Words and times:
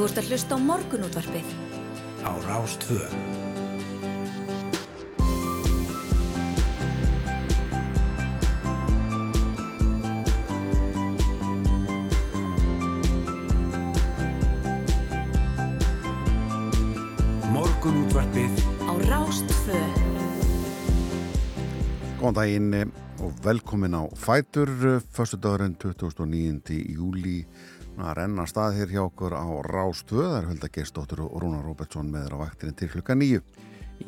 Þú 0.00 0.06
ert 0.08 0.18
að 0.22 0.28
hlusta 0.30 0.56
á 0.56 0.60
morgunútvarpið. 0.64 1.48
Á 2.24 2.32
Rástvö. 2.48 3.00
Morgunútvarpið 17.52 18.56
Á 18.88 18.92
Rástvö. 19.04 19.82
Góðan 22.16 22.38
daginn 22.40 22.72
eh, 22.72 22.88
og 23.20 23.36
velkomin 23.44 24.00
á 24.00 24.08
Fætur, 24.16 24.72
förstu 25.12 25.36
dagurinn 25.36 25.76
2009. 25.76 26.88
júli 26.88 27.44
að 27.98 28.14
renna 28.20 28.46
stað 28.48 28.78
hér 28.78 28.94
hjá 28.94 29.02
okkur 29.06 29.34
á 29.34 29.44
er 30.38 30.46
Hulda 30.50 30.70
Geistóttur 30.70 31.24
og 31.26 31.34
Rúnar 31.42 31.66
Róbertsson 31.66 32.12
með 32.12 32.28
þér 32.28 32.36
á 32.38 32.42
vaktinni 32.44 32.76
til 32.78 32.90
klukka 32.92 33.16
nýju. 33.18 33.42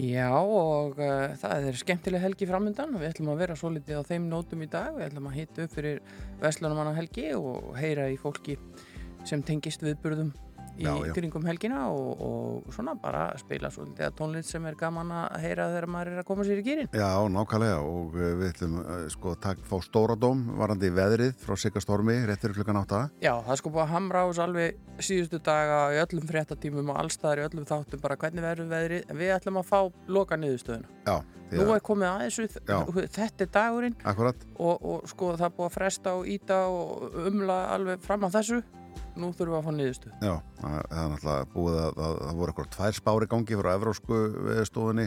Já 0.01 0.31
og 0.33 0.97
uh, 0.97 1.35
það 1.37 1.67
er 1.69 1.77
skemmtileg 1.77 2.23
helgi 2.23 2.49
framöndan 2.49 2.95
við 2.97 3.11
ætlum 3.11 3.33
að 3.35 3.43
vera 3.43 3.57
svo 3.61 3.73
litið 3.75 4.01
á 4.01 4.09
þeim 4.09 4.31
nótum 4.31 4.63
í 4.65 4.71
dag. 4.73 4.95
Við 4.97 5.09
ætlum 5.11 5.29
að 5.29 5.37
hita 5.37 5.67
upp 5.67 5.75
fyrir 5.75 6.01
Vestlunumanna 6.41 6.95
helgi 6.97 7.27
og 7.37 7.75
heyra 7.77 8.09
í 8.09 8.17
fólki 8.21 8.57
sem 9.29 9.45
tengist 9.45 9.85
viðburðum 9.85 10.33
í 10.79 10.87
Já, 10.87 10.93
já. 11.07 11.13
kringum 11.17 11.45
helgina 11.47 11.83
og, 11.93 12.23
og 12.25 12.73
svona 12.75 12.95
bara 13.01 13.25
spila 13.41 13.71
svolítið 13.73 14.07
að 14.07 14.15
tónlist 14.19 14.53
sem 14.53 14.65
er 14.69 14.77
gaman 14.79 15.13
að 15.17 15.37
heyra 15.45 15.67
þegar 15.73 15.87
maður 15.95 16.13
er 16.13 16.23
að 16.23 16.29
koma 16.31 16.47
sér 16.49 16.63
í 16.63 16.65
gýrin. 16.67 16.89
Já, 16.97 17.11
nákvæmlega 17.35 17.83
og 17.89 18.17
við 18.17 18.47
ætlum 18.49 18.79
uh, 18.81 18.95
sko 19.13 19.35
að 19.37 19.67
fá 19.69 19.77
stóradóm 19.85 20.47
varandi 20.61 20.93
veðrið 20.95 21.37
frá 21.43 21.59
Siggastormi 21.61 22.17
rétt 22.29 22.45
fyrir 22.45 22.59
klukkan 22.61 22.81
átta. 22.83 23.03
Já, 23.23 23.35
það 23.47 23.61
sko 23.61 23.75
búið 23.75 23.85
að 23.85 23.95
hamra 23.97 24.25
á 24.25 24.27
þessu 24.31 24.47
alveg 24.47 24.81
síðustu 25.03 25.43
daga 25.45 25.83
í 25.93 26.01
öllum 26.03 26.27
fréttatímum 26.33 26.91
og 26.95 27.05
allstaðar 27.05 27.45
í 27.45 27.47
öllum 27.51 27.69
þáttum 27.69 28.03
bara 28.03 28.19
hvernig 28.21 28.49
verður 28.49 28.73
veðrið. 28.73 29.07
En 29.13 29.21
við 29.21 29.37
ætlum 29.37 29.61
að 29.63 29.71
fá 29.71 29.79
loka 30.09 30.41
niðurstöðuna. 30.41 30.93
Já, 31.07 31.17
Nú 31.53 31.67
er 31.75 31.83
komið 31.85 32.09
að 32.09 32.23
þessu, 32.25 32.45
Já. 32.65 32.79
þetta 33.13 33.45
er 33.45 33.51
dagurinn 33.53 33.97
og, 34.09 34.77
og 34.81 35.11
sko 35.11 35.35
það 35.37 35.57
búið 35.59 35.67
að 35.67 35.75
fresta 35.75 36.15
og 36.17 36.31
íta 36.33 36.61
og 36.73 37.19
umla 37.29 37.59
alveg 37.75 38.01
fram 38.05 38.25
að 38.25 38.39
þessu 38.39 38.61
nú 39.19 39.29
þurfum 39.37 39.53
við 39.53 39.59
að 39.59 39.67
fá 39.67 39.73
niðurstu 39.77 40.11
já, 40.23 40.33
það 40.61 40.77
það 40.93 41.01
er 41.03 41.11
náttúrulega 41.13 41.49
búið 41.53 41.77
að 41.79 41.99
það, 41.99 42.15
það 42.23 42.39
voru 42.39 42.53
eitthvað 42.53 42.71
tvær 42.77 42.97
spári 42.99 43.29
gangi 43.33 43.59
frá 43.59 43.69
evrósku 43.73 44.21
veðstofunni 44.47 45.07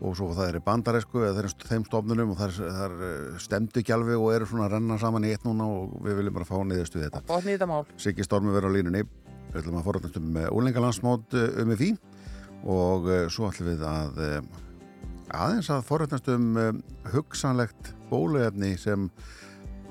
og 0.00 0.14
svo 0.18 0.28
það 0.36 0.50
er 0.50 0.58
í 0.58 0.62
bandaresku 0.68 1.24
eða 1.26 1.44
þeim, 1.46 1.64
þeim 1.70 1.86
stofnunum 1.88 2.34
og 2.34 2.38
það 2.40 2.52
er, 2.52 2.76
það 2.78 3.02
eh, 3.08 3.40
stemdu 3.46 3.84
alveg 3.96 4.22
og 4.22 4.30
eru 4.36 4.48
svona 4.50 4.68
að 4.68 4.76
renna 4.76 5.00
saman 5.02 5.26
í 5.26 5.34
eitt 5.34 5.48
núna 5.48 5.66
og 5.66 5.98
við 6.06 6.20
viljum 6.20 6.38
bara 6.38 6.48
fá 6.48 6.54
niðurstu 6.62 7.02
þetta. 7.02 7.24
botni 7.26 7.50
í 7.50 7.56
þetta 7.56 7.70
mál. 7.72 7.82
Siggi 7.98 8.26
Stormi 8.26 8.54
verður 8.54 8.70
á 8.70 8.76
línunni. 8.78 9.02
Við 9.50 9.60
ætlum 9.64 9.80
að 9.80 9.86
forrætast 9.88 10.20
um 10.20 10.40
úlengalandsmót 10.60 11.38
um 11.64 11.74
í 11.74 11.78
því 11.80 11.90
og 12.70 13.10
svo 13.34 13.50
ætlum 13.50 13.72
við 13.72 13.84
að 13.88 14.20
aðeins 15.34 15.70
að 15.74 15.86
forrætast 15.90 16.30
um 16.30 16.52
hugsanlegt 17.10 17.94
bóluefni 18.12 18.76
sem 18.78 19.10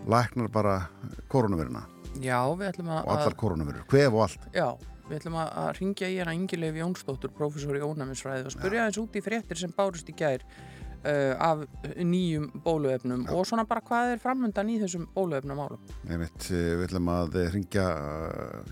læknar 0.07 0.47
bara 0.53 0.81
koronaviruna 1.27 1.83
Já, 2.23 2.39
við 2.57 2.71
ætlum 2.71 2.93
að, 2.93 3.03
og 3.03 3.13
allar 3.15 3.38
koronavirur, 3.39 3.85
hvef 3.91 4.15
og 4.17 4.25
allt. 4.25 4.49
Já, 4.55 4.67
við 5.05 5.15
ætlum 5.19 5.39
að, 5.39 5.53
að 5.61 5.71
ringja 5.79 6.09
í 6.09 6.17
hérna 6.17 6.35
Ingileif 6.38 6.81
Jónsdóttur, 6.81 7.33
prófessor 7.38 7.79
í 7.79 7.85
ónæmisfræði 7.85 8.49
og 8.49 8.55
spyrja 8.55 8.88
eins 8.88 8.99
út 9.02 9.17
í 9.17 9.23
fréttir 9.25 9.61
sem 9.61 9.73
bárust 9.77 10.09
í 10.09 10.15
gær 10.17 10.43
uh, 10.43 11.33
af 11.37 11.63
nýjum 11.95 12.49
bóluefnum. 12.65 13.27
Og 13.35 13.45
svona 13.47 13.67
bara 13.69 13.85
hvað 13.85 14.15
er 14.15 14.23
framöndan 14.23 14.73
í 14.73 14.80
þessum 14.81 15.07
bóluefnum 15.15 15.61
álum 15.63 15.93
Einmitt, 16.09 16.49
eh, 16.49 16.73
við 16.80 16.89
ætlum 16.89 17.13
að 17.13 17.39
ringja 17.55 17.85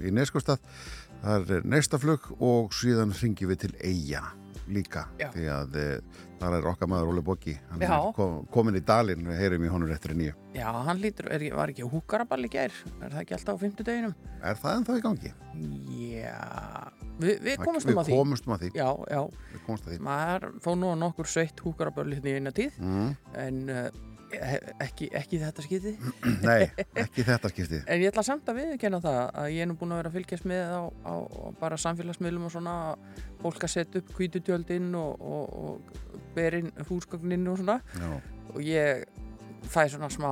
í 0.01 0.13
Neskustad 0.15 0.63
það 1.21 1.55
er 1.57 1.69
neistaflug 1.71 2.27
og 2.43 2.75
síðan 2.75 3.15
ringjum 3.17 3.53
við 3.53 3.63
til 3.65 3.73
Eyja 3.81 4.23
líka. 4.67 5.07
Já. 5.19 5.29
því 5.31 5.45
að 5.53 5.77
þar 6.37 6.55
er 6.59 6.67
okkar 6.69 6.89
maður 6.91 7.11
Óli 7.13 7.21
Bóki 7.25 7.55
hann 7.71 7.81
Já. 7.81 7.91
er 7.97 8.13
kom, 8.17 8.35
komin 8.53 8.77
í 8.77 8.83
dalinn, 8.85 9.23
við 9.27 9.39
heyrum 9.41 9.65
í 9.65 9.71
honum 9.73 9.89
réttur 9.91 10.13
í 10.13 10.17
nýju 10.21 10.35
Já, 10.57 10.67
hann 10.87 11.01
lítur, 11.01 11.27
er, 11.33 11.43
var 11.57 11.69
ekki 11.73 11.85
húkaraball 11.89 12.45
í 12.45 12.49
gær 12.53 12.73
er 13.01 13.09
það 13.13 13.19
ekki 13.23 13.35
alltaf 13.37 13.57
á 13.57 13.61
fimmtudeginum? 13.63 14.15
Er 14.41 14.57
það 14.61 14.77
ennþá 14.79 14.97
í 14.97 15.03
gangi? 15.07 15.31
Já, 15.97 16.91
við, 17.21 17.39
við 17.45 17.61
komumst 17.63 17.87
um 17.89 17.93
Við 17.93 18.01
að 18.01 18.09
því 18.09 18.17
komumst 18.19 18.47
um 18.47 18.53
að 18.55 18.63
því, 18.65 18.69
Já, 18.77 18.89
já, 19.11 19.21
við 19.53 19.63
komumst 19.67 19.87
að 19.87 19.93
því. 19.95 19.99
maður 20.07 20.47
fóð 20.65 20.77
nú 20.83 20.91
nokkur 21.01 21.29
sveitt 21.31 21.63
húkaraböll 21.65 22.11
hérna 22.13 22.29
í 22.33 22.37
eina 22.37 22.53
tíð 22.57 22.77
Mm. 22.77 23.09
en 23.41 23.57
uh, 23.73 23.87
ekki, 24.83 25.09
ekki 25.15 25.39
þetta 25.41 25.65
skiti 25.65 25.93
Nei, 26.47 26.69
ekki 26.99 27.25
þetta 27.27 27.51
skipti. 27.51 27.81
En 27.87 28.01
ég 28.01 28.11
ætla 28.11 28.23
samt 28.27 28.49
að 28.51 28.61
viðurkenna 28.61 29.01
það 29.03 29.19
að 29.25 29.51
ég 29.55 29.65
er 29.65 29.69
nú 29.69 29.77
búin 29.79 29.93
að 29.95 30.01
vera 30.01 30.11
að 30.11 30.17
fylgjast 30.17 30.47
með 30.49 30.73
á, 30.73 30.81
á, 30.83 31.13
á 31.15 31.47
bara 31.61 31.79
samfélagsmiðlum 31.83 32.47
og 32.49 32.55
svona 32.55 32.75
fólk 33.43 33.67
að 33.67 33.73
setja 33.75 34.01
upp 34.01 34.11
hvítutjöldinn 34.17 34.89
og, 34.99 35.21
og, 35.21 35.55
og 35.63 36.25
berinn 36.35 36.73
húsgögnin 36.89 37.47
og 37.51 37.61
svona. 37.61 37.79
Já, 37.95 38.11
og 38.53 38.59
ég 38.63 39.07
fæ 39.67 39.87
svona 39.91 40.09
smá 40.11 40.29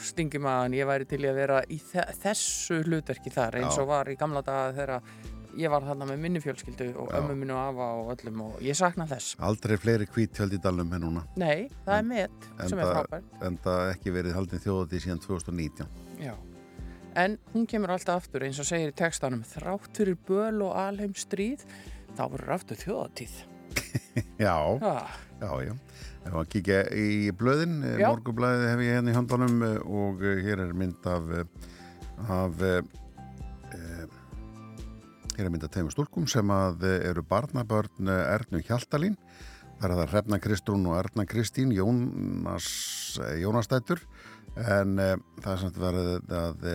stingi 0.00 0.40
maðan 0.42 0.74
ég 0.74 0.88
væri 0.88 1.06
til 1.08 1.20
að 1.28 1.38
vera 1.38 1.60
í 1.70 1.78
þe 1.82 2.06
þessu 2.22 2.80
hlutverki 2.86 3.30
þar 3.32 3.60
eins 3.60 3.78
og 3.78 3.90
var 3.92 4.10
í 4.10 4.16
gamla 4.18 4.42
daga 4.46 4.72
þegar 4.78 5.12
ég 5.58 5.70
var 5.72 5.84
þarna 5.86 6.06
með 6.08 6.20
minni 6.22 6.40
fjölskyldu 6.42 6.86
og 7.02 7.12
ömmu 7.18 7.48
og 7.52 7.58
afa 7.60 7.88
og 8.00 8.12
öllum 8.14 8.40
og 8.46 8.62
ég 8.64 8.76
sakna 8.78 9.06
þess. 9.10 9.34
Aldrei 9.42 9.76
fleiri 9.80 10.06
hvítjöld 10.06 10.54
í 10.56 10.60
dalnum 10.62 10.92
en 10.96 11.04
núna. 11.04 11.24
Nei, 11.40 11.68
það 11.86 11.98
er 11.98 12.06
met 12.08 12.48
sem 12.70 12.78
er 12.82 12.90
frábært. 12.94 13.28
en 13.42 13.58
það 13.64 13.84
ekki 13.94 14.14
verið 14.16 14.36
haldin 14.38 14.62
þjóðati 14.64 15.02
síðan 15.04 15.22
2019 15.26 15.86
Já. 16.22 16.34
En 17.14 17.38
hún 17.52 17.66
kemur 17.68 17.92
alltaf 17.92 18.22
aftur 18.22 18.46
eins 18.46 18.58
og 18.62 18.64
segir 18.64 18.88
í 18.92 18.96
textanum 18.96 19.42
þrátt 19.44 19.98
fyrir 20.00 20.16
böl 20.28 20.62
og 20.64 20.76
alheim 20.80 21.12
stríð 21.12 21.66
þá 22.16 22.22
verður 22.32 22.54
aftur 22.56 22.80
þjóðatíð. 22.80 23.34
Já, 24.40 24.56
Ah, 24.84 25.12
já, 25.40 25.50
já. 25.68 25.74
Ef 26.22 26.34
að 26.38 26.48
kíkja 26.52 26.80
í 26.94 27.30
blöðin, 27.34 27.80
morgublaðið 27.98 28.68
hef 28.70 28.82
ég 28.84 28.96
henni 28.98 29.10
í 29.10 29.16
handunum 29.16 29.62
og 29.82 30.20
eh, 30.22 30.40
hér 30.44 30.60
er 30.66 30.72
mynd 30.76 31.06
af 31.10 31.30
eh, 31.34 31.46
af 32.30 32.60
eh, 32.62 32.82
hér 35.36 35.48
er 35.48 35.52
mynd 35.52 35.64
af 35.64 35.72
tveimur 35.72 35.94
stúlkum 35.94 36.26
sem 36.28 36.50
að 36.52 36.84
eh, 36.88 37.08
eru 37.08 37.22
barnabörn 37.24 38.10
eh, 38.10 38.32
Ernu 38.34 38.60
Hjaltalín. 38.66 39.16
Það 39.80 39.86
er 39.86 39.94
það 39.96 40.10
Hrefna 40.12 40.38
Kristrún 40.42 40.88
og 40.90 40.98
Erna 40.98 41.24
Kristín 41.28 41.72
Jónas, 41.74 42.66
eh, 43.22 43.38
Jónastættur 43.42 44.02
en 44.52 44.98
uh, 45.00 45.14
það 45.40 45.52
er 45.54 45.60
samt 45.62 45.78
verið 45.80 46.32
að 46.36 46.66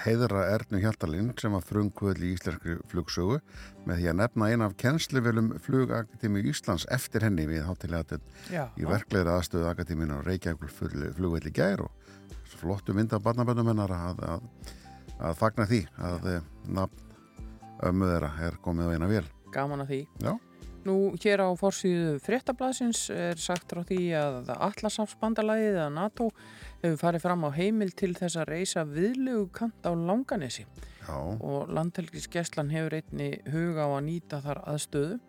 heiðra 0.00 0.46
Ernu 0.54 0.78
Hjaltalín 0.80 1.28
sem 1.36 1.52
var 1.52 1.66
frumkvöld 1.68 2.22
í 2.24 2.30
íslenskri 2.32 2.78
flugsögu 2.88 3.36
með 3.84 4.00
því 4.00 4.08
að 4.08 4.18
nefna 4.22 4.48
eina 4.48 4.68
af 4.70 4.78
kennsluvelum 4.80 5.50
flugakademi 5.60 6.40
Íslands 6.48 6.88
eftir 6.96 7.26
henni 7.26 7.44
við 7.50 7.66
hátilega 7.68 8.16
já, 8.48 8.64
í 8.80 8.88
verklegri 8.88 9.34
aðstöðu 9.34 9.68
akademínu 9.68 10.22
og 10.22 10.24
Reykjavík 10.30 10.72
flugvelli 10.72 11.52
gær 11.52 11.84
og 11.84 11.92
flottu 12.56 12.96
mynd 12.96 13.12
af 13.12 13.26
barnaböndum 13.28 13.68
hennar 13.74 13.92
að, 13.92 14.24
að, 14.24 14.74
að 15.20 15.40
fagna 15.44 15.68
því 15.68 15.84
að 16.00 16.30
nafn 16.72 17.11
ömmu 17.88 18.08
þeirra 18.08 18.32
er 18.46 18.58
komið 18.64 18.90
á 18.90 18.94
eina 18.94 19.10
vél. 19.10 19.26
gaman 19.52 19.84
að 19.84 19.92
því. 19.92 20.00
Já. 20.24 20.32
Nú 20.82 20.94
hér 21.22 21.44
á 21.46 21.48
forsýðu 21.54 22.16
fréttablasins 22.24 23.04
er 23.14 23.38
sagt 23.38 23.70
frá 23.70 23.84
því 23.86 24.00
að 24.18 24.48
Allasafsbandalagið 24.56 25.76
eða 25.76 25.92
NATO 25.94 26.30
hefur 26.82 26.98
farið 26.98 27.22
fram 27.22 27.46
á 27.46 27.50
heimil 27.54 27.92
til 27.94 28.10
þess 28.18 28.40
að 28.42 28.50
reysa 28.50 28.82
viðlegu 28.88 29.44
kant 29.54 29.86
á 29.86 29.94
Langanesi 29.94 30.64
Já, 31.06 31.14
og 31.14 31.70
landhelgisgeslan 31.70 32.72
hefur 32.74 32.98
einni 32.98 33.30
huga 33.52 33.86
á 33.86 33.90
að 33.94 34.04
nýta 34.08 34.42
þar 34.42 34.62
aðstöðu 34.72 35.20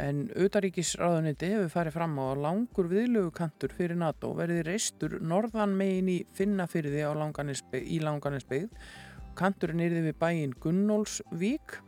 en 0.00 0.26
utaríkisráðuniti 0.36 1.50
hefur 1.54 1.72
farið 1.72 1.96
fram 1.96 2.18
á 2.20 2.24
að 2.26 2.42
langur 2.44 2.90
viðlögu 2.92 3.32
kantur 3.36 3.72
fyrir 3.76 3.96
NATO 4.00 4.34
verði 4.36 4.60
reistur 4.68 5.18
norðan 5.24 5.72
megin 5.78 6.12
í 6.12 6.18
Finnafyrði 6.36 7.06
í 7.80 7.98
Langanesbyggð 8.04 8.76
kanturinn 9.38 9.82
yrði 9.84 10.04
við 10.08 10.18
bæinn 10.20 10.54
Gunnólfsvík 10.62 11.78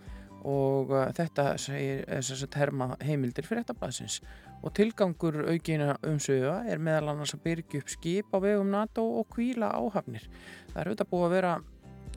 og 0.44 0.92
uh, 0.92 1.06
þetta 1.16 1.54
segir 1.60 2.04
þess 2.08 2.44
að 2.44 2.54
terma 2.56 2.90
heimildir 3.00 3.46
fyrir 3.48 3.64
þetta 3.64 3.78
blaðsins. 3.80 4.18
Og 4.64 4.72
tilgangur 4.76 5.42
aukina 5.44 5.98
umsöða 6.08 6.62
er 6.72 6.80
meðal 6.80 7.12
annars 7.12 7.34
að 7.36 7.44
byrja 7.44 7.82
upp 7.82 7.92
skip 7.92 8.32
á 8.32 8.38
vegum 8.40 8.72
NATO 8.72 9.04
og 9.20 9.28
kvíla 9.34 9.74
áhafnir. 9.76 10.24
Það 10.72 10.80
er 10.80 10.90
auðvitað 10.90 11.10
búið 11.10 11.26
að 11.26 11.34
vera 11.36 11.54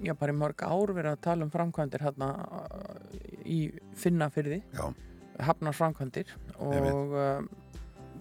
já, 0.04 0.14
bara 0.18 0.34
í 0.34 0.38
mörg 0.38 0.64
ár 0.64 0.94
verið 0.96 1.14
að 1.14 1.24
tala 1.28 1.46
um 1.46 1.54
framkvæmdir 1.54 2.04
hérna 2.06 2.32
í 3.48 3.60
Finnafyrði 3.98 4.62
hafnar 5.48 5.76
framkvæmdir 5.78 6.32
og 6.64 7.14
uh, 7.14 7.48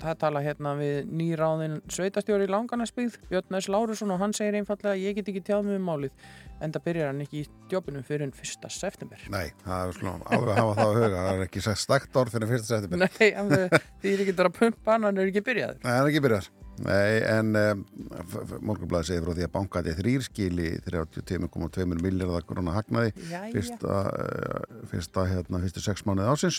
það 0.01 0.19
tala 0.21 0.43
hérna 0.45 0.75
við 0.79 1.11
nýráðin 1.17 1.79
sveitastjóri 1.93 2.47
í 2.49 2.53
Langanæsbyggð 2.53 3.19
Björn 3.31 3.59
S. 3.61 3.71
Lárusson 3.73 4.13
og 4.13 4.21
hann 4.21 4.35
segir 4.37 4.59
einfallega 4.59 4.97
ég 5.01 5.17
get 5.17 5.31
ekki 5.33 5.45
tjáð 5.47 5.71
mig 5.71 5.81
um 5.81 5.89
málið 5.89 6.29
en 6.61 6.73
það 6.73 6.85
byrjar 6.89 7.11
hann 7.13 7.25
ekki 7.27 7.43
í 7.43 7.49
jobbinu 7.73 8.03
fyrir 8.07 8.31
1. 8.33 8.69
september 8.73 9.25
nei, 9.33 9.51
það 9.65 9.89
er 9.91 9.97
svona 10.01 10.31
alveg 10.37 10.53
að 10.55 10.61
hafa 10.63 10.77
það 10.81 10.87
að 10.87 11.01
huga, 11.01 11.25
það 11.27 11.33
er 11.35 11.47
ekki 11.49 11.65
stakt 11.87 12.21
orð 12.23 12.37
fyrir 12.37 12.53
fyrsta 12.55 12.79
setjum. 12.81 12.99
Nei, 13.01 13.09
Nei, 13.21 13.33
hann- 13.37 13.83
því 14.03 14.13
er 14.15 14.23
ekki 14.27 14.37
að 14.47 14.55
pumpa 14.61 14.95
hann, 14.97 15.09
hann 15.11 15.19
er 15.25 15.33
ekki 15.33 15.45
byrjaður 15.51 15.83
það 15.85 15.99
er 16.01 16.13
ekki 16.13 16.25
byrjar. 16.29 16.49
Nei, 16.77 17.23
en 17.33 17.55
um, 17.57 17.83
morgunblæði 18.69 19.09
segir 19.09 19.23
frá 19.25 19.33
því 19.33 19.45
að 19.47 19.53
bankati 19.55 19.95
þrýrskili 19.97 20.67
32,2 20.85 21.87
miljardar 21.89 22.45
krona 22.45 22.75
hagnaði 22.77 23.15
Jæja. 23.31 23.47
fyrsta, 23.55 24.01
uh, 24.13 24.83
fyrsta 24.91 25.25
hérna, 25.31 25.63
fyrstu 25.65 25.81
sex 25.87 26.05
mánuði 26.05 26.29
ásins 26.35 26.59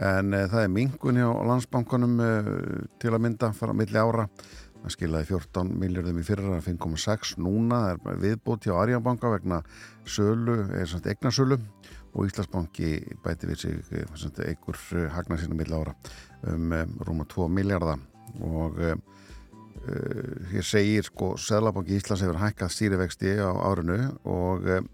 en 0.00 0.32
uh, 0.32 0.46
það 0.48 0.64
er 0.64 0.72
mingun 0.72 1.20
hjá 1.20 1.28
landsbankanum 1.50 2.16
uh, 2.24 2.48
til 3.04 3.12
að 3.12 3.24
mynda 3.26 3.52
fara 3.58 3.76
milli 3.76 4.00
ára 4.00 4.24
það 4.84 4.92
skilaði 4.92 5.28
14 5.30 5.70
miljardum 5.80 6.18
í 6.20 6.24
fyrra 6.26 6.58
5,6 6.60 7.38
núna 7.40 7.80
er 7.94 8.00
viðbútt 8.20 8.66
hjá 8.68 8.74
Arjanbanka 8.76 9.30
vegna 9.32 9.62
sölu, 10.04 10.58
eignasölu 10.76 11.58
og 12.14 12.28
Íslandsbanki 12.28 12.90
bæti 13.24 13.48
við 13.48 13.62
sig 13.62 13.94
eh, 13.96 14.50
einhver 14.50 15.08
hagna 15.14 15.38
sinna 15.40 15.56
milli 15.56 15.74
ára 15.74 15.94
um, 16.50 16.72
um 16.76 16.94
rúma 17.08 17.24
2 17.24 17.48
miljardar 17.48 18.02
og 18.44 18.78
uh, 18.78 18.94
hér 20.52 20.64
segir 20.68 21.08
sko 21.08 21.34
Sæðlabanki 21.40 21.96
Íslands 21.96 22.22
hefur 22.24 22.42
hækkað 22.42 22.76
stýrivexti 22.76 23.34
á 23.40 23.50
árinu 23.50 23.98
og 24.28 24.68
um, 24.68 24.88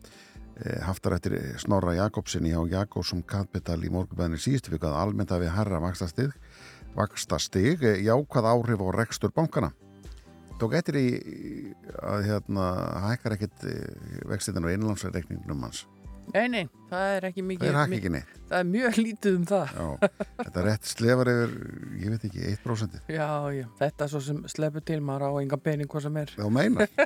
haftar 0.86 1.16
eftir 1.16 1.36
Snorra 1.58 1.96
Jakobsinni 1.98 2.54
á 2.54 2.62
Jakobsson 2.68 3.22
Kapital 3.26 3.80
í 3.82 3.90
morgunbæðinni 3.92 4.40
síðustu 4.40 4.74
viku 4.74 4.90
að 4.90 4.98
almennt 5.02 5.34
hafi 5.34 5.50
herra 5.50 5.82
vakstastig 5.82 6.34
vakstastig, 6.96 7.82
eh, 7.82 8.02
jákvæð 8.06 8.50
áhrif 8.54 8.82
á 8.82 8.88
rekstur 8.98 9.32
bankana 9.34 9.72
tók 10.60 10.74
eftir 10.76 10.98
í 11.00 11.08
að 12.04 12.26
hérna 12.28 12.64
hækkar 13.06 13.38
ekkit 13.38 13.62
vextiðin 14.28 14.68
á 14.68 14.74
innlandsreikningnum 14.74 15.62
hans 15.64 15.86
Nei, 16.34 16.46
nei, 16.52 16.62
það 16.90 17.14
er 17.16 17.26
ekki 17.30 17.42
mikið. 17.46 17.72
það 17.74 17.80
er 17.90 17.96
ekki 17.98 18.12
neitt 18.16 18.36
Það 18.50 18.58
er 18.60 18.68
mjög 18.70 18.96
lítið 19.06 19.36
um 19.38 19.44
það. 19.46 19.74
Já, 19.76 20.10
þetta 20.40 20.62
rétt 20.66 20.88
slefar 20.90 21.30
yfir, 21.32 21.52
ég 22.02 22.14
veit 22.14 22.24
ekki, 22.30 22.44
1% 22.56 22.96
Já, 23.14 23.28
já, 23.54 23.66
þetta 23.82 24.06
er 24.06 24.12
svo 24.14 24.22
sem 24.26 24.40
sleppur 24.50 24.84
til 24.90 25.00
maður 25.06 25.26
á 25.26 25.32
enga 25.44 25.58
pening 25.62 25.90
hvað 25.90 26.06
sem 26.08 26.16
er. 26.24 26.32
þá 26.38 26.46
meinar, 26.56 26.90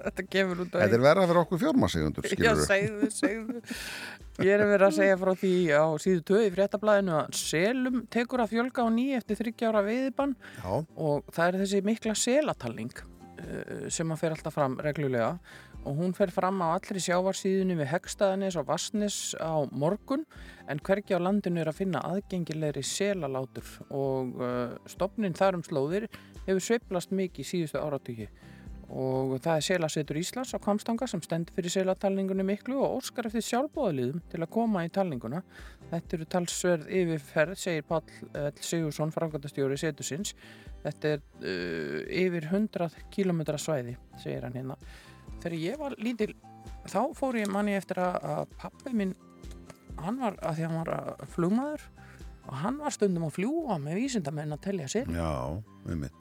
Þetta 0.00 0.24
gefur 0.32 0.62
út 0.64 0.72
á 0.72 0.76
þetta 0.80 0.96
er 0.96 1.02
verða 1.04 1.26
fyrir 1.28 1.38
okkur 1.42 1.58
fjármasegundur 1.60 2.28
Já, 2.46 2.52
segðu, 2.64 3.08
segðu. 3.12 3.60
Ég 4.40 4.54
er 4.56 4.62
verið 4.64 4.86
að 4.86 4.94
segja 4.96 5.16
frá 5.20 5.30
því 5.36 5.50
á 5.76 5.84
síðu 6.00 6.22
töði 6.30 6.52
fréttablaðinu 6.54 7.16
að 7.18 7.34
selum 7.36 7.98
tekur 8.14 8.40
að 8.40 8.54
fjölga 8.54 8.86
á 8.86 8.88
ný 8.96 9.04
eftir 9.18 9.36
þryggjára 9.42 9.82
veiðibann 9.84 10.32
Já, 10.56 10.70
og 10.96 11.28
það 11.36 11.44
er 11.50 11.58
þessi 11.66 11.82
mikla 11.84 12.14
selatalning 12.16 12.94
uh, 13.04 13.84
sem 13.92 14.14
að 14.16 14.22
fer 14.24 14.36
alltaf 14.38 14.56
fram 14.56 14.78
reglulega 14.80 15.34
og 15.84 15.96
hún 15.96 16.12
fer 16.16 16.32
fram 16.34 16.60
á 16.60 16.76
allri 16.76 17.00
sjávarsíðunni 17.00 17.78
við 17.78 17.90
Hegstaðanis 17.94 18.58
og 18.60 18.68
Vassnes 18.68 19.18
á 19.40 19.64
morgun 19.72 20.26
en 20.68 20.82
hvergi 20.84 21.16
á 21.16 21.20
landinu 21.20 21.62
er 21.62 21.70
að 21.72 21.80
finna 21.80 22.04
aðgengilegri 22.04 22.84
selalátur 22.84 23.66
og 23.88 24.36
uh, 24.40 24.76
stopnin 24.90 25.36
þar 25.36 25.60
um 25.60 25.66
slóðir 25.66 26.08
hefur 26.46 26.64
sveiflast 26.66 27.14
mikið 27.16 27.50
síðustu 27.52 27.80
áratugi 27.80 28.28
og 28.90 29.36
það 29.38 29.56
er 29.56 29.64
Selasetur 29.66 30.18
Íslands 30.18 30.50
á 30.50 30.58
Kvamstanga 30.58 31.06
sem 31.10 31.22
stendur 31.22 31.54
fyrir 31.54 31.72
selatalningunni 31.72 32.42
miklu 32.46 32.80
og 32.82 32.96
óskar 32.98 33.28
eftir 33.28 33.44
sjálfbóðaliðum 33.46 34.24
til 34.32 34.40
að 34.42 34.50
koma 34.50 34.82
í 34.82 34.90
talninguna. 34.90 35.44
Þetta 35.92 36.16
eru 36.16 36.26
talsverð 36.34 36.90
yfirferð, 36.98 37.58
segir 37.58 37.86
Pál 37.86 38.02
L. 38.34 38.50
Sigursson, 38.58 39.14
framkvæmdastjóri 39.14 39.78
Setusins. 39.78 40.34
Þetta 40.82 41.14
er 41.14 41.22
uh, 41.22 42.02
yfir 42.24 42.50
100 42.50 42.90
km 43.14 43.44
svæði, 43.62 43.94
segir 44.18 44.48
hann 44.48 44.58
hérna. 44.58 44.78
Þegar 45.40 45.56
ég 45.58 45.78
var 45.80 45.94
lítil, 45.98 46.34
þá 46.90 47.00
fór 47.16 47.38
ég 47.40 47.48
manni 47.52 47.74
eftir 47.78 48.00
að, 48.02 48.18
að 48.34 48.52
pappi 48.60 48.92
minn, 48.96 49.14
hann 50.00 50.20
var, 50.20 50.36
að 50.44 50.58
því 50.58 50.66
hann 50.68 50.78
var 50.82 50.92
að 50.96 51.24
flugmaður 51.34 51.86
og 52.50 52.54
hann 52.64 52.78
var 52.80 52.94
stundum 52.94 53.26
að 53.28 53.34
fljúa 53.38 53.76
með 53.80 53.98
vísindamenn 54.00 54.56
að 54.56 54.62
telja 54.64 54.88
sér. 54.90 55.10
já, 55.12 55.30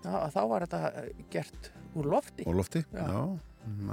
Þá, 0.03 0.15
þá 0.33 0.41
var 0.51 0.65
þetta 0.65 1.05
gert 1.33 1.69
úr 1.99 2.09
lofti, 2.13 2.45
Og 2.47 2.55
lofti, 2.59 2.83
Já. 2.93 3.05
já, 3.07 3.21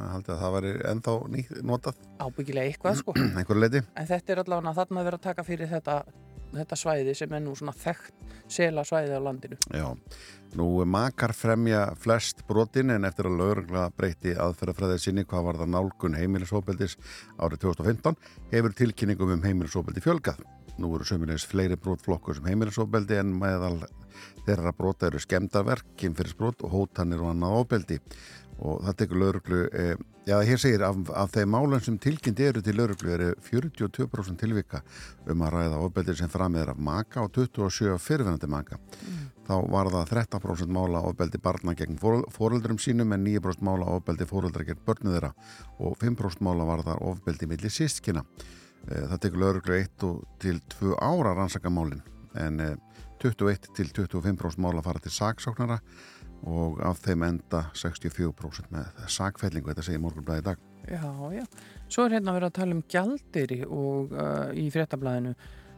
að 0.02 0.28
það 0.30 0.54
væri 0.56 0.72
ennþá 0.92 1.14
nýtt, 1.32 1.54
notað 1.66 1.98
ábyggilega 2.22 2.70
eitthvað 2.70 3.00
sko. 3.00 3.14
En 3.96 4.06
þetta 4.10 4.32
er 4.34 4.42
allavega 4.44 4.74
þarna 4.78 5.02
að 5.02 5.08
vera 5.10 5.20
að 5.20 5.26
taka 5.26 5.46
fyrir 5.46 5.70
þetta, 5.72 5.96
þetta 6.54 6.78
svæði 6.78 7.14
sem 7.18 7.32
er 7.36 7.42
nú 7.44 7.54
svona 7.58 7.74
þekkt 7.76 8.26
sela 8.52 8.84
svæði 8.86 9.18
á 9.18 9.20
landinu. 9.22 9.58
Já, 9.74 9.88
nú 10.58 10.68
makar 10.86 11.34
fremja 11.36 11.82
flest 12.00 12.44
brotin 12.48 12.94
en 12.94 13.08
eftir 13.08 13.30
að 13.30 13.40
lögregla 13.40 13.88
breyti 13.96 14.36
aðferðafræðið 14.38 15.02
sinni 15.02 15.26
hvað 15.26 15.48
var 15.48 15.60
það 15.62 15.72
nálgun 15.74 16.18
heimilisofbeldis 16.18 16.96
árið 17.38 17.64
2015 17.66 18.20
hefur 18.54 18.76
tilkynningum 18.78 19.36
um 19.36 19.46
heimilisofbeldi 19.46 20.04
fjölgað. 20.04 20.42
Nú 20.76 20.92
eru 20.92 21.06
sömulegis 21.08 21.46
fleiri 21.48 21.78
brotflokkur 21.80 22.36
sem 22.36 22.50
heimilisofbeldi 22.50 23.16
en 23.22 23.32
meðal 23.40 23.80
þeirra 24.46 24.72
brota 24.76 25.10
eru 25.10 25.20
skemdarverk, 25.22 25.94
kynfyrirsbrot 26.00 26.64
og 26.66 26.74
hótanir 26.74 27.22
og 27.22 27.32
annað 27.34 27.60
ofbeldi 27.60 28.00
og 28.56 28.80
það 28.86 28.94
tekur 28.96 29.18
lögreglu, 29.20 29.58
eh, 29.72 29.96
já 30.26 30.36
hér 30.40 30.58
segir 30.58 30.82
af, 30.82 30.96
af 31.12 31.32
þeim 31.34 31.50
málum 31.52 31.82
sem 31.84 31.98
tilkynnt 31.98 32.40
eru 32.40 32.62
til 32.64 32.76
lögreglu 32.78 33.12
eru 33.12 33.34
42% 33.44 34.38
tilvika 34.40 34.80
um 35.28 35.44
að 35.44 35.52
ræða 35.52 35.82
ofbeldi 35.84 36.16
sem 36.16 36.32
framið 36.32 36.62
er 36.62 36.72
af 36.72 36.78
maka 36.78 37.20
og 37.20 37.32
27% 37.36 37.92
af 37.92 38.00
fyrirvenandi 38.00 38.48
maka 38.48 38.78
þá 39.46 39.54
var 39.70 39.92
það 39.92 40.14
13% 40.14 40.72
mála 40.72 41.04
ofbeldi 41.04 41.38
barna 41.42 41.76
gegn 41.76 42.00
fóreldrum 42.00 42.80
sínum 42.80 43.12
en 43.12 43.24
9% 43.26 43.60
mála 43.60 43.92
ofbeldi 43.98 44.26
fóreldra 44.26 44.64
gegn 44.64 44.82
börnu 44.86 45.12
þeirra 45.12 45.34
og 45.78 45.98
5% 46.00 46.40
mála 46.40 46.66
var 46.66 46.82
það 46.86 47.04
ofbeldi 47.12 47.46
milli 47.46 47.70
sístkina. 47.70 48.24
Það 48.86 49.18
tekur 49.20 49.42
lögreglu 49.42 49.78
1 49.82 50.10
til 50.42 50.60
2 50.78 50.96
ára 51.02 51.34
rannsaka 51.34 51.70
málin 51.70 52.02
en 52.36 52.60
eh, 52.60 52.76
21 53.22 53.72
til 53.76 53.90
25% 53.92 54.62
mála 54.62 54.84
fara 54.84 55.02
til 55.02 55.14
saksóknara 55.14 55.80
og 56.46 56.80
af 56.84 57.00
þeim 57.02 57.24
enda 57.26 57.66
64% 57.74 58.72
með 58.74 59.04
sakfellingu, 59.10 59.72
þetta 59.72 59.84
segir 59.86 60.02
morgunblæði 60.04 60.44
í 60.44 60.48
dag. 60.50 60.64
Já, 60.86 61.06
já. 61.34 61.44
Svo 61.90 62.06
er 62.06 62.16
hérna 62.18 62.34
verið 62.36 62.50
að 62.50 62.58
tala 62.60 62.76
um 62.76 62.82
gjaldiri 62.92 63.62
og 63.66 64.12
uh, 64.14 64.50
í 64.54 64.68
fréttablaðinu. 64.74 65.32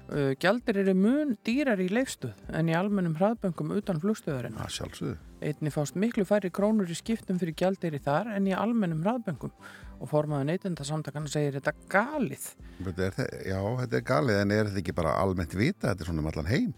Uh, 0.09 0.33
gjaldir 0.41 0.81
eru 0.83 0.95
mun 0.97 1.35
dýrar 1.45 1.81
í 1.85 1.89
leifstuð 1.93 2.33
en 2.57 2.69
í 2.73 2.77
almennum 2.77 3.17
hraðböngum 3.17 3.75
utan 3.77 4.01
flugstöðurinn. 4.03 4.57
Það 4.57 4.75
sjálfsögðu. 4.77 5.17
Einni 5.49 5.73
fást 5.73 5.99
miklu 6.01 6.25
færri 6.29 6.51
krónur 6.51 6.91
í 6.91 6.97
skiptum 6.99 7.39
fyrir 7.41 7.57
gjaldiri 7.61 8.01
þar 8.03 8.33
en 8.35 8.49
í 8.49 8.57
almennum 8.57 9.05
hraðböngum 9.05 9.53
og 9.99 10.11
formaður 10.11 10.49
neytendasamtakana 10.51 11.31
segir 11.31 11.59
þetta 11.59 11.77
galið. 11.93 12.51
Þetta 12.81 13.07
er, 13.07 13.33
já, 13.53 13.61
þetta 13.85 14.01
er 14.01 14.07
galið 14.13 14.43
en 14.43 14.55
er 14.57 14.71
þetta 14.71 14.83
ekki 14.83 14.97
bara 14.97 15.17
almennt 15.23 15.57
vita, 15.59 15.91
þetta 15.91 16.05
er 16.05 16.11
svona 16.11 16.25
um 16.25 16.31
allan 16.33 16.51
heim. 16.51 16.73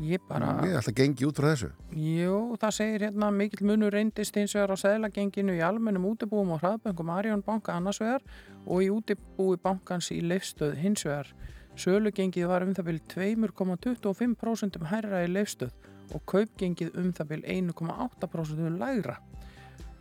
Ég 0.00 0.22
bara... 0.28 0.54
Við 0.62 0.76
ætla 0.78 0.92
að 0.92 0.98
gengi 0.98 1.26
út 1.28 1.38
frá 1.38 1.48
þessu. 1.50 1.68
Jú, 1.98 2.36
það 2.60 2.74
segir 2.78 3.04
hérna 3.06 3.28
mikill 3.34 3.66
munur 3.68 3.92
reyndist 3.92 4.36
eins 4.40 4.54
vegar 4.56 4.72
á 4.72 4.76
seðlagenginu 4.80 5.56
í 5.58 5.62
almennum 5.64 6.06
útibúum 6.08 6.54
og 6.56 6.62
hraðböngum 6.62 7.12
Arjón 7.12 7.44
banka 7.44 7.76
annars 7.76 8.00
vegar 8.02 8.24
og 8.64 8.82
í 8.82 8.88
útibúi 8.92 9.60
bankans 9.62 10.10
í 10.14 10.20
leifstöð 10.24 10.78
hins 10.80 11.04
vegar. 11.06 11.28
Sölugengið 11.76 12.48
var 12.50 12.64
um 12.66 12.72
það 12.76 12.88
byrjum 12.88 13.36
2,25% 13.44 14.80
hærra 14.90 15.22
í 15.26 15.30
leifstöð 15.30 15.76
og 16.12 16.24
kaupgengið 16.28 16.96
um 17.00 17.12
það 17.16 17.30
byrjum 17.34 17.70
1,8% 17.76 18.80
lægra. 18.80 19.20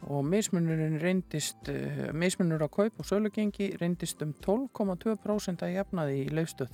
Og 0.09 0.25
mismunurinn 0.25 0.97
reyndist, 0.97 1.67
uh, 1.69 2.09
mismunur 2.17 2.63
á 2.65 2.69
kaup 2.73 2.97
og 2.97 3.05
sölugengi 3.05 3.75
reyndist 3.77 4.23
um 4.25 4.33
12,2% 4.41 5.61
að 5.61 5.75
jafnaði 5.75 6.23
í 6.23 6.31
leifstöð 6.33 6.73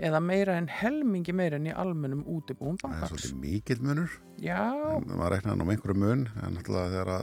eða 0.00 0.20
meira 0.24 0.56
en 0.58 0.68
helmingi 0.72 1.34
meira 1.36 1.60
en 1.60 1.68
í 1.68 1.76
almennum 1.76 2.24
útibúum 2.24 2.78
Það 2.80 2.90
er 2.90 3.00
bankans. 3.00 3.10
svolítið 3.12 3.38
mikill 3.44 3.80
munur. 3.84 4.18
Já, 4.40 4.60
En 4.96 5.08
maður 5.12 5.34
reknaði 5.36 5.60
nú 5.60 5.68
með 5.68 5.76
einhverju 5.76 6.00
mun, 6.00 6.26
en 6.40 6.56
náttúrulega 6.56 6.92
þegar 6.96 7.14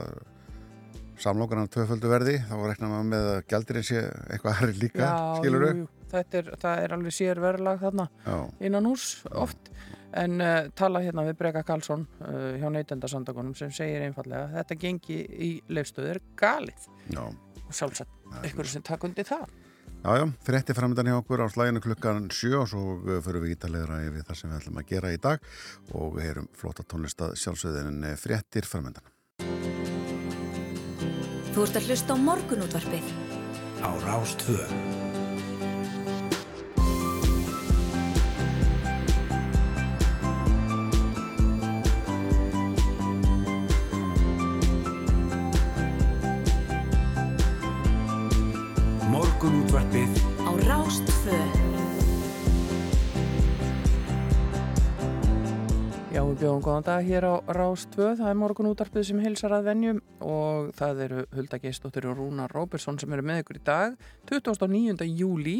er 1.58 1.70
tvöföldu 1.74 2.10
verði, 2.12 2.34
þá 2.46 2.54
reknaði 2.62 2.92
maður 2.92 3.08
með 3.12 3.28
að 3.34 3.38
gældirinn 3.52 3.86
sé 3.88 4.02
eitthvað 4.30 4.58
herri 4.60 4.76
líka, 4.78 5.04
já, 5.04 5.38
skilur 5.40 5.66
jú. 5.68 5.86
Þetta 6.08 6.38
er, 6.40 6.50
það 6.62 6.82
er 6.82 6.94
alveg 6.96 7.12
sér 7.12 7.40
verðlag 7.42 7.80
þarna 7.82 8.06
Já, 8.24 8.36
innan 8.64 8.86
hús 8.88 9.08
oft 9.36 9.72
en 10.16 10.40
uh, 10.40 10.68
tala 10.78 11.02
hérna 11.04 11.24
við 11.26 11.36
Breka 11.42 11.62
Karlsson 11.68 12.06
uh, 12.22 12.54
hjá 12.56 12.68
neytendasandakunum 12.72 13.56
sem 13.58 13.72
segir 13.74 14.06
einfallega 14.06 14.46
að 14.46 14.54
þetta 14.56 14.78
gengi 14.86 15.18
í 15.28 15.50
leifstöðu 15.68 16.14
er 16.14 16.20
galið 16.38 16.86
já. 17.12 17.24
og 17.26 17.74
sjálfsagt 17.76 18.46
ykkur 18.48 18.70
sem 18.70 18.84
takk 18.86 19.04
undir 19.08 19.28
það 19.28 19.44
Já, 20.04 20.16
já, 20.16 20.28
frétti 20.46 20.74
framöndan 20.74 21.10
hjá 21.10 21.16
okkur 21.18 21.42
á 21.42 21.46
slæginu 21.50 21.80
klukkan 21.82 22.28
sjö 22.30 22.60
og 22.62 22.68
svo 22.70 22.82
uh, 23.02 23.18
förum 23.24 23.42
við 23.42 23.56
ítalegra 23.56 23.98
yfir 24.06 24.26
það 24.28 24.38
sem 24.38 24.52
við 24.52 24.60
ætlum 24.60 24.78
að 24.78 24.92
gera 24.92 25.10
í 25.10 25.18
dag 25.18 25.48
og 25.90 26.14
við 26.14 26.28
heyrum 26.28 26.46
flotta 26.54 26.86
tónlistað 26.86 27.34
sjálfsögðin 27.42 28.06
en 28.06 28.20
fréttir 28.20 28.68
framöndan. 28.68 29.02
Þú 31.50 31.66
ert 31.66 31.80
að 31.82 31.90
hlusta 31.90 32.14
á 32.14 32.16
morgunútvarpið. 32.28 33.10
á 33.82 33.90
Rástvö. 34.06 34.97
Já, 56.28 56.34
við 56.34 56.42
bjóðum 56.42 56.64
góðan 56.66 56.84
dag 56.84 57.06
hér 57.08 57.24
á 57.24 57.34
Rás 57.56 57.86
2, 57.88 58.06
það 58.18 58.26
er 58.28 58.34
morgun 58.36 58.66
útarpið 58.68 59.04
sem 59.08 59.20
hilsar 59.24 59.54
að 59.56 59.68
venjum 59.70 60.00
og 60.20 60.66
það 60.76 60.98
eru 61.06 61.22
Hulda 61.32 61.58
Geistóttir 61.62 62.04
og 62.10 62.18
Rúnar 62.18 62.52
Róbersson 62.52 62.98
sem 63.00 63.14
eru 63.16 63.24
með 63.24 63.38
ykkur 63.40 63.56
í 63.56 63.62
dag. 63.64 63.94
29. 64.28 65.06
júli 65.08 65.54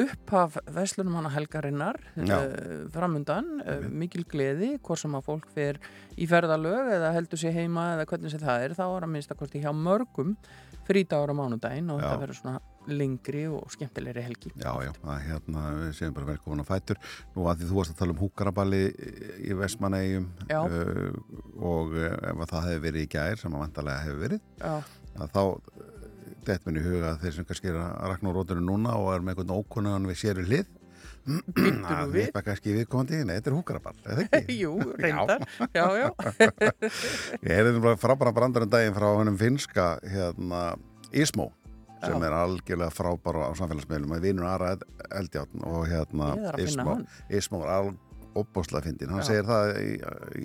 upphaf 0.00 0.56
Veslunumanna 0.72 1.34
helgarinnar 1.34 2.00
uh, 2.24 2.88
framundan, 2.94 3.50
uh, 3.60 3.84
mikil 3.92 4.24
gleði 4.32 4.78
hvort 4.78 5.02
sem 5.02 5.18
að 5.18 5.28
fólk 5.28 5.52
fer 5.52 5.82
í 6.16 6.30
ferðalög 6.30 6.88
eða 6.96 7.12
heldur 7.18 7.44
sér 7.44 7.58
heima 7.60 7.90
eða 7.98 8.08
hvernig 8.08 8.32
sem 8.32 8.44
það 8.46 8.64
er, 8.64 8.78
þá 8.80 8.86
er 8.86 9.08
að 9.10 9.12
minnst 9.12 9.36
að 9.36 9.42
hvort 9.42 9.60
í 9.60 9.64
hjá 9.66 9.74
mörgum 9.76 10.32
frítagur 10.88 11.36
á 11.36 11.40
mánudaginn 11.44 11.92
og 11.92 12.00
Já. 12.00 12.06
þetta 12.06 12.24
verður 12.24 12.40
svona 12.40 12.60
lengri 12.88 13.42
og 13.52 13.66
skemmtilegri 13.74 14.22
helgi 14.24 14.52
Já, 14.54 14.70
já, 14.86 14.92
það 15.02 15.10
er 15.16 15.24
hérna, 15.26 15.64
við 15.82 15.90
séum 15.98 16.14
bara 16.16 16.30
velkomin 16.30 16.62
á 16.64 16.66
fætur. 16.70 17.00
Nú 17.34 17.48
að 17.50 17.60
því 17.60 17.68
þú 17.68 17.76
varst 17.80 17.92
að 17.94 17.98
tala 18.00 18.14
um 18.14 18.22
húkaraballi 18.22 18.80
í 19.44 19.58
Vestmannegjum 19.58 20.30
Já. 20.48 20.60
og 21.58 21.92
uh, 21.98 22.08
ef 22.30 22.40
að 22.46 22.50
það 22.54 22.66
hefur 22.70 22.84
verið 22.86 23.04
í 23.04 23.10
gær, 23.12 23.36
sem 23.42 23.54
að 23.58 23.64
vantarlega 23.66 24.06
hefur 24.06 24.22
verið, 24.24 24.42
Já, 24.62 24.74
að 25.18 25.36
þá 25.36 25.42
dett 26.48 26.64
minn 26.64 26.78
í 26.80 26.86
huga 26.86 27.10
að 27.12 27.22
þeir 27.26 27.34
sem 27.36 27.44
kannski 27.48 27.68
er 27.68 27.76
að 27.82 28.08
rakna 28.14 28.30
á 28.32 28.36
rótunum 28.38 28.64
núna 28.70 28.94
og 28.96 29.10
er 29.12 29.20
með 29.26 29.34
einhvern 29.42 29.56
ókunnan 29.58 30.06
við 30.08 30.20
sér 30.22 30.40
í 30.40 30.46
hlið, 30.48 30.74
Býttu 31.28 31.74
nú 31.76 31.84
að 31.92 32.12
við. 32.14 32.28
veipa 32.30 32.40
kannski 32.46 32.72
viðkomandi, 32.72 33.18
nei, 33.28 33.34
þetta 33.36 33.50
er 33.50 33.56
húkaraball, 33.58 33.98
eða 34.08 34.24
ekki? 34.24 34.54
Jú, 34.62 34.70
reyndar, 35.02 35.44
já, 35.76 35.84
já, 36.00 36.06
Ég 37.44 37.52
heyrði 37.52 37.82
bara 37.84 37.98
frábæra 38.00 38.32
brandarinn 38.38 38.72
daginn 38.72 38.96
frá 38.96 39.10
hennum 39.18 39.36
finska 39.36 39.90
hérna 40.08 40.62
Ísmó 41.12 41.50
sem 42.04 42.22
er 42.28 42.36
algjörlega 42.38 42.94
frábæra 42.94 43.48
á 43.48 43.52
samfélagsmiðlum 43.58 44.12
og 44.16 44.22
vinur 44.22 44.46
Ara 44.50 44.74
Eldjárn 45.18 45.64
og 45.66 45.86
hérna 45.90 46.32
að. 46.58 47.02
Ísmó 47.30 47.62
er 47.64 47.72
alveg 47.78 48.04
opbóslega 48.38 48.84
fyndin, 48.84 49.08
hann 49.10 49.24
Já. 49.24 49.26
segir 49.32 49.46
það 49.48 49.70
í, 49.82 49.92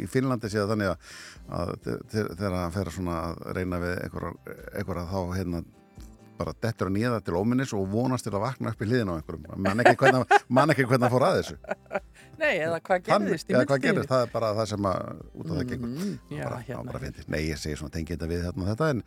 í 0.02 0.06
Finnlandi 0.10 0.50
séð 0.50 0.72
þannig 0.72 0.90
að, 0.94 1.12
að 1.60 1.74
þe- 1.84 1.98
þe- 2.14 2.30
þegar 2.40 2.56
hann 2.58 2.72
fer 2.74 2.90
að 3.14 3.42
reyna 3.58 3.80
við 3.84 3.96
einhverja 4.08 5.04
þá 5.12 5.20
hérna 5.38 5.64
bara 6.38 6.54
dettur 6.63 6.90
hann 6.90 6.98
nýða 6.98 7.20
til 7.25 7.38
óminnis 7.38 7.74
og 7.78 7.86
vonast 7.92 8.25
til 8.28 8.34
að 8.34 8.44
vakna 8.48 8.74
upp 8.74 8.82
í 8.82 8.88
hliðin 8.90 9.12
á 9.12 9.16
einhverjum. 9.20 9.46
Man 9.58 9.84
ekki 9.84 9.96
hvernig, 10.00 11.06
hann 11.06 11.13
fór 11.13 11.25
að 11.28 11.38
þessu. 11.40 11.58
Nei, 12.42 12.52
eða 12.58 12.80
hvað 12.84 13.06
gerðist 13.08 13.52
í 13.52 13.56
eða 13.56 13.68
hvað 13.70 13.84
gerðist, 13.86 14.10
það 14.10 14.25
er 14.25 14.34
bara 14.34 14.50
það 14.58 14.70
sem 14.74 14.88
að 14.90 15.22
út 15.22 15.46
af 15.46 15.54
það 15.60 15.70
gengur. 15.70 15.94
Mhm, 15.94 16.12
Já, 16.34 16.44
bara, 16.44 16.60
hérna. 16.68 16.96
bara. 16.98 17.12
Nei, 17.36 17.40
ég 17.46 17.62
segi 17.62 17.78
svona 17.80 17.94
tengi 17.94 18.16
þetta 18.16 18.30
við 18.34 18.46
hérna 18.48 18.66
og 18.66 18.72
þetta 18.74 18.90
en, 18.96 19.04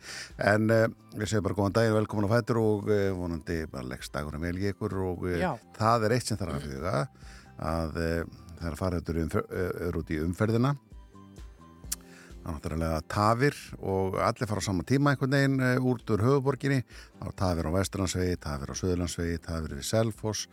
en 0.53 0.73
uh, 0.77 0.87
við 1.17 1.31
segjum 1.33 1.47
bara 1.49 1.59
góðan 1.59 1.77
daginn, 1.77 1.97
velkomin 1.99 2.29
á 2.31 2.35
fætur 2.37 2.61
og 2.63 2.89
uh, 2.89 3.03
vonandi 3.19 3.59
bara 3.73 3.89
leggst 3.91 4.15
dagur 4.15 4.39
um 4.39 4.47
velgi 4.47 4.71
ykkur 4.73 4.97
og 5.03 5.27
uh, 5.27 5.47
það 5.77 6.07
er 6.07 6.17
eitt 6.17 6.31
sem 6.31 6.39
þarf 6.39 6.57
að 6.57 6.67
huga 6.71 6.97
að 7.57 7.95
það 7.97 8.67
er 8.67 8.73
að 8.73 8.81
fara 8.81 9.01
uh, 9.03 9.97
út 9.99 10.13
í 10.13 10.21
umferðina. 10.23 10.73
það 10.73 10.81
er 10.81 10.86
náttúrulega 12.47 13.01
tafir 13.11 13.55
og 13.79 14.15
allir 14.23 14.47
fara 14.49 14.63
á 14.63 14.67
sama 14.67 14.83
tíma 14.87 15.11
einhvern 15.13 15.35
veginn 15.35 15.59
uh, 15.59 15.87
út 15.91 16.13
úr 16.15 16.23
höfuborginni 16.25 16.79
er 16.81 17.33
tafir 17.37 17.67
á 17.67 17.71
Vestrandsvegi, 17.75 18.37
tafir 18.41 18.71
á 18.71 18.75
Söðurlandsvegi 18.79 19.37
tafir 19.43 19.75
við 19.77 19.85
Selfoss 19.87 20.47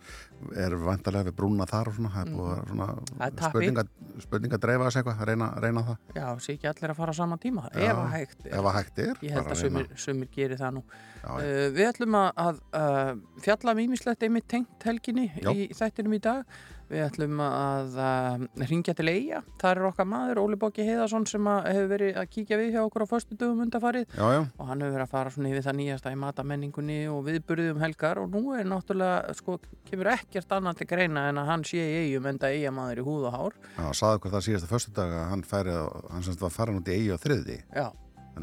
er 0.59 0.75
vantarlega 0.75 1.29
við 1.31 1.37
brúna 1.39 1.65
þar 1.69 1.89
og 1.91 1.95
svona 1.97 2.11
það 2.11 2.25
er 2.27 2.33
búið 2.35 2.69
svona 2.71 2.87
Mhm. 2.95 3.35
Tappi. 3.35 3.49
spurninga, 3.49 3.83
spurninga 4.25 4.57
dreifa 4.61 4.87
þessu 4.89 4.99
eitthvað, 5.01 5.25
reyna, 5.29 5.47
reyna 5.63 5.83
það 5.87 5.97
Já, 6.19 6.27
sé 6.45 6.53
ekki 6.57 6.67
allir 6.71 6.91
að 6.91 6.99
fara 6.99 7.11
á 7.11 7.15
sama 7.15 7.37
tíma 7.37 7.63
Já, 7.73 7.79
ef 7.89 7.97
að 7.97 8.11
hægt 8.15 8.45
er. 8.45 8.51
ef 8.59 8.65
að 8.65 8.75
hægt 8.79 8.99
er 8.99 9.15
Ég 9.25 9.31
held 9.31 9.47
að 9.47 9.61
sumir, 9.63 9.87
sumir 9.95 10.29
gerir 10.35 10.57
það 10.59 10.73
nú. 10.77 10.83
Já, 11.23 11.29
já. 11.31 11.45
Uh, 11.45 11.67
við 11.75 11.89
ætlum 11.89 12.15
að, 12.19 12.29
að 12.45 12.59
uh, 12.75 13.41
fjalla 13.41 13.73
mýmislegt 13.79 14.23
einmitt 14.27 14.47
tengt 14.51 14.83
helginni 14.85 15.31
Já. 15.41 15.49
í 15.55 15.69
þættinum 15.73 16.13
í 16.17 16.21
dag. 16.21 16.43
Við 16.85 17.01
ætlum 17.01 17.39
að 17.41 17.95
uh, 17.97 18.43
ringja 18.69 18.93
til 18.93 19.07
Eyja. 19.09 19.39
Það 19.57 19.71
er 19.71 19.85
okkar 19.87 20.05
maður, 20.05 20.39
Óli 20.43 20.57
Bóki 20.61 20.83
Heiðarsson, 20.85 21.23
sem 21.25 21.47
hefur 21.49 21.87
verið 21.89 22.19
að 22.21 22.27
kíkja 22.35 22.59
við 22.61 22.75
hjá 22.75 22.81
okkur 22.85 23.05
á 23.05 23.07
föstu 23.09 23.37
dögum 23.41 23.63
undarfarið 23.65 24.05
já, 24.13 24.25
já, 24.35 24.41
og 24.45 24.69
hann 24.69 24.83
hefur 24.85 24.93
verið 24.93 25.05
að 25.07 25.13
fara 25.15 25.33
svona 25.33 25.49
yfir 25.49 25.65
það 25.65 25.77
nýjasta 25.79 26.13
í 26.13 26.19
matamenningunni 26.21 26.99
og 27.09 27.23
viðburðið 27.25 27.71
um 27.73 27.81
helgar 27.81 28.21
og 28.21 28.29
nú 28.37 28.43
er 28.53 28.69
náttúrulega, 28.69 29.33
sko, 29.39 29.57
kemur 29.89 30.11
ekkert 30.13 30.53
annað 30.59 30.77
til 30.83 30.89
greina 30.93 31.25
en 31.31 31.41
að 31.41 31.49
hann 31.49 31.65
sé 31.65 31.81
í 31.81 31.97
Eyjum 32.03 32.29
enda 32.35 32.53
Eyjamaður 32.53 33.01
í 33.01 33.07
húð 33.09 33.27
og 33.31 33.37
hár. 33.39 33.57
já, 33.79 33.87
saði 33.97 34.19
okkur 34.21 34.35
það 34.37 34.45
síðasta 34.51 34.69
föstudag 34.75 35.17
að 35.23 35.25
hann 35.33 35.43
færi, 35.49 35.73
á- 35.73 36.05
hann 36.13 36.27
semst 36.29 36.45
var 36.45 36.53
farin 36.53 36.77
út 36.83 36.93
í 36.93 36.99
eigi 36.99 37.09
á 37.13 37.17
þriði 37.17 37.57
Já, 37.73 37.87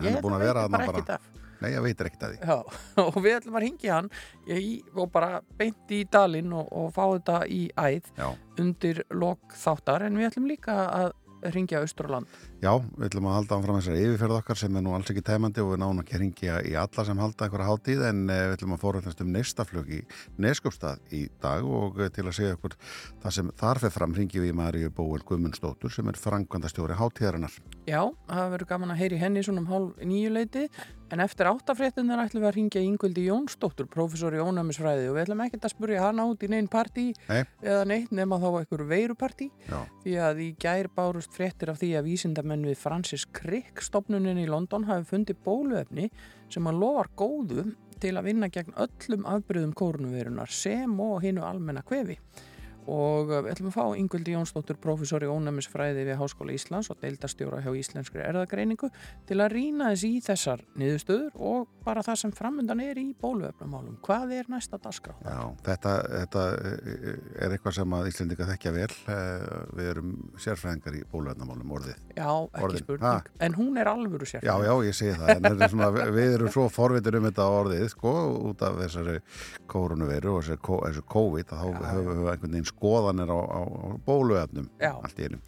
er 0.02 0.18
að 0.18 0.42
vera 0.48 0.66
bara 0.72 0.90
ekkert 0.90 1.14
af. 1.14 1.30
Nei, 1.62 1.70
ég 1.74 1.84
veitir 1.84 2.10
ekkert 2.10 2.28
að 2.28 2.36
því 2.36 2.50
Já, 2.50 2.56
og 3.06 3.18
við 3.22 3.38
ætlum 3.38 3.58
að 3.58 3.66
ringja 3.66 3.98
hann 3.98 4.12
í, 4.46 4.76
og 4.96 5.10
bara 5.14 5.42
beint 5.58 5.94
í 5.94 6.02
dalinn 6.12 6.54
og, 6.56 6.68
og 6.70 6.92
fá 6.94 7.04
þetta 7.06 7.42
í 7.46 7.62
æð 7.78 8.12
já, 8.18 8.28
undir 8.62 9.04
lok 9.14 9.56
þáttar 9.62 10.06
en 10.08 10.18
við 10.20 10.30
ætlum 10.32 10.48
líka 10.50 10.78
að 10.90 11.12
ringja 11.50 11.82
Östurland. 11.82 12.26
Já, 12.62 12.70
við 12.78 13.08
ætlum 13.08 13.26
að 13.26 13.36
halda 13.36 13.56
áfram 13.58 13.78
þessari 13.80 14.02
yfirferð 14.06 14.36
okkar 14.36 14.58
sem 14.60 14.76
er 14.78 14.84
nú 14.86 14.92
alls 14.94 15.10
ekki 15.10 15.24
tæmandi 15.26 15.62
og 15.64 15.72
við 15.72 15.80
náum 15.82 16.02
ekki 16.02 16.14
að 16.14 16.22
ringja 16.22 16.58
í 16.68 16.74
alla 16.78 17.04
sem 17.08 17.22
halda 17.22 17.46
einhverja 17.46 17.68
hátíð 17.68 18.04
en 18.06 18.22
eh, 18.30 18.42
við 18.46 18.54
ætlum 18.56 18.76
að 18.76 18.82
fórhaldast 18.84 19.24
um 19.24 19.32
neistaflug 19.34 19.90
í 19.90 20.00
Neskupstað 20.42 21.02
í 21.18 21.24
dag 21.42 21.66
og 21.66 21.98
eh, 21.98 22.12
til 22.14 22.28
að 22.28 22.36
segja 22.38 22.56
okkur 22.58 22.78
það 23.24 23.36
sem 23.38 23.52
þar 23.64 23.82
fer 23.82 23.94
fram 23.98 24.16
ringjum 24.16 24.46
við 24.46 24.56
Maríu 24.60 24.94
Bóel 24.94 25.26
Guðmundsdóttur 25.26 25.94
sem 25.94 26.12
er 26.12 26.22
frangvandastjóri 26.22 26.98
hátíðarinnar 27.00 27.58
Já, 27.90 28.02
það 28.30 28.50
verður 28.54 28.72
gaman 28.76 28.94
að 28.94 29.02
heyri 29.02 29.22
henni 29.22 29.42
svona 29.42 29.64
um 29.64 29.70
hálf 29.72 30.04
nýju 30.06 30.34
leiti 30.38 30.68
en 31.12 31.20
eftir 31.20 31.48
áttafréttunar 31.50 32.22
ætlum 32.22 32.40
við 32.40 32.48
að 32.48 32.54
ringja 32.56 32.82
Ingvildi 32.86 33.26
Jónsdóttur, 33.26 33.88
professor 33.90 34.32
í 34.32 34.40
ónæmisfræði 34.40 35.10
og 35.10 35.16
við 35.16 35.24
ætlum 35.26 35.42
ekkert 35.44 35.66
að 35.68 35.74
spurja 35.74 36.04
hana 36.06 36.24
út 36.30 36.40
í 36.40 36.48
neinn 36.48 36.70
partí 36.72 37.10
Nei. 37.26 37.42
eða 37.60 37.82
neitt 37.90 38.14
nema 38.16 38.38
þá 38.40 38.46
einhver 38.62 38.84
veirupartí 38.88 39.50
því 39.66 40.14
að 40.28 40.40
í 40.46 40.48
gær 40.62 40.88
bárust 40.96 41.34
fréttir 41.36 41.72
af 41.72 41.82
því 41.82 41.90
að 41.98 42.08
vísindamenn 42.08 42.51
við 42.60 42.76
Francis 42.76 43.24
Crick 43.32 43.80
stopnunin 43.80 44.40
í 44.42 44.44
London 44.50 44.84
hafi 44.84 45.08
fundið 45.14 45.38
bóluefni 45.46 46.10
sem 46.52 46.68
að 46.68 46.80
lofar 46.82 47.08
góðu 47.16 47.64
til 48.02 48.12
að 48.18 48.26
vinna 48.28 48.50
gegn 48.52 48.76
öllum 48.84 49.24
afbyrðum 49.30 49.72
kórnuveirunar 49.78 50.52
sem 50.52 50.92
og 51.00 51.22
hinu 51.24 51.46
almenna 51.46 51.84
kvefi 51.86 52.18
og 52.86 53.30
uh, 53.30 53.40
við 53.44 53.50
ætlum 53.54 53.70
að 53.70 53.76
fá 53.76 53.98
Ingvildi 54.00 54.36
Jónsdóttur 54.36 54.80
professor 54.82 55.22
í 55.24 55.30
ónæmisfræði 55.30 56.06
við 56.08 56.20
Háskóla 56.20 56.56
Íslands 56.56 56.90
og 56.92 57.00
deildastjóra 57.02 57.62
hjá 57.62 57.70
Íslenskri 57.78 58.24
erðagreiningu 58.26 58.90
til 59.28 59.40
að 59.42 59.56
rýna 59.56 59.92
þess 59.92 60.06
í 60.08 60.12
þessar 60.24 60.64
niðurstöður 60.80 61.38
og 61.38 61.68
bara 61.86 62.02
það 62.06 62.20
sem 62.24 62.34
framöndan 62.34 62.82
er 62.84 62.98
í 63.02 63.08
bóluefnumálum. 63.18 63.98
Hvað 64.06 64.36
er 64.40 64.50
næsta 64.52 64.78
dagskrá? 64.82 65.14
já 65.22 65.40
þetta, 65.66 65.94
þetta 66.22 66.46
eh, 66.62 67.16
er 67.42 67.56
eitthvað 67.56 67.78
sem 67.80 67.96
að 67.98 68.12
Íslendinga 68.12 68.50
þekkja 68.52 68.74
vel 68.76 68.90
Eh, 69.12 69.62
við 69.76 69.88
erum 69.90 70.10
sérfræðingar 70.40 70.94
í 70.94 71.02
bóluefnamálum 71.10 71.72
orðið 71.74 71.96
Já, 72.14 72.28
ekki 72.28 72.64
Orðin, 72.66 72.82
spurning. 72.84 73.06
ha? 73.06 73.32
En 73.42 73.56
hún 73.56 73.78
er 73.80 73.88
alvöru 73.90 74.28
sér. 74.28 74.44
Já, 74.44 74.52
já, 74.62 74.72
ég 74.86 74.96
segi 74.96 75.14
það, 75.18 75.48
er 75.48 75.72
svona, 75.72 75.88
við 76.12 76.34
erum 76.36 76.52
svo 76.52 76.66
forvitur 76.72 77.16
um 77.18 77.26
þetta 77.28 77.46
orðið, 77.56 77.84
sko, 77.92 78.12
út 78.50 78.62
af 78.62 78.78
þessari 78.78 79.16
við 82.72 82.78
skoðanir 82.78 83.32
á, 83.32 83.38
á, 83.38 83.60
á 83.68 83.92
einu. 85.28 85.40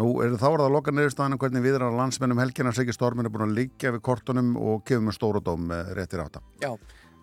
Nú, 0.00 0.08
er, 0.24 0.36
þá 0.40 0.46
er 0.48 0.60
það 0.60 0.66
að 0.66 0.74
loka 0.76 0.94
niðurstaðan 0.94 1.38
hvernig 1.40 1.64
við 1.64 1.78
erum 1.78 1.94
á 1.94 2.00
landsmennum 2.00 2.42
helgina, 2.42 2.72
Siggi 2.76 2.96
Stormin 2.96 3.28
er 3.28 3.34
búin 3.34 3.46
að 3.48 3.56
liggja 3.58 3.94
við 3.94 4.04
kortunum 4.06 4.56
og 4.58 4.82
kefum 4.88 5.10
með 5.10 5.18
stóradóm 5.18 5.70
réttir 5.96 6.24
átta. 6.24 6.42
Já, 6.62 6.72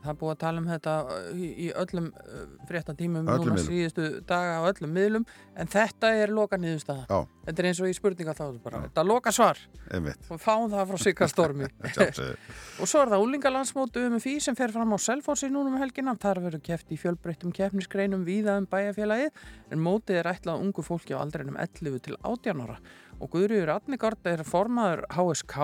það 0.08 0.14
er 0.14 0.20
búið 0.22 0.34
að 0.34 0.40
tala 0.44 0.62
um 0.62 0.68
þetta 0.72 0.94
uh, 1.12 1.32
í, 1.38 1.68
öllum 1.84 2.08
uh, 2.10 2.44
fréttatímum 2.70 3.28
núna 3.28 3.58
síðustu 3.62 4.08
daga 4.28 4.60
á 4.60 4.68
öllum 4.70 4.94
miðlum 4.96 5.26
en 5.58 5.72
þetta 5.72 6.14
er 6.22 6.34
loka 6.34 6.60
niðurstaða. 6.62 7.06
Já. 7.10 7.34
Þetta 7.48 7.64
er 7.64 7.70
eins 7.70 7.82
og 7.84 7.90
í 7.90 7.96
spurninga 7.96 8.36
þá. 8.36 8.46
Þetta 8.68 9.04
er 9.04 9.08
loka 9.08 9.34
svar 9.36 9.60
og 9.88 10.42
fáum 10.44 10.68
það 10.72 10.92
frá 10.92 11.02
Sigga 11.04 11.30
Stormi. 11.32 11.70
sjálfsögðu. 11.96 12.38
og 12.82 12.92
svo 12.92 13.04
er 13.04 13.12
það 13.14 13.26
úlingalandsmótu 13.26 14.06
um 14.08 14.20
FÍ 14.24 14.38
sem 14.44 14.58
fer 14.58 14.74
fram 14.76 14.96
á 14.96 14.98
Selfossi 15.00 15.52
núna 15.52 15.72
um 15.74 15.80
helgina. 15.82 16.16
Þar 16.20 16.44
verður 16.48 16.64
keft 16.68 16.92
í 16.92 17.00
fjölbreyttum 17.00 17.54
keppnisgreinum 17.56 18.26
víða 18.28 18.58
um 18.62 18.68
bæjarfélagið 18.72 19.44
en 19.72 19.84
mótið 19.84 20.22
er 20.22 20.32
ætlað 20.34 20.64
ungu 20.66 20.86
fólki 20.86 21.16
á 21.16 21.24
aldrinum 21.24 21.60
11 21.60 22.04
til 22.08 22.20
18 22.22 22.66
ára. 22.66 22.80
Og 23.18 23.32
Guðrýður 23.34 23.72
Atnigard 23.74 24.28
er 24.30 24.44
formaður 24.46 25.04
HSK. 25.16 25.56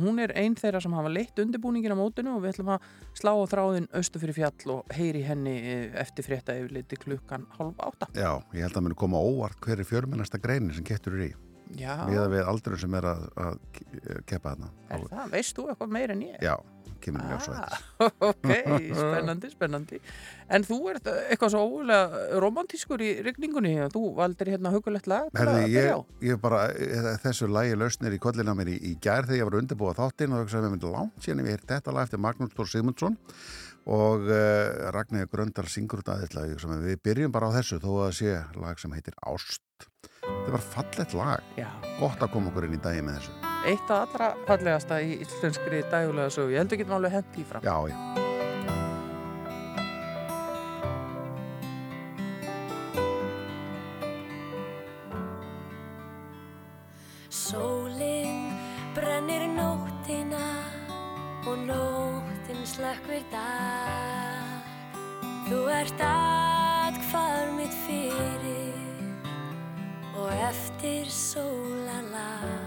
Hún 0.00 0.18
er 0.24 0.32
einn 0.38 0.56
þeirra 0.58 0.80
sem 0.82 0.94
hafa 0.96 1.12
leitt 1.12 1.38
undirbúningin 1.38 1.94
á 1.94 1.98
mótinu 1.98 2.34
og 2.34 2.42
við 2.42 2.56
ætlum 2.56 2.72
að 2.74 2.88
slá 3.14 3.32
á 3.34 3.44
þráðin 3.52 3.88
austu 3.94 4.22
fyrir 4.22 4.38
fjall 4.40 4.74
og 4.74 4.94
heyri 4.96 5.22
henni 5.26 5.56
eh, 5.60 5.88
eftir 6.02 6.26
frétta 6.26 6.56
yfirleiti 6.58 6.98
klukkan 6.98 7.46
halv 7.58 7.78
átta. 7.86 8.10
Já, 8.16 8.32
ég 8.56 8.66
held 8.66 8.80
að 8.80 8.88
muni 8.88 8.98
koma 8.98 9.22
óvart 9.22 9.60
hver 9.62 9.82
er 9.82 9.88
fjörmennasta 9.88 10.42
greinin 10.42 10.74
sem 10.74 10.86
eru 10.96 11.28
í, 11.28 11.32
Já, 11.74 11.94
miða 12.06 12.26
við 12.30 12.46
aldrei 12.46 12.78
sem 12.78 12.94
er 12.94 13.06
að, 13.10 13.22
að 13.42 13.60
keppa 14.26 14.54
þarna. 14.54 14.72
er 14.90 15.06
það? 15.10 15.30
Veist 15.34 15.56
þú 15.58 15.68
eitthvað 15.70 15.94
meira 15.96 16.14
en 16.14 16.26
ég? 16.26 16.36
Já, 16.42 16.54
kemur 17.06 17.24
mjög 17.26 17.42
svo 17.46 17.54
Ah, 17.56 17.66
eftir. 17.66 18.06
ok, 18.30 18.48
spennandi, 19.00 19.50
spennandi. 19.54 20.00
En 20.52 20.66
þú 20.66 20.78
ert 20.92 21.08
eitthvað 21.12 21.54
svo 21.56 21.62
ólega 21.80 22.40
romantískur 22.42 23.02
í 23.02 23.10
rigningunni 23.26 23.74
þú 23.94 24.02
valdir 24.18 24.52
hérna 24.54 24.72
hugulegt 24.74 25.08
lag 25.10 25.30
Herði, 25.38 25.64
ég, 25.74 26.04
ég 26.28 26.40
bara, 26.42 26.66
eh, 26.74 27.12
þessu 27.24 27.48
lægi 27.50 27.78
lausnir 27.80 28.14
í 28.14 28.20
kollina 28.22 28.54
mér 28.58 28.74
í, 28.74 28.76
í 28.92 28.96
gær 29.02 29.26
þegar 29.28 29.40
ég 29.40 29.48
var 29.50 29.56
að 29.58 29.62
undirbúa 29.64 29.94
þáttinn 29.98 30.34
og 30.36 30.44
hugsaði 30.44 30.62
að 30.62 30.68
við 30.68 30.74
myndum 30.76 30.96
langt 30.98 31.24
síðan 31.24 31.42
ég 31.46 31.54
heyrði 31.56 31.72
þetta 31.74 31.96
lag 31.96 32.06
eftir 32.10 32.22
Magnús 32.26 32.54
Þór 32.58 32.70
Sigmundsson. 32.74 33.18
Og 33.86 34.24
uh, 34.26 34.90
Ragnæði 34.90 35.28
Gröndal 35.30 35.68
syngur 35.70 36.00
út 36.02 36.08
aðeins 36.10 36.66
við 36.82 36.98
byrjum 37.06 37.30
bara 37.34 37.52
á 37.54 37.56
þessu 37.60 37.78
þó 37.78 37.90
að 37.92 38.00
það 38.08 38.16
sé 38.18 38.32
lag 38.58 38.82
sem 38.82 38.96
heitir 38.98 39.14
Ást. 39.22 39.62
Þetta 40.26 40.56
var 40.58 40.64
fallet 40.74 41.14
lag. 41.14 41.52
Já, 41.60 41.68
gott 42.00 42.18
að 42.18 42.32
koma 42.34 42.50
okkur 42.50 42.66
inn 42.66 42.80
í 42.80 42.82
dagi 42.82 43.04
með 43.06 43.20
þessu 43.20 43.45
eitt 43.64 43.90
af 43.90 44.04
allra 44.06 44.34
fallegasta 44.46 45.00
í 45.00 45.16
íslenskri 45.24 45.82
dægulega 45.90 46.30
sögu. 46.30 46.54
Ég 46.54 46.62
heldur 46.62 46.80
getum 46.82 46.96
alveg 46.98 47.18
hent 47.18 47.40
í 47.40 47.44
fram. 47.48 47.64
já, 47.64 47.76
já, 47.88 48.24
Sólinn 57.30 58.52
brennir 58.94 59.44
nóttina 59.54 60.46
og 61.46 61.58
nóttin 61.68 62.62
slökkvir 62.66 63.22
dag. 63.30 64.64
Þú 65.46 65.60
ert 65.70 66.00
atkvar 66.02 67.52
mitt 67.54 67.76
fyrir 67.86 68.74
og 70.18 70.32
eftir 70.48 71.06
sólalag. 71.06 72.65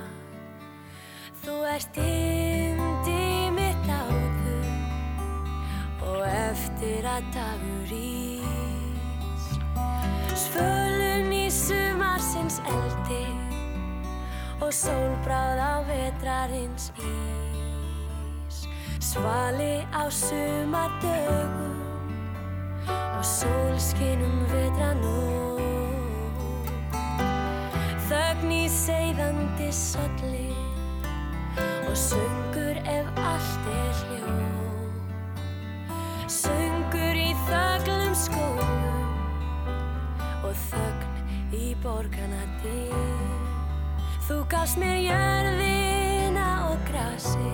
Þú 1.40 1.56
ert 1.72 2.00
yndi 2.04 3.52
mitt 3.56 3.88
áður 3.88 4.68
og 6.10 6.24
eftir 6.28 7.08
að 7.08 7.30
dagur 7.36 7.94
ís. 7.96 9.46
Svölun 10.36 11.32
í 11.34 11.46
sumarsins 11.54 12.60
eldi 12.68 13.24
og 14.60 14.72
sólbráð 14.76 15.60
á 15.64 15.74
vetrarins 15.88 16.92
ís 17.00 18.66
svali 19.10 19.82
á 19.96 20.06
sumardögum 20.12 21.80
og 22.90 23.26
sólskinum 23.26 24.44
vetranótt 24.52 25.40
þögn 28.10 28.52
í 28.54 28.64
seiðandi 28.70 29.72
solli 29.74 30.59
og 31.90 31.96
söngur 31.98 32.76
ef 32.98 33.08
allt 33.32 33.70
er 33.76 33.92
hljó 34.02 34.36
söngur 36.40 37.16
í 37.26 37.32
þöglum 37.50 38.14
skóum 38.26 38.76
og 40.44 40.54
þögn 40.70 41.56
í 41.56 41.76
borgana 41.84 42.44
dyr 42.64 43.40
Þú 44.30 44.44
gafst 44.46 44.78
mér 44.78 45.00
jörðina 45.02 46.50
og 46.70 46.82
grasi 46.86 47.54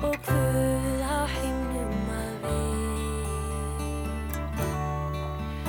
og 0.00 0.14
Guð 0.24 1.02
á 1.04 1.28
himnum 1.28 2.08
að 2.14 2.46
við. 2.46 3.84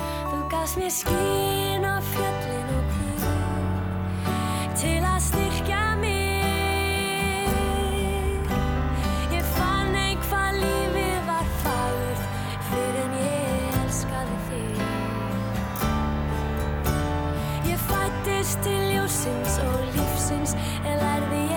Þú 0.00 0.38
gafst 0.54 0.80
mér 0.80 0.94
skín 0.96 1.84
og 1.84 2.00
fjöllin 2.14 2.72
og 2.78 2.96
Guð 2.96 3.28
til 4.80 5.04
að 5.04 5.20
styrkja 5.28 5.81
til 19.22 19.32
ljósins 19.32 19.58
og 19.62 19.82
lífsins 19.94 20.54
en 20.86 20.96
lærði 20.98 21.42
ég 21.46 21.51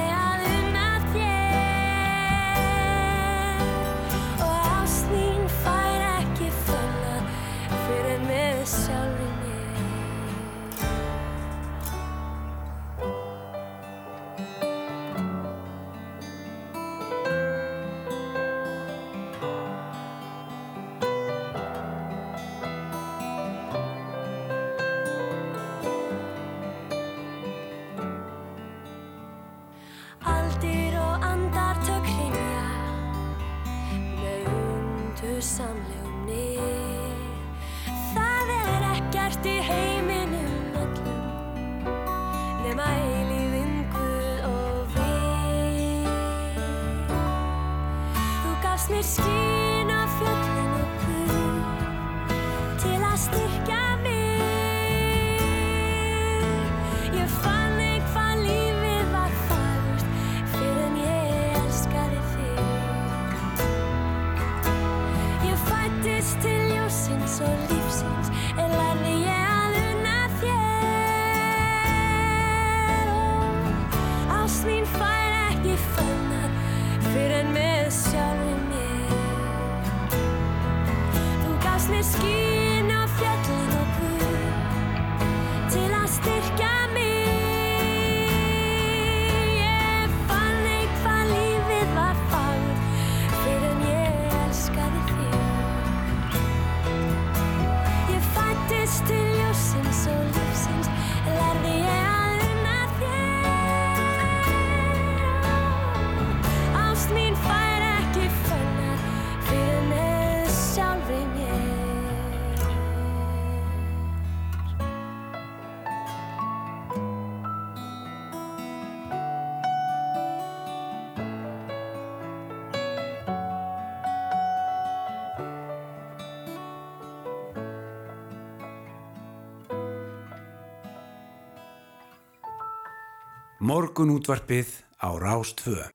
Morgun 133.65 134.11
útvarpið 134.13 134.69
á 135.01 135.09
Rástvö. 135.17 135.87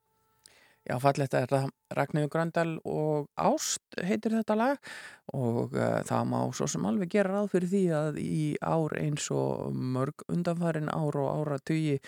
Já, 0.82 0.96
fallegt 0.98 1.36
er 1.38 1.44
þetta 1.44 1.68
Ragnhjóður 1.94 2.30
Gröndal 2.32 2.70
og 2.82 3.28
Ást 3.38 3.94
heitir 3.94 4.34
þetta 4.34 4.56
lag 4.58 4.88
og 5.36 5.76
uh, 5.78 6.00
það 6.08 6.24
má 6.32 6.40
svo 6.56 6.66
sem 6.72 6.88
alveg 6.88 7.12
gera 7.12 7.36
ráð 7.36 7.52
fyrir 7.52 7.70
því 7.70 7.82
að 7.94 8.18
í 8.24 8.40
ár 8.58 8.96
eins 8.98 9.28
og 9.30 9.76
mörg 9.76 10.24
undanfærin 10.26 10.90
ár 10.90 11.20
og 11.20 11.30
áratugi 11.30 12.00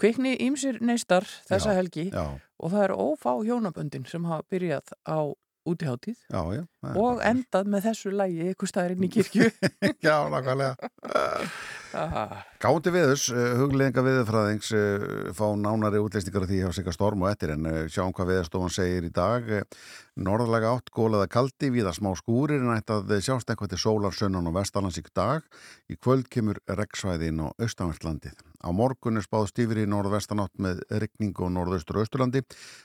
kvikni 0.00 0.38
ímsir 0.40 0.80
neistar 0.80 1.28
þessa 1.50 1.74
Já, 1.74 1.78
helgi 1.82 2.06
já, 2.08 2.24
og 2.40 2.72
það 2.72 2.86
eru 2.86 2.98
ófá 3.10 3.34
hjónaböndin 3.44 4.08
sem 4.08 4.24
hafa 4.24 4.48
byrjað 4.48 4.94
á 5.04 5.20
útiháttíð 5.68 6.16
já, 6.30 6.40
já 6.56 6.62
það 6.80 6.90
er 6.90 6.96
og 7.00 7.10
bara- 7.18 7.30
endað 7.30 7.68
með 7.74 7.84
þessu 7.88 8.12
lægi 8.16 8.48
ykkur 8.54 8.70
staðarinn 8.70 9.04
í 9.04 9.10
kirkju. 9.12 9.50
Já, 10.06 10.16
nákvæmlega. 10.32 10.90
Gáti 12.60 12.92
viðus, 12.94 13.24
hugleðinga 13.58 14.04
viðfræðings 14.06 14.70
fá 15.36 15.46
nánari 15.58 16.00
útleysningar 16.00 16.44
af 16.46 16.50
því 16.50 16.60
hjá 16.62 16.70
Sigga 16.76 16.94
Storm 16.94 17.24
og 17.24 17.32
ettir 17.32 17.52
en 17.56 17.66
eh, 17.66 17.80
sjáum 17.90 18.12
hvað 18.16 18.30
viðastofan 18.34 18.72
segir 18.74 19.08
í 19.08 19.12
dag. 19.14 19.48
Eh, 19.50 19.64
Norðalega 20.20 20.74
átt, 20.76 20.92
gólaða 20.94 21.28
kaldi 21.32 21.70
viða 21.74 21.92
smá 21.96 22.12
skúrir 22.18 22.60
en 22.62 22.72
ætti 22.76 22.94
að 22.96 23.16
sjást 23.24 23.50
eitthvað 23.50 23.74
til 23.74 23.82
sólar 23.82 24.16
sunnan 24.16 24.48
og 24.50 24.56
vestalans 24.58 25.00
í 25.00 25.04
dag. 25.16 25.44
Í 25.90 25.98
kvöld 25.98 26.28
kemur 26.32 26.60
reggsvæði 26.68 27.32
inn 27.32 27.42
á 27.44 27.48
austanvertlandið. 27.58 28.38
Á 28.60 28.68
morgun 28.76 29.16
er 29.16 29.24
spáð 29.24 29.50
stífri 29.50 29.86
í 29.86 29.90
norðvestanátt 29.90 30.58
með 30.60 30.82
rigning 31.02 31.36
og 31.40 31.52
norðaustur 31.54 32.00
og 32.00 32.06
austurlandi 32.06 32.42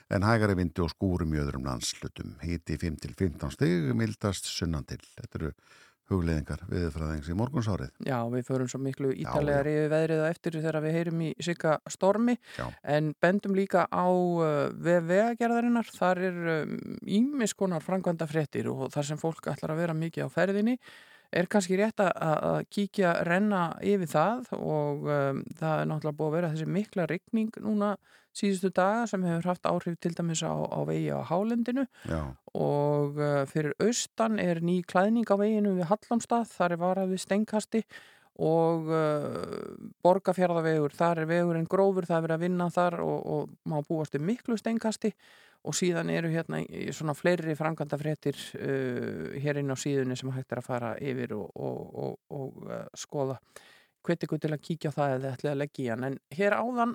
en 0.08 0.24
hægari 0.24 0.56
vindi 0.56 0.84
og 0.84 0.92
skúrum 0.94 1.34
í 1.36 1.42
öðrum 1.42 1.66
landslutum. 1.68 2.36
Hiti 2.40 2.78
5-15 2.80 3.52
stig, 3.52 3.90
mildast 3.96 4.48
sunnan 4.48 4.88
til. 4.88 5.02
Þetta 5.18 5.40
eru 5.42 5.52
hugleðingar 6.10 6.62
viðfræðings 6.70 7.28
í 7.30 7.36
morgunsárið. 7.36 7.90
Já, 8.06 8.18
við 8.30 8.46
förum 8.46 8.68
svo 8.70 8.78
miklu 8.82 9.10
ítalega 9.16 9.64
yfir 9.66 9.90
veðrið 9.90 10.22
og 10.22 10.28
eftir 10.30 10.58
þegar 10.60 10.78
við 10.84 10.96
heyrum 11.00 11.24
í 11.26 11.30
sigga 11.42 11.74
stormi 11.90 12.36
Já. 12.54 12.68
en 12.94 13.10
bendum 13.22 13.56
líka 13.58 13.88
á 13.90 14.06
uh, 14.06 14.70
vegagerðarinnar, 14.78 15.90
þar 15.96 16.22
er 16.28 16.38
ímis 17.02 17.56
um, 17.56 17.58
konar 17.58 17.84
frangvanda 17.84 18.28
fréttir 18.30 18.70
og 18.70 18.86
þar 18.94 19.10
sem 19.10 19.20
fólk 19.20 19.50
ætlar 19.50 19.74
að 19.74 19.82
vera 19.82 19.98
mikið 19.98 20.30
á 20.30 20.34
ferðinni 20.36 20.78
er 21.32 21.48
kannski 21.50 21.78
rétt 21.80 22.02
að, 22.02 22.12
að 22.20 22.60
kíkja 22.72 23.14
renna 23.26 23.62
yfir 23.84 24.10
það 24.10 24.52
og 24.58 25.08
um, 25.08 25.42
það 25.58 25.80
er 25.80 25.90
náttúrulega 25.90 26.18
búið 26.20 26.28
að 26.28 26.36
vera 26.38 26.52
þessi 26.54 26.70
mikla 26.76 27.08
rigning 27.10 27.60
núna 27.64 27.94
síðustu 28.36 28.70
daga 28.74 29.06
sem 29.08 29.22
hefur 29.24 29.48
haft 29.50 29.68
áhrif 29.68 29.96
til 30.00 30.12
dæmis 30.16 30.42
á, 30.44 30.52
á 30.52 30.80
vegi 30.88 31.08
á 31.08 31.20
hálendinu 31.24 31.86
Já, 32.04 32.20
og 32.52 33.16
uh, 33.20 33.44
fyrir 33.48 33.72
austan 33.82 34.40
er 34.42 34.60
ný 34.64 34.82
klæðning 34.84 35.28
á 35.28 35.36
veginu 35.40 35.76
við 35.78 35.88
Hallamstað, 35.90 36.52
þar 36.52 36.76
er 36.76 36.82
varað 36.82 37.14
við 37.14 37.24
steinkasti 37.24 37.82
og 38.36 38.90
uh, 38.92 39.80
borgarfjörðavegur, 40.04 40.92
þar 40.92 41.22
er 41.22 41.30
vegurinn 41.30 41.68
grófur, 41.70 42.04
það 42.04 42.18
er 42.18 42.26
verið 42.26 42.36
að 42.36 42.44
vinna 42.44 42.68
þar 42.74 42.98
og, 43.00 43.18
og 43.24 43.54
má 43.64 43.78
búast 43.88 44.18
um 44.18 44.26
miklu 44.28 44.58
steinkasti 44.60 45.14
og 45.66 45.74
síðan 45.76 46.10
eru 46.14 46.30
hérna 46.30 46.60
svona 46.94 47.14
fleiri 47.16 47.56
framkvæmda 47.58 47.98
fréttir 48.00 48.38
uh, 48.58 49.32
hér 49.42 49.60
inn 49.62 49.74
á 49.74 49.76
síðunni 49.78 50.18
sem 50.18 50.30
hægt 50.34 50.54
er 50.54 50.62
að 50.62 50.68
fara 50.68 50.92
yfir 51.02 51.34
og, 51.36 51.48
og, 51.54 51.80
og, 52.06 52.12
og 52.30 52.68
uh, 52.68 52.84
skoða. 52.96 53.38
Hveti 54.06 54.28
ykkur 54.28 54.42
til 54.42 54.52
að 54.54 54.62
kíkja 54.62 54.92
á 54.94 54.96
það 54.96 55.16
eða 55.16 55.32
ætlaði 55.34 55.54
að 55.54 55.62
leggja 55.64 55.84
í 55.84 55.88
hann. 55.90 56.06
En 56.06 56.20
hér 56.38 56.54
áðan 56.60 56.94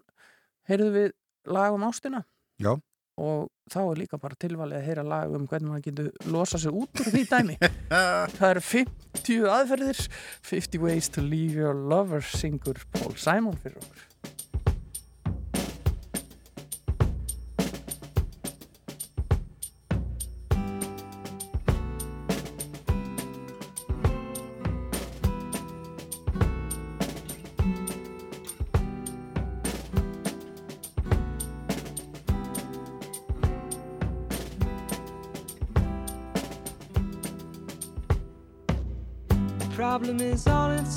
heyrðu 0.69 0.93
við 0.95 1.11
lag 1.51 1.75
um 1.75 1.89
ástina. 1.89 2.23
Já. 2.61 2.75
og 3.21 3.49
þá 3.69 3.79
er 3.81 3.99
líka 3.99 4.17
bara 4.21 4.37
tilvalið 4.39 4.77
að 4.79 4.85
heyra 4.87 5.03
lag 5.05 5.33
um 5.35 5.43
hvernig 5.49 5.69
maður 5.69 5.83
getur 5.89 6.29
losa 6.31 6.57
sig 6.61 6.73
út 6.73 7.01
úr 7.03 7.09
því 7.11 7.23
dæmi. 7.29 7.57
Það 8.37 8.47
eru 8.47 8.63
50 8.69 9.49
aðferðir. 9.57 10.05
50 10.47 10.85
ways 10.85 11.11
to 11.11 11.21
leave 11.25 11.59
your 11.59 11.75
lover 11.75 12.23
syngur 12.23 12.81
Paul 12.95 13.13
Simon 13.19 13.59
fyrir 13.61 13.81
okkur 13.83 14.10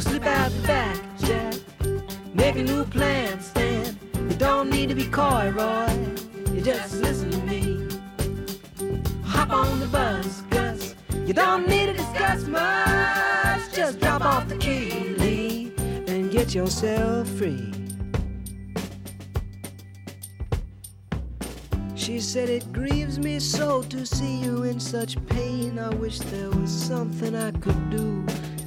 Slip 0.00 0.24
out 0.24 0.50
the 0.52 0.66
back, 0.66 0.98
Jack. 1.18 1.54
Make 2.32 2.56
a 2.56 2.62
new 2.62 2.84
plan, 2.84 3.38
Stan. 3.40 3.98
You 4.14 4.36
don't 4.36 4.70
need 4.70 4.88
to 4.88 4.94
be 4.94 5.04
coy, 5.04 5.52
Roy. 5.54 5.86
You 6.50 6.62
just 6.62 6.94
listen 7.02 7.30
to 7.30 7.38
me. 7.38 7.86
Hop 9.22 9.50
on 9.50 9.80
the 9.80 9.86
bus, 9.86 10.42
Gus. 10.48 10.94
You 11.26 11.34
don't 11.34 11.68
need 11.68 11.86
to 11.86 11.92
discuss 11.92 12.46
much. 12.46 13.74
Just 13.74 14.00
drop 14.00 14.24
off 14.24 14.48
the 14.48 14.56
key, 14.56 15.14
Lee, 15.18 15.74
and 16.06 16.30
get 16.30 16.54
yourself 16.54 17.28
free. 17.28 17.70
She 21.94 22.18
said, 22.18 22.48
It 22.48 22.72
grieves 22.72 23.18
me 23.18 23.38
so 23.38 23.82
to 23.82 24.06
see 24.06 24.38
you 24.38 24.62
in 24.62 24.80
such 24.80 25.24
pain. 25.26 25.78
I 25.78 25.90
wish 25.90 26.18
there 26.18 26.50
was 26.50 26.70
something 26.70 27.36
I 27.36 27.50
could 27.50 27.90
do 27.90 28.24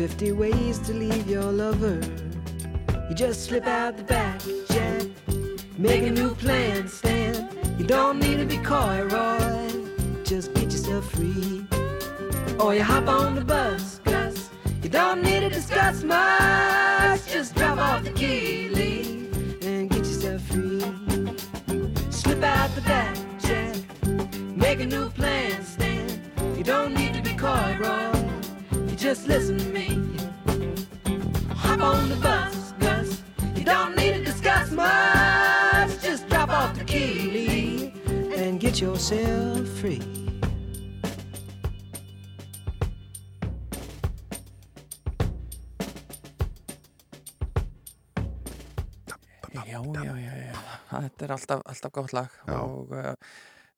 50 0.00 0.32
ways 0.32 0.78
to 0.78 0.94
leave 0.94 1.28
your 1.28 1.52
lover. 1.52 2.00
You 3.10 3.14
just 3.14 3.44
slip 3.44 3.66
out 3.66 3.98
the 3.98 4.02
back, 4.02 4.40
Jack. 4.70 5.02
Make 5.76 6.04
a 6.04 6.10
new 6.10 6.34
plan, 6.36 6.88
Stan. 6.88 7.50
You 7.78 7.84
don't 7.84 8.18
need 8.18 8.38
to 8.38 8.46
be 8.46 8.56
coy, 8.56 9.02
Roy. 9.10 9.68
Just 10.24 10.54
get 10.54 10.72
yourself 10.72 11.04
free. 11.12 11.66
Or 12.58 12.74
you 12.74 12.82
hop 12.82 13.08
on 13.08 13.34
the 13.34 13.44
bus, 13.44 14.00
Gus. 14.04 14.48
You 14.82 14.88
don't 14.88 15.20
need 15.20 15.40
to 15.40 15.50
discuss 15.50 16.02
much. 16.02 17.26
Just 17.30 17.54
drop 17.54 17.76
off 17.76 18.02
the 18.02 18.12
key, 18.12 18.70
Lee, 18.70 19.28
and 19.60 19.90
get 19.90 19.98
yourself 19.98 20.40
free. 20.46 20.80
Slip 22.08 22.42
out 22.42 22.74
the 22.74 22.80
back, 22.86 23.18
Jack. 23.38 23.76
Make 24.56 24.80
a 24.80 24.86
new 24.86 25.10
plan, 25.10 25.62
Stan. 25.62 26.08
You 26.56 26.64
don't 26.64 26.94
need 26.94 27.12
to 27.12 27.20
be 27.20 27.34
coy, 27.34 27.76
Roy. 27.78 28.19
Just 29.00 29.26
listen 29.28 29.56
to 29.56 29.64
me. 29.70 29.88
Hop 31.56 31.80
on 31.80 32.10
the 32.10 32.16
bus, 32.16 32.74
Gus. 32.78 33.22
You 33.56 33.64
don't 33.64 33.96
need 33.96 34.12
to 34.12 34.24
discuss 34.24 34.70
much. 34.70 36.02
Just 36.02 36.28
drop 36.28 36.50
off 36.50 36.76
the 36.78 36.84
key, 36.84 37.14
Lee, 37.32 37.94
and 38.36 38.60
get 38.60 38.78
yourself 38.78 39.66
free. 39.80 40.02
Já, 49.54 49.64
já, 49.64 50.04
já, 50.04 50.36
já, 50.36 51.00
þetta 51.00 51.24
er 51.24 51.32
alltaf, 51.32 51.60
alltaf 51.64 51.92
gott 51.92 52.12
lag 52.12 52.30
Já. 52.46 52.60
og 52.60 52.90
uh, 52.90 53.14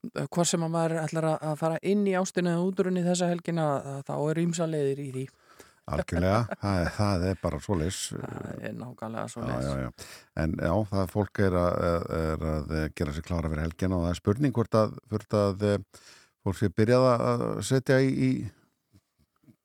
hvað 0.03 0.49
sem 0.51 0.65
að 0.67 0.75
maður 0.75 0.99
ætlar 1.03 1.29
að 1.33 1.55
fara 1.61 1.79
inn 1.87 2.03
í 2.11 2.17
ástina 2.19 2.57
eða 2.57 2.67
útrunni 2.67 3.05
þessa 3.07 3.31
helgina 3.31 3.67
uh, 3.79 3.99
þá 4.07 4.15
er 4.19 4.43
ýmsalegir 4.43 5.03
í 5.03 5.09
því. 5.15 5.25
Algjörlega, 5.93 6.43
það, 6.62 6.81
er, 6.81 6.91
það 6.97 7.25
er 7.29 7.38
bara 7.43 7.61
svoleis 7.62 8.01
það 8.12 8.67
er 8.69 8.75
nákvæmlega 8.79 9.25
svo 9.33 9.47
já, 9.49 9.55
já, 9.67 9.73
já. 9.83 9.88
en 10.45 10.53
já, 10.55 10.75
það 10.93 11.09
fólk 11.11 11.41
er 11.43 11.57
að, 11.59 11.87
er 12.19 12.45
að 12.53 12.75
gera 13.01 13.15
sér 13.17 13.27
klára 13.27 13.51
fyrir 13.51 13.67
helgina 13.67 13.99
og 13.99 14.05
það 14.07 14.12
er 14.12 14.21
spurning 14.21 14.55
hvort 14.55 14.79
að, 14.79 14.95
hvort 15.11 15.37
að 15.41 15.67
eh, 15.67 16.05
fólk 16.47 16.61
sé 16.61 16.71
byrjað 16.79 17.09
að 17.11 17.45
setja 17.67 17.99
í, 17.99 18.12
í 18.15 18.31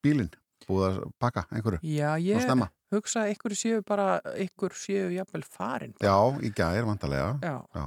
bílinn 0.01 0.33
búið 0.65 0.87
að 0.89 0.99
pakka 1.21 1.45
einhverju 1.51 1.79
Já, 1.85 2.09
ég 2.17 2.49
hugsa 2.93 3.27
að 3.27 3.35
ykkur 3.35 3.55
séu 3.59 3.85
bara 3.85 4.17
ykkur 4.39 4.75
séu 4.77 5.07
jafnvel 5.13 5.45
farin. 5.45 5.95
Já, 6.01 6.17
í 6.41 6.51
gær 6.55 6.87
vantarlega 6.87 7.35
já, 7.43 7.85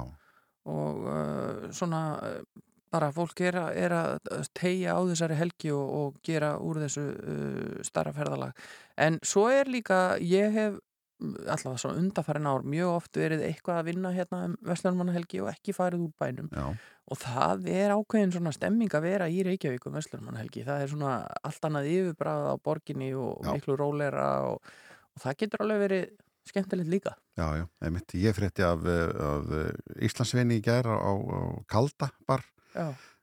og 0.69 1.07
uh, 1.07 1.71
svona 1.73 2.03
uh, 2.21 2.61
bara 2.91 3.11
fólk 3.15 3.39
er 3.47 3.57
er 3.71 3.95
að 3.95 4.45
tegja 4.57 4.97
á 4.97 5.01
þessari 5.07 5.39
helgi 5.39 5.71
og, 5.71 5.89
og 6.01 6.21
gera 6.23 6.57
úr 6.59 6.83
þessu 6.83 7.07
uh, 7.07 7.81
starra 7.87 8.13
ferðalag. 8.13 8.55
En 8.97 9.19
svo 9.23 9.47
er 9.49 9.71
líka, 9.71 10.17
ég 10.19 10.51
hef 10.55 10.79
allavega 11.21 11.77
svona 11.77 12.01
undarfærin 12.01 12.49
ár 12.49 12.63
mjög 12.65 12.95
oft 12.95 13.17
verið 13.17 13.43
eitthvað 13.45 13.77
að 13.77 13.89
vinna 13.91 14.11
hérna 14.15 14.39
um 14.47 14.55
Vestlunmannahelgi 14.65 15.41
og 15.43 15.51
ekki 15.51 15.75
farið 15.77 16.07
úr 16.07 16.15
bænum. 16.17 16.47
Já, 16.49 16.73
og 17.11 17.19
það 17.19 17.67
er 17.71 17.93
ákveðin 17.93 18.33
svona 18.35 18.53
stemming 18.55 18.93
að 18.95 19.05
vera 19.05 19.27
í 19.27 19.41
Reykjavík 19.45 19.85
um 19.89 19.95
Vestlunmannahelgi 19.97 20.63
það 20.67 20.83
er 20.83 20.91
svona 20.93 21.13
allt 21.43 21.67
annað 21.67 21.89
yfirbræð 21.91 22.49
á 22.49 22.55
borginni 22.63 23.11
og 23.17 23.41
Já. 23.43 23.51
miklu 23.51 23.75
rólera 23.79 24.27
og, 24.47 24.73
og 25.15 25.23
það 25.25 25.39
getur 25.43 25.65
alveg 25.65 25.81
verið 25.85 26.11
skemmtilegt 26.49 26.89
líka 26.89 27.15
já, 27.37 27.47
já, 27.61 27.65
einmitt. 27.81 28.13
Ég 28.17 28.35
frétti 28.37 28.63
af, 28.65 28.85
eh, 28.85 29.09
af 29.31 29.51
eh, 29.51 30.05
Íslandsvinni 30.07 30.57
í 30.59 30.63
gær 30.65 30.87
á, 30.89 30.97
á 30.97 31.39
Kalda 31.69 32.11
bar. 32.27 32.43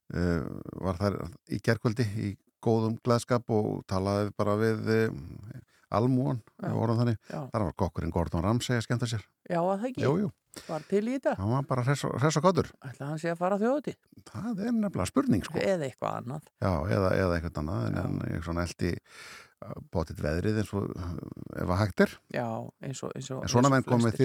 Uh, 0.09 0.41
var 0.81 0.97
þar 0.97 1.15
í 1.53 1.59
gerkvöldi 1.61 2.05
í 2.17 2.29
góðum 2.65 2.95
gleðskap 3.05 3.45
og 3.53 3.83
talaði 3.89 4.31
bara 4.41 4.55
við 4.57 4.87
uh, 4.89 5.59
almúan, 5.93 6.39
vorum 6.65 6.97
þannig. 7.01 7.19
já, 7.29 7.43
Þar 7.53 7.65
var 7.67 7.75
kokkurinn 7.77 8.13
Gordon 8.13 8.45
Ramsay 8.45 8.77
að 8.81 8.87
skemmta 8.87 9.09
sér. 9.09 9.27
já 9.49 9.59
að 9.61 9.69
það 9.83 9.85
ekki 9.91 10.03
Jú, 10.07 10.13
jú, 10.23 10.31
var 10.69 10.87
til 10.89 11.03
í 11.09 11.15
þetta, 11.19 11.35
hann 11.39 11.53
var 11.53 11.67
bara 11.69 11.85
hress 11.85 12.05
og- 12.09 12.43
gottur. 12.45 12.71
ætla 12.85 13.07
hann 13.11 13.19
sé 13.21 13.31
að 13.35 13.39
fara 13.41 13.59
þjóði 13.61 13.95
Það 14.33 14.65
er 14.65 14.73
nefnilega 14.73 15.07
spurning, 15.13 15.45
sko. 15.45 15.59
eða 15.61 15.89
eitthvað 15.91 16.17
annað 16.23 16.43
Já, 16.61 16.73
eða, 16.97 17.13
eða 17.21 17.37
eitthvað 17.39 17.61
annað, 17.63 17.87
en, 17.89 17.99
en 18.05 18.35
ég 18.37 18.45
svona 18.49 18.65
eldi 18.65 18.95
bótið 19.93 20.25
veðrið 20.25 20.63
eins 20.63 20.73
og 20.79 20.89
ef 21.59 21.69
að 21.69 21.79
hægt 21.85 22.01
er. 22.07 22.17
já, 22.35 22.49
eins 22.83 23.03
og, 23.05 23.15
eins 23.19 23.31
og 23.35 23.43
En 23.45 23.49
svona 23.55 23.71
menn 23.75 23.87
komið. 23.87 24.19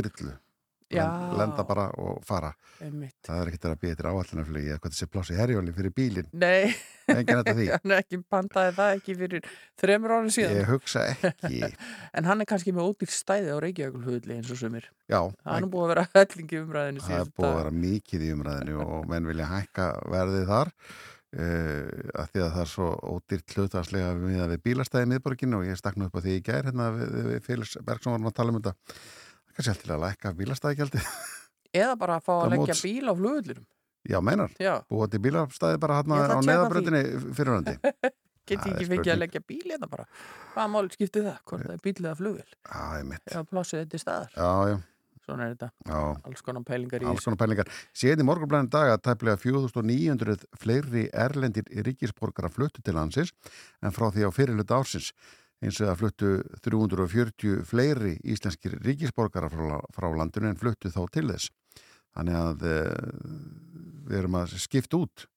Len- 0.93 1.37
Lenda 1.37 1.63
bara 1.65 1.87
og 1.97 2.19
fara. 2.25 2.51
Einmitt. 2.83 3.15
Það 3.25 3.39
er 3.41 3.49
ekkert 3.49 3.63
að 3.65 3.77
býja 3.81 3.95
til 3.97 4.05
áallinarflugi 4.11 4.67
eða 4.69 4.79
hvað 4.83 4.91
þessi 4.93 5.07
plási 5.09 5.37
herjóli 5.39 5.73
fyrir 5.73 5.93
bílinn. 5.95 6.27
Nei, 6.37 6.75
Engin 7.09 7.39
þetta 7.39 7.55
því. 7.57 7.65
hann 7.73 7.93
er 7.95 8.01
ekki 8.03 8.19
pantaði 8.29 8.75
það 8.77 8.91
ekki 8.99 9.15
fyrir 9.17 9.47
þremur 9.81 10.13
árum 10.13 10.29
síðan 10.35 10.53
Ég 10.59 10.69
hugsa 10.69 11.05
ekki. 11.15 11.61
en 12.19 12.29
hann 12.29 12.43
er 12.45 12.49
kannski 12.51 12.75
með 12.75 12.91
ódýr 12.91 13.09
stæði 13.15 13.55
á 13.55 13.57
Reykjavíkulhulli 13.63 14.37
eins 14.37 14.51
og 14.53 14.59
sumir 14.61 14.85
Já, 15.09 15.19
hann 15.47 15.65
er 15.65 15.71
búið 15.73 15.87
að 15.87 15.93
vera 15.95 16.05
hellingi 16.13 16.61
umræðinu 16.61 17.05
það 17.07 17.23
er 17.23 17.33
búið 17.39 17.49
að 17.49 17.57
vera 17.63 17.73
mikið 17.79 18.27
í 18.27 18.31
umræðinu 18.37 18.77
og 18.85 19.09
menn 19.09 19.31
vilja 19.33 19.49
hækka 19.49 19.89
verðið 20.13 20.45
þar 20.53 20.73
að 21.33 22.31
því 22.33 22.41
að 22.43 22.49
það 22.53 22.61
er 22.63 22.69
svo 22.71 22.87
ódýrt 23.13 23.53
hlutarslega 23.57 24.09
við, 24.19 24.39
við 24.53 24.63
bílastæði 24.67 25.09
miðborginu 25.13 25.59
og 25.59 25.67
ég 25.67 25.79
stakna 25.79 26.07
upp 26.09 26.17
á 26.17 26.23
því 26.23 26.35
í 26.37 26.41
gær 26.45 26.67
hérna 26.69 26.89
við, 26.93 27.13
við 27.31 27.39
Félags 27.47 27.77
Bergson 27.87 28.13
varum 28.13 28.29
að 28.29 28.35
tala 28.37 28.53
um 28.53 28.59
þetta. 28.59 28.73
Það 29.43 29.55
kannski 29.57 29.73
alltaf 29.73 29.95
að 29.97 30.03
lækka 30.05 30.33
bílastæðigjaldi 30.41 31.03
eða 31.83 31.95
bara 32.03 32.19
að 32.19 32.27
fá 32.27 32.33
að 32.35 32.51
leggja 32.53 32.73
móts. 32.75 32.83
bíl 32.85 33.09
á 33.09 33.13
flugullinum 33.17 33.65
Já, 34.03 34.17
meinar, 34.19 34.51
búið 34.91 35.13
til 35.13 35.23
bílastæði 35.23 35.79
bara 35.79 35.99
hérna 36.01 36.21
á 36.27 36.39
neðabröndinni 36.43 37.03
fyrirhandi 37.37 37.77
geti 38.49 38.73
ekki 38.73 38.87
spurning. 38.89 39.11
að 39.13 39.21
leggja 39.21 39.41
bíl 39.47 39.61
hérna 39.71 39.87
bara? 39.87 40.05
Hvaða 40.53 40.71
mál 40.73 40.89
skiptir 40.91 41.23
það, 41.23 41.37
hvort 41.47 41.63
það 41.69 41.77
er 41.77 41.83
bíl 41.85 41.93
eða 42.03 42.17
flugvill 42.19 42.49
Já, 42.51 42.81
ég 42.99 43.05
mitt 43.07 43.23
já, 43.31 43.39
svona 45.23 45.47
er 45.47 45.55
þetta 45.55 45.69
já 45.89 45.99
alls 46.29 46.45
konar 46.45 46.65
pælingar 46.67 47.03
í 47.03 47.07
Alls 47.09 47.27
konar 47.27 47.39
pælingar. 47.41 47.69
Síðan 47.95 48.23
í 48.23 48.27
morgunblæðin 48.27 48.71
dag 48.73 48.93
að 48.93 49.03
tæplega 49.07 49.39
4900 49.41 50.47
fleiri 50.59 51.05
erlendir 51.25 51.69
ríkisborgara 51.87 52.51
fluttu 52.53 52.83
til 52.83 52.97
landsins 52.97 53.33
en 53.81 53.95
frá 53.95 54.09
því 54.11 54.27
á 54.27 54.31
fyrirluta 54.35 54.79
ársins 54.79 55.13
eins 55.63 55.79
og 55.79 55.91
að 55.91 55.99
fluttu 56.01 56.31
340 56.65 57.63
fleiri 57.67 58.17
íslenskir 58.27 58.77
ríkisborgara 58.83 59.49
frá, 59.51 59.79
frá 59.95 60.09
landinu 60.11 60.51
en 60.51 60.59
fluttu 60.59 60.91
þá 60.91 61.03
til 61.13 61.29
þess. 61.31 61.51
Þannig 62.13 62.39
að 62.39 62.65
e, 62.69 62.79
við 64.09 64.19
erum 64.19 64.41
að 64.41 64.57
skipta 64.61 64.99
út 64.99 65.27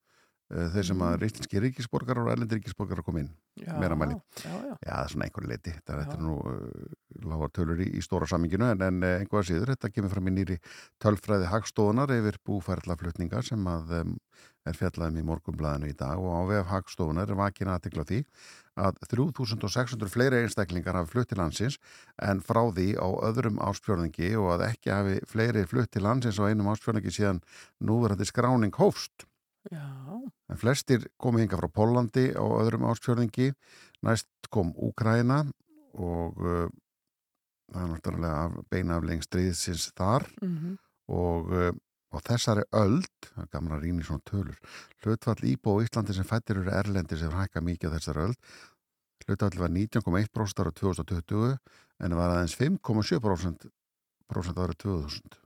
þeir 0.46 0.86
sem 0.86 1.00
að 1.02 1.24
íslenski 1.26 1.60
ríkisborgara 1.64 2.22
og 2.22 2.30
erlendir 2.30 2.60
ríkisborgara 2.60 3.02
kom 3.02 3.18
inn. 3.18 3.30
já, 3.58 3.72
meira 3.80 3.96
mæli. 3.98 4.14
já, 4.44 4.50
já, 4.50 4.74
Já, 4.86 4.92
það 4.92 5.04
er 5.04 5.12
svona 5.12 5.26
einhverju 5.26 5.50
leiti. 5.50 5.72
Þetta, 5.74 5.96
þetta 6.02 6.16
er 6.16 6.22
nú 6.22 6.36
uh, 6.38 6.90
lágar 7.26 7.52
tölur 7.56 7.80
í, 7.82 7.88
í 7.98 8.02
stóra 8.04 8.28
saminginu 8.30 8.68
en, 8.70 8.84
en 8.86 9.02
eh, 9.02 9.22
einhverja 9.22 9.50
síður. 9.50 9.72
Þetta 9.74 9.92
kemur 9.94 10.12
fram 10.12 10.28
í 10.30 10.34
nýri 10.36 10.58
tölfræði 11.02 11.50
hagstofunar 11.50 12.12
yfir 12.14 12.38
búfærlaflutningar 12.46 13.48
sem 13.48 13.66
að 13.72 13.94
um, 14.02 14.14
er 14.66 14.76
fjallaðum 14.76 15.20
í 15.20 15.26
morgunblæðinu 15.26 15.90
í 15.90 15.96
dag 15.98 16.20
og 16.20 16.32
á 16.34 16.42
vef 16.50 16.70
hagstofunar 16.70 17.30
er 17.30 17.38
vakin 17.38 17.70
aðtikla 17.72 18.06
því 18.06 18.22
að 18.76 18.98
3600 19.08 20.10
fleiri 20.12 20.42
einstaklingar 20.44 20.98
hafi 20.98 21.14
flutt 21.14 21.30
til 21.32 21.38
landsins 21.40 21.78
en 22.22 22.42
frá 22.44 22.60
því 22.74 22.88
á 22.98 23.08
öðrum 23.28 23.60
áspjörningi 23.62 24.34
og 24.40 24.56
að 24.56 24.66
ekki 24.70 24.92
hafi 24.92 25.20
fleiri 25.30 25.64
flutt 25.70 25.94
til 25.94 26.04
landsins 26.06 26.40
á 26.42 26.44
einum 26.50 26.68
áspjörningi 26.74 27.14
síðan 27.14 27.40
núverandi 27.80 28.28
skráning 28.28 28.74
hófst. 28.76 29.24
Já, 29.72 29.86
En 30.48 30.58
flestir 30.60 31.08
komu 31.18 31.42
hinga 31.42 31.58
frá 31.58 31.68
Pólandi 31.68 32.30
á 32.32 32.44
öðrum 32.44 32.86
ástfjörðingi, 32.90 33.52
næst 34.06 34.50
kom 34.50 34.72
Úkraina 34.76 35.42
og 35.96 36.38
uh, 36.38 36.66
það 37.72 37.82
er 37.82 37.90
náttúrulega 37.92 38.42
af, 38.44 38.58
beina 38.70 38.98
af 38.98 39.06
lengst 39.08 39.30
stríðsins 39.30 39.90
þar. 39.96 40.28
Mm 40.42 40.76
og 41.06 41.52
uh, 41.54 41.70
á 42.14 42.18
þessari 42.26 42.64
öld, 42.74 43.10
það 43.28 43.42
er 43.44 43.50
gamla 43.52 43.78
rýn 43.78 44.00
í 44.02 44.06
svona 44.06 44.24
tölur, 44.26 44.56
hlutfall 45.04 45.42
íbó 45.46 45.76
í 45.80 45.86
Íslandi 45.86 46.16
sem 46.16 46.26
fættir 46.26 46.60
eru 46.62 46.72
erlendir 46.74 47.20
sem 47.20 47.34
hækka 47.34 47.62
mikið 47.62 47.92
á 47.92 47.94
þessari 47.96 48.24
öld, 48.24 48.52
hlutfall 49.26 49.60
var 49.60 49.70
19,1% 49.74 50.62
ára 50.62 50.72
2020 50.80 51.56
en 52.06 52.16
var 52.18 52.34
aðeins 52.34 52.56
5,7% 52.58 53.68
prósent 54.26 54.58
árið 54.58 54.80
2000, 54.82 55.38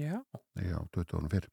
já. 0.00 0.16
Já, 0.56 0.78
20 0.96 1.18
árum 1.18 1.32
fyrr. 1.32 1.50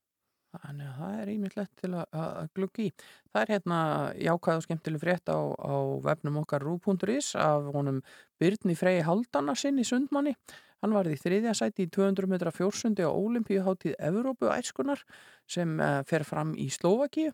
Þannig 0.49 0.87
að 0.89 0.95
það 0.99 1.17
er 1.21 1.31
ímyndlegt 1.33 1.73
til 1.77 1.89
að, 1.93 2.05
að 2.17 2.47
glugga 2.57 2.81
í. 2.85 2.87
Það 3.29 3.41
er 3.41 3.51
hérna 3.53 3.81
jákvæð 4.17 4.61
og 4.61 4.65
skemmtileg 4.65 5.03
frétt 5.03 5.29
á, 5.29 5.39
á 5.53 5.75
vefnum 6.07 6.39
okkar 6.41 6.65
rú.is 6.65 7.35
af 7.37 7.69
honum 7.75 8.01
Byrni 8.41 8.75
Frey 8.79 9.03
Haldana 9.05 9.55
sinn 9.59 9.81
í 9.81 9.85
Sundmanni. 9.85 10.33
Hann 10.79 10.95
var 10.95 11.09
í 11.11 11.17
þriðja 11.19 11.53
sæti 11.59 11.85
í 11.85 11.91
200 11.91 12.29
metra 12.31 12.53
fjórssundi 12.55 13.05
á 13.05 13.11
Olimpíuháttíð 13.11 13.97
Evrópu 13.99 14.49
æskunar 14.53 15.03
sem 15.49 15.75
uh, 15.77 15.99
fer 16.07 16.25
fram 16.27 16.55
í 16.55 16.69
Slovakíu 16.73 17.33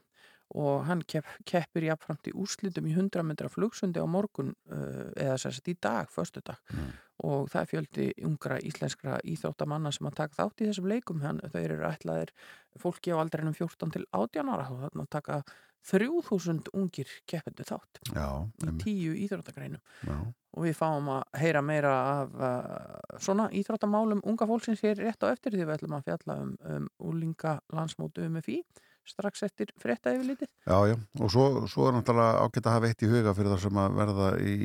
og 0.56 0.86
hann 0.88 1.02
kepp, 1.12 1.28
keppir 1.48 1.84
jafnframt 1.90 2.30
í 2.32 2.34
úrslitum 2.40 2.88
í 2.88 2.94
100 2.96 3.26
metra 3.28 3.50
flugsundi 3.52 4.00
á 4.00 4.08
morgun 4.08 4.54
uh, 4.72 5.12
eða 5.20 5.36
sérst 5.42 5.68
í 5.68 5.76
dag, 5.84 6.08
förstu 6.12 6.42
dag 6.46 6.58
Mm. 6.72 6.94
og 7.28 7.50
það 7.52 7.68
fjöldi 7.72 8.06
ungra 8.28 8.58
íslenskra 8.60 9.20
íþróttamanna 9.24 9.92
sem 9.96 10.08
að 10.10 10.16
taka 10.18 10.36
þátt 10.42 10.62
í 10.64 10.66
þessum 10.68 10.88
leikum. 10.92 11.22
Hann, 11.24 11.40
þau 11.52 11.62
eru 11.62 11.78
ætlaðir 11.88 12.34
fólki 12.82 13.14
á 13.16 13.20
aldrinum 13.22 13.56
14 13.56 13.94
til 13.96 14.04
18 14.12 14.50
ára 14.52 14.66
og 14.74 14.82
þarna 14.84 15.06
taka 15.16 15.38
3000 15.86 16.72
ungir 16.74 17.08
keppendu 17.30 17.64
þátt 17.68 18.00
Já, 18.16 18.28
í 18.66 18.72
tíu 18.82 19.14
íþróttagreinum. 19.26 19.82
Já. 20.08 20.16
og 20.56 20.64
við 20.66 20.76
fáum 20.80 21.10
að 21.14 21.24
heyra 21.42 21.62
meira 21.62 21.94
af 22.24 22.36
uh, 22.40 23.20
svona 23.22 23.50
íþróttamálum 23.54 24.24
unga 24.26 24.48
fólksins 24.50 24.82
hér 24.84 24.98
rétt 25.04 25.24
á 25.24 25.30
eftir 25.30 25.54
því 25.54 25.66
við 25.68 25.74
ætlum 25.78 25.98
að 26.00 26.08
fjalla 26.10 26.38
um, 26.42 26.56
um 26.66 26.88
úlinga 27.12 27.60
landsmótu 27.76 28.26
UMFI 28.26 28.62
strax 29.10 29.46
eftir 29.48 29.74
frétta 29.82 30.14
yfir 30.16 30.32
litið 30.32 30.50
Já, 30.50 30.78
já, 30.92 30.96
og 31.22 31.34
svo, 31.34 31.46
svo 31.72 31.90
er 31.90 31.98
náttúrulega 31.98 32.46
ágætt 32.46 32.70
að 32.70 32.78
hafa 32.78 32.92
eitt 32.92 33.06
í 33.06 33.12
huga 33.12 33.36
fyrir 33.38 33.54
það 33.54 33.66
sem 33.66 33.82
að 33.84 34.00
verða 34.00 34.32
í, 34.40 34.56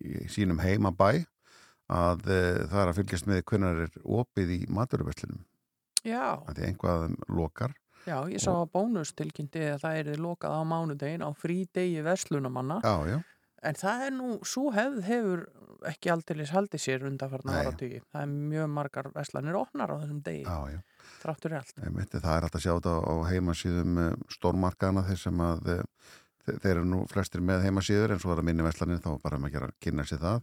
í 0.00 0.28
sínum 0.32 0.62
heimabæ 0.62 1.10
að 1.94 2.30
e, 2.30 2.42
það 2.70 2.78
er 2.82 2.92
að 2.92 3.00
fylgjast 3.00 3.28
með 3.28 3.42
hvernig 3.50 3.82
er 3.84 3.98
opið 4.20 4.54
í 4.56 4.60
maturverslunum 4.72 5.42
Já, 6.04 6.36
að 6.44 6.58
því 6.58 6.66
einhvað 6.68 6.94
af 6.94 7.04
þeim 7.04 7.36
lokar. 7.38 7.74
Já, 8.04 8.16
ég 8.28 8.42
sá 8.44 8.50
að 8.52 8.72
bónus 8.74 9.14
tilkynnti 9.16 9.62
að 9.72 9.78
það 9.86 10.00
er 10.00 10.18
lokað 10.20 10.56
á 10.60 10.62
mánudegin 10.68 11.24
á 11.24 11.30
frídegi 11.32 12.02
verslunamanna. 12.04 12.82
Já, 12.84 12.96
já, 13.08 13.18
En 13.64 13.78
það 13.80 14.02
er 14.04 14.10
nú, 14.12 14.26
svo 14.44 14.68
hefð 14.74 14.98
hefur 15.06 15.44
ekki 15.90 16.10
aldeilis 16.14 16.50
haldið 16.54 16.82
sér 16.84 17.06
undanfarnar 17.08 17.54
Nei. 17.58 17.62
áratugi. 17.68 18.00
Það 18.12 18.22
er 18.26 18.34
mjög 18.54 18.68
margar 18.78 19.08
veslanir 19.14 19.58
opnar 19.60 19.92
á 19.92 19.96
þessum 20.02 20.20
degi, 20.26 20.42
já, 20.44 20.58
já 20.74 20.80
þráttur 21.24 21.54
í 21.54 21.58
allt. 21.60 21.78
einmitt, 21.84 22.12
það 22.18 22.36
er 22.36 22.46
alltaf 22.48 22.60
að 22.60 22.66
sjá 22.66 22.74
þetta 22.74 22.94
á 23.04 23.14
heimasíðum 23.30 23.98
e, 24.02 24.10
stórmarkaðana 24.36 25.06
þeir 25.08 25.20
sem 25.22 25.42
að 25.44 25.68
e, 25.74 25.76
þe- 26.44 26.56
þeir 26.60 26.70
eru 26.74 26.84
nú 26.90 26.98
flestir 27.08 27.40
með 27.44 27.62
heimasíður 27.64 28.12
en 28.16 28.20
svo 28.24 28.32
er 28.34 28.42
að 28.42 28.48
minni 28.50 28.66
verslanir 28.66 29.00
þá 29.04 29.10
bara 29.22 29.38
að 29.40 29.52
gera 29.54 29.68
að 29.70 29.76
kynna 29.84 30.04
sér 30.08 30.20
það 30.24 30.42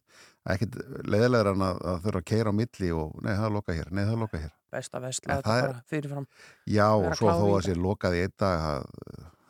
ekkit 0.56 0.78
leiðilegur 1.06 1.52
en 1.54 1.66
að, 1.68 1.82
að 1.92 2.00
þurfa 2.08 2.22
að 2.24 2.30
keira 2.32 2.50
á 2.54 2.60
milli 2.62 2.90
og 2.98 3.20
nei 3.22 3.34
það 3.36 3.46
er 3.50 3.56
lokað 3.58 3.78
hér, 3.82 3.92
nei 3.94 4.04
það 4.06 4.14
er 4.16 4.22
lokað 4.26 4.46
hér 4.48 4.56
Besta 4.72 5.02
vesla 5.04 5.36
þetta 5.42 5.56
bara 5.68 5.84
fyrirfram. 5.92 6.26
Já, 6.72 6.88
og 6.96 7.14
svo 7.20 7.34
þó 7.36 7.48
að 7.58 7.66
sé 7.68 7.74
lokað 7.76 8.16
í 8.18 8.22
einn 8.26 8.36
dag 8.40 8.62
það, 8.66 8.86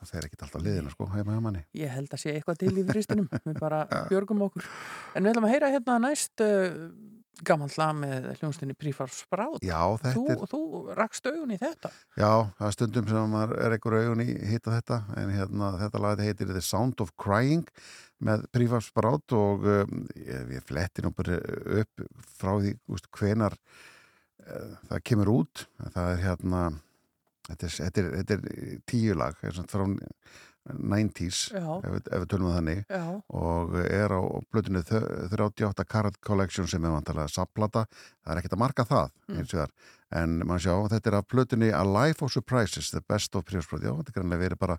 það 0.02 0.12
fer 0.16 0.28
ekkit 0.28 0.44
alltaf 0.48 0.66
liðina 0.66 0.92
sko, 0.94 1.08
heima 1.14 1.38
hjá 1.38 1.46
manni 1.46 1.64
Ég 1.78 1.96
held 1.96 2.12
að 2.12 2.24
sé 2.24 2.36
eitthvað 2.36 2.62
til 2.66 2.74
í 2.76 2.86
fristinum. 2.90 3.30
við 3.48 3.58
bara 3.62 3.86
björgum 4.10 4.46
okkur. 4.50 4.68
En 5.16 5.24
við 5.26 5.34
ætlum 5.34 5.48
að 5.48 5.56
heyra 5.56 5.72
hérna 5.76 5.98
næst 6.04 6.44
uh, 6.46 6.78
gaman 7.48 7.72
lag 7.80 7.96
með 7.98 8.28
hljónstinni 8.40 8.76
Prífar 8.78 9.10
Spráð. 9.14 9.60
Já, 9.66 9.80
Þú, 10.04 10.26
er 10.34 10.44
þú 10.52 10.62
rakst 10.98 11.28
augun 11.30 11.54
í 11.56 11.60
þetta. 11.62 11.92
Já, 12.20 12.32
það 12.58 12.68
er 12.68 12.76
stundum 12.76 13.10
sem 13.10 13.34
maður 13.34 13.56
er 13.66 13.76
einhver 13.78 13.98
augun 13.98 14.24
í 14.26 14.30
hitta 14.52 14.76
þetta, 14.76 15.02
en 15.22 15.34
hérna 15.34 15.72
þetta 15.82 16.04
lagið 16.06 16.30
heitir 16.30 16.52
The 16.52 16.64
Sound 16.66 17.02
of 17.04 17.14
Crying 17.22 17.66
með 18.22 18.46
Prífaf 18.54 18.86
Sprát 18.86 19.34
og 19.38 19.66
um, 19.66 20.06
ég, 20.20 20.54
ég 20.58 20.68
fletti 20.68 21.06
nú 21.06 21.14
bara 21.18 21.40
upp 21.82 22.06
frá 22.38 22.54
því 22.60 22.76
úst, 22.94 23.10
hvenar 23.18 23.58
uh, 23.58 24.78
það 24.92 25.04
kemur 25.10 25.34
út 25.40 25.66
það 25.82 26.12
er 26.12 26.24
hérna 26.28 26.64
þetta 27.52 27.68
er, 27.68 27.76
þetta 27.90 28.02
er, 28.06 28.12
þetta 28.22 28.40
er 28.40 28.80
tíu 28.90 29.18
lag 29.20 29.36
frá 29.42 29.86
90s 30.70 31.52
Já. 31.56 31.64
ef, 31.82 31.90
við- 31.96 32.10
ef 32.14 32.20
við 32.22 32.28
tölum 32.30 32.50
við 32.52 32.58
þannig. 32.60 32.82
Já, 32.86 33.06
og 33.34 33.72
er 33.82 34.14
á 34.14 34.22
blötunni 34.54 34.84
38 34.86 35.86
Karat 35.90 36.20
Collection 36.22 36.68
sem 36.68 36.86
er 36.86 36.94
vantalega 36.94 37.28
sapplata, 37.34 37.88
það 38.22 38.36
er 38.36 38.42
ekkert 38.42 38.54
að 38.54 38.62
marka 38.62 38.86
það 38.86 39.10
Mm. 39.32 39.68
en 40.14 40.40
maður 40.46 40.62
sjá 40.62 40.90
þetta 40.92 41.08
er 41.08 41.16
af 41.18 41.28
blötunni 41.28 41.72
A 41.74 41.84
Life 41.84 42.22
of 42.22 42.32
Surprises 42.32 42.92
The 42.92 43.02
Best 43.02 43.36
of 43.36 43.46
Príosbröð, 43.46 43.82
já, 43.88 43.92
þetta 43.96 44.10
er 44.10 44.22
grannlega 44.22 44.44
verið 44.50 44.60
bara, 44.60 44.78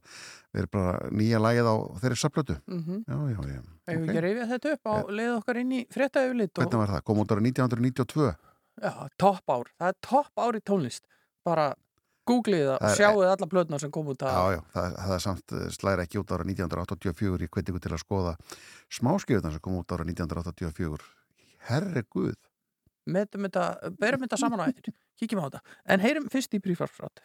verið 0.55 0.71
bara 0.71 1.11
nýja 1.11 1.41
lagið 1.41 1.67
á 1.67 1.75
þeirri 1.99 2.19
sapplötu 2.21 2.57
mhm. 2.69 3.05
já, 3.09 3.17
já, 3.33 3.41
já, 3.49 3.63
Hefur 3.89 4.03
Ok. 4.03 4.09
ekki 4.13 4.23
reyfið 4.23 4.49
þetta 4.53 4.73
upp 4.77 4.85
á 4.87 4.95
leið 5.11 5.37
okkar 5.39 5.57
inn 5.57 5.73
í 5.73 5.87
frétta 5.91 6.23
yfirlit 6.29 6.59
og 6.59 6.63
hvernig 6.63 6.79
var 6.79 6.95
það, 6.95 7.05
kom 7.05 7.19
út 7.19 7.33
ára 7.33 7.41
1992 7.41 8.37
já, 8.83 9.09
topp 9.19 9.51
ár, 9.51 9.67
það 9.81 9.89
er 9.89 9.99
topp 10.01 10.33
ár 10.39 10.55
í 10.55 10.61
tónlist. 10.63 11.03
Bara 11.45 11.75
googlið 12.29 12.69
það 12.71 12.97
sjáuð 13.01 13.27
alla 13.31 13.49
plötna 13.51 13.81
sem 13.83 13.93
kom 13.95 14.13
út 14.13 14.23
að 14.23 14.37
Já, 14.37 14.57
já, 14.57 14.61
það, 14.75 14.97
það 15.01 15.15
er 15.17 15.25
samt 15.27 15.55
eh, 15.57 15.67
slæra 15.75 16.07
ekki 16.07 16.21
út 16.23 16.35
ára 16.35 16.47
1984 16.47 17.47
ég 17.47 17.53
hveti 17.57 17.73
ykkur 17.73 17.85
til 17.87 17.93
að 17.97 18.03
skoða 18.05 18.33
smáskjöðunar 18.99 19.57
sem 19.57 19.65
kom 19.65 19.79
út 19.81 19.95
ára 19.95 20.07
1984 20.07 21.11
Herre 21.69 22.03
Guð. 22.11 22.39
Metum 23.13 23.47
þetta, 23.49 24.39
saman 24.39 24.63
á 24.63 24.67
eittir 24.71 24.95
kíkjum 25.19 25.43
á 25.43 25.47
þetta, 25.47 25.63
en 25.95 26.03
heyrum 26.03 26.29
fyrst 26.31 26.55
í 26.55 26.63
prífarsfrátt 26.63 27.25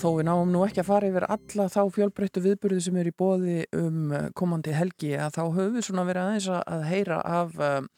þó 0.00 0.08
við 0.16 0.26
náum 0.30 0.50
nú 0.54 0.62
ekki 0.66 0.80
að 0.82 0.88
fara 0.90 1.10
yfir 1.10 1.26
alla 1.36 1.66
þá 1.72 1.80
fjölbreyttu 1.96 2.42
viðburði 2.44 2.80
sem 2.86 2.96
er 3.02 3.10
í 3.10 3.14
bóði 3.22 3.58
um 3.76 4.12
eh, 4.16 4.28
komandi 4.38 4.72
helgi 4.76 5.12
að 5.20 5.36
þá 5.36 5.42
höfum 5.44 5.76
við 5.76 5.86
svona 5.88 6.06
verið 6.08 6.26
aðeins 6.30 6.48
að- 6.56 6.86
heyra 6.90 7.20
af 7.40 7.54
um, 7.60 7.88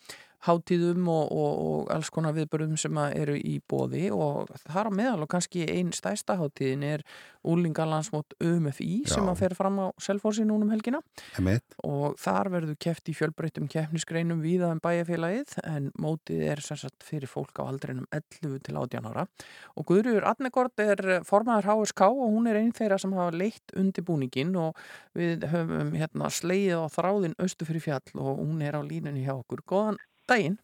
hátíðum 0.47 1.07
og, 1.13 1.31
og, 1.31 1.53
og 1.67 1.93
alls 1.95 2.11
konar 2.13 2.35
viðburðum 2.37 2.79
sem 2.81 2.99
eru 3.13 3.37
í 3.39 3.59
bóði 3.71 4.09
og 4.15 4.51
þar 4.65 4.91
á 4.91 4.93
meðal 4.95 5.27
og 5.27 5.31
kannski 5.35 5.67
einn 5.71 5.93
stæsta 5.95 6.37
hátíðin 6.41 6.83
er 6.87 7.05
úlingalandsmót 7.47 8.37
UMFI 8.43 9.03
sem 9.11 9.23
Já. 9.23 9.31
að 9.31 9.41
fer 9.43 9.55
fram 9.59 9.79
á 9.83 9.87
Selfossi 10.03 10.47
núna 10.47 10.67
um 10.67 10.73
helgina 10.75 11.01
Emitt, 11.39 11.77
og 11.87 12.19
þar 12.23 12.53
verður 12.57 12.79
keft 12.83 13.11
í 13.11 13.17
fjölbreyttum 13.19 13.69
keppnisgreinum 13.71 14.43
víða 14.43 14.73
um 14.75 14.83
bæjarfélagið 14.83 15.57
en 15.67 15.91
mótið 15.99 16.45
er 16.53 16.63
sem 16.65 16.79
sagt 16.81 17.07
fyrir 17.07 17.31
fólk 17.31 17.63
á 17.63 17.67
aldrinum 17.67 18.07
11 18.15 18.63
til 18.67 18.79
18 18.79 19.11
ára 19.11 19.27
og 19.79 19.89
Guðrjur 19.91 20.27
Adnegård 20.31 20.83
er 20.83 21.05
formaður 21.27 21.71
HSK 21.73 22.07
og 22.11 22.29
hún 22.35 22.51
er 22.51 22.61
einn 22.61 22.75
þeirra 22.75 22.99
sem 23.03 23.15
hafa 23.17 23.35
leitt 23.35 23.75
undirbúningin 23.79 24.55
og 24.59 24.79
við 25.19 25.47
höfum 25.53 25.95
hérna 25.99 26.31
sleið 26.33 26.83
á 26.83 26.87
þráðin 26.93 27.39
austu 27.43 27.69
fyrir 27.69 27.87
fjall 27.87 28.23
og 28.23 28.41
hún 28.43 28.63
er 28.65 28.79
á 28.79 28.83
línunni 28.83 29.27
hjá 29.27 29.35
okkur. 29.35 29.65
Góðan 29.69 30.01
daginn. 30.33 30.59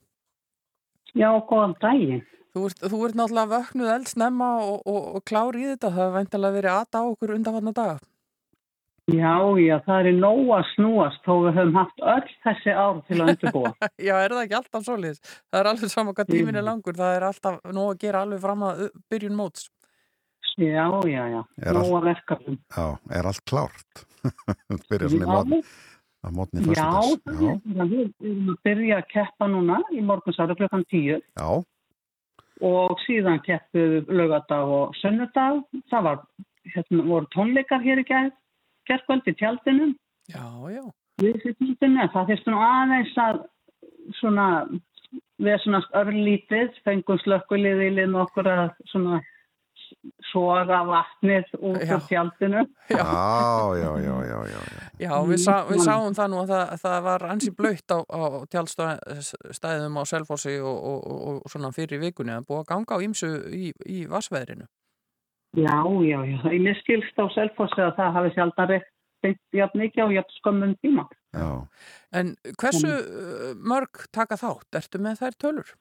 Já, 1.16 1.30
góðan 1.48 1.78
daginn. 1.82 2.26
Þú 2.56 2.68
ert, 2.68 2.84
þú 2.90 3.00
ert 3.06 3.16
náttúrulega 3.18 3.54
vöknuð 3.54 3.90
eldsnemma 3.94 4.52
og, 4.66 4.78
og, 4.88 5.02
og 5.18 5.24
klári 5.28 5.64
í 5.64 5.72
þetta. 5.72 5.90
Það 5.92 6.00
hefur 6.02 6.14
veintilega 6.16 6.56
verið 6.58 6.74
aðta 6.74 7.02
á 7.02 7.10
okkur 7.10 7.34
undanfarnar 7.36 7.76
daga. 7.76 7.98
Já, 9.08 9.40
já, 9.56 9.78
það 9.86 10.06
er 10.10 10.16
nóg 10.20 10.50
að 10.52 10.66
snúast 10.74 11.22
þó 11.24 11.30
við 11.46 11.54
höfum 11.56 11.78
haft 11.78 12.02
öll 12.12 12.32
þessi 12.44 12.74
ár 12.76 12.98
til 13.08 13.16
að 13.16 13.30
undirbúa. 13.32 13.70
Já, 14.08 14.12
er 14.18 14.34
það 14.34 14.42
ekki 14.42 14.56
alltaf 14.58 14.84
svoleiðis? 14.84 15.22
Það 15.48 15.60
er 15.60 15.68
alveg 15.70 15.92
saman 15.94 16.16
hvað 16.18 16.32
tímin 16.34 16.60
er 16.60 16.66
langur. 16.66 16.98
Það 16.98 17.16
er 17.16 17.26
alltaf 17.30 17.56
nóg 17.72 17.94
að 17.94 18.02
gera 18.02 18.20
alveg 18.26 18.42
fram 18.42 18.66
að 18.68 18.82
byrjun 19.08 19.38
móts. 19.38 19.70
Já, 20.58 20.84
já, 21.08 21.22
já, 21.32 21.40
nóg 21.78 21.94
að 22.02 22.10
verkefnum. 22.10 22.60
já, 22.76 22.86
er 23.16 23.30
allt 23.30 23.44
klárt? 23.48 24.04
Byrja 24.90 25.08
svona 25.14 25.24
í 25.24 25.30
mótni, 25.30 25.62
að 26.26 26.36
mótni 26.36 26.62
já, 26.62 26.68
föstudags. 26.68 27.24
það 27.24 27.42
er, 27.48 27.58
það 27.78 27.92
við 27.94 28.30
erum 28.30 28.52
að 28.52 28.60
byrja 28.68 29.00
að 29.00 29.10
keppa 29.14 29.50
núna 29.52 29.80
í 29.94 30.04
morgunsáru 30.04 30.56
klukkan 30.58 30.86
tíu 30.90 31.18
Já, 31.18 31.48
og 32.64 32.98
síðan 33.06 33.40
keppuð 33.46 34.10
lögadag 34.10 34.72
og 34.72 34.96
sönnudag. 34.98 35.62
Það 35.90 36.04
var, 36.08 36.20
hérna, 36.74 37.06
voru 37.06 37.30
tónleikar 37.34 37.84
hér 37.84 38.02
í 38.02 38.06
gerðkvöld 38.08 39.30
í 39.30 39.36
tjaldinu. 39.38 39.92
Já, 40.32 40.44
já. 40.72 40.82
Við 41.22 41.40
fyrir 41.42 41.56
tjaldinu, 41.58 42.10
það 42.14 42.30
fyrst 42.32 42.50
nú 42.50 42.60
aðeins 42.62 43.16
að 43.22 43.40
svona, 44.18 44.46
við 45.38 45.58
svona 45.64 45.82
örlítið, 46.02 46.78
fengum 46.86 47.20
slökkuliði 47.24 47.90
í 47.90 47.96
liðn 47.98 48.20
okkur 48.24 48.50
að 48.50 48.70
svona 48.92 49.22
soga 50.28 50.80
vatnið 50.88 51.52
út 51.58 51.82
Já. 51.82 51.94
úr 51.96 52.02
tjaldinu. 52.08 52.64
já, 52.90 53.04
já, 53.82 53.90
já, 54.04 54.16
já, 54.30 54.38
já, 54.52 54.60
já. 54.64 54.82
Já, 54.98 55.12
við, 55.28 55.40
sá, 55.44 55.54
við 55.68 55.84
sáum 55.86 56.16
það 56.18 56.32
nú 56.32 56.40
að 56.42 56.52
það, 56.52 56.74
það 56.82 56.98
var 57.08 57.26
ansi 57.32 57.52
blöytt 57.54 57.94
á, 57.94 57.98
á 58.04 58.20
tjálstæðum 58.52 60.00
á 60.00 60.02
Selfossi 60.10 60.58
og, 60.60 60.76
og, 60.76 61.00
og, 61.06 61.40
og 61.44 61.52
svona 61.52 61.72
fyrir 61.76 62.02
vikunni 62.02 62.34
að 62.34 62.48
búa 62.50 62.66
ganga 62.68 62.98
á 62.98 63.02
ímsu 63.04 63.30
í, 63.54 63.72
í 63.86 64.04
vassveðrinu. 64.10 64.68
Já, 65.56 65.80
já, 66.04 66.18
já. 66.28 66.38
Ég 66.52 66.60
mér 66.60 66.76
skilst 66.82 67.16
á 67.16 67.24
selfossi 67.32 67.80
að 67.80 67.96
það 67.96 68.16
hafi 68.18 68.32
sjaldan 68.36 68.72
reynt 68.74 68.94
beint 69.24 69.40
jafn 69.56 69.80
mikið 69.82 70.04
á 70.04 70.08
jafn 70.18 70.34
skömmum 70.38 70.74
tíma. 70.82 71.08
já. 71.34 71.66
En 72.12 72.36
hversu 72.60 72.88
uh, 72.88 73.52
mörg 73.56 74.06
taka 74.14 74.38
þátt? 74.40 74.68
Ertu 74.78 75.00
með 75.02 75.22
þær 75.22 75.38
tölur? 75.42 75.72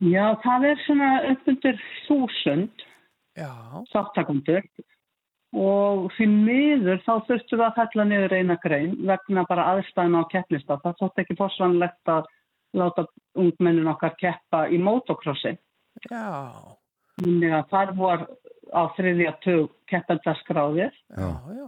Já, 0.00 0.32
það 0.44 0.66
er 0.70 0.78
svona 0.86 1.08
upp 1.28 1.48
undir 1.52 1.80
þúsund 2.06 2.84
sáttakundur 3.92 4.64
og 5.56 6.10
því 6.14 6.26
miður 6.30 7.00
þá 7.02 7.12
þurftum 7.26 7.58
við 7.58 7.66
að 7.66 7.78
fella 7.78 8.04
niður 8.04 8.34
eina 8.38 8.56
grein 8.62 8.92
vegna 9.06 9.44
bara 9.48 9.66
aðstæðina 9.74 10.22
á 10.22 10.30
keppnista. 10.30 10.78
Það 10.82 11.00
þótt 11.00 11.22
ekki 11.24 11.38
fórsvanlegt 11.38 12.12
að 12.12 12.28
láta 12.78 13.06
ungmennin 13.34 13.90
okkar 13.90 14.14
keppa 14.18 14.68
í 14.70 14.78
motocrossi. 14.78 15.56
já, 16.10 16.26
Þannig 17.20 17.52
að 17.52 17.66
það 17.70 17.96
var 17.98 18.26
á 18.70 18.82
þriðja 18.96 19.34
tug 19.42 19.70
keppendaskráðir 19.90 20.94
já, 20.94 21.30
já. 21.50 21.66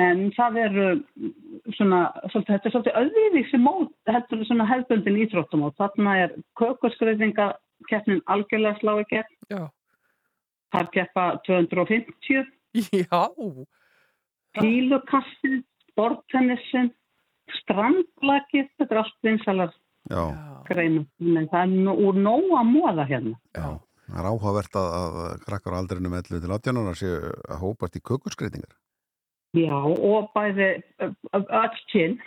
En 0.00 0.30
það 0.32 0.54
eru 0.62 0.84
svona, 1.76 1.98
svolítið, 2.30 2.54
þetta 2.54 2.68
er 2.68 2.72
svolítið 2.72 2.94
öðruvísi 3.02 3.58
mót, 3.60 3.90
þetta 4.08 4.36
er 4.38 4.46
svona 4.48 4.66
hefðbundin 4.70 5.18
íþróttumót. 5.26 5.74
Þarna 5.76 6.14
er 6.22 6.32
kökurskreiðinga 6.56 7.48
keppnin 7.90 8.22
algjörlega 8.32 8.80
slá 8.80 8.94
í 9.02 9.04
gegn. 9.10 9.34
Já, 9.52 9.66
Það 10.72 10.90
keppa 10.96 11.26
250, 11.46 12.50
já, 13.02 13.22
pílukastið, 14.56 15.60
bortennissin, 15.98 16.90
strandlakið, 17.60 18.70
þetta 18.80 18.94
er 18.94 19.00
allt 19.02 19.18
vinsalar 19.26 19.72
Já, 20.10 20.22
já, 20.34 20.62
greinu. 20.66 21.04
En 21.20 21.48
það 21.50 21.60
er 21.62 21.72
nú, 21.86 21.94
úr 22.08 22.16
nóg 22.18 22.52
að 22.58 22.70
móða 22.72 23.06
hérna. 23.06 23.36
já. 23.54 23.78
Það 24.12 24.18
er 24.18 24.28
áhugavert 24.28 24.76
að, 24.76 24.94
að 24.98 25.34
krakkar 25.46 25.74
á 25.74 25.78
aldrinum 25.78 26.14
11 26.18 26.40
til 26.42 26.50
18 26.52 26.80
ára 26.82 26.94
séu 26.98 27.12
að 27.22 27.60
hópast 27.62 27.94
í 27.96 28.02
kökurskreitingar. 28.02 28.74
Já, 29.56 29.78
og 29.78 30.26
bæði 30.34 30.68
öll 31.00 31.78
kyn. 31.92 32.18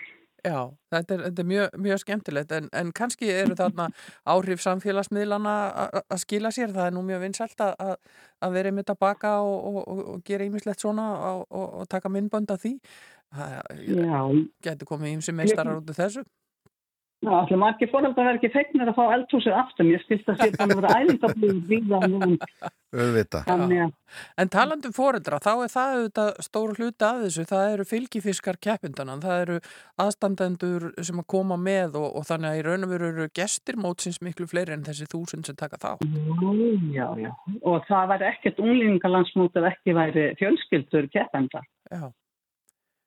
Já. 0.45 0.59
Þetta 0.93 1.15
er, 1.15 1.23
þetta 1.27 1.43
er 1.43 1.49
mjög, 1.49 1.77
mjög 1.87 2.01
skemmtilegt 2.03 2.53
en, 2.55 2.69
en 2.81 2.91
kannski 2.95 3.31
eru 3.33 3.57
þarna 3.57 3.89
áhrif 4.35 4.63
samfélagsmiðlana 4.63 5.55
að 6.03 6.21
skila 6.23 6.53
sér. 6.55 6.73
Það 6.75 6.89
er 6.89 6.95
nú 6.95 7.03
mjög 7.07 7.25
vinsælt 7.25 7.65
að, 7.65 7.95
vera 8.55 8.71
með 8.75 8.93
baka 9.01 9.35
og, 9.43 9.67
og, 9.71 9.81
og, 10.05 10.23
gera 10.27 10.47
ýmislegt 10.47 10.85
svona 10.85 11.09
og, 11.33 11.45
og, 11.49 11.67
og 11.81 11.91
taka 11.91 12.11
myndbönd 12.13 12.53
af 12.53 12.63
því. 12.63 12.77
Það 13.35 14.41
getur 14.63 14.93
komið 14.93 15.17
ýmsi 15.17 15.35
meistarar 15.35 15.81
út 15.81 15.91
af 15.91 15.99
þessu. 15.99 16.25
Já, 17.23 17.31
allir 17.31 17.57
margir 17.57 17.89
ekki 18.35 18.49
feiknir 18.53 18.89
að 18.91 18.97
fá 18.97 19.05
eldhúsið 19.15 19.55
aftur. 19.57 19.87
Ég 19.89 20.01
skilst 20.03 20.27
að 20.29 20.41
sé 20.41 20.49
búin 20.55 20.73
að 20.73 20.81
vera 20.81 20.97
æfingablíð 20.99 21.61
víða 21.69 21.99
núna. 22.11 22.49
Auðvita. 22.95 23.41
Þannig 23.47 23.85
að 23.85 23.93
En 24.39 24.51
talandum 24.51 24.93
foreldra, 24.95 25.39
þá 25.43 25.51
er 25.65 25.71
það 25.73 25.93
auðvitað 25.95 26.29
stóru 26.45 26.75
hluti 26.77 27.07
af 27.07 27.21
þessu, 27.23 27.45
það 27.49 27.71
eru 27.73 27.85
fylgifiskar 27.89 28.59
keppindana, 28.63 29.17
það 29.23 29.41
eru 29.45 29.57
aðstandendur 30.05 30.87
sem 31.03 31.19
að 31.19 31.27
koma 31.35 31.57
með 31.59 31.97
og, 31.99 32.07
og 32.19 32.27
þannig 32.29 32.51
að 32.51 32.59
í 32.59 32.65
raun 32.67 32.87
og 32.87 32.93
veru 32.93 33.09
eru 33.11 33.29
gestir 33.35 33.79
mótsins 33.81 34.21
miklu 34.23 34.47
fleiri 34.51 34.75
en 34.75 34.85
þessi 34.87 35.07
þúsund 35.11 35.49
sem 35.49 35.57
taka 35.59 35.79
þá. 35.81 35.91
Já, 36.95 37.07
já. 37.19 37.31
Og 37.63 37.87
það 37.89 38.11
væri 38.13 38.29
ekkert 38.29 38.61
unglingalandsmót 38.63 39.59
ef 39.59 39.71
ekki 39.71 39.97
væri 39.97 40.27
fjölskyldur 40.39 41.09
keppenda. 41.15 41.63
Já, 41.91 42.07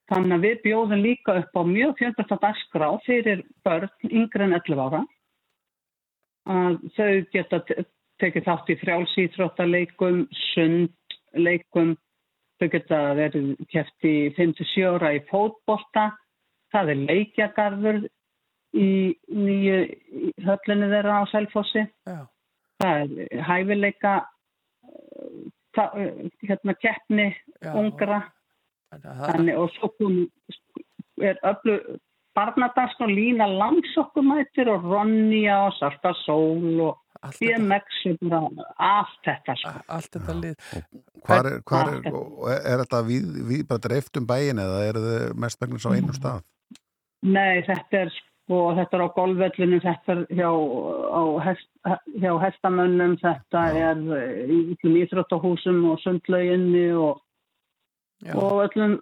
Þannig 0.08 0.34
að 0.38 0.44
við 0.46 0.60
bjóðum 0.64 1.02
líka 1.04 1.34
upp 1.42 1.58
á 1.60 1.62
mjög 1.68 1.94
fjölbreytta 2.00 2.38
dagskrá 2.40 2.88
fyrir 3.04 3.42
börn 3.66 3.90
yngre 4.08 4.46
en 4.46 4.56
11 4.56 4.80
ára. 4.86 5.00
Að 6.48 6.78
þau 6.96 7.10
geta 7.34 7.58
te- 7.68 7.84
tekið 8.22 8.46
þátt 8.46 8.70
í 8.72 8.76
frjálsýþróttaleikum, 8.80 10.22
sundleikum, 10.52 11.92
þau 12.58 12.68
geta 12.72 13.00
verið 13.18 13.50
keft 13.70 14.08
í 14.08 14.14
57 14.38 14.86
ára 14.88 15.12
í 15.18 15.20
fótbolta, 15.28 16.08
það 16.72 16.94
er 16.94 17.04
leikjagarður 17.10 18.00
í 18.78 18.88
nýju 19.28 19.76
í 19.84 20.32
höllinni 20.44 20.88
þeirra 20.94 21.20
á 21.20 21.24
Selfossi. 21.30 21.84
já, 22.08 22.18
það 22.80 23.14
er 23.28 23.44
hæfileika 23.50 24.16
eh, 24.88 25.84
eh, 25.84 26.26
hérna 26.48 26.74
keppni 26.80 27.28
já. 27.60 27.72
ungra 27.76 28.22
Þannig 28.92 29.58
og 29.58 29.72
svo 29.76 29.90
kom 29.98 30.20
er 31.22 31.40
öllu 31.46 31.78
barnadagsk 32.38 33.00
og 33.02 33.10
lína 33.10 33.48
langsokkumættir 33.50 34.70
og 34.70 34.86
Ronja 34.86 35.58
og 35.66 35.74
Sarta 35.78 36.12
Sól 36.22 36.84
og 36.86 36.98
þetta, 37.18 37.40
BMX 37.40 37.98
og 38.38 38.62
allt 38.76 39.18
þetta 39.26 39.56
sko. 39.58 39.74
allt 39.96 40.12
þetta 40.14 40.36
lið. 40.42 40.70
Hvar 41.26 41.50
er, 41.50 41.58
hvar 41.66 41.92
er, 41.96 42.06
er, 42.12 42.62
er 42.62 42.84
þetta 42.84 43.02
við, 43.08 43.28
við 43.50 43.66
bara 43.72 43.84
dreift 43.88 44.20
um 44.20 44.28
bæin 44.28 44.62
eða 44.62 44.80
er 44.86 45.02
þið 45.02 45.36
mest 45.44 45.60
vegna 45.62 45.82
á 45.82 45.90
einum 45.96 46.16
stað? 46.16 46.46
Nei, 47.26 47.64
þetta 47.66 48.04
er 48.04 48.12
sko, 48.14 48.60
þetta 48.78 48.98
er 48.98 49.02
á 49.02 49.08
golfvellinu, 49.16 49.80
þetta 49.82 50.14
er 50.14 50.20
hjá, 50.38 50.50
á 51.10 51.22
hest, 51.48 51.70
hjá 52.22 52.30
hestamönnum, 52.44 53.16
þetta 53.18 53.64
er 53.74 54.04
eh, 54.20 54.52
í 54.54 54.92
íþróttahúsum 55.02 55.82
og 55.90 55.98
sundlauginni 56.04 56.86
og, 56.94 57.18
Já, 58.24 58.34
og 58.34 58.64
öllum, 58.66 58.96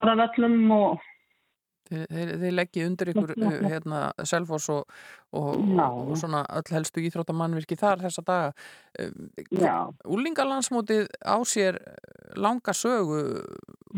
bara 0.00 0.28
öllum 0.28 0.70
og 0.72 1.02
þeir, 1.88 2.06
þeir, 2.08 2.30
þeir 2.42 2.54
leggja 2.54 2.86
undir 2.88 3.10
ykkur 3.12 3.32
uh, 3.36 3.56
hérna 3.64 4.00
Selfoss 4.26 4.70
og, 4.72 4.94
og, 5.36 5.58
og 5.74 6.14
svona 6.20 6.44
öll 6.56 6.72
helstu 6.72 7.02
íþróttamannvirki 7.04 7.76
þar 7.80 8.04
þessa 8.06 8.24
daga. 8.24 8.54
já, 9.50 9.74
Úlingalandsmótið 10.04 11.10
á 11.20 11.36
sér 11.48 11.80
langa 12.40 12.74
sögu 12.76 13.20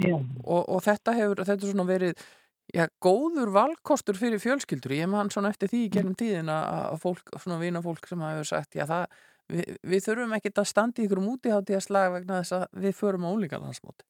og, 0.03 0.65
og 0.65 0.83
þetta 0.85 1.15
hefur 1.17 1.45
þetta 1.47 1.71
svona 1.71 1.87
verið 1.89 2.27
já, 2.75 2.89
góður 3.01 3.55
valkostur 3.55 4.19
fyrir 4.19 4.43
fjölskyldur. 4.43 4.97
Ég 4.99 5.11
man 5.11 5.31
svona 5.31 5.55
eftir 5.55 5.71
því 5.71 5.87
í 5.87 5.95
gernum 5.95 6.19
tíðin 6.19 6.51
að 6.53 6.99
fólk, 7.07 7.33
svona 7.39 7.63
vinafólk 7.63 8.11
sem 8.11 8.27
hafa 8.27 8.45
sagt 8.57 8.79
já 8.79 8.87
það 8.89 9.09
Vi, 9.47 9.63
við 9.87 10.01
þurfum 10.03 10.33
ekkert 10.35 10.59
að 10.59 10.69
standa 10.73 10.99
í 10.99 11.07
ykkur 11.07 11.21
mútiháttíða 11.23 11.79
slag 11.85 12.09
vegna 12.17 12.41
þess 12.41 12.55
að 12.57 12.81
við 12.83 12.97
förum 12.99 13.27
á 13.27 13.31
ólíkalansmóti. 13.31 14.03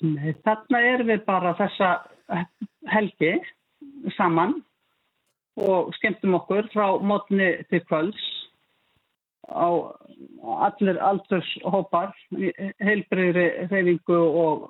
Nei, 0.00 0.32
þarna 0.46 0.80
erum 0.94 1.10
við 1.12 1.24
bara 1.26 1.54
þessa 1.58 1.90
helgi 2.88 3.34
saman 4.16 4.60
og 5.60 5.90
skemmtum 5.98 6.38
okkur 6.38 6.70
frá 6.72 6.86
mótni 7.04 7.50
til 7.68 7.82
kvölds 7.88 8.28
á 9.50 9.68
allir 10.66 11.00
aldurshópar, 11.02 12.12
heilbreyðri 12.80 13.46
reyfingu 13.70 14.18
og, 14.18 14.68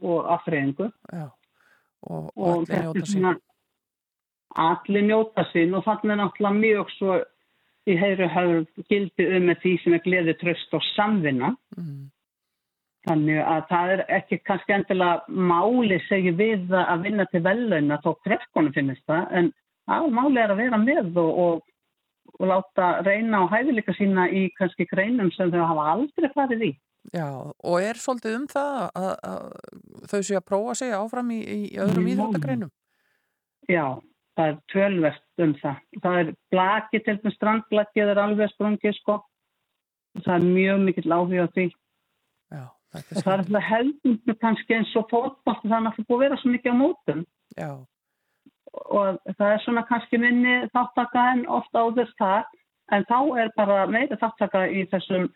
og 0.00 0.28
aftreyingu. 0.36 0.90
Já, 1.12 1.26
og, 2.06 2.30
og 2.36 2.46
Og 2.46 2.70
allir 2.70 2.84
njóta 2.86 3.06
sín. 3.10 3.28
Allir 4.52 5.06
njóta 5.08 5.46
sín 5.50 5.74
og 5.74 5.84
þannig 5.88 6.14
er 6.14 6.20
náttúrulega 6.22 6.60
mjög 6.60 6.96
svo 6.96 7.18
í 7.90 7.98
heyru 7.98 8.28
höfum 8.30 8.66
gildi 8.88 9.26
um 9.26 9.48
með 9.50 9.62
því 9.64 9.76
sem 9.82 9.96
er 9.96 10.04
gleði, 10.06 10.34
tröst 10.38 10.76
og 10.76 10.84
samvinna. 10.92 11.54
Mm. 11.76 12.10
Þannig 13.02 13.40
að 13.42 13.64
það 13.66 13.92
er 13.96 14.00
ekki 14.14 14.38
kannski 14.46 14.74
endilega 14.76 15.40
máli 15.50 15.98
segja 16.06 16.32
við 16.38 16.70
að 16.78 17.08
vinna 17.08 17.26
til 17.32 17.40
vellauna 17.42 17.98
þó 18.04 18.12
krefkonum 18.22 18.74
finnist 18.76 19.02
það 19.10 19.32
en 19.40 19.48
að 19.90 20.06
máli 20.14 20.38
er 20.38 20.52
að 20.54 20.62
vera 20.62 20.78
með 20.78 21.18
og, 21.18 21.40
og, 21.44 21.64
og 22.38 22.46
láta 22.52 22.92
reyna 23.02 23.42
á 23.42 23.50
hæfileika 23.50 23.96
sína 23.98 24.28
í 24.30 24.44
kannski 24.58 24.86
greinum 24.92 25.32
sem 25.34 25.50
þau 25.50 25.64
hafa 25.64 25.88
aldrei 25.96 26.30
farið 26.36 26.64
í. 26.68 26.70
Já, 27.10 27.26
og 27.50 27.82
er 27.82 27.98
svolítið 27.98 28.38
um 28.38 28.46
það 28.52 28.78
að, 28.94 29.10
að 29.26 30.06
þau 30.12 30.20
séu 30.22 30.38
að 30.38 30.46
prófa 30.52 30.78
sig 30.78 30.94
áfram 30.94 31.34
í, 31.34 31.40
í 31.42 31.60
öðrum 31.82 32.06
Já. 32.06 32.12
íþróttagreinum? 32.14 32.72
Já, 33.70 33.86
það 34.38 34.52
er 34.52 34.58
tölvert 34.72 35.42
um 35.42 35.54
það. 35.58 35.82
Það 36.04 36.18
er 36.20 36.32
blaki 36.54 37.02
til 37.02 37.18
með 37.18 37.34
strandblakið 37.36 38.14
er 38.14 38.22
alveg 38.22 38.54
sprungið 38.54 38.98
sko. 39.00 39.18
Það 40.22 40.34
er 40.36 40.46
mjög 40.46 40.84
mikill 40.86 41.14
áhuga 41.16 41.48
á 41.50 41.54
því. 41.56 41.66
Það 42.92 43.32
er 43.32 43.40
alltaf 43.40 43.68
heldur 43.70 44.36
kannski 44.42 44.76
eins 44.76 44.92
og 45.00 45.08
fótball 45.08 45.60
það 45.62 45.76
er 45.78 45.84
náttúrulega 45.86 46.08
búið 46.10 46.18
að 46.18 46.24
vera 46.26 46.40
svo 46.40 46.52
mikið 46.52 46.72
á 46.72 46.76
mótum. 46.82 47.24
Já, 47.56 47.70
og 48.72 49.20
það 49.36 49.52
er 49.52 49.62
svona 49.64 49.84
kannski 49.88 50.20
minni 50.20 50.56
þáttaka 50.72 51.28
en 51.34 51.46
ofta 51.48 51.84
áður 51.84 52.12
það 52.18 52.58
en 52.92 53.06
þá 53.08 53.18
er 53.42 53.52
bara 53.56 53.78
meira 53.90 54.18
þáttaka 54.20 54.66
í 54.72 54.84
þessum 54.92 55.28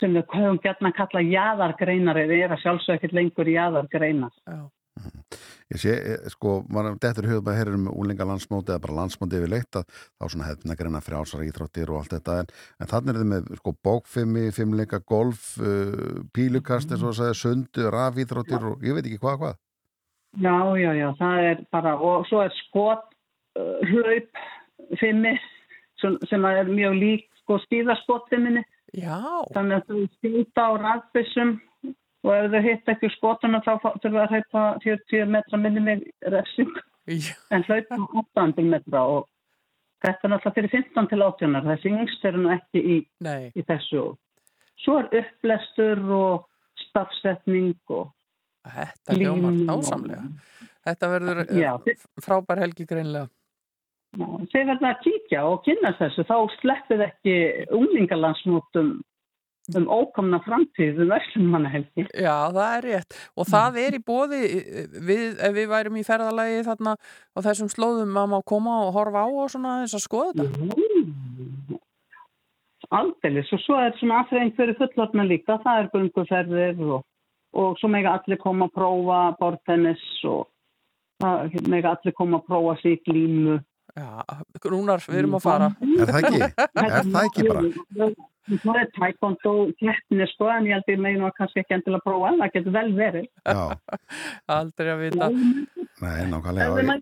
sem 0.00 0.14
við 0.16 0.24
höfum 0.34 0.58
gætna 0.62 0.90
að 0.90 0.98
kalla 0.98 1.22
jaðargreinar 1.22 2.18
eða 2.24 2.38
er 2.44 2.54
að 2.54 2.62
sjálfsög 2.64 2.96
ekkert 2.96 3.14
lengur 3.14 3.50
jaðargreinar. 3.50 4.34
já, 4.46 4.58
Ég 5.66 5.80
sé, 5.82 5.92
eh, 5.98 6.28
sko, 6.30 6.60
maður 6.70 6.98
dettur 7.02 7.26
hugum 7.26 7.48
að 7.50 7.56
heyrir 7.58 7.74
um 7.74 7.88
úlinga 7.90 8.26
landsmóti 8.28 8.70
eða 8.70 8.84
bara 8.84 8.98
landsmóti 9.00 9.40
yfir 9.40 9.50
leitt 9.50 9.78
að 9.80 9.88
þá 9.90 10.24
svona 10.30 10.46
hefna 10.46 10.76
greina 10.78 11.02
frjálsar 11.02 11.42
íþróttir 11.42 11.90
og 11.90 12.00
allt 12.00 12.14
þetta 12.14 12.36
en, 12.42 12.52
en 12.80 12.90
þannig 12.92 13.12
er 13.12 13.18
þið 13.20 13.30
með 13.32 13.50
sko 13.60 13.74
bókfimmi, 13.88 14.44
fimmleika, 14.54 15.00
golf, 15.02 15.48
uh, 15.58 16.22
pílukast 16.36 16.94
eins 16.94 17.02
og 17.02 17.10
að 17.10 17.18
segja, 17.18 17.38
sundu, 17.40 17.88
rafíþróttir 17.92 18.70
og 18.70 18.86
ég 18.86 18.94
veit 18.94 19.08
ekki 19.08 19.20
hvað 19.24 19.40
hvað. 19.42 19.58
Já, 20.36 20.56
já, 20.78 20.90
já, 21.00 21.08
það 21.18 21.50
er 21.50 21.60
bara 21.72 21.96
og 21.96 22.26
svo 22.30 22.44
er 22.44 22.56
skot 22.62 23.04
uh, 23.58 23.90
hlaup 23.90 24.42
fimmi 25.00 25.34
sem, 26.00 26.18
sem 26.30 26.44
er 26.46 26.70
mjög 26.70 26.98
lík 27.00 27.28
sko 27.42 27.58
skýðaskotfimminni 27.66 28.62
já, 28.94 29.18
þannig 29.54 29.80
að 29.80 29.88
þú 29.90 30.02
skýta 30.16 30.68
á 30.68 30.72
rafbissum 30.82 31.56
og 32.26 32.32
ef 32.34 32.50
þau 32.52 32.62
hitt 32.66 32.88
ekki 32.90 33.10
skotuna 33.14 33.60
þá 33.62 33.72
fá- 33.84 33.96
þurfa 34.02 34.24
að 34.26 34.34
hlaupa 34.34 34.64
40 34.84 35.30
metra 35.30 35.60
minni 35.62 35.80
mig 35.86 36.02
refsing. 36.34 36.72
Já, 37.06 37.34
en 37.54 37.62
hlaupa 37.68 38.00
800 38.18 38.66
metra 38.66 39.04
og 39.06 39.28
þetta 40.02 40.26
er 40.26 40.32
náttúrulega 40.34 40.56
fyrir 40.58 40.72
15 40.74 41.08
til 41.12 41.22
18 41.22 41.60
þessi 41.70 41.92
yngst 41.94 42.24
eru 42.26 42.42
nú 42.42 42.50
ekki 42.56 42.82
í, 42.82 42.96
í 43.54 43.62
þessu. 43.70 44.02
Svo 44.82 44.98
er 45.00 45.08
upplestur 45.22 46.02
og 46.18 46.48
stafsetning 46.88 47.72
og 47.88 48.10
þetta 48.66 49.16
hljómar 49.16 49.54
línu 49.54 49.70
og- 49.70 49.80
dásamlega. 49.84 50.26
Þetta 50.86 51.08
verður 51.14 51.40
Já, 51.58 51.72
eh, 51.86 51.96
frábær 52.22 52.58
helgi 52.62 52.86
greinlega. 52.86 53.28
Já, 54.16 54.26
þeir 54.52 54.66
verða 54.72 54.90
að 54.94 55.00
kíkja 55.06 55.40
og 55.46 55.64
kynna 55.64 55.90
þessu. 55.98 56.24
Þá 56.26 56.36
sleppið 56.60 57.00
ekki 57.06 57.34
unglingalandsmótum 57.78 58.92
um 59.74 59.88
ókomna 59.90 60.38
framtíð 60.44 61.00
um 61.02 61.10
Veslumannahelgi 61.10 62.06
Já, 62.14 62.34
það 62.54 62.76
er 62.76 62.86
rétt. 62.86 63.16
Og 63.34 63.48
það 63.50 63.78
er 63.82 63.96
í 63.98 64.02
bóði, 64.06 64.40
við, 65.08 65.24
ef 65.42 65.56
við 65.56 65.68
værum 65.72 65.98
í 65.98 66.04
ferðalagi 66.06 66.62
þarna 66.68 66.94
og 67.34 67.46
þessum 67.46 67.70
slóðum 67.72 68.20
að 68.20 68.30
má 68.34 68.38
koma 68.46 68.78
og 68.86 68.94
horfa 68.96 69.26
á 69.26 69.28
og 69.28 69.50
svona 69.50 69.76
þess 69.82 69.98
að 69.98 70.04
skoða 70.06 70.46
þetta. 70.46 71.80
Aldeilis 72.96 73.50
og 73.50 73.62
svo 73.64 73.78
er 73.82 73.96
svona 73.98 74.20
aðfreying 74.22 74.52
fyrir 74.54 74.76
fullorna 74.78 75.24
líka, 75.26 75.58
það 75.64 75.80
er 75.80 75.88
gunguferðir 75.94 76.84
og, 76.86 77.00
og 77.58 77.80
svo 77.80 77.90
mega 77.90 78.14
allir 78.14 78.38
koma 78.38 78.68
að 78.68 78.76
prófa 78.78 79.22
bortennis 79.40 80.04
og 80.30 80.46
það 81.22 81.56
mega 81.72 81.96
allir 81.96 82.14
koma 82.14 82.38
að 82.38 82.46
prófa 82.52 82.76
sig 82.84 83.00
í 83.00 83.02
glímu. 83.08 83.58
Já, 83.96 84.08
Rúnar, 84.62 85.02
við 85.08 85.22
erum 85.22 85.36
að 85.38 85.44
fara. 85.46 85.68
Er 85.82 86.10
það 86.12 86.18
ekki? 86.20 86.40
Er 86.84 86.96
það 87.10 87.20
ekki 87.24 87.46
bara? 87.48 88.08
Það 88.46 88.80
er 88.80 88.90
taekwondo 88.94 89.52
keppni 89.80 90.26
sko 90.30 90.48
en 90.54 90.68
ég 90.68 90.76
held 90.76 90.90
ég 90.92 91.00
megin 91.02 91.24
að 91.26 91.34
kannski 91.38 91.62
ekki 91.62 91.76
endilega 91.76 92.04
prófa 92.06 92.30
en 92.30 92.40
það 92.42 92.52
getur 92.56 92.74
vel 92.76 92.90
verið. 92.98 93.28
Já, 93.42 93.62
Aldrei 94.58 94.90
að 94.92 95.02
vita. 95.02 95.30
nei, 96.02 96.20
nákvæmlega. 96.30 97.00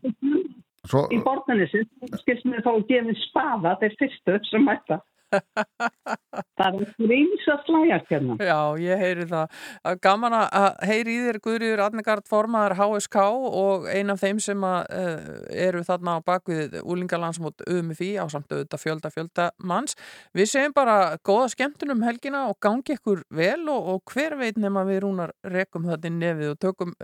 í 1.13 1.19
bortennissi, 1.25 1.83
skilst 2.23 2.49
mér 2.49 2.65
þá 2.65 2.71
að 2.75 2.87
gefa 2.93 3.17
spaða 3.27 3.75
þeir 3.83 3.99
fyrstu 4.01 4.39
sem 4.51 4.65
mæta. 4.69 5.01
Það 6.59 6.79
er 6.81 6.93
gríms 6.99 7.47
að 7.51 7.63
slæjast 7.67 8.11
hérna. 8.13 8.37
Já, 8.43 8.59
ég 8.83 9.01
heyri 9.03 9.27
það. 9.31 9.59
Að 9.87 9.99
Gaman 10.07 10.37
að 10.39 10.67
heyri 10.89 11.15
í 11.15 11.23
þér 11.27 11.39
Guðriður 11.45 11.83
Adnegard 11.85 12.29
formaður 12.31 12.77
HSK 12.79 13.19
og 13.65 13.89
ein 13.91 14.13
af 14.15 14.23
þeim 14.23 14.41
sem 14.43 14.67
að, 14.67 14.81
uh, 14.95 15.35
eru 15.67 15.83
þarna 15.87 16.17
á 16.19 16.27
bakvið 16.27 16.79
úlingalandsmót 16.83 17.65
UMFI 17.71 18.11
á 18.23 18.25
samt 18.33 18.53
auðvitað 18.53 18.85
fjölda 18.85 19.13
fjölda 19.15 19.49
manns. 19.59 19.99
Við 20.37 20.51
segjum 20.55 20.77
bara 20.77 20.97
góða 21.27 21.51
skemmtun 21.55 21.95
um 21.95 22.05
helgina 22.07 22.47
og 22.51 22.59
gangi 22.65 22.97
ykkur 22.97 23.25
vel 23.35 23.63
og, 23.73 23.93
og 23.95 24.15
hver 24.15 24.39
veit 24.41 24.61
nema 24.61 24.85
við 24.89 25.05
rúnar 25.05 25.35
rekum 25.55 25.89
þetta 25.91 26.13
nefið 26.15 26.55
og 26.55 26.61
tökum 26.63 26.95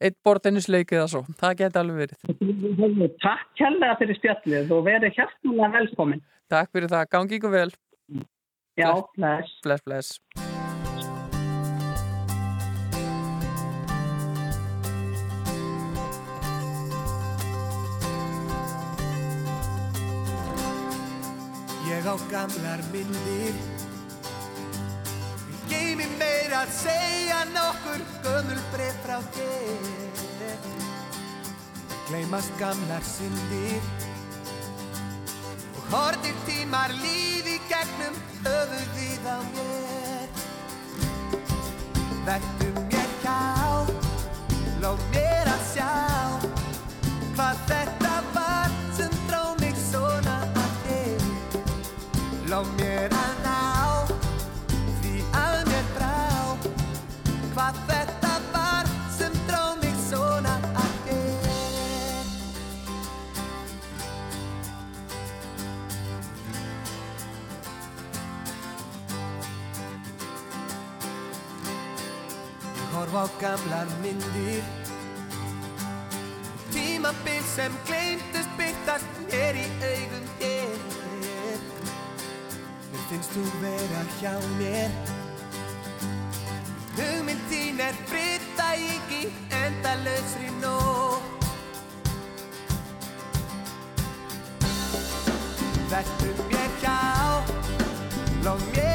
eitt 0.00 0.18
bortennisleikið 0.26 1.04
að 1.04 1.12
svo. 1.14 1.24
Það 1.40 1.60
geti 1.62 1.82
alveg 1.82 2.02
verið. 2.04 3.14
Takk 3.22 3.46
kærlega 3.58 3.98
fyrir 4.00 4.18
spjallið 4.20 4.74
og 4.74 4.84
verið 4.88 5.16
hjartanlega 5.18 5.72
velkomin. 5.78 6.22
Takk 6.48 6.72
fyrir 6.72 6.88
það. 6.88 7.08
Gangi 7.12 7.36
ykkur 7.36 7.52
vel. 7.52 7.72
Já, 8.78 8.92
bless. 9.16 9.58
Bless, 9.64 9.82
bless. 9.84 10.18
Ég 21.88 22.06
á 22.06 22.16
gamlar 22.30 22.80
myndir 22.92 23.56
Ég 25.48 25.62
geymi 25.70 26.06
meira 26.20 26.62
að 26.62 26.74
segja 26.76 27.40
nokkur 27.50 28.04
gömul 28.24 28.60
breyf 28.72 29.00
frá 29.04 29.18
þér 29.34 30.68
Gleimast 32.08 32.52
gamlar 32.60 33.02
syndir 33.04 34.07
hortir 35.92 36.36
tímar 36.46 36.92
lífi 37.02 37.56
gegnum 37.70 38.14
höfuðið 38.44 39.24
á 39.28 39.38
mér. 39.54 40.28
Vertu 42.28 42.68
mér 42.90 43.10
hjá 43.22 43.40
Lóð 44.82 45.00
mér 45.14 45.37
á 73.18 73.26
gamlar 73.40 73.86
myndir. 74.02 74.62
Tímabil 76.72 77.42
sem 77.54 77.72
gleymdust 77.86 78.50
byrtast 78.58 79.06
mér 79.26 79.58
í 79.58 79.66
augum 79.90 80.26
þér. 80.38 80.78
Mér 82.92 83.02
finnst 83.10 83.34
þú 83.34 83.44
vera 83.62 84.02
hjá 84.20 84.34
mér? 84.60 84.94
Hugmynd 86.98 87.42
þín 87.50 87.82
er 87.88 87.98
fritta 88.10 88.68
ekki 88.92 89.22
endalausri 89.62 90.52
nótt. 90.62 91.48
Vertu 95.90 96.30
mér 96.52 96.70
hjá. 96.84 97.00
Lóð 98.46 98.62
mér 98.76 98.87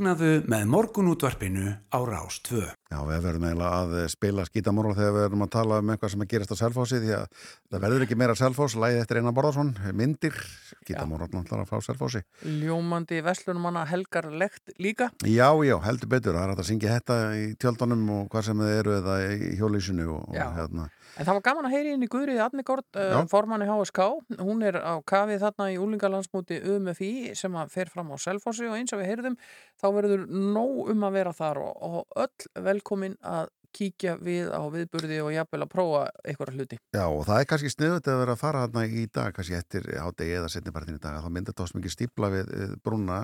Vaknaðu 0.00 0.46
með 0.48 0.62
morgunútvarpinu 0.72 1.72
á 1.92 1.98
Rás 2.08 2.38
2. 2.48 2.60
Já, 2.88 2.96
við 3.04 3.18
verðum 3.20 3.42
eiginlega 3.44 3.80
að 3.82 3.90
spila 4.08 4.46
skítamorla 4.48 4.94
þegar 4.96 5.12
við 5.12 5.24
verðum 5.26 5.44
að 5.44 5.50
tala 5.52 5.80
um 5.82 5.90
eitthvað 5.92 6.12
sem 6.14 6.22
að 6.24 6.30
gerast 6.30 6.54
á 6.56 6.62
selfhósi 6.62 7.00
því 7.02 7.10
að 7.18 7.26
það 7.68 7.84
verður 7.84 8.04
ekki 8.06 8.16
meira 8.16 8.36
selfhós, 8.40 8.76
læði 8.80 9.02
eftir 9.02 9.20
Einar 9.20 9.34
Borðarsson, 9.36 9.74
myndir, 10.00 10.38
skítamorla 10.70 11.28
náttúrulega 11.28 11.68
frá 11.68 11.84
selfhósi. 11.84 12.24
Ljómandi 12.48 13.20
veslunumanna 13.28 13.84
helgar 13.92 14.30
lekt 14.32 14.72
líka. 14.80 15.10
Já, 15.28 15.52
já, 15.68 15.76
heldur 15.84 16.12
betur, 16.16 16.40
það 16.40 16.46
er 16.46 16.64
að 16.64 16.70
syngja 16.70 16.96
þetta 16.96 17.20
í 17.36 17.44
tjöldunum 17.60 18.08
og 18.16 18.32
hvað 18.32 18.48
sem 18.48 18.64
þið 18.64 18.76
eru 18.78 18.96
eða 19.02 19.20
í 19.36 19.52
hjólísinu 19.60 20.08
og, 20.16 20.32
og 20.32 20.56
hérna. 20.56 20.88
En 21.20 21.28
það 21.28 21.36
var 21.36 21.44
gaman 21.50 21.68
að 21.68 21.74
heyri 21.76 21.92
inn 21.92 22.04
í 22.06 22.08
Guðriði 22.08 22.40
Adnigord, 22.40 22.86
uh, 22.96 23.12
Já. 23.12 23.18
formanni 23.28 23.68
HSK. 23.68 24.06
Hún 24.40 24.64
er 24.64 24.80
á 24.80 24.96
kafið 25.04 25.42
þarna 25.44 25.68
í 25.68 25.78
úlingalandsmóti 25.82 26.62
UMFI 26.64 27.12
sem 27.36 27.60
að 27.60 27.74
fer 27.76 27.92
fram 27.92 28.08
á 28.08 28.16
Selfossi 28.16 28.68
og 28.70 28.78
eins 28.78 28.94
og 28.96 29.02
við 29.02 29.10
heyrðum 29.12 29.36
þá 29.76 29.86
verður 29.98 30.26
nóg 30.30 30.92
um 30.94 31.04
að 31.04 31.16
vera 31.20 31.36
þar 31.36 31.60
og, 31.66 31.74
og 31.90 32.22
öll 32.24 32.64
velkomin 32.70 33.18
að 33.20 33.50
kíkja 33.76 34.16
við 34.18 34.50
á 34.50 34.62
viðburði 34.72 35.20
og 35.22 35.30
jafnvel 35.34 35.60
að 35.64 35.70
prófa 35.70 36.00
einhverja 36.26 36.56
hluti. 36.56 36.78
Já, 36.96 37.04
og 37.06 37.22
það 37.28 37.42
er 37.42 37.48
kannski 37.52 37.72
sniðut 37.72 38.08
að 38.10 38.20
vera 38.22 38.34
að 38.34 38.40
fara 38.40 38.64
hérna 38.64 38.84
í 38.86 39.04
dag, 39.06 39.34
kannski 39.36 39.58
eftir 39.58 39.86
hádegi 39.94 40.36
eða 40.38 40.50
setnipartin 40.52 40.98
í 40.98 41.02
dag, 41.02 41.18
að 41.18 41.26
þá 41.26 41.34
myndir 41.36 41.54
þetta 41.54 41.78
mikið 41.78 41.94
stípla 41.94 42.32
við 42.34 42.50
eh, 42.56 42.74
brúna, 42.84 43.20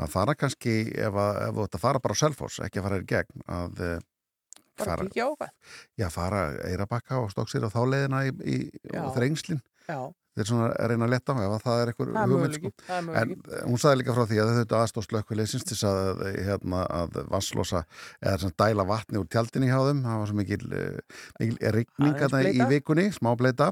að 0.00 0.14
fara 0.14 0.36
kannski 0.38 0.78
ef, 0.94 1.18
að, 1.26 1.42
ef 1.48 1.58
þú 1.58 1.66
ætti 1.66 1.80
að 1.80 1.84
fara 1.84 2.02
bara 2.06 2.16
á 2.16 2.22
selfos, 2.22 2.58
ekki 2.64 2.80
að 2.80 2.88
fara 2.88 3.02
í 3.02 3.06
gegn, 3.12 3.46
að 3.58 3.84
eh, 3.88 3.98
Bara 4.78 4.96
fara, 4.96 5.06
kíkja 5.08 5.26
á 5.28 5.30
hvað. 5.36 5.52
já, 6.00 6.06
fara 6.10 6.42
eirabakka 6.68 7.20
og 7.20 7.30
stóksir 7.34 7.64
á 7.64 7.70
þá 7.72 7.80
leiðina 7.92 8.22
í, 8.28 8.32
í 8.46 8.56
Já. 9.88 9.98
Þeir 10.32 10.48
svona 10.48 10.68
að 10.72 10.88
reyna 10.88 11.04
að 11.04 11.12
leta 11.12 11.34
ef 11.36 11.54
að 11.54 11.64
það 11.66 11.80
er 11.82 11.90
eitthvað 11.90 12.10
það 12.12 12.22
er 12.22 12.30
hugmynd 12.32 12.54
sko. 12.56 12.70
En 13.20 13.34
hún 13.66 13.80
sagði 13.82 13.98
líka 14.00 14.14
frá 14.16 14.22
því 14.30 14.38
að 14.40 14.52
þetta 14.58 14.80
aðstóð 14.80 15.06
slökkvileysins 15.08 15.66
til 15.68 15.76
þess 15.76 15.88
að, 15.90 16.22
hérna, 16.46 16.80
að 16.88 17.18
vasslosa 17.34 17.82
eða 18.22 18.38
sem 18.40 18.54
dæla 18.62 18.86
vatni 18.88 19.20
úr 19.20 19.28
tjaldinni 19.28 19.68
hjá 19.68 19.76
þeim. 19.90 20.02
Það 20.06 20.22
var 20.22 20.32
svo 20.32 20.38
mikil, 20.40 20.60
eh, 20.78 21.22
mikil 21.42 21.72
rigning 21.76 22.50
í 22.52 22.68
vikunni, 22.72 23.06
smá 23.12 23.32
bleita. 23.36 23.70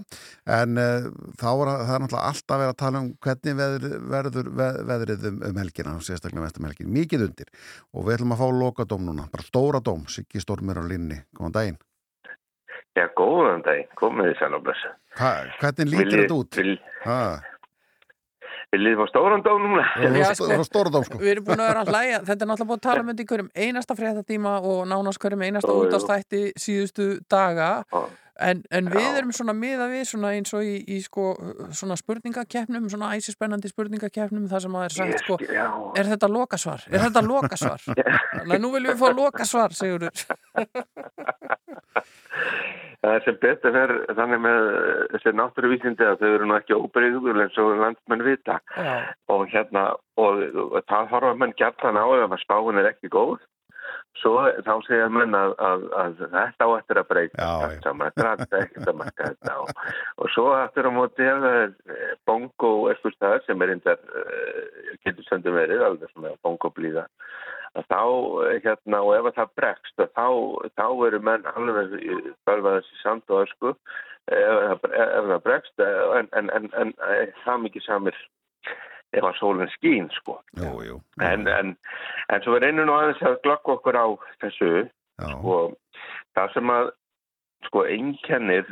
En 0.61 0.76
uh, 0.76 1.11
það 1.40 1.64
er 1.64 1.74
náttúrulega 2.04 2.24
alltaf 2.28 2.61
verið 2.61 2.74
að 2.74 2.80
tala 2.84 3.04
um 3.06 3.12
hvernig 3.24 3.61
veður, 3.64 3.98
verður 4.14 4.54
veð, 4.61 4.80
veðrið 4.92 5.28
um, 5.32 5.44
um 5.48 5.62
helgina 5.64 5.98
sérstaklega 6.04 6.44
mestum 6.44 6.68
helgin, 6.68 6.92
mikið 6.92 7.30
undir. 7.30 7.54
Og 7.96 8.04
við 8.04 8.20
ætlum 8.20 8.36
að 8.36 8.44
fá 8.44 8.48
lokadóm 8.61 9.08
núna, 9.08 9.30
bara 9.32 9.48
stóra 9.48 9.80
dóm. 9.80 10.04
Siggi 10.12 10.44
Stormur 10.44 10.80
á 10.80 10.84
linni, 10.84 11.24
góðan 11.32 11.56
daginn 11.56 11.86
Já, 12.99 13.07
góðan 13.16 13.62
dag, 13.66 13.84
komið 13.99 14.30
þið 14.32 14.36
sæl 14.41 14.55
og 14.59 14.64
blessa. 14.66 14.91
Hva, 15.18 15.30
hvernig 15.61 15.91
lítur 15.93 16.22
þetta 16.24 16.38
út? 16.41 16.59
Vil, 16.59 16.72
Ha, 17.05 17.18
viljið 18.74 18.93
þið 18.95 18.99
fá 19.01 19.07
stóran 19.11 19.45
dóm 19.47 19.62
núna? 19.68 19.84
Við 21.20 21.30
erum 21.34 21.47
búin 21.47 21.62
að 21.62 21.70
vera 21.70 21.84
að 21.84 21.93
hlæja, 21.95 22.18
þetta 22.28 22.45
er 22.47 22.51
náttúrulega 22.51 22.70
búin 22.72 22.80
að 22.80 22.86
tala 22.88 23.05
um 23.05 23.12
þetta 23.12 23.22
í 23.24 23.28
hverjum 23.30 23.51
einasta 23.64 23.97
fréttatíma 23.99 24.53
og 24.72 24.80
nánast 24.91 25.22
hverjum 25.22 25.47
einasta 25.47 25.76
útastætti 25.80 26.43
síðustu 26.61 27.09
daga 27.30 27.70
Já. 27.86 28.03
En, 28.41 28.62
en 28.70 28.91
við 28.93 29.18
erum 29.20 29.32
svona 29.36 29.55
miða 29.57 29.86
við 29.93 30.05
svona 30.11 30.32
eins 30.36 30.55
og 30.57 30.66
í, 30.66 30.76
í 30.88 31.01
sko 31.05 31.34
svona 31.76 31.97
spurningakeppnum, 32.01 32.88
svona 32.93 33.12
æsispennandi 33.16 33.70
spurningakeppnum 33.72 34.49
þar 34.51 34.66
sem 34.66 34.78
að 34.80 34.86
er 34.88 34.97
sagt 34.97 35.24
sko 35.24 35.38
er 35.41 36.12
þetta 36.14 36.30
lokasvar? 36.30 36.86
Er 36.91 37.07
þetta 37.07 37.24
lokasvar? 37.26 37.80
Þannig 38.41 38.57
að 38.57 38.62
nú 38.64 38.72
viljum 38.76 38.93
við 38.95 39.01
fá 39.03 39.09
lokasvar, 39.22 39.76
Sigurður 39.76 40.16
það 43.01 43.14
er 43.14 43.24
sem 43.24 43.38
betur 43.41 43.74
fer 43.74 43.93
þannig 44.16 44.43
með 44.45 44.66
þessi 45.14 45.32
náttúruvísindi 45.36 46.07
að 46.07 46.18
þau 46.20 46.28
eru 46.30 46.49
nú 46.49 46.57
ekki 46.59 46.76
óbreyður 46.76 47.41
eins 47.45 47.57
og 47.61 47.72
landsmenn 47.80 48.26
vita. 48.26 48.59
Já, 48.76 48.93
Og 49.32 49.47
hérna, 49.53 49.86
og, 50.20 50.43
og 50.66 50.82
það 50.91 51.09
horfa 51.14 51.38
menn 51.41 51.57
gættan 51.57 52.01
á 52.01 52.05
ef 52.05 52.34
að 52.36 52.43
spáin 52.45 52.80
er 52.80 52.91
ekki 52.93 53.12
góð. 53.12 53.41
Svo 54.20 54.34
þá 54.66 54.72
segja 54.84 55.07
menn 55.12 55.36
að, 55.36 55.55
að, 55.64 55.84
að 55.97 56.18
þetta 56.34 56.66
á 56.66 56.70
eftir 56.76 57.01
að 57.01 57.09
breyta. 57.09 57.47
Allt 57.47 57.86
saman, 57.86 58.16
þetta 58.18 58.59
er 58.59 58.66
ekkert 58.66 58.91
að 58.91 58.99
marka 58.99 59.28
þetta 59.30 59.55
og, 59.62 59.70
og 60.20 60.32
svo 60.34 60.49
eftir 60.59 60.88
að 60.91 60.97
móti 60.99 61.28
er 61.30 61.47
eh, 61.49 62.11
bongo 62.28 62.72
eitthvað 62.91 63.16
staðar 63.16 63.47
sem 63.47 63.64
er 63.64 63.72
reyndar 63.72 64.03
uh, 64.11 64.91
getur 65.07 65.28
söndum 65.28 65.57
verið, 65.57 65.86
alveg 65.86 66.12
svona 66.12 66.34
bongo 66.45 66.72
blíða. 66.76 67.07
Að 67.78 67.86
þá, 67.86 68.03
eh, 68.51 68.57
hérna, 68.64 69.01
og 69.07 69.12
ef 69.14 69.28
að 69.30 69.36
það 69.38 69.57
bregst 69.61 70.03
að 70.03 70.14
þá, 70.18 70.28
þá 70.80 70.86
eru 71.07 71.20
menn 71.22 71.51
alveg 71.55 71.93
bölvað 72.49 72.80
þessi 72.80 73.03
sand 73.05 73.30
og 73.30 73.45
ösku. 73.45 73.74
Ef, 74.30 74.84
ef 74.91 75.28
það 75.30 75.43
bregst 75.47 75.82
eh, 75.82 76.01
en, 76.18 76.28
en, 76.38 76.51
en, 76.57 76.66
en 76.82 76.93
eh, 77.09 77.30
það 77.45 77.64
mikið 77.66 77.86
samir 77.86 78.18
ef 79.16 79.26
að 79.26 79.36
sólinn 79.40 79.72
skín, 79.74 80.08
sko. 80.20 80.38
Jú, 80.61 80.72
jú, 80.86 81.00
en, 81.24 81.48
en, 81.50 81.74
en 82.30 82.44
svo 82.44 82.56
við 82.56 82.66
reynum 82.66 82.88
nú 82.88 82.96
aðeins 82.96 83.22
að 83.26 83.40
glögg 83.46 83.74
okkur 83.74 83.98
á 83.98 84.06
þessu 84.44 84.72
já, 84.86 85.28
og 85.36 85.76
það 86.38 86.56
sem 86.56 86.74
að 86.76 86.90
sko 87.66 87.82
einkennir 87.92 88.68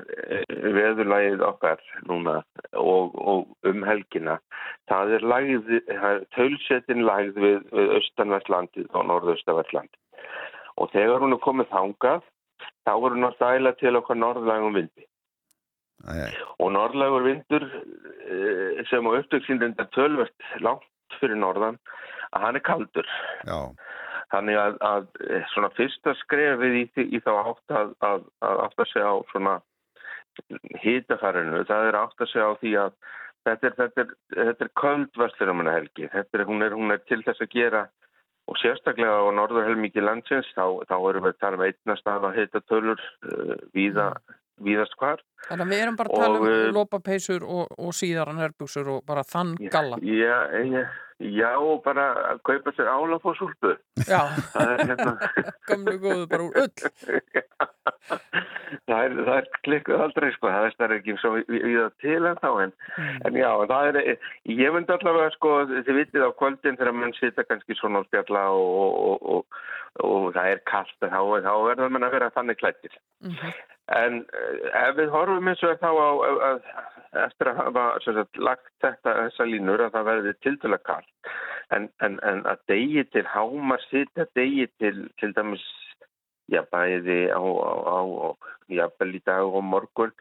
veðurlægið 0.48 1.42
okkar 1.44 1.82
núna 2.08 2.38
og, 2.72 3.18
og 3.20 3.68
um 3.68 3.82
helgina 3.84 4.38
það 4.88 5.12
er 5.18 5.26
lægð, 5.32 5.74
það 5.90 6.08
er 6.14 6.22
tölsetin 6.32 7.04
lægð 7.04 7.42
við, 7.44 7.58
við 7.76 7.92
austanvertlandið 7.98 8.88
og 8.96 9.04
norðaustavertlandið 9.10 10.24
og 10.78 10.90
þegar 10.94 11.20
hún 11.24 11.36
er 11.36 11.44
komið 11.44 11.70
þangað 11.74 12.24
þá 12.86 12.92
er 12.94 13.14
hún 13.14 13.28
að 13.28 13.36
stæla 13.36 13.74
til 13.78 13.94
okkar 13.98 14.18
norðlægum 14.18 14.78
vindi. 14.78 15.04
Æ, 16.08 16.30
og 16.62 16.70
norðlægur 16.76 17.26
vindur 17.26 17.64
eh, 17.66 18.17
sem 18.90 19.08
á 19.08 19.10
upptöksindinda 19.10 19.88
tölvert 19.96 20.48
langt 20.64 20.86
fyrir 21.20 21.38
norðan 21.40 21.78
að 22.32 22.44
hann 22.44 22.58
er 22.60 22.64
kaldur. 22.66 23.08
já, 23.48 23.58
Þannig 24.32 24.58
að, 24.60 24.74
að 24.84 25.06
eh, 25.24 25.44
svona 25.54 25.70
fyrsta 25.76 26.12
skrefið 26.20 26.74
í, 26.82 26.84
í 27.16 27.20
þá 27.24 27.30
átt 27.38 27.72
að, 27.72 27.94
að, 28.04 28.26
að 28.44 28.64
átt 28.66 28.82
að 28.82 28.90
segja 28.90 29.12
á 29.12 29.16
svona 29.30 29.54
hýtafarinu, 30.82 31.62
það 31.66 31.88
er 31.88 31.98
átt 31.98 32.20
að 32.22 32.30
segja 32.32 32.50
á 32.52 32.60
því 32.60 32.72
að 32.82 32.98
þetta 33.48 33.68
er, 33.70 33.76
þetta 33.78 34.02
er, 34.04 34.10
þetta 34.36 34.66
er 34.66 34.74
köldvestlunumanna 34.82 35.76
helgi. 35.78 36.10
Þetta 36.12 36.38
er, 36.38 36.44
hún, 36.50 36.66
er, 36.66 36.76
hún 36.76 36.94
er 36.94 37.00
til 37.08 37.22
þess 37.24 37.44
að 37.44 37.54
gera 37.56 37.86
og 38.48 38.60
sérstaklega 38.60 39.16
á 39.16 39.28
norðurhelmingi 39.36 40.04
landsins 40.04 40.48
þá, 40.56 40.84
þá 40.88 40.96
erum 40.98 41.26
við 41.26 41.34
að 41.34 41.40
tala 41.42 41.58
um 41.58 41.64
einna 41.66 41.96
stað 42.00 42.28
að 42.28 42.38
heita 42.38 42.62
tölur 42.68 43.00
uh, 43.00 43.56
víða, 43.76 44.10
víðast 44.64 44.96
hvar. 45.00 45.24
Þannig 45.46 45.64
að 45.64 45.72
við 45.72 45.82
erum 45.84 45.98
bara 45.98 46.12
að 46.12 46.22
tala 46.22 46.38
Og, 46.38 46.46
um 46.46 46.54
eh, 46.54 46.70
lopapeysur 46.76 47.42
og, 47.46 47.64
og 47.78 47.90
síðaran 47.96 48.40
herbuxur 48.42 48.86
og 48.96 49.04
bara 49.08 49.26
þann 49.26 49.54
galla. 49.70 49.96
Já, 50.02 50.36
já, 50.66 50.82
já, 51.38 51.50
og 51.56 51.82
bara 51.86 52.04
að 52.32 52.42
kaupa 52.50 52.74
sér 52.76 52.90
álafóðsúlpu. 52.90 53.70
Já, 54.04 54.20
Það 54.54 54.74
er 54.74 54.78
hérna... 54.92 55.12
gömlu 55.70 55.96
góðu 56.02 56.24
bara 56.32 56.48
úr 56.48 56.54
ull. 56.64 56.78
það 58.88 59.04
er, 59.04 59.14
það 59.26 59.36
er 59.36 59.48
klikkuð 59.66 60.02
aldrei 60.04 60.28
sko, 60.34 60.50
það 60.52 60.84
er 60.86 60.94
ekki 60.98 61.16
svo 61.20 61.32
í 61.38 61.42
í 61.58 61.72
það 61.76 61.96
til 62.02 62.20
en 62.30 62.40
þá 62.42 62.48
en, 62.64 62.72
já, 63.36 63.50
það 63.70 63.90
er, 63.90 63.96
ég 64.52 64.74
myndi 64.74 64.94
allavega 64.94 65.30
sko, 65.36 65.54
þið 65.72 65.98
vitið 66.00 66.28
á 66.28 66.30
kvöldin 66.40 66.78
þegar 66.80 66.96
mann 66.96 67.16
sita 67.18 67.42
kannski 67.48 67.72
svona 67.78 68.02
á 68.04 68.06
spjalla 68.08 68.44
og, 68.56 69.00
og, 69.08 69.18
og, 69.34 69.42
og 70.08 70.28
það 70.36 70.52
er 70.52 70.60
kallt 70.70 70.94
þá, 71.00 71.20
þá 71.46 71.52
verður 71.68 71.94
mann 71.94 72.08
að 72.08 72.14
vera 72.18 72.32
þannig 72.36 72.60
klættir. 72.62 72.94
En 73.96 74.12
eh, 74.36 74.56
ef 74.84 74.92
við 74.98 75.08
horfum 75.12 75.27
eins 75.36 75.64
og 75.66 75.80
þá 75.82 75.90
á, 75.90 76.08
að, 76.28 76.38
að, 76.48 76.60
eftir 77.24 77.50
að 77.50 77.60
hafa 77.62 77.84
sagt, 78.04 78.40
lagt 78.50 78.70
þetta, 78.84 79.16
þessa 79.22 79.48
línur 79.48 79.84
að 79.84 79.96
það 79.96 80.08
verði 80.10 80.36
tildulega 80.44 80.86
kallt, 80.88 81.32
en, 81.76 81.90
en, 82.04 82.20
en 82.30 82.44
að 82.48 82.62
degi 82.72 83.04
til 83.12 83.26
hámar 83.28 83.84
sitja 83.88 84.28
degi 84.38 84.68
til, 84.80 85.08
til 85.20 85.34
dæmis 85.36 85.64
já, 86.48 86.62
bæði 86.72 87.28
á, 87.32 87.40
á, 87.40 87.72
á, 87.84 87.98
á 88.28 88.28
jafnvel 88.72 89.16
í 89.16 89.22
dag 89.24 89.48
og 89.48 89.64
morgun 89.64 90.14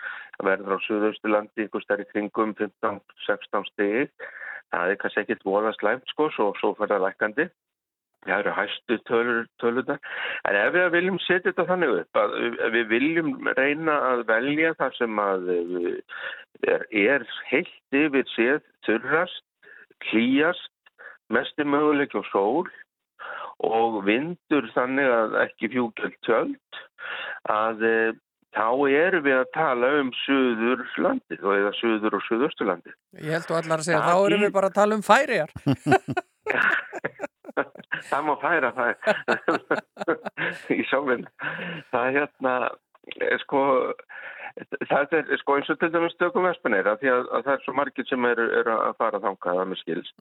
verður 0.44 0.78
á 0.80 0.86
Suðausturlandi 0.86 1.68
ykkur 1.68 1.84
stærri 1.84 2.08
kringum 2.12 2.54
15-16 2.60 3.72
stegið. 3.74 4.12
Það 4.74 4.92
er 4.92 5.00
kannski 5.02 5.24
ekkit 5.24 5.46
voða 5.48 5.72
slæmt 5.78 6.12
sko, 6.12 6.28
svo, 6.36 6.52
svo 6.60 6.74
fyrir 6.78 6.96
það 6.96 7.06
lækandi. 7.06 7.48
Það 8.28 8.42
eru 8.44 8.54
hæstu 8.58 8.98
tölunar. 9.08 10.00
En 10.50 10.58
ef 10.60 10.74
við 10.76 10.88
viljum 10.98 11.20
setja 11.24 11.52
þetta 11.52 11.66
þannig 11.72 11.94
upp 12.02 12.20
að 12.22 12.36
við- 12.76 12.90
viljum 12.92 13.30
reyna 13.58 13.96
að 14.12 14.26
velja 14.30 14.74
það 14.82 14.98
sem 14.98 15.22
að 15.24 15.52
eh, 15.56 16.82
er, 17.08 17.28
heilt 17.52 17.96
yfir 18.02 18.28
séð 18.36 18.62
þurrast, 18.88 19.44
klíjast, 20.10 20.72
mesti 21.34 21.64
möguleik 21.68 22.14
og 22.16 22.28
sól 22.32 22.68
og 23.68 24.04
vindur 24.06 24.68
þannig 24.76 25.10
að 25.12 25.36
ekki 25.48 25.72
fjúkjöld 25.74 26.18
tjöld 26.28 26.78
að 27.50 27.82
e, 27.84 27.96
þá 28.56 28.68
erum 28.94 29.26
við 29.26 29.36
að 29.40 29.50
tala 29.56 29.90
um 30.02 30.12
suður 30.24 30.84
landið 31.04 31.42
og 31.44 31.56
eða 31.58 31.74
suður 31.80 32.18
og 32.20 32.24
suðausturlandið. 32.28 32.96
Ég 33.24 33.34
held 33.36 33.50
þú 33.50 33.58
allar 33.60 33.82
að 33.82 33.88
segja, 33.90 34.04
þá 34.06 34.16
erum 34.28 34.46
við 34.46 34.54
bara 34.60 34.70
að 34.72 34.78
tala 34.78 34.98
um 35.00 35.06
færiðar. 35.06 35.52
það 38.10 38.28
má 38.28 38.34
færa 38.44 38.74
það. 38.78 38.94
Í 40.78 40.88
sólinn. 40.92 41.28
Það 41.92 42.08
er 42.10 42.18
hérna, 42.22 42.56
eh, 43.18 43.38
sko, 43.44 43.62
það 44.90 45.16
er 45.20 45.38
sko 45.44 45.60
eins 45.60 45.72
og 45.74 45.80
til 45.82 45.94
dæmis 45.94 46.18
stökum 46.18 46.48
vespunir 46.48 46.90
að 46.90 47.04
því 47.04 47.14
að, 47.14 47.30
að 47.30 47.48
það 47.48 47.54
er 47.54 47.64
svo 47.66 47.78
margir 47.78 48.10
sem 48.10 48.30
eru, 48.32 48.50
eru 48.62 48.76
að 48.80 49.00
fara 49.02 49.24
þangað 49.24 49.64
að 49.64 49.72
með 49.72 49.82
skils 49.84 50.14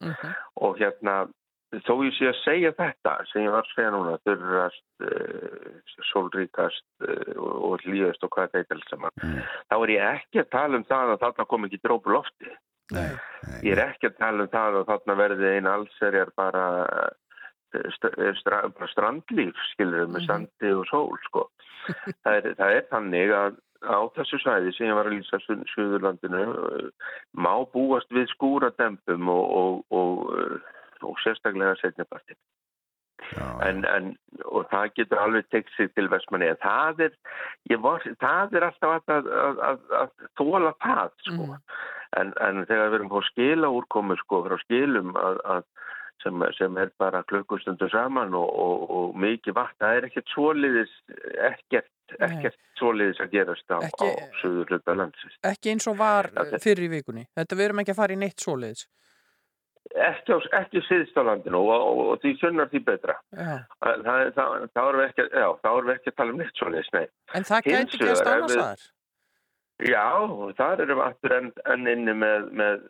og 0.60 0.80
hérna 0.80 1.18
þó 1.84 1.94
ég 2.06 2.14
sé 2.14 2.28
að 2.30 2.38
segja 2.44 2.72
þetta 2.76 3.14
sem 3.30 3.44
ég 3.44 3.54
var 3.54 3.64
að 3.64 3.72
segja 3.74 3.92
núna, 3.94 4.14
þurrast, 4.26 4.84
uh, 5.02 5.96
sólríkast 6.12 6.86
uh, 7.02 7.32
og, 7.42 7.82
hlýðast 7.84 8.22
og 8.24 8.32
hvað 8.36 8.54
þetta 8.54 8.76
er 8.76 8.84
saman, 8.90 9.26
þá 9.66 9.76
er 9.78 9.92
ég 9.96 10.06
ekki 10.12 10.42
að 10.42 10.52
tala 10.54 10.80
um 10.80 10.86
það 10.86 11.12
að 11.14 11.22
þarna 11.24 11.48
kom 11.50 11.68
ekki 11.68 11.82
drópu 11.82 12.14
lofti. 12.14 12.54
nei, 12.94 13.10
Ég 13.66 13.74
er 13.74 13.82
ekki 13.88 14.10
að 14.12 14.18
tala 14.20 14.46
um 14.46 14.52
það 14.52 14.80
að 14.80 14.88
þarna 14.92 15.18
verði 15.22 15.52
einn 15.56 15.70
allserjar 15.72 16.32
bara, 16.38 16.66
stra 18.40 18.62
bara 18.68 18.88
strandlíf, 18.92 19.56
skilur 19.74 20.08
með 20.12 20.26
sandi 20.28 20.72
og 20.74 20.84
sól, 20.90 21.14
sko. 21.28 21.46
það, 22.24 22.34
er, 22.34 22.50
það 22.58 22.76
er 22.80 22.90
þannig 22.90 23.32
að 23.36 23.62
á 23.86 23.98
þessu 24.16 24.38
svæði 24.42 24.72
sem 24.74 24.88
ég 24.88 24.96
var 24.98 25.08
að 25.08 25.16
lýsa 25.18 25.40
Suð- 25.44 25.64
Suðurlandinu 25.74 26.42
eh, 26.42 26.86
má 27.36 27.52
búast 27.72 28.10
við 28.14 28.28
skúradempum 28.32 29.28
og, 29.30 29.44
og, 29.60 29.82
og, 29.94 30.22
eh, 30.40 30.78
og 31.06 31.18
sérstaklega 31.22 31.76
setjapartin. 31.80 32.38
já, 33.32 33.46
En, 33.68 33.84
en, 33.84 34.16
og 34.44 34.66
það 34.70 34.92
getur 34.96 35.18
alveg 35.18 35.46
tekst 35.50 35.76
sig 35.76 35.92
til 35.94 36.08
Vestmanni. 36.12 36.50
Það 36.62 37.00
er, 37.08 37.14
var, 37.82 38.02
það 38.20 38.56
er 38.56 38.66
alltaf 38.70 39.10
að, 39.10 39.30
að, 39.44 39.62
að, 39.70 39.86
að, 40.00 40.10
þóla 40.40 40.72
það, 40.84 41.14
sko. 41.28 41.48
En, 42.16 42.32
en 42.40 42.64
þegar 42.68 42.90
við 42.92 42.98
erum 43.00 43.12
á 43.12 43.20
skila 43.30 43.72
úrkomu, 43.76 44.16
sko, 44.22 44.44
frá 44.46 44.56
skilum 44.62 45.14
að, 45.20 45.40
að 45.44 45.64
sem, 46.22 46.42
sem 46.58 46.76
er 46.82 46.90
bara 46.98 47.22
klukkustundu 47.28 47.88
saman 47.92 48.34
og, 48.34 48.48
og, 48.66 48.90
og 48.98 49.16
mikið 49.22 49.54
vatn, 49.58 49.76
það 49.82 49.96
er 50.00 50.06
ekkert 50.08 50.32
svoliðis, 50.34 50.92
ekkert, 51.50 51.90
ekkert 52.18 52.58
svoliðis 52.80 53.20
að 53.24 53.32
gerast 53.36 53.70
á, 53.72 53.78
Ekki- 53.86 54.10
á 54.10 54.26
söður 54.42 54.72
hluta 54.74 54.96
landsins. 54.98 55.38
Ekki 55.52 55.74
eins 55.74 55.88
og 55.90 55.98
var 56.00 56.30
fyrir 56.62 56.86
í 56.88 56.92
vikunni. 56.98 57.26
Þetta 57.36 57.58
við 57.58 57.68
erum 57.68 57.82
ekki 57.84 57.94
að 57.96 58.00
fara 58.02 58.16
í 58.16 58.20
neitt 58.24 58.40
svoleiðis. 58.46 58.86
Ekki, 59.96 60.34
ekki 60.58 60.80
síðst 60.88 61.14
á 61.14 61.22
landinu 61.22 61.60
og, 61.62 61.84
og, 62.10 62.16
því 62.24 62.32
sunnar 62.40 62.66
því 62.72 62.80
betra. 62.88 63.14
Þá 63.32 64.80
erum 64.82 64.98
við 64.98 65.06
ekki, 65.06 65.26
ekki 65.30 66.10
að 66.10 66.16
tala 66.18 66.32
um 66.34 66.40
neitt 66.42 66.58
svoliðis, 66.58 66.90
nei. 66.96 67.06
En 67.38 67.46
það 67.46 67.68
gæti 67.70 68.02
ef 68.02 68.24
annars 68.26 68.56
við- 68.56 68.64
aðar. 68.64 68.84
Já, 69.86 70.06
þar 70.56 70.80
erum 70.86 70.98
við 70.98 71.06
aftur 71.06 71.34
enn, 71.36 71.48
enn 71.74 71.88
inni 71.92 72.14
með, 72.16 72.46
með 72.56 72.84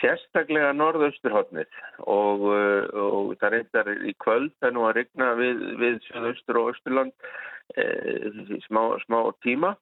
sérstaklega 0.00 0.72
norðausturhóttnið 0.76 1.68
og, 2.08 2.44
uh, 2.48 2.84
og 3.04 3.32
það 3.40 3.54
reyndar 3.56 3.90
í 3.94 4.14
kvöld 4.22 4.52
það 4.60 4.74
nú 4.76 4.86
að 4.88 4.96
rigna 5.00 5.30
við, 5.38 5.64
við 5.80 6.00
söðaustur 6.08 6.60
og 6.60 6.72
austurland 6.72 7.30
e, 7.76 7.84
smá, 8.66 8.82
smá 9.04 9.20
tíma. 9.44 9.74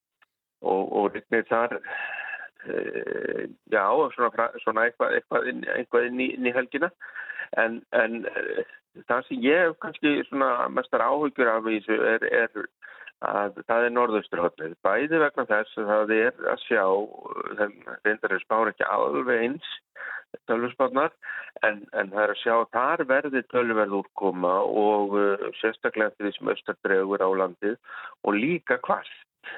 Og, 0.58 0.88
og 0.98 1.12
rignir 1.14 1.44
þar 1.46 1.76
e, 1.78 2.78
já, 3.70 3.84
svona, 4.16 4.48
svona 4.64 4.88
eitthvað, 4.88 5.12
eitthvað, 5.20 5.44
inn, 5.52 5.60
eitthvað 5.76 6.08
inn, 6.08 6.22
í, 6.24 6.26
inn 6.34 6.48
í 6.50 6.54
helgina. 6.56 6.88
En, 7.62 7.78
en 7.94 8.24
það 9.06 9.28
sem 9.28 9.44
ég 9.46 9.76
kannski 9.84 10.16
mestar 10.74 11.04
áhugjur 11.06 11.52
af 11.52 11.62
þessu 11.68 12.00
er, 12.10 12.26
er 12.26 12.66
að 13.26 13.58
það 13.66 13.84
er 13.84 13.94
norðausturhóttnið. 13.96 14.74
Bæði 14.86 15.20
vegna 15.24 15.44
þess 15.48 15.80
að 15.80 15.90
það 15.92 16.14
er 16.18 16.48
að 16.52 16.64
sjá, 16.66 16.84
þeim 17.58 17.76
reyndar 18.06 18.34
er 18.34 18.44
spár 18.44 18.72
ekki 18.72 18.88
alveg 18.88 19.44
eins 19.46 19.70
tölvusbarnar, 20.48 21.14
en, 21.64 21.80
en 21.96 22.10
það 22.12 22.22
er 22.24 22.32
að 22.32 22.40
sjá 22.42 22.54
að 22.54 22.66
þar 22.76 23.04
verði 23.08 23.42
tölverð 23.52 23.96
úrkoma 24.02 24.54
og 24.66 25.16
uh, 25.16 25.46
sérstaklega 25.60 26.14
því 26.18 26.34
sem 26.36 26.50
austar 26.52 26.76
dregur 26.84 27.24
á 27.24 27.30
landið 27.42 27.78
og 28.28 28.36
líka 28.36 28.78
kvart 28.84 29.52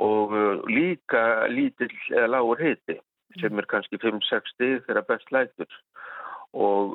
og 0.00 0.32
uh, 0.32 0.64
líka 0.70 1.22
lítill 1.52 1.92
eða 2.14 2.32
lágur 2.38 2.62
hiti 2.62 2.98
sem 3.38 3.60
er 3.60 3.68
kannski 3.68 4.00
5-6 4.00 4.54
stig 4.54 4.80
þegar 4.88 5.08
best 5.10 5.32
lætur 5.34 5.80
og 6.56 6.94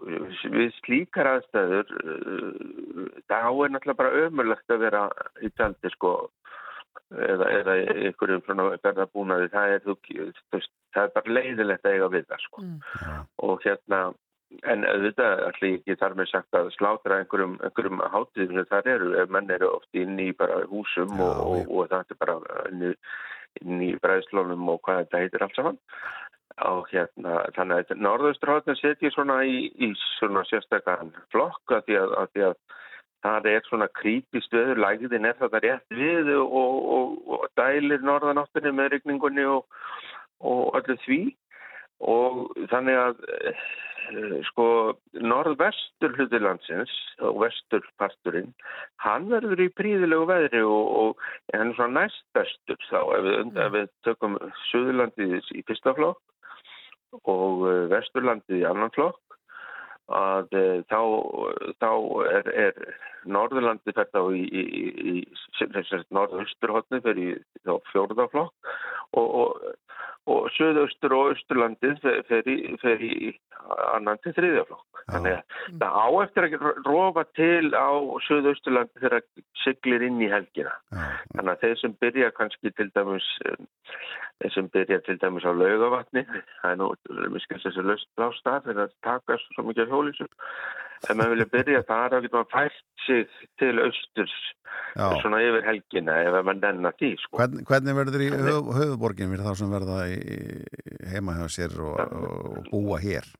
við 0.53 0.71
slíkar 0.79 1.29
aðstæður 1.35 1.91
uh, 1.99 3.09
þá 3.29 3.37
er 3.37 3.73
náttúrulega 3.73 3.99
bara 3.99 4.23
ömurlegt 4.25 4.73
að 4.73 4.85
vera 4.87 5.03
í 5.41 5.51
tjaldi 5.53 5.93
sko. 5.93 6.15
Eða, 7.13 7.45
eða 7.59 7.73
ykkur 8.09 8.31
um 8.33 8.41
svona 8.45 8.63
verðabúnaði 8.81 9.49
það 9.53 9.71
er, 9.75 9.83
það 10.95 11.03
er 11.03 11.11
bara 11.13 11.33
leiðilegt 11.37 11.85
að 11.85 11.97
eiga 11.97 12.07
við 12.09 12.23
það 12.29 12.45
sko. 12.47 12.63
Og 13.45 13.65
hérna 13.65 13.99
en 14.69 14.85
auðvitað 14.85 15.43
allir 15.47 15.77
ekki 15.77 15.97
þar 15.99 16.15
með 16.17 16.29
sagt 16.31 16.57
að 16.57 16.71
slátra 16.75 17.19
einhverjum, 17.21 17.55
einhverjum 17.65 18.01
hátíðum 18.13 18.59
sem 18.59 18.69
þar 18.69 18.89
eru, 18.95 19.11
ef 19.21 19.31
menn 19.33 19.53
eru 19.53 19.69
oft 19.77 19.99
inn 19.99 20.19
í 20.21 20.29
bara 20.37 20.63
húsum 20.69 21.13
og, 21.17 21.39
og, 21.45 21.71
og 21.71 21.89
það 21.91 22.13
er 22.13 22.19
bara 22.21 22.37
inn 22.69 22.83
í, 22.89 22.91
í 23.89 23.93
bræðslónum 24.03 24.69
og 24.73 24.81
hvað 24.85 25.03
þetta 25.03 25.23
heitir 25.23 25.45
allt 25.45 25.57
saman 25.57 25.79
og 26.61 26.87
hérna, 26.91 27.39
þannig 27.55 27.83
að 27.91 28.01
norðausturhóttin 28.05 28.77
setjum 28.79 29.13
svona 29.13 29.39
í, 29.47 29.67
í 29.73 29.89
svona 30.19 30.43
sérstakann 30.49 31.13
flokk 31.33 31.73
að 31.73 31.85
því 31.87 31.99
að, 32.01 32.15
að, 32.21 32.31
því 32.33 32.47
að 32.49 32.57
það 33.23 33.47
er 33.53 33.69
svona 33.69 33.87
krípist 33.99 34.55
veður, 34.55 34.81
lægðin 34.83 35.29
er 35.29 35.37
þetta 35.39 35.63
rétt 35.63 35.95
við 35.97 36.33
og, 36.35 36.75
og, 36.97 37.15
og 37.37 37.47
dælir 37.59 38.03
norðanáttinni 38.03 38.73
með 38.75 38.91
rigningunni 38.97 39.47
og, 39.47 39.63
og 40.43 40.75
öllu 40.79 40.99
því. 41.05 41.21
Og 42.03 42.39
þannig 42.71 42.97
að 42.99 43.21
eh, 43.37 43.67
sko 44.49 44.65
norðvestur 45.23 46.17
hluti 46.17 46.41
landsins 46.41 46.91
og 47.23 47.39
vesturparturinn, 47.45 48.51
hann 49.05 49.29
verður 49.31 49.63
í 49.63 49.69
príðilegu 49.77 50.27
veðri 50.27 50.63
og 50.67 51.21
hann 51.53 51.71
er 51.71 51.77
svona 51.77 52.03
næstbestur 52.03 52.81
þá 52.89 52.99
ef 52.99 53.25
við, 53.29 53.55
ef 53.65 53.73
við 53.77 53.89
tökum 54.09 54.37
Suðurlandið 54.67 55.39
í 55.55 55.63
fyrsta 55.69 55.95
flokk 55.95 56.21
og 57.21 57.67
eh, 57.69 57.85
Vesturlandið 57.93 58.61
í 58.61 58.67
annan 58.69 58.93
flokk 58.95 59.37
að 60.13 60.57
eh, 60.59 60.79
þá, 60.91 60.99
þá 61.79 61.91
er, 62.27 62.49
er 62.67 62.79
Norðurlandi 63.23 63.93
fyrir 63.95 64.11
þá 64.11 64.21
í, 64.35 64.43
í, 64.43 64.63
í, 64.63 65.13
í 65.23 66.09
norðausturhóttni 66.11 66.99
fyrir 67.05 67.39
fjórðaflokk 67.91 68.73
og, 69.15 69.27
og, 69.27 69.61
og 70.31 70.49
söðaustur 70.55 71.15
og 71.17 71.33
austurlandið 71.33 71.99
fyrir 72.29 73.03
í 73.03 73.31
annan 73.93 74.19
til 74.23 74.33
þriðjaflokk. 74.37 75.01
Þannig 75.11 75.35
að 75.35 75.79
það 75.81 75.97
á 75.99 76.07
eftir 76.23 76.47
að 76.47 76.67
rofa 76.87 77.23
til 77.35 77.71
á 77.75 77.91
söðausturlandi 78.27 79.01
þegar 79.01 79.17
það 79.17 79.43
siglir 79.63 80.05
inn 80.07 80.21
í 80.23 80.29
helgina. 80.31 80.75
Já. 80.95 81.03
Þannig 81.33 81.51
að 81.53 81.65
þeir 81.65 81.81
sem 81.81 81.97
byrja 82.05 82.31
kannski 82.37 82.71
til 82.77 82.87
dæmis 82.95 83.27
um, 83.49 83.67
þeir 84.39 84.55
sem 84.55 84.69
byrja 84.73 85.01
til 85.03 85.17
dæmis 85.19 85.47
á 85.47 85.51
laugavatni 85.51 86.23
það 86.29 86.71
er 86.71 86.79
nú, 86.79 86.89
mér 87.09 87.43
skilst 87.43 87.67
þessi 87.67 87.85
löst 87.87 88.09
blástað 88.17 88.69
þegar 88.69 88.87
það 88.87 88.95
takast 89.09 89.53
svo 89.55 89.67
mikið 89.67 89.91
hjólísum 89.91 90.31
ef 91.03 91.15
maður 91.15 91.35
vilja 91.35 91.49
byrja 91.53 91.83
þar 91.89 92.13
þá 92.13 92.17
getur 92.25 92.37
maður 92.39 92.51
fært 92.53 92.81
sig 93.05 93.37
til 93.61 93.73
austurs 93.83 94.35
Já. 94.93 95.07
svona 95.21 95.41
yfir 95.43 95.67
helgina 95.67 96.17
ef 96.23 96.35
maður 96.39 96.59
nennar 96.61 96.97
því 96.99 97.13
sko. 97.21 97.37
Hvern, 97.41 97.63
hvernig 97.69 97.97
verður 97.99 98.25
í 98.25 98.31
höf, 98.33 98.73
höfuborgin 98.79 99.31
fyrir 99.33 99.47
þá 99.47 99.61
sem 99.61 99.77
verða 99.77 100.01
heima 101.13 101.37
hjá 101.39 101.47
sér 101.59 101.79
og, 101.83 102.03
og 102.03 102.69
búa 102.71 103.01
hér? 103.03 103.31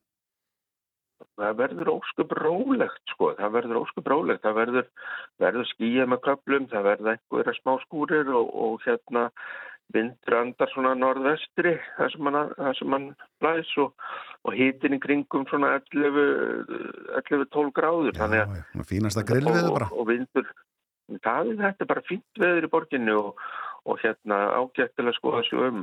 það 1.39 1.55
verður 1.57 1.91
óskup 1.95 2.33
rólegt 2.37 3.13
sko, 3.13 3.31
það 3.37 3.53
verður 3.57 3.79
óskup 3.81 4.09
rólegt 4.11 4.43
það 4.43 4.57
verður, 4.59 4.89
verður 5.41 5.69
skýja 5.71 6.07
með 6.09 6.21
köplum 6.27 6.67
það 6.71 6.87
verður 6.89 7.11
einhverja 7.13 7.55
smá 7.57 7.73
skúrir 7.85 8.29
og, 8.37 8.51
og 8.65 8.83
hérna 8.85 9.23
vindur 9.93 10.35
andar 10.39 10.69
svona 10.73 10.93
norðvestri 10.97 11.73
það 11.97 12.13
sem 12.13 12.29
sem 12.79 12.95
hann 12.95 13.07
blæs 13.43 13.71
og, 13.83 13.89
og 14.47 14.55
hitin 14.57 14.97
í 14.97 14.99
kringum 15.03 15.45
svona 15.49 15.75
11-12 15.91 17.73
gráður 17.77 18.17
þannig 18.17 18.43
að 18.43 18.47
Já, 18.53 18.63
já, 18.63 19.67
og, 19.67 19.75
bara. 19.77 19.89
og 19.91 20.09
vindur 20.09 20.47
það 21.23 21.53
þetta 21.59 21.83
er 21.85 21.91
bara 21.91 22.07
fínt 22.07 22.41
veður 22.41 22.67
í 22.67 22.71
borginni 22.73 23.13
og, 23.19 23.43
og 23.85 23.99
hérna 24.03 24.37
ágætt 24.57 24.93
til 24.95 25.07
að 25.07 25.17
skoða 25.17 25.41
þessu 25.41 25.63
um. 25.67 25.81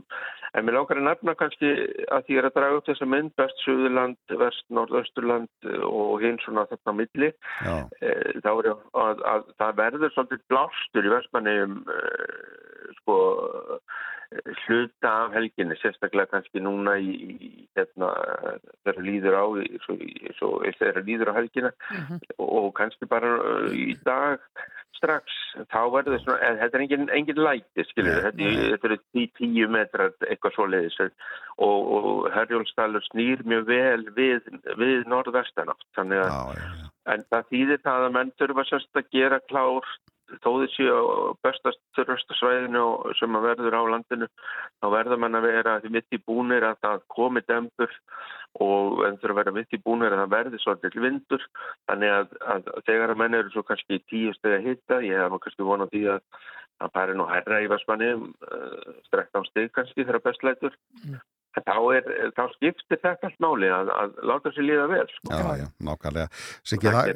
En 0.57 0.67
mér 0.67 0.79
langar 0.79 1.01
að 1.01 1.07
nefna 1.09 1.35
kannski 1.39 1.73
að 2.11 2.25
því 2.27 2.39
er 2.41 2.49
að 2.49 2.57
draga 2.57 2.79
upp 2.79 2.89
þessa 2.89 3.09
mynd 3.13 3.35
vest, 3.39 3.65
Suðurland, 3.65 4.19
vest, 4.41 4.65
Norðausturland 4.75 5.71
og 5.87 6.25
hinn 6.25 6.41
svona 6.45 6.67
þarna 6.71 6.95
á 6.97 7.01
milli. 7.03 7.33
Eh, 8.01 8.41
þá 8.41 8.51
er 8.55 8.71
að, 8.73 8.87
að, 9.05 9.27
að 9.35 9.51
það 9.63 9.77
verður 9.85 10.17
svolítið 10.17 10.47
blástur 10.53 11.07
í 11.07 11.15
Vestmannegjum 11.15 11.77
sko 13.01 13.19
eh, 13.81 14.51
hluta 14.65 15.11
af 15.25 15.33
helginni, 15.35 15.75
sérstaklega 15.81 16.31
kannski 16.31 16.63
núna 16.63 16.97
í, 17.03 17.15
í 17.35 17.51
hérna 17.79 18.11
þegar 18.85 19.01
líður 19.07 19.39
á 19.43 19.45
þegar 20.79 21.03
líður 21.07 21.33
á 21.35 21.39
helgina. 21.39 21.73
Og, 22.39 22.49
og 22.49 22.69
kannski 22.79 23.09
bara 23.11 23.33
eh, 23.39 23.75
í 23.91 23.97
dag 24.07 24.39
strax, 25.01 25.37
þá 25.73 25.81
verður 25.97 26.21
svona, 26.23 26.39
eða, 26.45 26.61
þetta 26.63 26.79
er 26.79 26.85
engin, 26.85 27.09
engin 27.17 27.41
læti, 27.41 27.87
skilur, 27.89 28.13
Nei, 28.13 28.23
þetta, 28.27 28.69
þetta 28.75 28.91
eru 28.91 28.99
tí, 29.01 29.27
tíu 29.41 29.71
metrar 29.73 30.15
eitthvað 30.29 30.57
svoleiðis. 30.59 31.01
Og, 31.61 31.91
og 31.97 32.31
Herjólfsdalur 32.37 33.05
snýr 33.09 33.43
mjög 33.49 33.67
vel 33.73 34.07
við, 34.17 34.47
við 34.81 35.11
norðvestanátt, 35.11 35.89
þannig 35.99 36.25
að 36.27 36.57
já. 36.61 36.89
En 37.11 37.23
það 37.33 37.47
þýðir 37.51 37.83
það 37.83 38.07
að 38.07 38.17
menn 38.17 38.33
þurfa 38.39 38.65
sérst 38.69 38.99
að 39.01 39.13
gera 39.15 39.41
klár 39.49 39.87
þó 40.39 40.51
þið 40.61 40.73
séu 40.77 40.95
á 40.95 41.35
bestast 41.43 41.81
þurrasta 41.97 42.37
svæðinu 42.39 42.85
sem 43.19 43.37
að 43.37 43.47
verður 43.49 43.77
á 43.77 43.83
landinu 43.95 44.29
þá 44.79 44.87
verður 44.95 45.23
mann 45.25 45.39
að 45.39 45.47
vera 45.49 45.75
mitt 45.91 46.15
í 46.15 46.21
búnir 46.23 46.67
að 46.69 46.79
það 46.85 47.07
komi 47.17 47.43
dempur 47.49 47.97
og 48.59 49.05
en 49.07 49.19
þurfa 49.21 49.35
að 49.35 49.41
vera 49.41 49.57
mitt 49.57 49.75
í 49.77 49.83
búnir 49.85 50.15
að 50.15 50.25
það 50.25 50.33
verði 50.35 50.61
svolítið 50.63 51.05
vindur. 51.05 51.45
Þannig 51.91 52.15
að, 52.17 52.33
að 52.55 52.71
þegar 52.89 53.15
að 53.15 53.21
menn 53.23 53.37
eru 53.39 53.53
svo 53.55 53.65
kannski 53.67 54.01
tíu 54.11 54.33
steg 54.37 54.57
að 54.59 54.67
hitta, 54.69 55.03
ég 55.07 55.23
hef 55.23 55.37
kannski 55.45 55.67
vonað 55.67 55.93
því 55.95 56.07
að 56.17 56.25
það 56.81 56.95
bæri 56.97 57.19
nú 57.19 57.27
herra 57.29 57.61
í 57.61 57.69
Vasmanni 57.71 58.15
uh, 58.17 58.97
strekt 59.09 59.37
á 59.37 59.41
steg 59.51 59.69
kannski 59.77 60.07
þegar 60.07 60.25
bestlætur 60.25 60.77
en 61.59 61.65
þá, 61.67 61.77
er, 61.97 62.09
þá 62.37 62.43
skiptir 62.55 63.01
þetta 63.03 63.29
allt 63.29 63.41
máli 63.43 63.71
að, 63.75 63.91
að 63.91 64.19
láta 64.31 64.53
sér 64.55 64.67
líða 64.69 64.87
vel 64.93 65.07
sko. 65.11 65.33
Já, 65.35 65.49
já, 65.59 65.67
nákvæmlega. 65.87 66.29
Siggi, 66.71 66.93
það, 66.95 67.11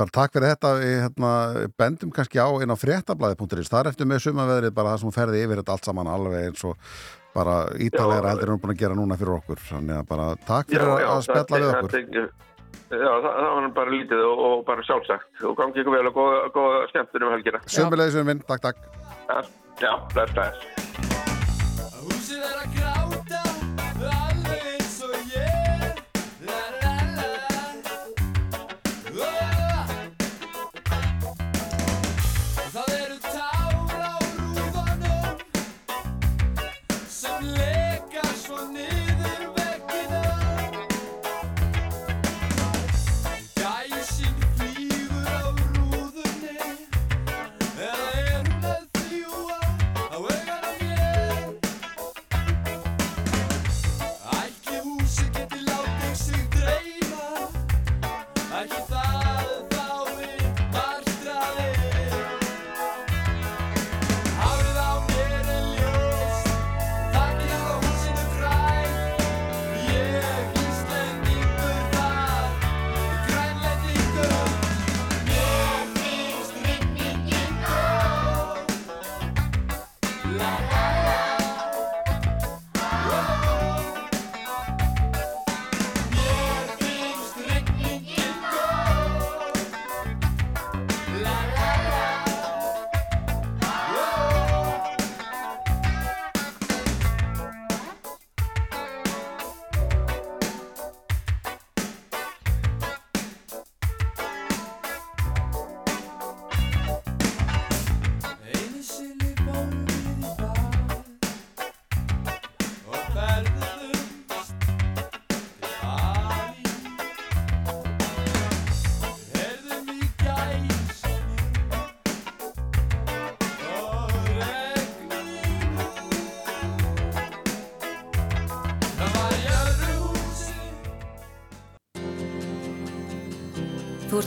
bara 0.00 0.14
takk 0.18 0.36
fyrir 0.36 0.54
þetta, 0.54 0.72
við 0.80 0.96
hérna, 1.04 1.32
bendum 1.80 2.12
kannski 2.16 2.40
á 2.40 2.48
inn 2.64 2.72
á 2.72 2.76
fréttablaði.is, 2.80 3.70
þar 3.72 3.92
eftir 3.92 4.08
með 4.08 4.24
sumaveðrið 4.24 4.76
bara 4.78 4.94
það 4.94 5.04
sem 5.04 5.16
ferði 5.18 5.44
yfir 5.44 5.62
þetta 5.62 5.76
allt 5.76 5.90
saman 5.90 6.12
alveg 6.14 6.48
eins 6.48 6.64
og 6.68 6.94
bara 7.34 7.56
ítalega 7.78 8.30
heldur 8.32 8.48
en 8.48 8.54
hún 8.56 8.62
búin 8.64 8.74
að 8.74 8.80
gera 8.82 8.94
núna 8.98 9.16
fyrir 9.20 9.34
okkur, 9.38 9.60
þannig 9.68 9.96
að 10.00 10.08
bara 10.08 10.28
takk 10.48 10.68
fyrir 10.72 10.88
Já, 10.88 11.00
já, 11.04 11.08
að 11.14 11.22
spjalla 11.28 11.58
við 11.62 11.72
okkur. 11.74 11.90
það- 11.90 12.30
Já, 12.88 12.96
það, 13.04 13.32
það 13.36 13.50
var 13.54 13.68
bara 13.76 13.90
lítið 13.92 14.20
og, 14.24 14.38
og 14.48 14.64
bara 14.64 14.82
sjálfsagt 14.88 15.42
og 15.44 15.56
gangi 15.58 15.82
ykkur 15.82 15.92
vel 15.98 16.06
og 16.08 16.14
góða, 16.54 16.88
skemmtunum 16.88 17.34
helgina. 17.36 17.60
Sömulegis 17.68 18.16
við 18.16 18.24
minn, 18.30 18.40
takk, 18.48 18.62
takk. 18.64 18.76
Já, 19.28 19.42
já 19.84 19.92
bless, 20.14 20.32
bless. 20.32 20.87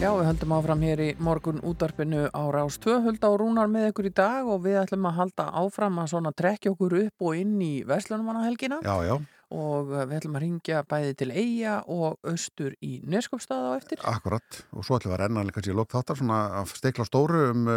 Já, 0.00 0.08
við 0.16 0.30
höldum 0.30 0.52
áfram 0.56 0.80
hér 0.80 1.00
í 1.04 1.08
morgun 1.20 1.58
útarpinu 1.60 2.22
á 2.32 2.42
Rás 2.48 2.78
2, 2.80 3.02
hölda 3.04 3.28
á 3.28 3.36
rúnar 3.36 3.68
með 3.68 3.90
ykkur 3.90 4.06
í 4.08 4.12
dag 4.16 4.48
og 4.48 4.62
við 4.64 4.78
ætlum 4.80 5.04
að 5.10 5.18
halda 5.18 5.44
áfram 5.60 5.98
að 6.00 6.08
svona 6.14 6.32
trekja 6.32 6.72
okkur 6.72 6.94
upp 7.02 7.26
og 7.28 7.36
inn 7.36 7.58
í 7.60 7.74
Veslunumannahelgina 7.84 8.78
Já, 8.80 8.94
já, 9.04 9.18
og 9.52 9.90
við 9.92 10.14
ætlum 10.16 10.38
að 10.38 10.44
ringja 10.46 10.80
bæði 10.88 11.18
til 11.20 11.28
Eyja 11.42 11.74
og 11.84 12.16
austur 12.32 12.78
í 12.80 13.02
Neskopstað 13.12 13.66
á 13.68 13.70
eftir. 13.76 14.00
akkurat. 14.08 14.62
Og 14.72 14.88
svo 14.88 14.96
ætlum 14.96 15.12
við 15.12 15.18
að 15.18 15.22
renna 15.26 15.44
líka 15.50 15.64
sér 15.66 15.76
lók 15.76 15.92
þáttar 15.92 16.20
svona 16.22 16.40
að 16.62 16.72
stekla 16.80 17.04
á 17.04 17.10
stóru 17.10 17.42
um, 17.50 17.68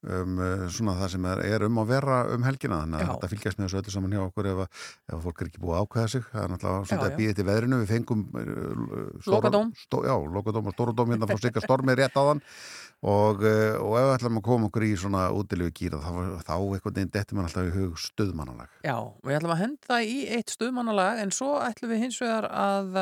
um 0.00 0.38
uh, 0.40 0.66
svona 0.72 0.94
það 0.96 1.10
sem 1.14 1.26
er, 1.28 1.42
er 1.44 1.64
um 1.66 1.80
að 1.82 1.90
vera 1.92 2.18
um 2.34 2.44
helgina. 2.46 2.80
Þannig 2.84 3.02
að 3.04 3.10
þetta 3.10 3.30
fylgjast 3.34 3.58
með 3.60 3.66
þessu 3.66 3.80
öllu 3.80 3.94
saman 3.94 4.14
hjá 4.16 4.22
okkur 4.24 4.50
ef, 4.50 4.62
að, 4.64 4.84
ef 5.12 5.24
fólk 5.26 5.42
er 5.42 5.50
ekki 5.50 5.62
búið 5.64 5.76
að 5.76 5.82
ákveða 5.84 6.12
sig. 6.14 6.26
Það 6.30 6.42
er 6.44 6.52
náttúrulega 6.54 6.90
svona 6.90 7.08
að 7.10 7.18
býða 7.20 7.38
til 7.38 7.48
veðrinu. 7.50 7.80
Við 7.82 7.92
fengum 7.94 8.22
uh, 8.32 9.34
Lokadóm. 9.34 9.72
stó, 9.76 10.00
Já, 10.08 10.14
lokadóm 10.38 10.70
og 10.70 10.76
stóradóm 10.76 11.12
hérna 11.14 11.28
frá 11.28 11.42
Sigga 11.42 11.64
Stormi 11.64 11.98
rétt 12.00 12.16
á 12.16 12.22
þann 12.30 12.44
og, 13.00 13.40
uh, 13.40 13.76
og 13.80 13.94
ef 13.96 14.06
við 14.06 14.14
ætlum 14.16 14.40
að 14.40 14.46
koma 14.50 14.68
okkur 14.68 14.84
í 14.84 14.90
svona 15.00 15.22
útilegu 15.32 15.72
gýra 15.78 16.00
þá, 16.04 16.10
þá 16.44 16.54
eitthvað 16.56 16.98
neginn 16.98 17.12
dettur 17.14 17.38
mann 17.38 17.48
alltaf 17.48 17.70
í 17.70 17.74
hug 17.76 18.00
stuðmannalag 18.00 18.74
Já, 18.84 18.96
við 19.24 19.38
ætlum 19.38 19.54
að 19.54 19.62
henda 19.62 20.00
í 20.04 20.18
eitt 20.36 20.52
stuðmannalag 20.52 21.22
en 21.24 21.32
svo 21.34 21.54
ætlum 21.64 21.94
við 21.94 22.04
hins 22.04 22.20
vegar 22.20 22.48
að 22.50 23.00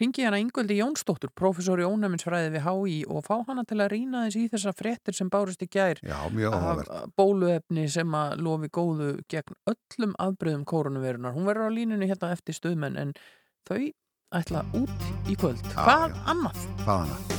ringi 0.00 0.24
hana 0.24 0.40
Ingöldi 0.40 0.78
Jónsdóttur, 0.80 1.32
professor 1.36 1.80
í 1.80 1.88
ónæminsfræði 1.88 2.54
við 2.56 2.66
HÍ 2.66 2.96
og 3.12 3.24
fá 3.28 3.36
hana 3.48 3.64
til 3.68 3.80
að 3.80 3.92
rýna 3.92 4.24
þess 4.26 4.40
í 4.40 4.48
þessar 4.52 4.76
fréttir 4.76 5.16
sem 5.16 5.30
bárust 5.32 5.64
í 5.64 5.68
gær 5.72 6.00
Já, 6.04 6.16
mjög 6.32 6.56
áhugavert 6.56 7.14
bóluefni 7.16 7.86
sem 7.92 8.16
að 8.16 8.36
lofi 8.46 8.72
góðu 8.72 9.12
gegn 9.32 9.56
öllum 9.72 10.16
afbreyðum 10.22 10.66
koronavirunar. 10.68 11.36
Hún 11.36 11.48
verður 11.48 11.72
á 11.72 11.76
línunni 11.76 12.10
hérna 12.10 12.32
eftir 12.36 12.56
stuðmenn 12.56 13.00
en 13.00 13.16
þau 13.68 13.80
ætla 14.36 14.66
út 14.76 15.10
í 15.30 15.38
kvöld. 15.38 15.64
Hvað 15.76 16.16
annað? 16.26 16.62
Hvað 16.84 17.04
hana? 17.06 17.35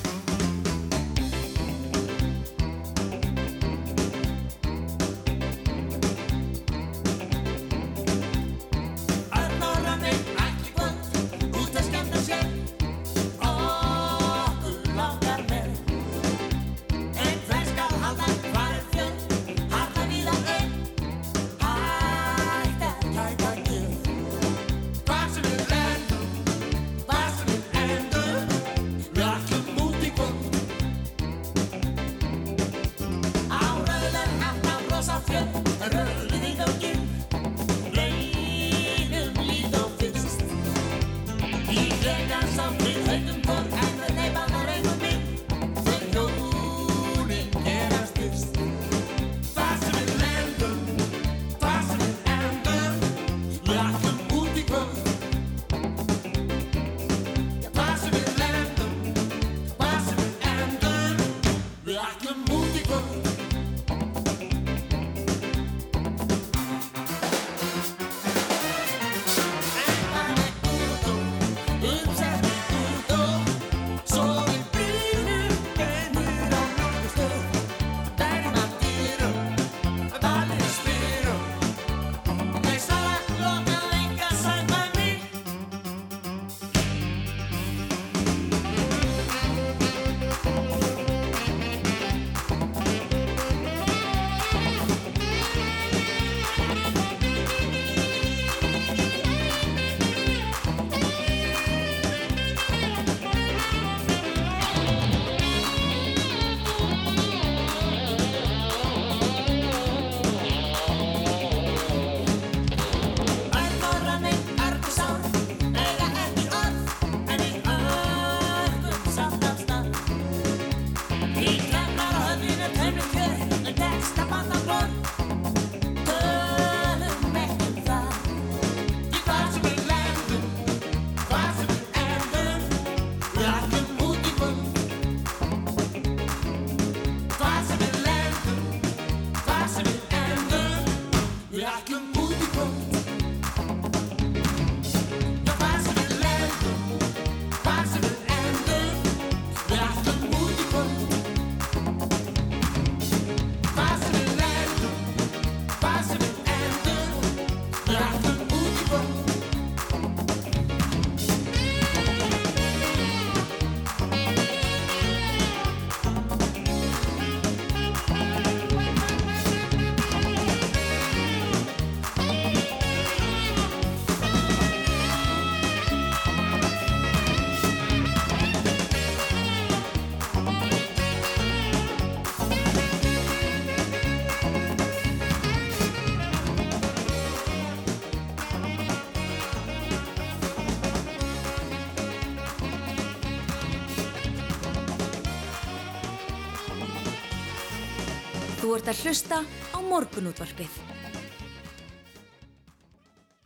Ert 198.87 198.95
að 198.95 199.03
hlusta 199.03 199.37
á 199.75 199.79
morgunútvarpið. 199.83 200.75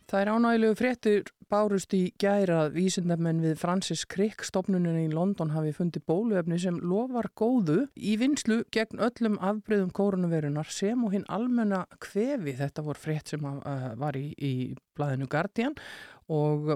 Það 0.06 0.20
er 0.20 0.28
ánægilegu 0.30 0.76
fréttur 0.78 1.30
bárust 1.50 1.94
í 1.96 2.12
gæra 2.20 2.60
að 2.66 2.76
vísindamenn 2.76 3.40
við 3.42 3.56
Francis 3.58 4.04
Crick 4.06 4.44
stopnuninni 4.46 5.08
í 5.08 5.12
London 5.12 5.50
hafi 5.50 5.72
fundið 5.74 6.04
bóluefni 6.06 6.60
sem 6.62 6.78
lofar 6.78 7.26
góðu 7.34 7.88
í 7.96 8.14
vinslu 8.20 8.60
gegn 8.70 9.02
öllum 9.02 9.40
afbreyðum 9.42 9.90
koronavirunar 9.96 10.70
sem 10.70 11.02
og 11.02 11.16
hinn 11.16 11.26
almenna 11.26 11.88
kvefi. 11.98 12.54
Þetta 12.60 12.86
voru 12.86 13.02
frétt 13.02 13.34
sem 13.34 13.42
uh, 13.42 13.88
var 13.98 14.20
í, 14.20 14.28
í 14.38 14.52
blæðinu 14.94 15.26
Guardian 15.32 15.74
og 15.74 16.11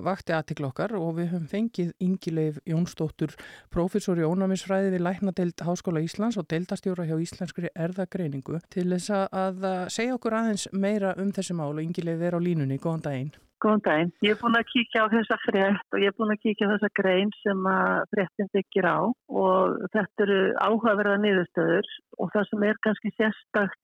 vakti 0.07 0.35
aðtikla 0.37 0.71
okkar 0.71 0.97
og 0.99 1.17
við 1.19 1.31
höfum 1.33 1.49
fengið 1.51 1.95
Ingileif 2.03 2.59
Jónsdóttur, 2.69 3.33
professor 3.73 4.19
í 4.21 4.27
ónæmisfræði 4.27 4.93
við 4.95 5.07
Læknadeild 5.07 5.65
Háskóla 5.67 6.03
Íslands 6.05 6.39
og 6.41 6.49
deildastjóra 6.53 7.07
hjá 7.09 7.17
Íslenskri 7.23 7.73
erðagreiningu 7.75 8.61
til 8.73 8.89
þess 8.93 9.15
að, 9.31 9.67
segja 9.93 10.19
okkur 10.19 10.39
aðeins 10.41 10.69
meira 10.73 11.17
um 11.21 11.33
þessi 11.33 11.57
mál 11.57 11.75
og 11.75 11.83
Ingileif 11.85 12.23
er 12.23 12.37
á 12.37 12.41
línunni. 12.41 12.81
Góðan 12.83 13.05
daginn. 13.09 13.35
Góðan 13.65 13.83
daginn. 13.87 14.11
Ég 14.21 14.35
er 14.35 14.41
búin 14.43 14.59
að 14.59 14.69
kíkja 14.69 15.07
á 15.09 15.13
þessa 15.15 15.37
frétt 15.47 15.95
og 15.97 16.03
ég 16.03 16.13
er 16.13 16.17
búin 16.19 16.35
að 16.35 16.43
kíkja 16.43 16.69
á 16.69 16.73
þessa 16.75 16.91
grein 16.99 17.33
sem 17.41 17.69
að 17.73 18.03
fréttin 18.13 18.51
byggir 18.53 18.89
á 18.93 18.99
og 19.33 19.79
þetta 19.95 20.27
eru 20.27 20.41
áhugaverða 20.61 21.17
niðurstöður 21.23 21.89
og 22.21 22.33
það 22.35 22.49
sem 22.51 22.67
er 22.69 22.81
kannski 22.85 23.13
sérstakt 23.17 23.81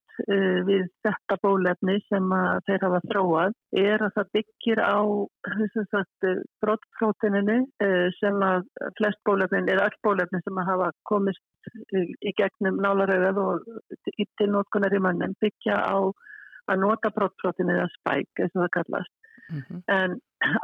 við 0.68 0.88
þetta 1.04 1.38
bólefni 1.42 1.96
sem 2.08 2.34
þeir 2.66 2.84
hafa 2.86 3.00
þróað 3.08 3.54
er 3.82 4.04
að 4.04 4.14
það 4.16 4.32
byggir 4.36 4.82
á 4.84 5.00
brottprótininu 6.64 7.58
uh, 7.86 8.08
sem 8.18 8.44
að 8.46 8.68
flest 8.98 9.22
bólefnin 9.28 9.70
eða 9.72 9.88
all 9.88 9.98
bólefni 10.04 10.42
sem 10.44 10.62
hafa 10.68 10.90
komist 11.08 11.42
í 11.96 12.34
gegnum 12.38 12.80
nálarauðað 12.82 13.42
og 13.46 13.72
til 14.10 14.50
notkunar 14.52 14.94
í 14.94 15.02
mannin 15.02 15.36
byggja 15.40 15.80
á 15.80 15.96
að 16.70 16.82
nota 16.84 17.10
brottprótinu 17.14 17.74
eða 17.76 17.90
spæk 17.96 18.44
eins 18.44 18.54
og 18.56 18.64
það 18.64 18.74
kallast 18.78 19.21
Mm 19.52 19.62
-hmm. 19.66 19.80
En 19.98 20.10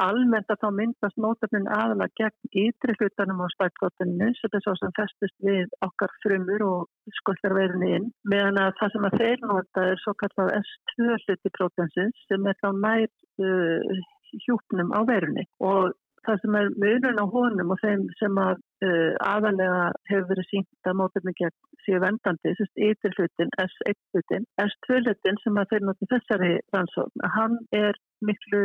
almennt 0.05 0.51
að 0.51 0.61
þá 0.63 0.69
myndast 0.79 1.17
nótefnin 1.23 1.67
aðalega 1.79 2.15
gegn 2.19 2.65
ytri 2.65 2.95
hlutanum 2.97 3.43
á 3.45 3.47
spækgóttinu 3.53 4.29
sem 4.39 4.55
er 4.57 4.63
svo 4.65 4.73
sem 4.79 4.95
festist 4.99 5.37
við 5.49 5.67
okkar 5.87 6.11
frumur 6.23 6.65
og 6.71 7.13
skollarverðinu 7.19 7.89
inn 7.97 8.07
meðan 8.33 8.61
að 8.63 8.75
það 8.79 8.91
sem 8.93 9.07
að 9.09 9.17
þeir 9.21 9.39
nota 9.51 9.85
er 9.91 10.03
svo 10.03 10.13
kallað 10.21 10.53
S2 10.63 11.17
hluti 11.23 11.55
prótensins 11.57 12.25
sem 12.29 12.47
er 12.51 12.59
þá 12.63 12.69
nær 12.85 13.09
uh, 13.47 14.03
hjúpnum 14.45 14.93
á 14.97 14.99
verðinu 15.11 15.45
og 15.71 15.93
það 16.25 16.41
sem 16.41 16.55
er 16.59 16.69
munun 16.83 17.23
á 17.23 17.25
honum 17.33 17.73
og 17.73 17.81
þeim 17.83 18.03
sem 18.19 18.41
að 18.41 18.57
uh, 18.87 19.13
aðalega 19.33 19.85
hefur 20.11 20.29
verið 20.33 20.49
sínt 20.51 20.89
að 20.89 20.99
mótefni 21.01 21.33
gegn 21.39 21.57
séu 21.85 22.01
vendandi, 22.03 22.53
þess 22.59 22.83
ytri 22.89 23.11
hlutin 23.15 23.53
S1 23.63 23.97
hlutin, 24.13 24.45
S2 24.61 25.01
hlutin 25.05 25.41
sem 25.43 25.59
að 25.61 25.73
þeir 25.73 25.87
nota 25.87 26.09
þessari 26.13 26.51
rannsókn, 26.75 27.25
hann 27.37 27.57
er 27.75 27.97
miklu 28.25 28.61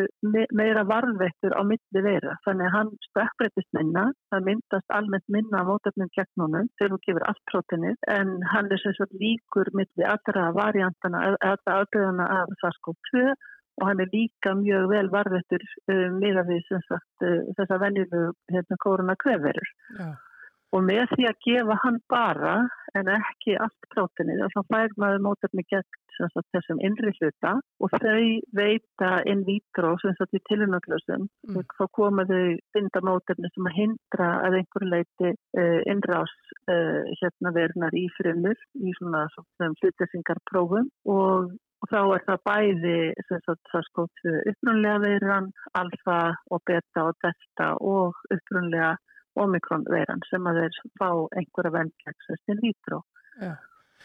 meira 0.53 0.85
varðveitur 0.89 1.55
á 1.55 1.63
milli 1.67 2.03
vera. 2.07 2.37
Þannig 2.47 2.69
að 2.69 2.75
hann 2.77 2.93
stökkbreytist 3.09 3.71
minna, 3.77 4.05
það 4.33 4.49
myndast 4.51 4.95
almennt 4.99 5.27
minna 5.37 5.63
á 5.63 5.69
mótefnum 5.69 6.11
gegn 6.17 6.45
honum 6.45 6.71
þegar 6.79 6.95
hún 6.95 7.05
gefur 7.07 7.27
allt 7.31 7.45
prótinir 7.51 7.99
en 8.17 8.37
hann 8.53 8.71
er 8.73 8.83
sagt 8.85 9.17
líkur 9.21 9.71
milli 9.79 10.09
allra 10.15 10.51
variantana, 10.57 11.25
allra 11.41 11.81
aðbreyðana 11.81 12.29
af 12.41 12.55
SARS-CoV-2 12.63 13.35
og 13.81 13.89
hann 13.89 14.03
er 14.03 14.11
líka 14.13 14.55
mjög 14.59 14.91
vel 14.93 15.09
varðveitur 15.11 15.65
uh, 15.91 16.07
miða 16.15 16.45
við 16.47 16.63
sagt, 16.71 17.11
uh, 17.27 17.41
þessa 17.59 17.81
vennilu 17.83 18.29
hérna, 18.53 18.79
korona 18.85 19.17
kvefverur. 19.19 19.75
Já. 19.99 20.13
Og 20.75 20.83
með 20.83 21.05
því 21.15 21.29
að 21.31 21.43
gefa 21.47 21.77
hann 21.85 22.01
bara 22.11 22.55
en 22.99 23.11
ekki 23.11 23.57
allt 23.59 23.87
prótinir 23.95 24.43
og 24.45 24.53
þá 24.55 24.61
fær 24.73 24.95
maður 25.03 25.23
mótefni 25.27 25.65
gegn 25.71 25.87
sagt, 26.15 26.47
þessum 26.55 26.81
innri 26.87 27.11
hluta 27.19 27.57
og 27.83 27.95
þau 27.95 28.23
veita 28.55 29.11
in 29.31 29.43
vitro 29.47 29.95
sem 30.03 30.15
sagt 30.19 30.37
í 30.39 30.43
tilunarklösum 30.49 31.27
mm. 31.49 31.61
þá 31.75 31.85
koma 31.99 32.27
þau 32.29 32.55
binda 32.77 33.03
mótefni 33.07 33.51
sem 33.51 33.71
að 33.71 33.79
hindra 33.81 34.31
að 34.47 34.59
einhver 34.61 34.87
leiti 34.93 35.33
uh, 35.35 35.81
innrás 35.91 36.35
uh, 36.71 37.03
hérna 37.21 37.55
verunar 37.57 37.99
í 37.99 38.07
frumur 38.19 38.59
í 38.79 38.95
svona, 39.01 39.27
svona 39.35 39.75
hlutesingarprófum 39.83 40.91
og 41.11 41.55
og 41.85 41.91
þá 41.93 41.99
er 42.17 42.23
það 42.25 42.39
bæði 42.49 42.99
það 43.29 43.83
skótt 43.91 44.23
upprunlega 44.25 45.01
veiran, 45.03 45.51
alfa 45.77 46.21
og 46.49 46.63
beta 46.65 47.03
og 47.11 47.19
delta 47.21 47.67
og 47.85 48.23
upprunlega 48.33 48.95
omikron 49.41 49.87
veiran 49.91 50.23
sem 50.31 50.47
að 50.47 50.61
þeir 50.63 50.81
fá 51.01 51.09
einhverja 51.39 51.75
vendlegsast 51.79 52.55
in 52.55 52.63
vitro. 52.63 53.03
Ja. 53.41 53.55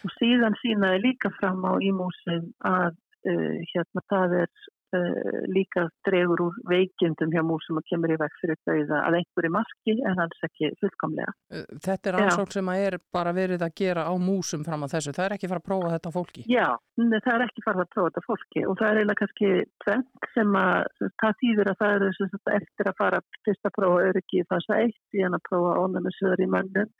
Og 0.05 0.13
síðan 0.15 0.55
sínaði 0.61 1.03
líka 1.07 1.31
fram 1.37 1.65
á 1.67 1.75
ímúsin 1.83 2.51
að 2.65 2.93
uh, 3.27 3.57
hérna 3.73 4.05
það 4.11 4.37
er 4.43 4.67
uh, 4.97 5.39
líka 5.51 5.87
dregur 6.07 6.43
úr 6.47 6.59
veikindum 6.69 7.33
hjá 7.33 7.43
músum 7.45 7.79
og 7.79 7.87
kemur 7.89 8.13
í 8.13 8.17
veg 8.19 8.35
fyrir 8.41 8.59
dauða 8.67 9.01
að 9.07 9.19
einhverju 9.19 9.53
maski 9.55 9.95
en 10.09 10.23
alls 10.25 10.45
ekki 10.47 10.71
fullkomlega. 10.81 11.33
Eh, 11.53 11.65
þetta 11.85 12.11
er 12.11 12.19
ansók 12.23 12.53
sem 12.55 12.71
að 12.71 12.85
er 12.87 12.99
bara 13.13 13.33
verið 13.35 13.65
að 13.65 13.75
gera 13.81 14.07
á 14.09 14.13
músum 14.19 14.65
fram 14.67 14.85
á 14.85 14.91
þessu. 14.91 15.15
Það 15.15 15.25
er 15.25 15.37
ekki 15.37 15.51
fara 15.51 15.63
að 15.63 15.69
prófa 15.69 15.93
þetta 15.95 16.13
fólki? 16.15 16.45
Já, 16.49 16.67
það 16.99 17.31
er 17.35 17.45
ekki 17.47 17.65
fara 17.65 17.85
að 17.85 17.91
prófa 17.95 18.11
þetta 18.11 18.25
fólki 18.27 18.65
og 18.65 18.79
það 18.79 18.89
er 18.89 19.01
eiginlega 19.01 19.21
kannski 19.23 19.51
tvent 19.85 20.31
sem 20.35 20.57
að 20.63 21.09
það 21.23 21.37
þýðir 21.43 21.73
að 21.73 21.79
það 21.83 21.97
eru 21.97 22.29
eftir 22.59 22.91
að 22.91 22.99
fara 23.03 23.21
fyrst 23.47 23.69
að 23.69 23.77
prófa 23.77 24.07
öryggi 24.09 24.47
fasa 24.49 24.81
1 24.87 24.97
síðan 25.13 25.37
að 25.37 25.45
prófa 25.49 25.77
ónumisöður 25.83 26.45
í 26.45 26.49
mannum 26.55 26.91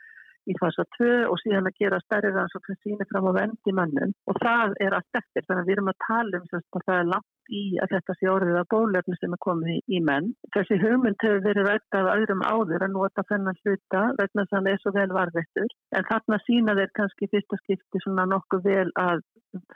í 0.50 0.58
fasa 0.60 0.86
2 0.98 1.10
og 1.32 1.42
síðan 1.44 1.70
að 1.70 1.82
gera 1.84 2.02
stærri 2.04 2.32
rannsók 2.36 2.70
sem 2.70 2.80
sýnir 2.84 3.10
fram 3.12 3.30
á 3.30 3.32
vendi 3.40 3.76
mannum 3.80 4.16
og 4.30 4.40
það 4.44 4.78
er 4.86 4.96
allt 4.98 5.22
eftir 5.22 5.46
þannig 5.48 5.64
að 5.64 5.70
við 5.70 5.78
erum 5.78 5.92
að 5.94 6.02
tala 6.08 6.42
um 6.42 6.50
að 6.60 6.88
það 6.88 6.96
er 7.00 7.12
langt 7.14 7.36
í 7.50 7.64
að 7.82 7.94
þetta 7.96 8.16
sé 8.18 8.30
orðið 8.30 8.60
að 8.60 8.70
bólefni 8.74 9.18
sem 9.18 9.34
er 9.34 9.42
komið 9.46 9.72
í, 9.74 9.78
í 9.98 10.00
menn. 10.06 10.30
Þessi 10.56 10.78
hugmynd 10.84 11.26
hefur 11.26 11.44
verið 11.46 11.70
rætt 11.70 11.98
af 11.98 12.10
öðrum 12.14 12.44
áður 12.46 12.86
að 12.86 12.94
nota 12.96 13.26
þennan 13.32 13.60
hluta 13.64 14.04
vegna 14.20 14.46
þess 14.46 14.54
að 14.54 14.58
hann 14.58 14.72
er 14.72 14.82
svo 14.84 14.94
vel 14.98 15.10
varðvettur 15.18 15.76
en 15.98 16.10
þarna 16.12 16.40
sína 16.46 16.76
þeir 16.80 16.94
kannski 17.00 17.30
fyrsta 17.34 17.62
skipti 17.64 18.04
svona 18.04 18.28
nokkuð 18.30 18.68
vel 18.70 18.90
að 19.02 19.24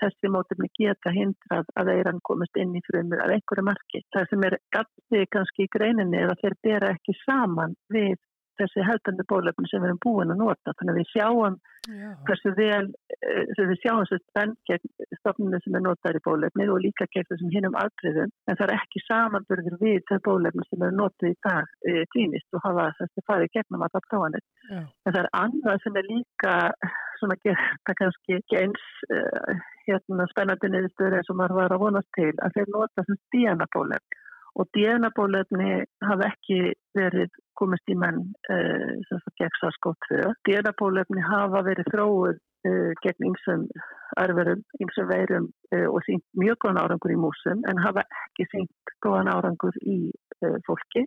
þessi 0.02 0.30
mótefni 0.30 0.70
geta 0.78 1.14
hindrað 1.14 1.72
að 1.82 1.94
eiran 1.96 2.22
komist 2.30 2.60
inn 2.62 2.76
í 2.78 2.84
frumur 2.86 3.24
af 3.24 3.34
einhverju 3.34 3.66
marki. 3.66 4.04
Það 4.14 4.30
sem 4.30 4.46
er 4.50 4.60
gætið 4.76 5.26
kannski 5.34 5.66
í 5.66 5.72
greininni 5.74 6.22
er 6.22 6.34
að 6.34 6.44
þeir 6.44 6.60
bera 6.68 6.94
ekki 6.94 7.18
saman 7.24 7.74
við 7.94 8.20
þessi 8.60 8.86
hefðbundu 8.88 9.26
bólefni 9.30 9.70
sem 9.70 9.82
við 9.82 9.90
erum 9.90 10.02
búin 10.04 10.34
að 10.34 10.42
nota. 10.42 10.74
Þannig 10.78 10.94
að 10.94 11.00
við 11.00 11.10
sjáum 11.12 11.58
Já. 11.84 12.10
hversu 12.28 12.54
vel, 12.58 12.86
uh, 13.18 13.64
við 13.72 13.76
sjáum 13.82 14.02
þessu 14.04 14.20
spenn 14.22 14.56
gegn 14.70 14.92
stofninu 15.20 15.60
sem 15.64 15.78
er 15.78 15.86
notaður 15.86 16.20
í 16.20 16.24
bólefni 16.28 16.68
og 16.72 16.82
líka 16.86 17.08
gegn 17.16 17.30
þessum 17.32 17.54
hinnum 17.54 17.78
aðtriðum, 17.82 18.34
en 18.48 18.60
það 18.60 18.66
er 18.68 18.76
ekki 18.78 19.04
samanburður 19.08 19.80
við 19.82 20.00
það 20.10 20.24
bólefni 20.30 20.68
sem 20.70 20.88
er 20.88 20.98
notað 21.00 21.32
í 21.32 21.38
dag 21.48 21.76
uh, 21.92 22.02
klínist 22.16 22.58
og 22.58 22.66
hafa 22.68 22.90
þessi 23.02 23.28
farið 23.30 23.54
gegnum 23.58 23.86
alltaf 23.88 24.08
prófanir. 24.10 24.46
En 24.72 25.12
það 25.12 25.22
er 25.24 25.32
annað 25.44 25.84
sem 25.84 26.00
er 26.00 26.10
líka 26.10 26.58
svona 27.20 27.40
geta 27.44 27.96
kannski 28.00 28.42
eins 28.60 28.90
uh, 29.12 29.64
hérna 29.88 30.28
spennandi 30.32 30.72
niðurstöður 30.72 31.20
eins 31.20 31.32
og 31.32 31.40
maður 31.40 31.60
var 31.62 31.76
að 31.76 31.84
vonast 31.88 32.12
til 32.18 32.32
að 32.40 32.58
þeir 32.58 32.76
nota 32.76 33.04
þessum 33.04 33.20
DNA-bólefni 33.36 34.23
og 34.60 34.70
DNA-bólefni 34.76 35.84
hafa 36.06 36.30
ekki 36.30 36.74
verið 36.98 37.32
komist 37.58 37.90
í 37.90 37.96
menn 37.98 38.22
uh, 38.54 39.18
gegn 39.40 39.58
SARS-CoV-2. 39.60 40.34
DNA-bólefni 40.48 41.26
hafa 41.26 41.64
verið 41.66 41.90
þróið 41.94 42.38
uh, 42.38 42.92
gegn 43.06 43.30
ymsum 43.32 43.66
arverum, 44.22 44.62
ymsum 44.84 45.10
veirum 45.10 45.50
uh, 45.74 45.88
og 45.90 46.00
sínt 46.08 46.26
mjög 46.38 46.60
góðan 46.66 46.84
árangur 46.84 47.16
í 47.16 47.20
músum 47.26 47.66
en 47.70 47.82
hafa 47.82 48.06
ekki 48.28 48.50
sínt 48.52 48.96
góðan 49.06 49.32
árangur 49.34 49.78
í 49.82 50.00
fólki 50.68 51.06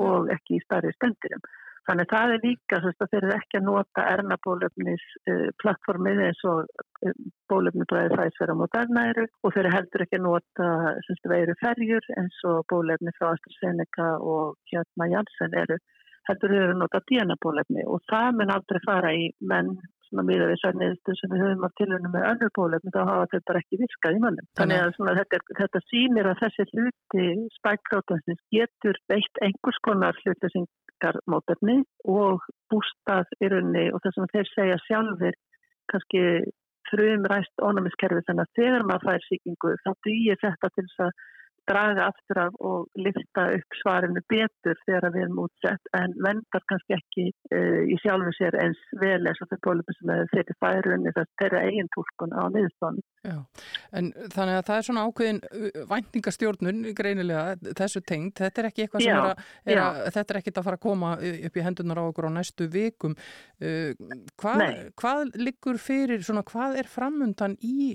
og 0.00 0.30
ekki 0.32 0.58
í 0.58 0.62
starri 0.64 0.90
spendirum. 0.96 1.42
Þannig 1.88 2.10
það 2.12 2.32
er 2.32 2.42
líka 2.46 2.78
þess 2.84 3.02
að 3.02 3.08
þeir 3.12 3.24
eru 3.26 3.34
ekki 3.36 3.58
að 3.58 3.64
nota 3.68 4.04
erna-bólefnis 4.12 5.06
uh, 5.32 5.48
plattformið 5.62 6.20
eins 6.28 6.42
og 6.52 6.60
uh, 7.08 7.16
bólefni 7.50 7.86
blæði 7.90 8.18
þæsverða 8.20 8.58
mot 8.60 8.76
ernaæru 8.82 9.24
og 9.26 9.54
þeir 9.54 9.64
eru 9.64 9.74
heldur 9.76 10.04
ekki 10.06 10.20
að 10.20 10.26
nota 10.28 10.68
semst 11.08 11.26
veiru 11.32 11.56
ferjur 11.62 12.06
eins 12.20 12.38
og 12.52 12.62
bólefni 12.70 13.14
frá 13.18 13.32
AstraZeneca 13.32 14.12
og 14.34 14.54
Hjartma 14.70 15.10
Janssen 15.10 15.58
eru 15.64 15.80
heldur 16.28 16.54
eru 16.54 16.76
að 16.76 16.80
nota 16.84 17.02
DNA-bólefni 17.10 17.88
og 17.90 18.04
það 18.10 18.38
mun 18.38 18.54
aldrei 18.54 18.82
fara 18.86 19.10
í 19.18 19.26
menn 19.52 19.74
svona 20.12 20.26
miða 20.28 20.48
við 20.50 20.60
særniðustu 20.60 21.16
sem 21.16 21.32
við 21.32 21.42
höfum 21.42 21.66
á 21.66 21.70
tilhörnum 21.80 22.12
með 22.12 22.28
önnur 22.28 22.52
bólefni 22.58 22.92
þá 22.92 23.00
hafa 23.08 23.28
þau 23.32 23.40
bara 23.48 23.62
ekki 23.62 23.80
virkað 23.80 24.16
í 24.18 24.22
mannum. 24.22 24.48
Þannig 24.60 24.82
að 24.84 24.94
svona, 24.98 25.16
þetta, 25.18 25.40
þetta 25.60 25.82
sýnir 25.88 26.28
að 26.28 26.40
þessi 26.42 26.66
hluti 26.72 27.26
spækprótansins 27.56 28.42
getur 28.52 29.00
veitt 29.12 29.42
einhvers 29.46 29.82
konar 29.88 30.20
hluti 30.22 30.52
sem 30.52 30.68
mótefni 31.26 31.80
og 32.06 32.44
bústað 32.70 33.30
í 33.42 33.48
rauninni 33.50 33.88
og 33.90 34.02
þess 34.04 34.20
að 34.22 34.34
þeir 34.36 34.50
segja 34.52 34.82
sjálfur 34.86 35.38
kannski 35.90 36.22
frum 36.90 37.26
ræst 37.30 37.62
ónumiskerfi 37.62 38.22
þannig 38.28 38.46
að 38.46 38.58
þegar 38.60 38.86
maður 38.86 39.08
fær 39.08 39.26
síkingu 39.26 39.72
þá 39.82 39.90
dýir 40.06 40.38
þetta 40.42 40.70
til 40.76 40.84
þess 40.86 41.04
að 41.06 41.24
draga 41.70 42.08
aftur 42.10 42.40
af 42.42 42.56
og 42.60 42.88
lifta 42.98 43.46
upp 43.56 43.76
svarinu 43.80 44.22
betur 44.32 44.78
þegar 44.86 45.12
við 45.14 45.26
erum 45.26 45.40
útsett 45.44 45.90
en 45.98 46.14
vendar 46.24 46.64
kannski 46.70 46.96
ekki 46.96 47.26
uh, 47.54 47.82
í 47.86 47.98
sjálfu 48.02 48.32
sér 48.38 48.56
eins 48.62 48.80
vel 49.00 49.20
eins 49.20 49.42
og 49.44 49.50
þeir 49.52 49.62
bólum 49.66 49.96
sem 49.98 50.12
þeir 50.32 50.52
færunni 50.62 51.14
þess 51.16 51.36
þeirra 51.42 51.64
eigin 51.68 51.90
tólkun 51.96 52.34
á 52.34 52.42
niðurstónu. 52.54 53.04
Já, 53.22 53.38
en 53.98 54.10
þannig 54.34 54.58
að 54.58 54.64
það 54.68 54.78
er 54.78 54.88
svona 54.88 55.04
ákveðin 55.06 55.42
væntingastjórnun 55.92 56.80
greinilega 56.98 57.74
þessu 57.78 58.02
tengt, 58.06 58.40
þetta 58.42 58.62
er 58.62 58.70
ekki 58.70 58.86
eitthvað 58.86 59.06
sem 59.06 59.12
já, 59.12 59.20
er, 59.20 59.28
að, 59.28 59.44
er 59.74 59.82
að, 59.82 60.00
þetta 60.16 60.34
er 60.34 60.40
ekki 60.40 60.54
að 60.56 60.66
fara 60.68 60.80
að 60.80 60.86
koma 60.88 61.12
upp 61.20 61.60
í 61.60 61.66
hendunar 61.66 62.02
á 62.02 62.04
okkur 62.08 62.28
á 62.28 62.36
næstu 62.38 62.68
vikum. 62.72 63.14
Uh, 63.62 63.92
hvað, 64.42 64.66
hvað 64.98 65.38
liggur 65.38 65.78
fyrir, 65.82 66.24
svona 66.26 66.44
hvað 66.48 66.82
er 66.82 66.90
framundan 66.90 67.56
í 67.62 67.94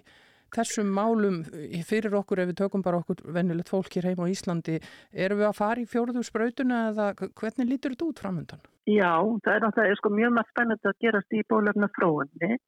þessum 0.58 0.90
málum 0.94 1.42
fyrir 1.88 2.18
okkur 2.20 2.44
ef 2.44 2.50
við 2.52 2.60
tökum 2.64 2.86
bara 2.86 3.02
okkur 3.02 3.22
vennilegt 3.36 3.72
fólk 3.72 3.94
hér 3.96 4.10
heim 4.12 4.24
á 4.24 4.26
Íslandi 4.32 4.80
erum 5.14 5.42
við 5.42 5.50
að 5.52 5.60
fara 5.60 5.84
í 5.84 5.90
fjóruðu 5.90 6.26
sprautuna 6.26 6.82
eða 6.92 7.12
hvernig 7.18 7.70
lítur 7.70 7.96
þetta 7.96 8.10
út 8.10 8.24
framöndan? 8.24 8.66
Já, 8.88 9.14
það 9.44 9.54
er 9.54 9.64
náttúrulega 9.66 10.00
sko, 10.00 10.14
mjög 10.16 10.36
mjög 10.38 10.52
spennandi 10.54 10.92
að 10.92 11.00
gerast 11.04 11.36
í 11.36 11.46
bólefna 11.52 11.90
fróðinni 11.98 12.60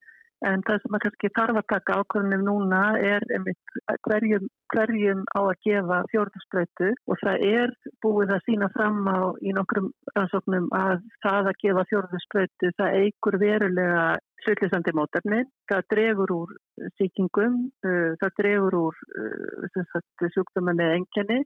En 0.48 0.62
það 0.64 0.78
sem 0.82 0.96
að 0.96 1.02
kannski 1.04 1.30
þarf 1.36 1.58
að 1.60 1.66
taka 1.74 1.96
ákvörðunum 2.00 2.44
núna 2.48 2.82
er 3.04 3.26
einmitt 3.36 3.80
hverjum, 4.08 4.46
hverjum 4.72 5.26
á 5.36 5.40
að 5.42 5.58
gefa 5.68 5.98
fjórðarspröytu 6.14 6.92
og 7.12 7.20
það 7.24 7.44
er 7.50 7.74
búið 8.06 8.32
að 8.38 8.46
sína 8.46 8.70
fram 8.76 9.02
á 9.12 9.36
í 9.44 9.52
nokkrum 9.58 9.90
rannsóknum 10.16 10.70
að 10.80 11.04
það 11.26 11.52
að 11.52 11.60
gefa 11.66 11.86
fjórðarspröytu 11.92 12.72
það 12.80 12.98
eigur 13.02 13.40
verulega 13.44 14.06
hlutlisandi 14.46 14.96
mótarni, 14.96 15.42
það 15.68 15.88
dregur 15.92 16.32
úr 16.32 16.56
sýkingum, 16.96 17.60
uh, 17.84 18.12
það 18.22 18.36
dregur 18.40 18.80
úr 18.80 19.04
uh, 19.20 20.30
sjúkdöma 20.32 20.72
með 20.72 20.96
engjani 21.02 21.42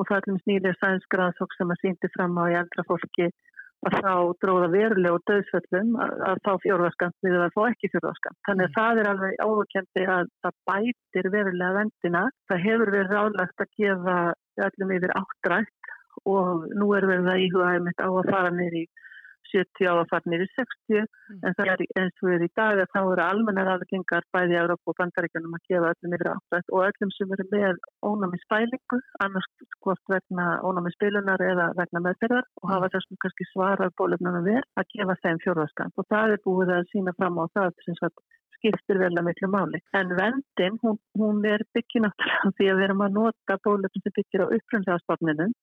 og 0.00 0.08
það 0.08 0.32
er 0.32 0.42
nýlega 0.48 0.78
sænsgraðsók 0.80 1.52
sem 1.58 1.72
að 1.76 1.82
síndi 1.84 2.08
fram 2.16 2.40
á 2.40 2.44
í 2.48 2.56
eldra 2.62 2.88
fólki 2.88 3.28
að 3.88 3.96
þá 4.04 4.14
dróða 4.44 4.68
verulega 4.74 5.16
og 5.16 5.22
döðsvöllum 5.30 5.94
að, 6.04 6.14
að 6.28 6.40
fá 6.44 6.52
fjórðarskant 6.64 7.16
við 7.24 7.36
að 7.40 7.54
fá 7.54 7.60
ekki 7.70 7.90
fjórðarskant. 7.94 8.38
Þannig 8.48 8.66
að 8.68 8.74
það 8.76 9.00
er 9.00 9.10
alveg 9.12 9.38
áhugjandi 9.46 10.06
að 10.16 10.32
það 10.44 10.58
bætir 10.70 11.30
verulega 11.34 11.76
vendina. 11.78 12.24
Það 12.50 12.64
hefur 12.66 12.94
verið 12.96 13.14
ráðlagt 13.16 13.64
að 13.64 13.74
gefa 13.80 14.16
öllum 14.68 14.94
yfir 14.98 15.16
áttrætt 15.22 15.94
og 16.28 16.66
nú 16.76 16.90
er 16.96 17.06
verið 17.08 17.30
að 17.32 17.44
íhuga 17.46 17.70
einmitt 17.76 18.02
á 18.04 18.08
að 18.10 18.28
fara 18.28 18.52
nýri 18.52 18.84
70 19.52 19.90
á 19.90 19.94
að 19.94 20.10
fara 20.10 20.32
nýri 20.32 20.46
60 20.52 21.00
mm. 21.00 21.38
en 21.46 21.56
það 21.58 21.72
er 21.74 21.84
eins 22.00 22.24
og 22.24 22.32
er 22.34 22.44
í 22.46 22.50
dag 22.60 22.82
að 22.82 22.92
þá 22.94 23.00
eru 23.00 23.24
almennar 23.24 23.70
aðgengar 23.74 24.26
bæði 24.34 24.58
á 24.58 24.62
Európa 24.62 24.92
og 24.92 24.98
Bandaríkjunum 25.00 25.56
að 25.58 25.64
gefa 25.70 25.92
öllum 25.92 26.16
yfir 26.16 26.32
áttrætt 26.32 26.74
og 26.74 26.84
öllum 26.88 27.14
sem 27.16 27.34
eru 27.36 27.46
með 27.54 27.80
ónámi 28.10 28.42
spælingu, 28.44 29.00
annars 29.26 29.48
hvort 29.84 30.14
vegna 30.14 30.48
ónámi 30.66 30.94
spilunar 30.96 31.46
eða 31.50 31.70
vegna 31.78 32.04
meðferðar 32.08 32.50
og 32.62 32.74
hafa 32.74 32.92
þessum 32.96 33.22
kannski 33.24 33.48
svarað 33.52 33.96
bólefnuna 34.00 34.44
verð 34.46 34.68
að 34.80 34.92
gefa 34.96 35.18
þeim 35.24 35.42
fjórðarskant 35.46 35.98
og 36.02 36.10
það 36.14 36.36
er 36.36 36.44
búið 36.46 36.76
að 36.76 36.92
sína 36.92 37.16
fram 37.18 37.42
á 37.42 37.44
það 37.56 37.74
sem 37.86 37.98
sagt 38.02 38.22
skiptir 38.60 39.00
vel 39.00 39.14
að 39.16 39.26
miklu 39.26 39.48
máli. 39.48 39.80
En 39.96 40.12
vendin, 40.18 40.76
hún, 40.84 40.98
hún 41.18 41.44
er 41.48 41.64
byggið 41.74 42.04
náttúrulega 42.04 42.54
því 42.58 42.68
að 42.68 42.80
við 42.80 42.86
erum 42.86 43.04
að 43.06 43.14
nota 43.16 43.56
bólefn 43.64 44.04
sem 44.04 44.16
byggir 44.18 44.44
á 44.44 44.52
uppröndjáðstofninum 44.56 45.54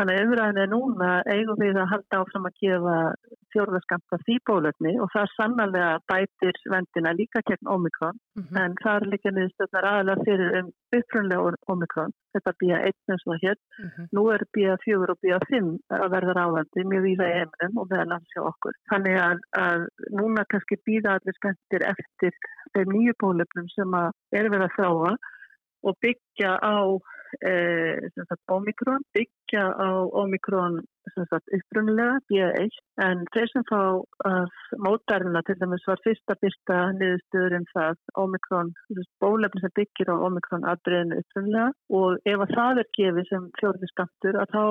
Þannig 0.00 0.16
að 0.16 0.22
umræðin 0.24 0.58
er 0.62 0.68
núna 0.72 1.08
eigum 1.28 1.58
við 1.60 1.76
að 1.76 1.90
halda 1.90 2.18
áfram 2.22 2.46
að 2.48 2.54
gefa 2.62 2.92
fjórðaskamta 3.52 4.18
því 4.22 4.36
bólöfni 4.48 4.92
og 5.04 5.10
það 5.12 5.32
sannlega 5.34 5.88
bætir 6.08 6.60
vendina 6.72 7.10
líka 7.18 7.42
gegn 7.50 7.68
omikron 7.74 8.16
mm 8.16 8.44
-hmm. 8.46 8.60
en 8.62 8.76
það 8.80 8.94
er 8.96 9.10
líka 9.12 9.32
niðurstöðnar 9.34 9.88
aðalega 9.90 10.24
fyrir 10.28 10.56
um 10.60 10.70
upprunlega 10.98 11.50
omikron. 11.74 12.14
Þetta 12.32 12.52
býja 12.62 12.78
einn 12.86 13.12
eins 13.12 13.26
og 13.26 13.42
hér. 13.42 13.58
Mm 13.60 13.90
-hmm. 13.90 14.06
Nú 14.16 14.22
er 14.34 14.42
býja 14.56 14.76
fjögur 14.84 15.12
og 15.12 15.20
býja 15.22 15.40
fimm 15.50 15.70
að 15.92 16.12
verða 16.14 16.36
ráðandi 16.38 16.86
mjög 16.92 17.04
í 17.10 17.14
heiminum 17.20 17.74
og 17.80 17.90
meðal 17.90 18.14
hans 18.14 18.32
hjá 18.32 18.42
okkur. 18.52 18.74
Þannig 18.90 19.16
að, 19.28 19.38
að 19.66 19.80
núna 20.20 20.46
kannski 20.48 20.80
býða 20.88 21.18
allir 21.18 21.36
spenntir 21.36 21.82
eftir 21.92 22.32
þeim 22.72 22.88
nýju 22.94 23.14
bólöfnum 23.22 23.68
sem 23.76 23.90
að 24.02 24.08
er 24.32 24.48
verið 24.48 24.66
að 24.68 24.76
þráa 24.78 25.12
og 25.86 25.96
byggja 26.04 26.56
á 26.60 26.78
eh, 27.46 28.08
sagt, 28.16 28.42
Omikron, 28.52 29.04
byggja 29.16 29.64
á 29.70 29.90
Omikron 30.22 30.80
upprunnilega, 31.10 32.20
BA1, 32.30 32.76
en 33.06 33.24
þeir 33.34 33.48
sem 33.50 33.64
fá 33.70 33.80
að 34.28 34.52
mótarina 34.84 35.42
til 35.46 35.56
dæmis 35.58 35.86
var 35.88 36.02
fyrsta 36.04 36.36
byrsta 36.42 36.78
niðurstöður 36.98 37.58
um 37.58 37.66
það 37.74 37.98
Omikron, 38.24 38.72
bólefni 39.24 39.64
sem 39.64 39.76
byggir 39.80 40.12
á 40.12 40.16
Omikron 40.28 40.68
aðbreyðinu 40.70 41.20
upprunnilega 41.24 41.68
og 42.00 42.32
ef 42.34 42.46
að 42.46 42.56
það 42.56 42.82
er 42.84 42.90
gefið 43.00 43.30
sem 43.32 43.52
fjórðiskantur 43.60 44.40
að 44.44 44.56
þá 44.56 44.64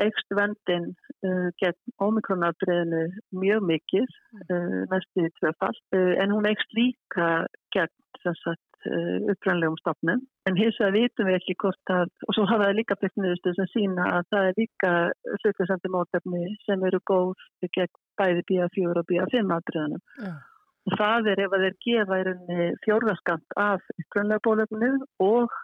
Eikst 0.00 0.30
vendin 0.32 0.86
uh, 1.26 1.48
gegn 1.60 1.76
ómikronarbreyðinu 2.00 3.02
mjög 3.36 3.64
mikið, 3.68 4.14
uh, 4.46 4.78
næstu 4.88 5.26
í 5.26 5.32
tvöfall, 5.36 5.76
uh, 5.92 6.14
en 6.22 6.32
hún 6.32 6.48
eikst 6.48 6.72
líka 6.78 7.26
gegn 7.76 7.92
sagt, 8.22 8.46
uh, 8.46 8.71
upprænlegum 9.32 9.78
stofnum. 9.80 10.22
En 10.48 10.58
hins 10.58 10.78
vegar 10.80 10.94
vitum 10.96 11.28
við 11.28 11.38
ekki 11.38 11.56
hvort 11.62 11.92
að, 11.94 12.12
og 12.26 12.36
svo 12.36 12.46
hafa 12.50 12.68
það 12.68 12.78
líka 12.80 12.98
byrkniðustu 13.00 13.54
sem 13.56 13.68
sína 13.72 14.06
að 14.18 14.30
það 14.34 14.48
er 14.48 14.60
líka 14.60 14.92
hlutisandi 15.42 15.92
mótefni 15.94 16.54
sem 16.66 16.86
eru 16.88 17.02
góð 17.10 17.34
gegn 17.78 17.92
bæði 18.20 18.46
BA4 18.50 19.02
og 19.02 19.10
B5 19.10 19.54
aðbreyðinu. 19.56 20.00
Ja. 20.22 20.32
Og 20.82 20.96
það 20.98 21.28
er 21.30 21.44
ef 21.44 21.52
að 21.54 21.66
þeir 21.66 21.76
gefa 21.86 22.18
í 22.18 22.24
rauninni 22.26 22.70
fjórðarskant 22.86 23.58
af 23.62 23.84
upprænlega 24.02 24.42
bólöfnu 24.46 24.94
og 25.22 25.60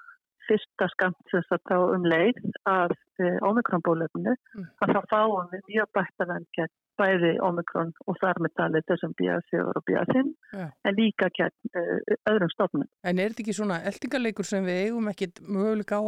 fyrsta 0.48 0.88
skamt 0.94 1.32
þess 1.32 1.54
að 1.54 1.64
þá 1.68 1.78
um 1.96 2.06
leið 2.08 2.38
að 2.70 2.94
eh, 3.20 3.38
omikronbólefnu 3.44 4.34
mm. 4.34 4.68
að 4.84 4.94
þá 4.94 5.00
fáum 5.10 5.50
við 5.52 5.64
mjög 5.72 5.90
bætta 5.98 6.28
venn 6.30 6.46
gegn 6.56 6.74
bæði 6.98 7.32
omikron 7.44 7.92
og 8.06 8.18
þar 8.20 8.40
með 8.44 8.54
talið 8.58 8.86
þessum 8.90 9.14
BA4 9.18 9.64
og 9.72 9.84
BA5 9.88 10.32
ja. 10.58 10.66
en 10.88 10.98
líka 10.98 11.28
gegn 11.36 11.72
uh, 11.78 12.16
öðrum 12.30 12.52
stofnum. 12.52 12.88
En 13.06 13.22
er 13.22 13.32
þetta 13.32 13.44
ekki 13.44 13.56
svona 13.56 13.78
eldingarleikur 13.88 14.48
sem 14.48 14.66
við 14.66 14.82
eigum 14.86 15.10
ekkit 15.12 15.42
möguleika 15.46 16.00
á 16.00 16.02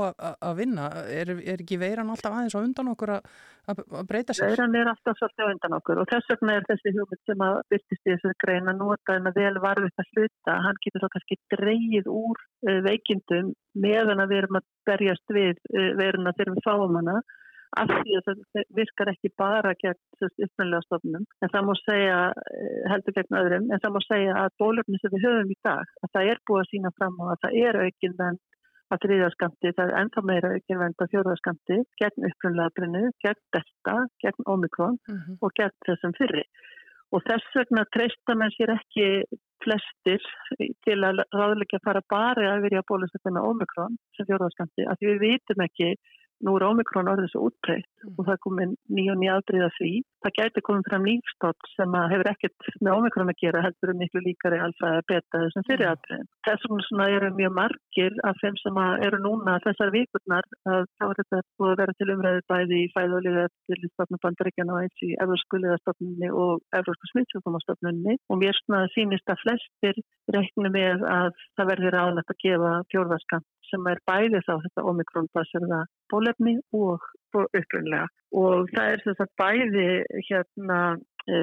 að 0.50 0.60
vinna? 0.60 0.90
Er, 1.06 1.32
er 1.38 1.62
ekki 1.62 1.80
veiran 1.80 2.12
alltaf 2.12 2.34
aðeins 2.34 2.56
á 2.56 2.60
undan 2.60 2.92
okkur 2.94 3.14
að 3.16 3.82
breyta 4.08 4.36
sér? 4.36 4.54
Veiran 4.54 4.78
er 4.78 4.92
alltaf 4.92 5.18
svolítið 5.18 5.46
á 5.46 5.52
undan 5.54 5.76
okkur 5.80 6.02
og 6.02 6.10
þess 6.10 6.32
vegna 6.34 6.56
er 6.58 6.68
þessi 6.68 6.94
hugmynd 6.96 7.24
sem 7.30 7.44
að 7.46 7.58
byrtist 7.74 8.06
í 8.06 8.14
þessu 8.14 8.34
greina 8.44 8.76
nota 8.76 9.18
en 9.18 9.30
að 9.30 9.42
vel 9.42 9.56
varfið 9.62 9.92
það 9.96 10.10
sluta. 10.12 10.56
Hann 10.66 10.80
getur 10.84 11.04
þá 11.04 11.12
kannski 11.16 11.40
dreyið 11.56 12.10
úr 12.12 12.40
uh, 12.40 12.80
veikindum 12.86 13.52
meðan 13.78 14.24
að 14.24 14.34
við 14.34 14.42
erum 14.44 14.60
að 14.60 14.70
berjast 14.90 15.36
við 15.36 15.54
uh, 15.74 15.92
veiruna 16.00 16.34
þegar 16.36 16.56
við 16.56 16.66
fáum 16.66 16.98
hana 17.00 17.20
af 17.78 17.90
því 17.90 18.16
að 18.18 18.28
það 18.28 18.62
virkar 18.78 19.10
ekki 19.12 19.30
bara 19.38 19.74
gegn 19.78 19.98
uppmjölega 20.26 20.82
stofnum 20.86 21.26
en 21.26 21.52
það 21.52 21.66
má 21.68 21.74
segja, 21.80 22.20
eh, 22.58 22.78
heldur 22.90 23.16
gegn 23.18 23.38
öðrum 23.40 23.68
en 23.70 23.82
það 23.82 23.94
má 23.94 24.00
segja 24.06 24.38
að 24.42 24.56
bólöfni 24.62 25.00
sem 25.00 25.14
við 25.14 25.26
höfum 25.26 25.52
í 25.54 25.58
dag 25.66 25.92
að 26.02 26.12
það 26.14 26.30
er 26.32 26.42
búið 26.50 26.62
að 26.62 26.70
sína 26.72 26.94
fram 26.98 27.20
á 27.22 27.24
að 27.30 27.42
það 27.44 27.60
er 27.66 27.80
aukinn 27.84 28.16
venn 28.22 28.40
að 28.90 29.02
þriðaskamti, 29.04 29.70
það 29.76 29.86
er 29.86 29.98
ennþá 30.00 30.22
meira 30.26 30.52
aukinn 30.56 30.80
venn 30.82 30.96
að 30.98 31.12
fjóðaskamti 31.12 31.76
gegn 32.02 32.28
uppmjölega 32.30 32.74
brennu, 32.74 33.04
gegn 33.22 33.42
delta, 33.54 33.96
gegn 34.24 34.48
omikron 34.54 34.98
mm 34.98 35.16
-hmm. 35.16 35.38
og 35.40 35.54
gegn 35.54 35.76
þessum 35.86 36.16
fyrri 36.18 36.44
og 37.14 37.22
þess 37.26 37.54
vegna 37.58 37.84
treysta 37.94 38.34
menn 38.38 38.52
sér 38.54 38.74
ekki 38.74 39.06
flestir 39.64 40.22
til 40.86 40.98
að 41.04 41.22
ráðleika 41.34 41.80
fara 41.84 42.02
bara 42.08 42.54
að 42.54 42.64
verja 42.66 42.86
bólusefna 42.88 43.42
omikron 43.44 43.98
sem 44.16 44.26
fjóðaskamti, 44.28 44.86
að 44.88 45.06
við 45.06 45.18
vitum 45.24 45.64
ekki 45.66 45.90
Nú 46.46 46.54
er 46.56 46.66
ómikrón 46.68 47.10
orðið 47.12 47.32
svo 47.32 47.48
útbreytt 47.48 47.88
mm. 48.04 48.14
og 48.16 48.26
það 48.26 48.34
er 48.34 48.42
komin 48.46 48.74
nýja 48.88 49.14
og 49.14 49.20
nýja 49.20 49.36
aðbreyða 49.38 49.70
því. 49.76 49.92
Það 50.24 50.36
gæti 50.38 50.62
komið 50.66 50.88
fram 50.88 51.06
nýfstótt 51.08 51.70
sem 51.74 51.96
hefur 52.12 52.30
ekkert 52.32 52.68
með 52.80 52.96
ómikrón 52.96 53.32
að 53.32 53.40
gera, 53.42 53.64
heldur 53.64 53.92
um 53.94 54.00
miklu 54.00 54.22
líkari 54.24 54.60
alfa 54.60 54.92
beta 55.10 55.42
þessum 55.44 55.66
fyrir 55.68 55.90
mm. 55.90 56.28
Þessum 56.48 56.82
svona 56.88 57.08
eru 57.16 57.30
mjög 57.36 57.56
margir 57.60 58.18
af 58.28 58.40
þeim 58.42 58.58
sem 58.62 58.80
eru 59.08 59.20
núna 59.24 59.58
þessar 59.66 59.94
vikurnar 59.96 60.48
að 60.68 60.88
þá 60.96 61.06
er 61.08 61.20
þetta 61.20 61.42
búið 61.60 61.74
að 61.74 61.80
vera 61.82 61.96
til 62.00 62.10
umræði 62.14 62.46
bæði 62.52 62.80
í 62.80 62.90
fæðulega 62.96 63.46
til 63.70 63.80
stofnum 63.92 64.22
bandaríkjana 64.24 64.76
og 64.76 64.84
eins 64.84 65.04
í 65.06 65.10
Evróskuliðastofnunni 65.24 66.32
og 66.44 66.64
Evrósku 66.80 67.10
smittsjókumastofnunni 67.12 68.16
og 68.30 68.40
mér 68.40 68.60
sínist 68.94 69.32
að 69.32 69.42
flestir 69.44 70.00
reiknum 70.34 70.72
með 70.74 71.04
að 71.08 71.32
það 71.58 71.70
verður 71.72 71.98
ánægt 72.00 72.34
að 72.34 72.42
gefa 72.44 72.74
fjórðarskant 72.92 73.48
sem 73.70 73.86
er 73.90 74.02
bæði 74.08 74.42
þá 74.46 74.54
þetta 74.66 74.86
omikronbasirða 74.92 75.84
bólefni 76.12 76.58
og 76.76 77.06
upprunlega 77.34 78.08
og 78.36 78.68
það 78.74 78.92
er 78.94 79.02
þess 79.04 79.22
að 79.24 79.32
bæði 79.40 79.86
hérna 80.28 80.78
e, 81.30 81.38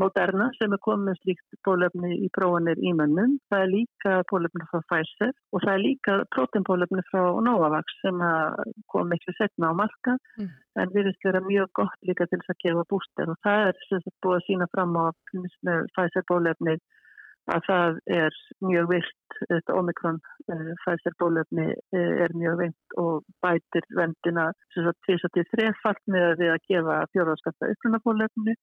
Moderna 0.00 0.48
sem 0.58 0.72
er 0.72 0.80
komið 0.84 1.18
slíkt 1.20 1.58
bólefni 1.66 2.14
í 2.24 2.30
prófanir 2.36 2.80
í 2.80 2.92
mönnum, 2.96 3.36
það 3.52 3.64
er 3.64 3.72
líka 3.72 4.14
bólefni 4.30 4.68
frá 4.70 4.80
Pfizer 4.92 5.32
og 5.52 5.64
það 5.64 5.72
er 5.74 5.84
líka 5.86 6.16
prótenbólefni 6.36 7.04
frá 7.10 7.22
Novavax 7.48 7.98
sem 8.04 8.24
kom 8.92 9.12
miklu 9.12 9.36
setna 9.36 9.72
á 9.72 9.80
marka 9.82 10.16
mm. 10.40 10.50
en 10.80 10.96
virðist 10.96 11.28
vera 11.28 11.44
mjög 11.44 11.72
gott 11.80 12.08
líka 12.08 12.28
til 12.28 12.40
þess 12.40 12.56
að 12.56 12.64
gefa 12.66 12.88
búster 12.92 13.32
og 13.34 13.40
það 13.44 13.68
er 13.68 13.84
þess 13.90 14.10
að 14.12 14.18
búið 14.24 14.40
að 14.40 14.48
sína 14.48 14.72
fram 14.74 14.98
á 15.00 15.04
Pfizer 15.32 16.28
bólefni 16.32 16.80
að 17.50 17.64
það 17.66 18.00
er 18.16 18.36
mjög 18.62 18.88
vilt, 18.92 19.36
þetta 19.50 19.76
omikron 19.78 20.18
Pfizer 20.46 21.14
bólöfni 21.18 21.68
eh, 21.72 22.12
er 22.24 22.34
mjög 22.38 22.58
vilt 22.62 22.96
og 23.02 23.24
bætir 23.42 23.86
vendina 23.98 24.50
þess 24.74 25.26
að 25.26 25.38
þið 25.38 25.54
þrefalt 25.54 26.02
með 26.06 26.26
að 26.28 26.42
við 26.42 26.52
að 26.54 26.66
gefa 26.70 26.98
fjóðarskapta 27.14 27.72
upplunabólöfni 27.74 28.56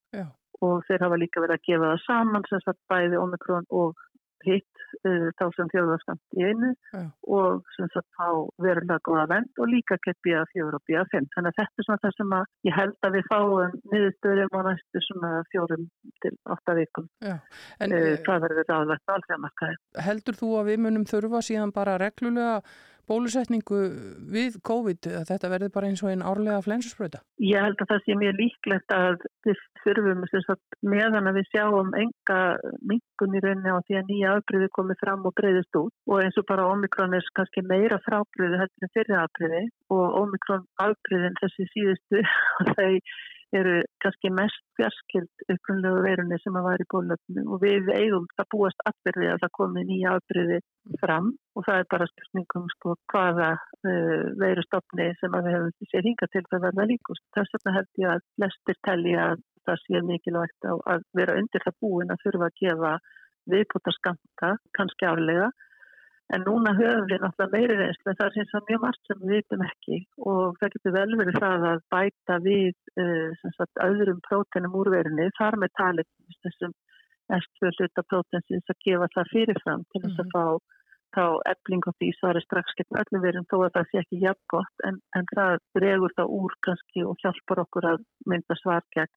og 0.66 0.84
þeir 0.88 1.06
hafa 1.06 1.20
líka 1.20 1.44
verið 1.44 1.58
að 1.58 1.68
gefa 1.68 1.92
það 1.92 2.06
saman 2.06 2.48
sem 2.50 2.64
sagt 2.66 2.82
bæði 2.92 3.20
omikron 3.20 3.68
og 3.70 4.00
hitt 4.48 4.84
uh, 5.08 5.30
þá 5.40 5.46
sem 5.56 5.72
þjóðarskamt 5.74 6.38
í 6.40 6.46
einu 6.48 6.72
ja. 6.94 7.04
og 7.38 7.64
sem 7.76 7.90
sagt 7.94 8.08
þá 8.18 8.28
verulega 8.64 9.00
góða 9.08 9.26
vend 9.34 9.62
og 9.62 9.72
líka 9.72 10.00
gett 10.06 10.20
bíða 10.26 10.44
fjóður 10.54 10.80
og 10.80 10.86
bíða 10.90 11.06
fimm. 11.14 11.30
Þannig 11.36 11.54
að 11.54 11.62
þetta 11.62 11.84
er 11.84 11.88
svona 11.88 12.04
það 12.04 12.18
sem 12.18 12.36
að 12.40 12.46
ég 12.70 12.78
held 12.80 13.08
að 13.08 13.18
við 13.18 13.32
fáum 13.32 13.80
niðurstöðum 13.94 14.56
á 14.56 14.62
næstu 14.70 15.04
svona 15.08 15.32
fjórum 15.54 15.88
til 16.26 16.36
åtta 16.58 16.78
vikum. 16.80 17.10
Ja. 17.26 17.40
En, 17.80 17.96
uh, 17.96 18.12
það 18.28 18.46
verður 18.48 18.76
aðvægt 18.78 19.16
alþjóðamarkaði. 19.16 19.82
Heldur 20.10 20.40
þú 20.44 20.54
að 20.62 20.72
við 20.74 20.86
munum 20.86 21.10
þurfa 21.10 21.44
síðan 21.50 21.76
bara 21.76 21.98
reglulega 22.02 22.62
bólusetningu 23.10 23.80
við 24.34 24.60
COVID 24.70 25.10
að 25.20 25.28
þetta 25.32 25.52
verði 25.54 25.72
bara 25.74 25.90
eins 25.90 26.04
og 26.06 26.12
einn 26.12 26.26
árlega 26.26 26.62
flensusbröta? 26.66 27.24
Ég 27.42 27.66
held 27.66 27.82
að 27.82 27.92
það 27.94 28.06
sé 28.06 28.18
mjög 28.22 28.40
líklegt 28.40 28.96
að 28.96 29.26
við 29.48 29.64
þurfum 29.84 30.24
meðan 30.94 31.30
að 31.30 31.40
við 31.40 31.50
sjáum 31.54 31.92
enga 31.98 32.40
mingun 32.92 33.38
í 33.38 33.44
rauninni 33.46 33.74
á 33.74 33.80
því 33.88 33.98
að 34.00 34.12
nýja 34.12 34.36
afbreyði 34.36 34.70
komið 34.78 35.02
fram 35.04 35.26
og 35.28 35.36
breyðist 35.40 35.80
út 35.80 35.94
og 36.12 36.24
eins 36.24 36.40
og 36.40 36.48
bara 36.52 36.68
omikron 36.74 37.18
er 37.18 37.34
kannski 37.38 37.66
meira 37.66 38.00
frábreyði 38.06 38.62
heldur 38.62 38.88
en 38.88 38.96
fyrir 38.96 39.20
afbreyði 39.24 39.66
og 39.96 40.06
omikron 40.24 40.66
afbreyðin 40.86 41.40
þessi 41.42 41.68
síðustu 41.74 42.24
og 42.60 42.74
þeir 42.76 43.00
eru 43.56 43.76
kannski 44.04 44.30
mest 44.34 44.62
fjarskild 44.78 45.44
upprunlegu 45.54 46.02
verunni 46.06 46.38
sem 46.44 46.58
að 46.60 46.68
var 46.68 46.84
í 46.84 46.88
bólöfnu 46.94 47.46
og 47.46 47.62
við 47.64 47.90
eigum 47.96 48.28
það 48.36 48.50
búast 48.54 48.84
afbyrði 48.92 49.30
að 49.34 49.44
það 49.44 49.54
komi 49.58 49.86
nýja 49.90 50.16
afbyrði 50.18 50.60
fram 51.02 51.32
og 51.58 51.66
það 51.68 51.82
er 51.82 51.88
bara 51.94 52.10
spurningum 52.12 52.68
sko 52.76 52.96
hvaða 53.14 53.52
uh, 53.58 54.26
veirustofni 54.44 55.10
sem 55.22 55.38
að 55.38 55.48
við 55.50 55.58
hefum 55.58 55.92
sér 55.94 56.10
hinga 56.10 56.30
til 56.34 56.44
það 56.50 56.66
verða 56.68 56.90
líkust. 56.92 57.26
Þess 57.38 57.56
vegna 57.58 57.78
held 57.78 58.04
ég 58.04 58.14
að 58.16 58.28
flestir 58.36 58.82
telli 58.88 59.16
að 59.28 59.46
það 59.68 59.82
sé 59.86 60.04
mikilvægt 60.12 60.70
að 60.74 61.08
vera 61.18 61.40
undir 61.40 61.66
það 61.66 61.80
búin 61.84 62.14
að 62.14 62.22
þurfa 62.26 62.50
að 62.50 62.62
gefa 62.64 62.94
viðbútarskamta 63.50 64.54
kannski 64.78 65.10
árlega 65.10 65.50
En 66.30 66.44
núna 66.46 66.76
höfum 66.78 67.08
við 67.10 67.24
náttúrulega 67.24 67.56
meiri 67.56 67.76
reynslu 67.80 68.12
en 68.12 68.18
það 68.20 68.28
er 68.28 68.36
síns 68.36 68.52
að 68.58 68.68
mjög 68.70 68.82
margt 68.84 69.08
sem 69.10 69.22
við 69.22 69.32
vitum 69.34 69.64
ekki 69.66 69.96
og 70.32 70.60
það 70.60 70.74
getur 70.76 70.94
vel 70.96 71.14
verið 71.22 71.40
það 71.44 71.66
að 71.70 71.80
bæta 71.96 72.36
við 72.46 72.76
uh, 73.04 73.48
sagt, 73.58 73.82
öðrum 73.86 74.20
prótenum 74.28 74.76
úrverinni 74.78 75.30
þar 75.40 75.58
með 75.64 75.74
talið 75.82 76.10
þessum 76.46 76.76
eftir 77.40 77.80
hluta 77.80 78.04
prótensins 78.12 78.74
að 78.74 78.84
gefa 78.86 79.10
það 79.16 79.32
fyrirfram 79.34 79.88
til 79.90 80.04
þess 80.06 80.22
að 80.22 80.30
mhm. 80.30 80.36
fá 80.36 80.78
þá 81.16 81.26
ebling 81.50 81.86
á 81.90 81.92
því 81.98 82.10
svarir 82.18 82.46
strax 82.46 82.76
gegn 82.78 83.00
öllum 83.02 83.24
verum 83.24 83.48
þó 83.50 83.56
að 83.64 83.74
það 83.78 83.88
sé 83.90 84.02
ekki 84.04 84.22
jafn 84.24 84.46
gott 84.54 84.86
en, 84.86 85.00
en 85.18 85.30
það 85.34 85.56
dregur 85.78 86.14
það 86.18 86.34
úr 86.38 86.56
kannski 86.68 87.06
og 87.10 87.18
hjálpar 87.24 87.64
okkur 87.66 87.88
að 87.94 88.04
mynda 88.30 88.58
svar 88.62 88.86
gegn 88.94 89.14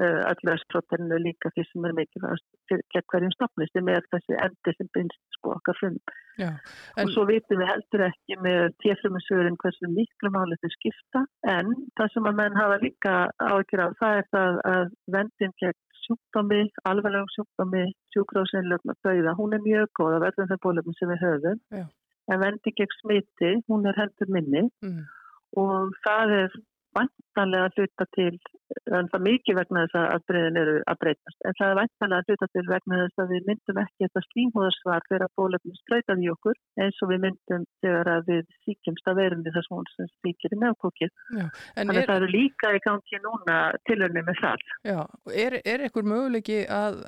öllu 0.00 0.52
östróterinu 0.54 1.18
líka 1.20 1.50
því 1.52 1.64
sem 1.68 1.86
er 1.88 1.94
mikilvægast 1.98 2.46
gegn 2.70 3.06
hverjum 3.12 3.34
stopnist 3.34 3.78
með 3.88 4.06
þessi 4.14 4.38
endi 4.46 4.74
sem 4.76 4.90
bynst 4.96 5.36
sko 5.36 5.54
okkar 5.56 5.78
frum 5.80 5.98
en... 6.40 6.58
og 7.02 7.12
svo 7.14 7.26
vitum 7.28 7.60
við 7.60 7.70
heldur 7.72 8.04
ekki 8.08 8.38
með 8.46 8.74
tjefrumisöðurinn 8.84 9.58
hversu 9.62 9.90
miklu 9.92 10.32
máli 10.34 10.58
þau 10.62 10.72
skipta 10.76 11.24
en 11.54 11.72
það 12.00 12.12
sem 12.14 12.28
að 12.30 12.38
menn 12.40 12.60
hafa 12.60 12.80
líka 12.84 13.14
áhyggjur 13.38 13.84
af 13.86 13.96
það 14.00 14.20
er 14.20 14.28
það 14.36 14.60
að 14.72 14.84
vendin 15.16 15.56
gegn 15.62 15.80
sjúkdómi, 16.02 16.62
alveglegum 16.88 17.30
sjúkdómi 17.36 17.84
sjúkrásinlöfn 18.14 18.92
og 18.92 18.98
dauða, 19.06 19.36
hún 19.38 19.54
er 19.56 19.62
mjög 19.64 19.92
góð 19.98 20.16
að 20.16 20.24
verða 20.26 20.48
það 20.50 20.62
bólöfum 20.64 20.96
sem 20.98 21.12
við 21.12 21.24
höfum 21.26 21.60
Já. 21.78 21.84
en 22.32 22.42
vendin 22.42 22.76
gegn 22.80 22.96
smiti, 23.00 23.52
hún 23.70 23.86
er 23.86 23.98
heldur 24.00 24.32
minni 24.34 24.64
mm. 24.82 25.00
og 25.62 25.94
það 26.06 26.36
er 26.40 26.60
vantanlega 26.96 27.68
að 27.68 27.78
hluta 27.78 28.06
til, 28.16 28.32
en 28.98 29.08
það 29.12 29.24
mikið 29.26 29.58
vegna 29.58 29.84
þess 29.84 29.98
að 30.00 30.24
breyðin 30.30 30.58
eru 30.62 30.74
að 30.90 30.98
breytast, 31.02 31.38
en 31.46 31.56
það 31.58 31.70
er 31.72 31.78
vantanlega 31.80 32.22
að 32.22 32.30
hluta 32.30 32.48
til 32.52 32.64
vegna 32.68 33.00
þess 33.02 33.22
að 33.22 33.32
við 33.32 33.48
myndum 33.48 33.80
ekki 33.82 34.06
þetta 34.06 34.24
slímhóðarsvar 34.26 35.06
fyrir 35.08 35.26
að 35.26 35.34
bólefnum 35.40 35.78
spröytaði 35.80 36.30
okkur 36.34 36.60
eins 36.84 37.00
og 37.04 37.12
við 37.12 37.22
myndum 37.26 37.66
þegar 37.84 38.12
að 38.16 38.30
við 38.32 38.44
síkjumst 38.66 39.08
að 39.12 39.20
verðum 39.22 39.46
þess 39.48 39.72
að 39.76 39.90
sem 39.96 40.12
síkir 40.12 40.56
í 40.56 40.60
meðkókið. 40.62 41.14
Þannig 41.32 42.02
að 42.02 42.10
það 42.10 42.14
eru 42.18 42.30
líka 42.32 42.74
í 42.76 42.82
gangi 42.84 43.22
núna 43.24 43.58
tilhörni 43.88 44.26
með 44.26 44.42
það. 44.42 44.68
Já, 44.88 45.00
er, 45.46 45.58
er 45.64 45.88
ekkur 45.88 46.06
möguleiki 46.08 46.62
að, 46.68 47.02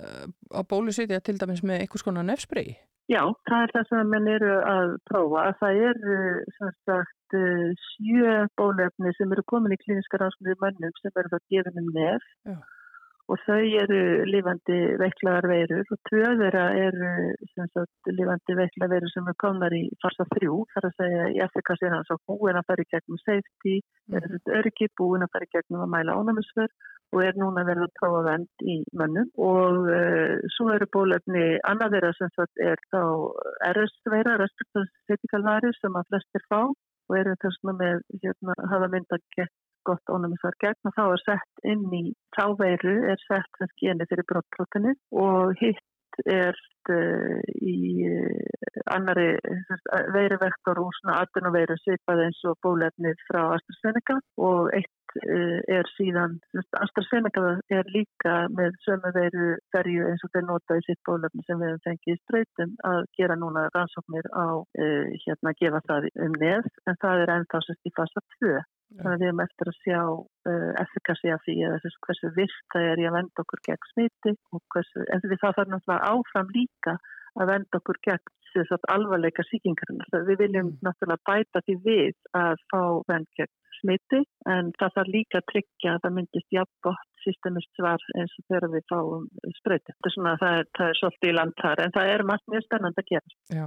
að 0.51 0.69
bólusetja 0.73 1.23
til 1.25 1.39
dæmis 1.41 1.65
með 1.65 1.85
einhvers 1.85 2.07
konar 2.07 2.27
nefnsprey? 2.27 2.75
Já, 3.13 3.21
það 3.49 3.63
er 3.63 3.73
það 3.75 3.89
sem 3.91 4.13
menn 4.15 4.29
eru 4.33 4.53
að 4.65 4.93
prófa. 5.11 5.49
Það 5.61 5.81
er 5.89 5.99
sem 6.57 6.71
sagt 6.89 7.37
uh, 7.37 7.67
sjö 7.91 8.37
bólefni 8.57 9.13
sem 9.19 9.35
eru 9.37 9.45
komin 9.53 9.75
í 9.77 9.81
klíniska 9.83 10.21
rannsóknir 10.23 10.57
mannum 10.63 10.95
sem 11.01 11.13
verður 11.13 11.37
það 11.37 11.45
gefin 11.53 11.83
um 11.83 11.91
nef 11.99 12.31
Já. 12.49 12.57
Og 13.33 13.41
þau 13.47 13.61
eru 13.81 14.01
lifandi 14.29 14.79
veiklaðar 15.01 15.47
veirur 15.49 15.93
og 15.95 16.01
tvöðera 16.11 16.65
eru 16.77 17.13
sagt, 17.55 18.11
lifandi 18.11 18.57
veiklaðar 18.59 18.93
veirur 18.93 19.13
sem 19.15 19.31
er 19.31 19.39
komnar 19.41 19.77
í 19.77 19.85
farsa 20.03 20.27
þrjú, 20.35 20.59
þar 20.75 20.89
að 20.91 20.99
segja 21.01 21.29
í 21.33 21.41
Afrika 21.45 21.77
sér 21.81 21.95
hans 21.97 22.13
á 22.13 22.17
búin 22.29 22.61
að 22.61 22.69
fara 22.69 22.85
í 22.85 22.91
gegnum 22.93 23.23
safety, 23.23 23.79
mm. 23.81 24.19
er 24.19 24.29
þetta 24.35 24.59
öryggi 24.61 24.91
búin 25.01 25.25
að 25.25 25.33
fara 25.37 25.49
í 25.49 25.53
gegnum 25.57 25.87
að 25.87 25.93
mæla 25.97 26.19
ánæmisverð 26.21 26.91
og 27.15 27.21
er 27.23 27.37
núna 27.39 27.65
verið 27.65 27.87
að 27.87 27.97
prófa 28.01 28.23
vend 28.29 28.65
í 28.75 28.79
mönnum 28.99 29.29
og 29.49 29.89
uh, 29.89 30.35
svo 30.57 30.71
eru 30.75 30.89
bólefni 30.93 31.45
annað 31.69 31.97
þeirra 31.97 32.15
sem 32.19 32.33
er 32.69 32.81
þá 32.91 33.03
RS-veira, 33.73 34.39
respektarsetikalvari 34.43 35.73
sem 35.79 36.01
að 36.01 36.11
flestir 36.13 36.45
fá 36.51 36.61
og 36.65 37.19
eru 37.19 37.37
þess 37.43 37.61
með 37.69 38.01
hérna, 38.23 38.57
hafa 38.71 38.89
mynda 38.93 39.21
gett 39.37 39.53
gott 39.89 40.15
ónumisvar 40.15 40.57
gegn 40.65 40.91
og 40.91 40.97
þá 40.99 41.05
er 41.07 41.25
sett 41.25 41.67
inn 41.75 41.85
í 41.97 42.05
táveiru 42.37 42.95
er 43.13 43.27
sett 43.29 43.61
þess 43.61 43.81
geni 43.81 44.09
fyrir 44.11 44.29
brottprótinu 44.31 44.95
og 45.25 45.55
hitt 45.61 45.83
er 46.23 46.57
uh, 46.91 47.41
í 47.63 48.07
uh, 48.07 48.83
annari 48.95 49.35
veiruvektor 50.15 50.81
úr 50.83 50.99
svona 50.99 51.23
atvinnuveiru 51.25 51.77
svipað 51.81 52.27
eins 52.27 52.43
og 52.49 52.59
bólefnið 52.65 53.23
frá 53.29 53.41
AstraZeneca 53.57 54.19
og 54.49 54.71
eitt 54.77 55.17
uh, 55.25 55.59
er 55.79 55.89
síðan, 55.97 56.37
AstraZeneca 56.85 57.57
er 57.75 57.91
líka 57.95 58.37
með 58.55 58.79
sömu 58.87 59.13
veiru 59.17 59.49
ferju 59.75 60.11
eins 60.11 60.27
og 60.27 60.35
þeir 60.35 60.47
nota 60.51 60.79
í 60.79 60.87
sitt 60.87 61.03
bólefni 61.09 61.47
sem 61.49 61.61
við 61.61 61.73
hefum 61.73 61.85
fengið 61.89 62.15
í 62.15 62.23
ströytum 62.23 62.77
að 62.93 63.03
gera 63.19 63.39
núna 63.41 63.67
rannsóknir 63.75 64.31
á 64.31 64.63
hérna 65.25 65.53
að 65.53 65.61
gefa 65.63 65.83
það 65.89 66.09
um 66.29 66.39
neð 66.39 66.71
en 66.87 67.03
það 67.03 67.25
er 67.25 67.37
ennþá 67.39 67.65
sérst 67.67 67.91
í 67.91 67.95
fasa 67.97 68.25
2 68.39 68.55
Þannig 68.95 69.15
að 69.15 69.23
við 69.23 69.29
erum 69.29 69.43
eftir 69.45 69.71
að 69.71 69.81
sjá 69.81 70.01
uh, 70.05 70.71
eftirkassi 70.85 71.33
af 71.35 71.43
því 71.47 71.57
að 71.67 71.89
hversu 72.07 72.31
vilt 72.37 72.61
það 72.75 72.89
er 72.93 73.03
í 73.03 73.09
að 73.09 73.17
venda 73.19 73.45
okkur 73.45 73.63
gegn 73.67 73.91
smiti 73.91 74.35
hversu, 74.75 75.05
en 75.11 75.25
því 75.25 75.39
það 75.43 75.57
þarf 75.59 75.73
náttúrulega 75.73 76.13
áfram 76.15 76.53
líka 76.55 76.97
að 77.35 77.51
venda 77.51 77.81
okkur 77.81 78.01
gegn 78.07 78.33
alvarleika 78.95 79.43
síkingarinn. 79.49 80.05
Við 80.29 80.39
viljum 80.39 80.69
mm. 80.69 80.79
náttúrulega 80.87 81.27
bæta 81.27 81.63
því 81.67 81.75
við 81.89 82.15
að 82.39 82.63
fá 82.71 82.83
vend 83.11 83.31
gegn 83.39 83.55
smiti 83.81 84.21
en 84.51 84.71
það 84.79 84.95
þarf 84.99 85.11
líka 85.17 85.41
að 85.41 85.49
tryggja 85.51 85.95
að 85.95 86.03
það 86.05 86.17
myndist 86.19 86.55
jafn 86.55 86.77
gott 86.87 87.14
systemist 87.25 87.71
svar 87.79 88.03
eins 88.19 88.35
og 88.39 88.47
þegar 88.51 88.69
við 88.75 88.87
fáum 88.93 89.27
spröyti. 89.59 89.95
Það 90.05 90.29
það 90.43 90.57
er, 90.59 90.69
það 90.79 90.91
er 90.91 91.01
svolítið 91.01 91.31
í 91.31 91.35
land 91.39 91.57
þar 91.61 91.83
en 91.85 91.95
það 91.97 92.11
er 92.13 92.25
margt 92.31 92.53
mjög 92.53 92.67
spennand 92.67 93.01
að 93.01 93.11
gera. 93.11 93.35
Já, 93.59 93.65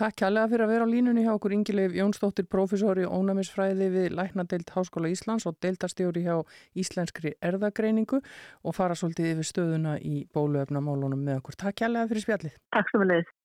takk 0.00 0.18
kærlega 0.22 0.52
fyrir 0.52 0.66
að 0.66 0.72
vera 0.74 0.88
á 0.88 0.92
línunni 0.92 1.24
hjá 1.26 1.32
okkur 1.34 1.56
Ingileif 1.56 1.96
Jónsdóttir, 1.98 2.48
profesori 2.50 3.06
ónæmisfræði 3.08 3.90
við 3.94 4.18
Læknadeild 4.18 4.74
Háskóla 4.74 5.12
Íslands 5.12 5.48
og 5.48 5.58
deildarstjóri 5.64 6.26
hjá 6.26 6.36
Íslenskri 6.78 7.34
erðagreiningu 7.44 8.20
og 8.20 8.76
fara 8.76 8.98
svolítið 8.98 9.34
yfir 9.34 9.50
stöðuna 9.52 9.98
í 10.02 10.24
bóluöfnamálunum 10.34 11.22
með 11.24 11.42
okkur. 11.42 11.60
Takk 11.64 11.82
kærlega 11.84 12.10
fyrir 12.12 12.26
spjallið. 12.26 12.62
Takk 12.74 12.92
sem 12.92 13.04
við 13.04 13.14
leiðist. 13.14 13.37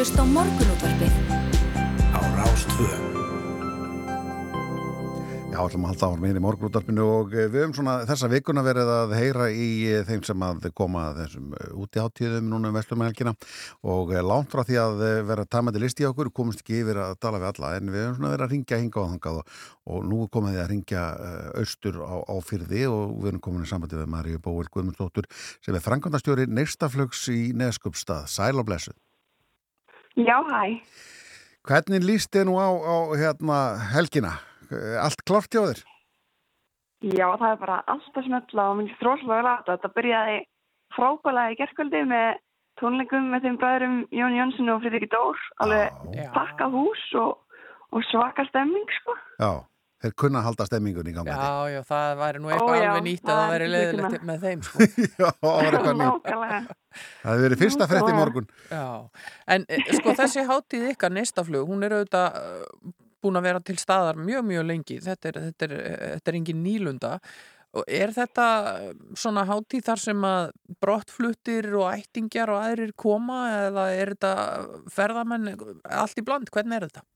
Hlusta 0.00 0.24
á 0.24 0.32
morgunútvarpið 0.32 1.12
á 2.16 2.20
Rás 2.32 2.62
2. 2.72 2.88
Já, 5.52 5.58
ætlum 5.60 5.84
að 5.84 5.90
halda 5.90 6.06
áfram 6.08 6.24
hér 6.24 6.38
í 6.38 6.42
morgunúttarpinu 6.46 7.04
og 7.04 7.34
eh, 7.36 7.50
við 7.52 7.66
höfum 7.66 7.74
svona 7.76 7.96
þessa 8.08 8.30
vikuna 8.32 8.62
verið 8.64 8.88
að 8.94 9.12
heyra 9.18 9.50
í 9.52 9.66
eh, 9.90 10.00
þeim 10.08 10.22
sem 10.24 10.44
að 10.46 10.70
koma 10.78 11.02
þessum 11.18 11.52
útiháttíðum 11.82 12.48
núna 12.48 12.70
um 12.70 12.78
vestlumhelgina 12.78 13.34
og 13.92 14.14
eh, 14.14 14.24
langt 14.24 14.48
frá 14.54 14.62
því 14.64 14.78
að 14.80 15.04
eh, 15.04 15.18
vera 15.34 15.44
tamandi 15.44 15.84
listi 15.84 16.08
á 16.08 16.10
okkur, 16.14 16.32
komumst 16.32 16.64
ekki 16.64 16.80
yfir 16.80 17.02
að 17.04 17.20
tala 17.20 17.42
við 17.42 17.50
alla 17.50 17.74
en 17.76 17.92
við 17.92 18.06
höfum 18.06 18.16
svona 18.22 18.32
verið 18.38 18.46
að 18.46 18.56
ringja 18.56 18.80
hinga 18.80 19.02
og 19.04 19.12
þangað 19.12 19.42
og, 19.42 19.60
og 19.84 20.08
nú 20.14 20.22
komið 20.32 20.56
þið 20.56 20.62
að 20.64 20.72
ringja 20.72 21.04
austur 21.60 22.00
á, 22.00 22.16
á 22.24 22.36
fyrði 22.40 22.88
og 22.88 23.04
við 23.18 23.34
erum 23.34 23.44
komin 23.50 23.68
í 23.68 23.70
sambandi 23.74 24.00
við 24.00 24.10
Maríu 24.16 24.40
Bóvel 24.40 24.72
Guðmundsdóttur 24.72 25.28
sem 25.60 25.76
er 25.76 25.84
frangandastjóri 25.84 26.48
neistaflugs 26.48 27.28
í 27.36 27.40
Neskupstað. 27.52 28.30
Sæl 28.32 28.56
og 28.56 28.64
blessu. 28.72 28.96
Já, 30.18 30.36
hæ. 30.42 30.80
Hvernig 31.68 32.02
líst 32.02 32.32
þið 32.34 32.48
nú 32.48 32.56
á, 32.58 32.68
á 32.72 32.96
hérna, 33.20 33.58
helgina? 33.92 34.32
Allt 35.02 35.22
klárt 35.28 35.52
hjá 35.52 35.62
þér? 35.68 35.82
Já, 37.00 37.26
það 37.40 37.50
er 37.50 37.58
bara 37.60 37.76
alltaf 37.88 38.26
smölla 38.26 38.64
og 38.70 38.78
minnst 38.78 38.98
þróslega 39.00 39.44
láta. 39.46 39.76
Þetta 39.76 39.92
byrjaði 39.96 40.38
frábælega 40.96 41.54
í 41.54 41.58
gerðkvöldi 41.60 42.02
með 42.10 42.28
tónleikum 42.80 43.30
með 43.32 43.46
þeim 43.46 43.58
bræðurum 43.60 43.96
Jón 44.16 44.36
Jónsson 44.36 44.72
og 44.74 44.82
Fridriki 44.82 45.08
Dór. 45.12 45.40
Alveg 45.64 46.20
pakkað 46.34 46.76
hús 46.76 47.04
og, 47.20 47.60
og 47.94 48.06
svaka 48.10 48.44
stemming, 48.50 48.88
sko. 49.00 49.16
Já, 49.40 49.50
þeir 50.00 50.14
kunna 50.22 50.42
halda 50.44 50.66
stemmingun 50.68 51.10
í 51.10 51.14
gangi. 51.16 51.34
Já, 51.34 51.74
já, 51.74 51.80
það 51.88 52.22
væri 52.22 52.42
nú 52.42 52.48
Ó, 52.48 52.52
eitthvað 52.54 52.78
já, 52.80 52.86
alveg 52.90 53.06
nýtt 53.08 53.26
að 53.26 53.40
það 53.40 53.52
væri 53.54 53.68
leðilegt 53.74 54.24
með 54.30 54.46
þeim, 54.46 54.62
sko. 54.68 54.88
Já, 55.04 55.28
það 55.28 55.50
var 55.50 55.76
eitthvað 55.78 56.00
nýtt. 56.00 56.32
Það 57.20 57.30
hefur 57.30 57.44
verið 57.46 57.62
fyrsta 57.64 57.90
frétt 57.90 58.08
í 58.08 58.16
morgun. 58.16 58.48
Já, 58.70 58.86
en 59.56 59.68
eh, 59.68 59.92
sko 60.00 60.16
þessi 60.22 60.46
hátíð 60.48 60.88
ykkar 60.94 61.14
neistaflug, 61.14 61.68
hún 61.70 61.86
er 61.86 61.98
auðvitað 61.98 62.40
uh, 62.40 62.96
búin 63.20 63.38
að 63.40 63.48
vera 63.50 63.62
til 63.64 63.78
staðar 63.80 64.18
mjög, 64.20 64.44
mjög 64.48 64.66
lengi. 64.68 64.98
Þetta 65.04 65.30
er, 65.30 65.40
þetta 65.48 65.68
er, 65.68 65.78
eh, 65.78 66.04
þetta 66.16 66.32
er 66.32 66.38
engin 66.40 66.62
nýlunda. 66.64 67.14
Og 67.78 67.86
er 67.86 68.10
þetta 68.14 68.46
eh, 68.72 68.90
svona 69.14 69.44
hátíð 69.46 69.84
þar 69.86 70.02
sem 70.02 70.26
að 70.26 70.50
brottfluttir 70.82 71.70
og 71.78 71.86
ættingjar 71.92 72.50
og 72.50 72.64
aðrir 72.64 72.92
koma 72.98 73.42
eða 73.68 73.86
er 73.94 74.14
þetta 74.16 74.34
ferðamenn 74.90 75.52
allt 75.84 76.18
í 76.18 76.26
bland? 76.26 76.50
Hvernig 76.50 76.80
er 76.80 76.88
þetta? 76.88 77.06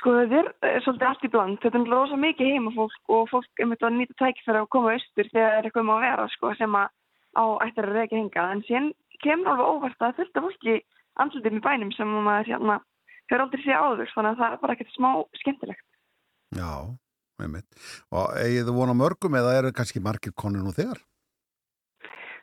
Sko, 0.00 0.14
þetta 0.16 0.38
er 0.40 0.46
eh, 0.64 0.78
svolítið 0.84 1.08
allt 1.10 1.26
í 1.26 1.30
bland. 1.32 1.58
Þetta 1.60 1.80
er 1.80 1.90
rosa 1.92 2.16
mikið 2.20 2.54
heimafólk 2.54 3.12
og 3.12 3.26
fólk 3.28 3.60
er 3.60 3.68
myndið 3.68 3.88
að 3.88 3.98
nýta 3.98 4.16
tækifæri 4.22 4.62
að 4.62 4.70
koma 4.72 4.94
austur 4.94 5.28
þegar 5.28 5.50
það 5.50 5.58
er 5.58 5.68
eitthvað 5.68 5.84
um 5.84 5.92
að 5.94 6.06
vera, 6.06 6.24
sko, 6.34 6.52
sem 6.56 6.78
að 6.80 6.88
á 7.36 7.44
ættir 7.66 7.88
að 7.88 7.98
reyka 7.98 8.16
hingað. 8.16 8.54
En 8.54 8.64
síðan 8.68 8.88
kemur 9.20 9.52
alveg 9.52 9.74
óvart 9.74 10.06
að 10.06 10.16
það 10.22 10.40
af 10.40 10.46
fólki 10.46 10.78
andlutum 11.20 11.60
í 11.60 11.62
bænum 11.68 11.92
sem 11.98 12.16
maður 12.16 12.50
hérna 12.54 12.78
hefur 13.28 13.44
aldrei 13.44 13.62
séð 13.66 13.84
áður, 13.84 14.12
þannig 14.14 14.32
að 14.32 14.40
það 14.40 14.56
er 14.56 14.64
bara 14.64 14.76
ekkert 14.78 14.96
smá 14.96 15.10
skemmtilegt. 15.42 15.86
Já, 16.56 16.72
einmitt. 17.44 17.84
Og 18.10 18.40
eigið 18.40 18.66
þú 18.70 18.76
vona 18.80 18.96
mörgum 18.96 19.36
eða 19.38 19.54
eru 19.60 19.76
kannski 19.76 20.02
margir 20.02 20.32
konur 20.32 20.64
nú 20.64 20.72
þegar? 20.74 21.04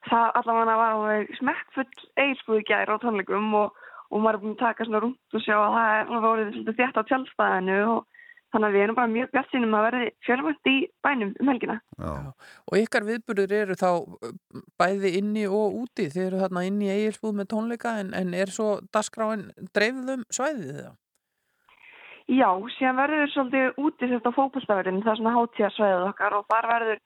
það 0.08 0.38
allavega 0.40 0.78
var 0.80 0.94
alveg 0.96 1.32
smekkfull 1.40 1.88
eiginspúði 2.20 2.64
gær 2.68 2.92
á 2.92 2.96
tónleikum 3.02 3.54
og, 3.60 3.84
og 4.12 4.22
maður 4.22 4.38
er 4.38 4.44
búin 4.44 4.56
að 4.56 4.62
taka 4.64 4.88
svona 4.88 5.02
rúnt 5.04 5.38
og 5.38 5.44
sjá 5.44 5.56
að 5.58 5.74
það 5.78 5.96
er 5.98 6.30
orðið 6.32 6.54
svolítið 6.54 6.80
þétt 6.82 7.00
á 7.00 7.08
tjálstæðinu 7.10 7.80
og 7.94 8.06
þannig 8.54 8.68
að 8.68 8.76
við 8.78 8.84
erum 8.84 8.98
bara 8.98 9.12
mjög 9.12 9.32
bjart 9.34 9.50
sínum 9.52 9.76
að 9.76 9.86
verði 9.88 10.06
fjölvænt 10.26 10.70
í 10.72 10.76
bænum 11.04 11.34
um 11.42 11.50
helgina. 11.52 11.80
Já. 12.00 12.14
Og 12.72 12.78
ykkar 12.80 13.08
viðburður 13.08 13.56
eru 13.58 13.76
þá 13.80 13.90
uh, 13.92 14.62
bæði 14.80 15.12
inni 15.20 15.44
og 15.48 15.76
úti. 15.82 16.08
Þið 16.14 16.24
eru 16.28 16.40
þarna 16.44 16.64
inni 16.70 16.88
í 16.88 16.94
eigilsbúð 16.94 17.36
með 17.42 17.50
tónleika 17.54 17.98
en, 18.04 18.14
en 18.16 18.32
er 18.38 18.54
svo 18.54 18.78
dagskráin 18.96 19.50
dreifðum 19.76 20.24
svæðið 20.32 20.80
það? 20.86 20.96
Já, 22.28 22.50
síðan 22.76 22.98
verður 23.00 23.30
svolítið 23.32 23.78
úti 23.80 24.08
þetta 24.12 24.32
fókbalstafurinn, 24.36 25.04
það 25.04 25.14
er 25.14 25.20
svona 25.22 25.36
hátíðarsvæðið 25.38 26.08
okkar 26.10 26.34
og 26.36 26.50
þar 26.52 26.66
verður 26.74 26.98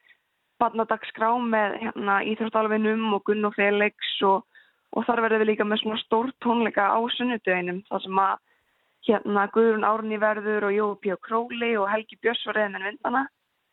barnadagskrá 0.61 1.29
með 1.45 1.75
hérna, 1.83 2.15
íþróttalvinum 2.31 3.03
og 3.17 3.21
Gunn 3.29 3.45
og 3.45 3.53
Felix 3.53 4.15
og, 4.25 4.47
og 4.91 5.05
þar 5.07 5.23
verður 5.25 5.43
við 5.43 5.51
líka 5.51 5.67
með 5.67 5.83
svona 5.83 6.01
stór 6.03 6.31
tónleika 6.43 6.87
á 6.91 6.99
sunnudeginum 7.17 7.83
þar 7.89 8.05
sem 8.05 8.23
að 8.23 8.39
hérna 9.07 9.45
Guðrún 9.55 9.87
Árni 9.87 10.17
verður 10.21 10.67
og 10.69 10.75
Jói 10.75 10.95
P. 11.01 11.15
Króli 11.25 11.71
og 11.79 11.87
Helgi 11.89 12.19
Björns 12.21 12.43
var 12.47 12.59
reyðin 12.59 12.79
en 12.79 12.87
vindana 12.89 13.23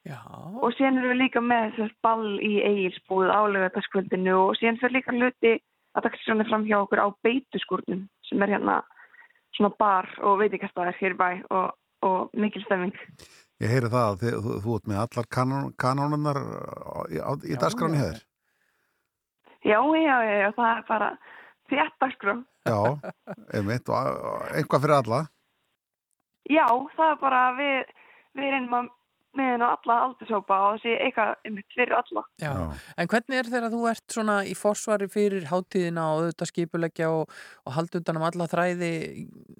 Já. 0.08 0.20
og 0.28 0.70
síðan 0.76 1.00
erum 1.00 1.12
við 1.12 1.20
líka 1.24 1.42
með 1.44 1.74
þess 1.76 1.96
ball 2.06 2.28
í 2.40 2.54
eigilsbúð 2.64 3.32
álega 3.34 3.72
þesskvöldinu 3.74 4.36
og 4.46 4.54
síðan 4.56 4.78
fyrir 4.80 4.96
líka 4.98 5.16
hluti 5.16 5.58
að 5.96 6.06
dagskránir 6.06 6.48
fram 6.48 6.64
hjá 6.68 6.78
okkur 6.78 7.02
á 7.04 7.08
beituskurnum 7.26 8.06
sem 8.28 8.46
er 8.46 8.54
hérna 8.54 8.78
svona 9.56 9.74
bar 9.80 10.08
og 10.22 10.38
veitikastæðar 10.42 10.96
hér 11.00 11.16
í 11.16 11.18
bæ 11.18 11.28
og, 11.50 11.76
og 12.06 12.32
mikil 12.38 12.62
stemming. 12.64 12.94
Ég 13.58 13.72
heyri 13.72 13.90
það 13.90 14.04
að 14.06 14.20
þið, 14.22 14.34
þú, 14.44 14.56
þú 14.64 14.74
ert 14.78 14.90
með 14.90 15.00
allar 15.02 15.28
kanón, 15.34 15.70
kanónunar 15.82 16.40
í, 17.10 17.56
dagskráni 17.58 17.98
hefur. 17.98 18.20
Já, 19.68 19.80
já, 20.00 20.16
já, 20.24 20.36
já, 20.42 20.50
það 20.56 20.68
er 20.70 20.84
bara 20.88 21.08
þétt 21.68 21.98
dagskrá. 22.02 22.36
Já, 22.68 22.78
einmitt, 23.54 23.90
og 23.92 24.46
eitthvað 24.56 24.84
fyrir 24.84 24.96
alla. 24.98 25.24
Já, 26.48 26.66
það 26.96 27.10
er 27.10 27.18
bara 27.20 27.42
við, 27.58 27.90
við 28.38 28.54
reynum 28.54 28.78
að 28.78 28.94
með 29.36 29.50
henn 29.52 29.64
á 29.64 29.68
alla 29.68 29.96
aldurshópa 30.06 30.58
og 30.64 30.78
þessi 30.78 30.94
eitthvað 31.04 31.32
einmitt 31.46 31.76
fyrir 31.76 31.94
alla. 31.98 32.24
Já. 32.40 32.52
En 32.98 33.10
hvernig 33.12 33.38
er 33.38 33.50
þegar 33.52 33.74
þú 33.74 33.82
ert 33.90 34.16
svona 34.16 34.36
í 34.48 34.54
forsvari 34.58 35.08
fyrir 35.12 35.48
hátíðina 35.50 36.06
og 36.08 36.22
auðvitað 36.22 36.52
skipuleggja 36.52 37.10
og, 37.14 37.36
og 37.68 37.76
halda 37.76 38.02
utan 38.02 38.20
um 38.20 38.26
alla 38.28 38.48
þræði, 38.50 38.92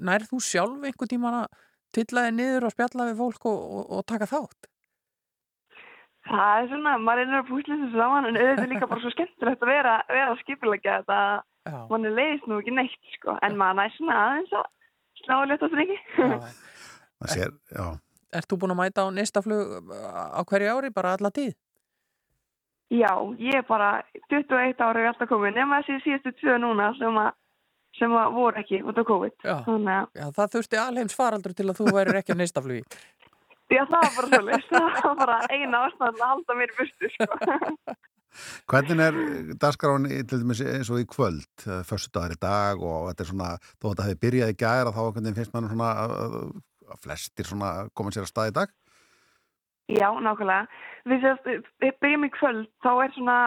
nær 0.09 0.27
þú 0.31 0.41
sjálf 0.45 0.89
einhvern 0.89 1.13
tíman 1.13 1.41
að 1.43 1.63
tilla 1.95 2.27
þig 2.27 2.37
niður 2.39 2.69
og 2.69 2.75
spjalla 2.75 3.09
við 3.11 3.23
fólk 3.23 3.49
og, 3.53 3.61
og, 3.79 3.85
og 3.99 4.05
taka 4.09 4.31
þátt? 4.31 4.73
Það 6.29 6.63
er 6.63 6.67
svona, 6.73 6.97
maður 7.01 7.23
reynir 7.23 7.39
að 7.39 7.47
púsla 7.49 7.77
þessu 7.79 8.01
saman 8.01 8.29
en 8.29 8.37
auðvitað 8.39 8.65
er 8.65 8.73
líka 8.73 8.89
bara 8.91 9.05
svo 9.05 9.13
skemmtilegt 9.15 9.63
að 9.65 9.71
vera, 9.73 9.95
vera 10.11 10.33
að 10.33 10.43
skipuleggja 10.43 10.97
þetta 10.99 11.21
Já. 11.69 11.79
mann 11.89 12.09
er 12.09 12.17
leiðist 12.17 12.49
nú 12.49 12.59
ekki 12.61 12.75
neitt 12.77 13.15
sko, 13.15 13.37
en 13.45 13.57
maður 13.61 13.79
næst 13.81 13.97
svona 14.01 14.19
aðeins 14.25 14.53
að 14.59 14.67
slá 15.23 15.35
að 15.39 15.49
leta 15.53 15.69
þessu 15.69 15.85
ekki. 15.85 15.99
Það 17.19 17.33
sér, 17.35 17.57
já. 17.75 17.87
Ert 18.39 18.51
þú 18.51 18.61
búin 18.61 18.75
að 18.75 18.81
mæta 18.83 19.05
á 19.05 19.09
næsta 19.17 19.43
flug 19.43 19.73
á 19.89 20.41
hverju 20.45 20.77
ári, 20.77 20.93
bara 20.95 21.17
alla 21.17 21.33
tíð? 21.35 21.57
Já, 22.93 23.13
ég 23.37 23.59
er 23.61 23.67
bara 23.69 24.03
21 24.31 24.81
ára 24.81 25.03
er 25.03 25.11
alltaf 25.11 25.29
komin, 25.29 25.57
nema 25.57 25.83
þessi 25.85 26.07
síðustu 26.07 26.33
tvö 26.41 26.57
núna 26.61 26.89
sem 26.97 27.19
að, 27.21 27.35
sem 27.99 28.15
að 28.17 28.37
voru 28.37 28.63
ekki 28.63 28.81
út 28.81 29.01
á 29.01 29.05
COVID. 29.11 29.35
Já. 29.45 29.57
Þannig 29.67 29.95
að, 29.97 30.07
Já, 30.21 30.27
það 30.39 30.55
þurfti 30.55 30.81
alheims 30.81 31.17
faraldur 31.19 31.57
til 31.57 31.67
að 31.69 31.81
þú 31.81 31.93
værir 31.99 32.21
ekki 32.23 32.37
á 32.37 32.41
næsta 32.41 32.65
flugi. 32.65 32.85
Já 33.73 33.83
það 33.85 34.05
var 34.05 34.15
bara 34.17 34.29
svolítið, 34.33 34.69
það 34.71 35.09
var 35.09 35.19
bara 35.23 35.39
eina 35.53 35.83
ástæðan 35.87 36.23
að 36.23 36.31
halda 36.33 36.57
mér 36.59 36.73
í 36.73 36.79
burtu 36.79 37.13
sko. 37.15 37.29
Hvernig 38.69 39.01
er 39.03 40.27
dæmis 40.31 40.61
eins 40.63 40.91
og 40.93 41.01
í 41.03 41.07
kvöld, 41.09 41.65
fyrstu 41.89 42.13
dagar 42.15 42.35
í 42.35 42.41
dag 42.43 42.83
og 42.85 43.09
þetta 43.09 43.25
er 43.25 43.31
svona, 43.31 43.53
þó 43.81 43.87
að 43.87 43.93
þetta 43.93 44.09
hefði 44.09 44.21
byrjað 44.25 44.53
í 44.53 44.59
gæra 44.63 44.93
þá 44.95 45.01
finnst 45.17 45.55
mann 45.55 45.71
svona 45.73 45.95
að, 46.03 46.37
flestir 47.05 47.49
svona 47.49 47.73
koma 47.97 48.13
sér 48.15 48.27
að 48.27 48.31
stað 48.33 48.53
í 48.53 48.55
dag? 48.61 48.77
Já, 49.89 50.09
nákvæmlega. 50.21 50.69
Við, 51.09 51.25
sérst, 51.25 51.49
við 51.81 51.97
byrjum 52.05 52.29
í 52.29 52.31
kvöld, 52.37 52.69
þá 52.85 52.91
er 52.93 53.17
svona 53.17 53.39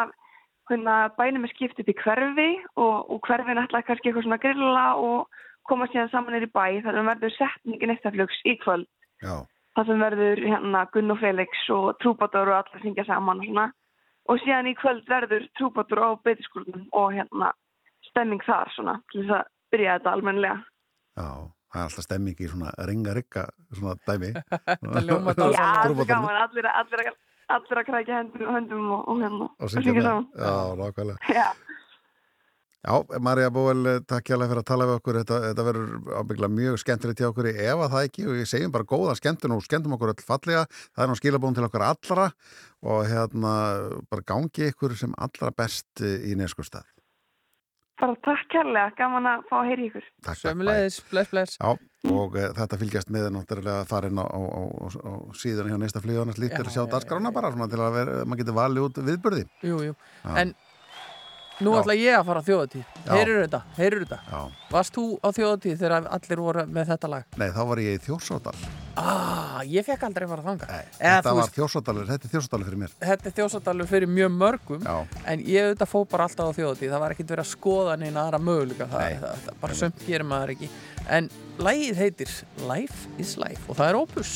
hérna, 0.71 0.95
bænum 1.17 1.45
er 1.45 1.53
skipt 1.53 1.79
upp 1.81 1.91
í 1.91 1.97
hverfi 2.01 2.49
og, 2.75 3.11
og 3.13 3.21
hverfin 3.27 3.61
ætla 3.61 3.83
kannski 3.85 4.09
eitthvað 4.09 4.27
svona 4.27 4.41
grilla 4.41 4.85
og 4.97 5.41
koma 5.69 5.87
síðan 5.91 6.09
saman 6.11 6.35
nýr 6.35 6.47
í 6.47 6.51
bæ 6.51 6.81
þannig 6.81 7.01
að 7.03 7.09
verður 7.11 7.35
setningin 7.37 7.93
eittaflugs 7.95 8.39
í 8.49 8.55
kvöld. 8.63 8.89
Já. 9.21 9.35
Það 9.77 9.87
sem 9.87 10.01
verður 10.03 10.41
hérna 10.43 10.81
Gunn 10.91 11.13
og 11.13 11.21
Felix 11.21 11.61
og 11.71 11.93
Trúbador 12.03 12.51
og 12.51 12.57
allir 12.57 12.83
syngja 12.83 13.05
saman 13.07 13.39
og 13.39 13.47
svona. 13.47 13.69
Og 14.29 14.41
síðan 14.43 14.69
í 14.69 14.75
kvöld 14.77 15.07
verður 15.09 15.47
Trúbador 15.57 16.03
á 16.03 16.09
beitiskúlunum 16.25 16.89
og 16.91 17.15
hérna 17.15 17.53
stemming 18.09 18.43
þar 18.45 18.71
svona 18.75 18.97
til 19.11 19.23
þess 19.23 19.37
að 19.39 19.49
byrja 19.71 19.97
þetta 19.97 20.13
almennilega. 20.17 20.59
Já, 21.15 21.27
það 21.71 21.81
er 21.81 21.87
alltaf 21.87 22.07
stemming 22.07 22.43
í 22.43 22.51
svona 22.51 22.75
ringa-rigga 22.91 23.47
svona 23.71 23.97
dæmi. 24.07 24.31
Þetta 24.83 25.03
ljómar 25.07 25.39
Já, 25.39 25.65
það 25.65 26.03
er 26.03 26.09
gaman, 26.11 26.39
allir, 26.43 26.69
allir, 26.71 27.03
allir, 27.03 27.19
allir 27.55 27.81
að 27.81 27.89
krækja 27.89 28.21
höndum, 28.21 28.47
höndum 28.55 28.93
og, 28.97 29.03
og 29.07 29.23
hérna 29.23 29.49
Og 29.55 29.71
syngja 29.71 29.95
með. 29.97 30.25
Já, 30.35 30.55
nákvæmlega. 30.81 31.35
Já. 31.35 31.47
Já, 32.81 32.95
Marja 33.21 33.51
Bóel, 33.53 33.99
takk 34.09 34.31
hjá 34.31 34.39
fyrir 34.41 34.59
að 34.63 34.65
tala 34.65 34.87
við 34.89 34.95
okkur. 34.97 35.17
Þetta, 35.21 35.37
þetta 35.43 35.65
verður 35.67 36.15
ábygglega 36.17 36.55
mjög 36.55 36.79
skemmtilegt 36.81 37.19
hjá 37.21 37.27
okkur 37.27 37.49
ef 37.51 37.83
að 37.85 37.91
það 37.93 38.07
ekki 38.07 38.23
og 38.25 38.39
ég 38.39 38.49
segjum 38.49 38.73
bara 38.73 38.87
góða 38.89 39.13
skemmtun 39.19 39.53
og 39.53 39.61
skemmtum 39.67 39.93
okkur 39.97 40.13
öll 40.15 40.23
fallega. 40.25 40.63
Það 40.95 41.03
er 41.05 41.11
nú 41.11 41.17
skilabóðum 41.19 41.59
til 41.59 41.67
okkar 41.67 41.85
allra 41.91 42.25
og 42.81 43.03
hérna 43.11 43.53
bara 44.09 44.25
gangi 44.33 44.71
ykkur 44.71 44.97
sem 44.97 45.13
allra 45.13 45.53
best 45.53 46.01
í 46.01 46.33
neskustad. 46.39 46.89
Bara 48.01 48.17
takk 48.25 48.47
kærlega, 48.49 48.89
gaman 48.97 49.29
að 49.29 49.45
fá 49.45 49.55
að 49.59 49.67
heyri 49.69 49.87
ykkur. 49.91 50.05
Takk, 50.25 50.39
Sömulegis, 50.41 50.97
bless, 51.11 51.29
bless. 51.29 51.57
Já, 51.61 51.75
og 52.09 52.33
e, 52.33 52.47
þetta 52.57 52.79
fylgjast 52.81 53.11
með 53.13 53.27
er 53.27 53.35
náttúrulega 53.35 53.85
farin 53.91 54.17
á, 54.17 54.25
á, 54.25 54.41
á, 54.41 54.61
á 54.89 55.13
síðan 55.37 55.69
hjá 55.69 55.77
og 55.77 56.23
annars 56.23 56.41
líkt 56.41 56.57
er 56.57 56.65
að 56.65 56.73
sjá 56.73 56.87
dagskrána 56.89 57.29
bara 57.35 57.53
svona 57.53 57.69
til 57.69 57.77
að 57.77 57.93
vera, 57.99 58.15
maður 58.25 58.41
getur 58.41 58.57
valið 58.57 58.87
út 58.87 59.01
viðbörði. 59.05 59.45
Jú, 59.69 59.77
jú. 59.85 59.93
Já. 60.25 60.33
En 60.41 60.55
Nú 61.61 61.73
Já. 61.75 61.79
ætla 61.83 61.95
ég 61.97 62.15
að 62.19 62.25
fara 62.25 62.41
á 62.41 62.47
þjóðatíð. 62.47 62.85
Heyrur 63.11 63.39
þetta, 63.45 63.59
heyrur 63.77 64.03
þetta. 64.05 64.19
Já. 64.31 64.39
Varst 64.71 64.95
þú 64.95 65.03
á 65.21 65.27
þjóðatíð 65.35 65.75
þegar 65.81 66.07
allir 66.15 66.39
voru 66.41 66.63
með 66.67 66.87
þetta 66.93 67.09
lag? 67.11 67.25
Nei, 67.37 67.49
þá 67.51 67.61
var 67.71 67.81
ég 67.83 67.97
í 67.97 68.01
Þjórsádal. 68.05 68.53
Ah, 69.01 69.61
ég 69.67 69.85
fekk 69.87 70.03
aldrei 70.07 70.25
að 70.25 70.31
fara 70.33 70.45
þanga. 70.47 70.67
Nei, 70.71 70.85
Þetta 70.99 71.33
var 71.37 71.51
Þjórsádalur, 71.55 72.07
þetta 72.11 72.27
er 72.27 72.31
Þjórsádalur 72.33 72.65
fyrir 72.71 72.81
mér. 72.81 72.95
þetta 73.01 73.29
er 73.29 73.35
þjóðsardalur 73.37 73.87
fyrir 73.91 74.11
mjög 74.11 74.31
mörgum 74.35 74.81
Já. 74.83 74.95
en 75.31 75.39
ég 75.47 75.69
auðvitað 75.69 75.91
fó 75.93 75.99
bara 76.11 76.27
alltaf 76.27 76.49
á 76.51 76.57
þjóðatíð 76.57 76.91
það 76.91 76.99
var 77.05 77.15
ekkert 77.15 77.31
verið 77.35 77.45
að 77.45 77.51
skoða 77.51 77.95
neina 78.01 78.25
aðra 78.25 78.39
möguleika 78.41 78.87
það, 78.91 79.05
Nei. 79.05 79.19
það, 79.21 79.45
það 79.45 79.61
bara 79.61 79.79
sömt 79.81 80.05
gerir 80.07 80.27
maður 80.27 80.53
ekki 80.55 80.69
en 81.07 81.29
lægið 81.59 82.01
heitir 82.03 82.35
Life 82.67 83.07
is 83.17 83.37
Life 83.37 83.63
og 83.71 83.79
það 83.79 83.89
er 83.93 84.01
Opus 84.01 84.33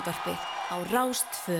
Morgunútvarpið 0.00 0.44
á 0.72 0.76
Rástfö. 0.88 1.56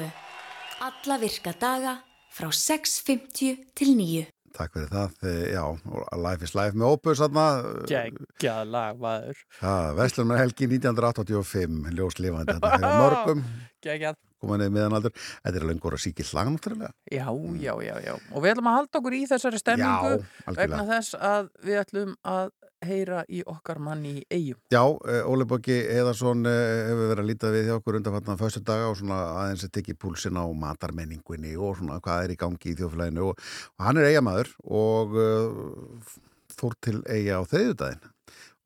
Alla 0.81 1.17
virka 1.21 1.53
daga 1.61 1.99
frá 2.33 2.49
6.50 2.49 3.59
til 3.77 3.91
9. 3.99 4.23
Takk 4.57 4.73
fyrir 4.73 4.89
það. 4.89 5.11
Eh, 5.29 5.53
Já, 5.53 5.65
og 5.69 6.17
Life 6.17 6.49
is 6.49 6.55
Life 6.57 6.73
með 6.73 6.95
Opus 6.97 7.21
aðna. 7.21 7.45
Geggjað 7.91 8.73
lag, 8.73 8.97
maður 8.97 9.43
Það, 9.61 9.91
Vestlunar 10.01 10.41
helgi 10.41 10.71
1985, 10.73 11.93
ljóslifandi 11.93 12.57
þetta 12.57 12.73
fyrir 12.79 12.97
mörgum, 13.03 13.45
Geggjað 13.85 14.17
komaðið 14.41 14.73
meðanaldur. 14.73 15.13
Þetta 15.45 15.61
er 15.61 15.69
lengur 15.69 15.99
að 15.99 16.05
síkja 16.07 16.25
slag 16.25 16.49
náttúrulega. 16.49 16.95
Já, 17.13 17.29
já, 17.61 17.75
já, 17.85 17.95
já. 18.09 18.15
Og 18.33 18.41
við 18.41 18.55
ætlum 18.55 18.71
að 18.73 18.79
halda 18.79 19.03
okkur 19.03 19.19
í 19.21 19.23
þessari 19.29 19.61
stemmingu 19.61 20.17
Já, 20.17 20.57
vegna 20.57 20.87
þess 20.95 21.21
að 21.21 21.53
við 21.69 21.83
ætlum 21.85 22.17
að 22.25 22.55
heyra 22.87 23.25
í 23.29 23.43
okkar 23.49 23.81
manni 23.83 24.15
í 24.21 24.25
eigum. 24.31 24.61
Já, 24.73 24.83
uh, 24.83 25.29
Óli 25.31 25.47
Bóki 25.49 25.77
Eðarsson 25.81 26.47
uh, 26.49 26.55
hefur 26.89 27.13
verið 27.13 27.25
að 27.25 27.31
líta 27.31 27.53
við 27.55 27.69
hjá 27.69 27.77
okkur 27.77 28.01
undanfarnan 28.01 28.41
fyrstu 28.41 28.65
daga 28.67 28.89
og 28.91 28.99
svona 29.01 29.21
aðeins 29.43 29.67
að 29.67 29.75
tekja 29.77 29.99
púlsin 30.01 30.41
á 30.41 30.45
matarmenningunni 30.65 31.55
og 31.59 31.79
svona 31.81 32.01
hvað 32.05 32.27
er 32.27 32.35
í 32.35 32.41
gangi 32.41 32.73
í 32.73 32.77
þjóflæðinu 32.81 33.29
og, 33.29 33.47
og 33.77 33.87
hann 33.87 34.01
er 34.01 34.11
eigamæður 34.11 34.53
og 34.83 35.17
uh, 35.21 36.19
fór 36.57 36.77
til 36.85 36.99
eiga 37.09 37.41
á 37.41 37.43
þriðjudaginn 37.49 38.11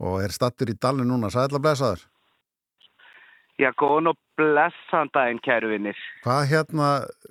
og 0.05 0.19
er 0.25 0.35
stattur 0.35 0.73
í 0.73 0.79
dalinu 0.81 1.07
núna, 1.13 1.31
sæðla 1.31 1.63
blessaður. 1.63 2.03
Já, 3.55 3.69
góðan 3.79 4.11
og 4.11 4.17
blessan 4.35 5.11
daginn, 5.15 5.39
kæru 5.45 5.69
vinnir. 5.71 5.99
Hvað 6.25 6.41
hérna, 6.51 6.89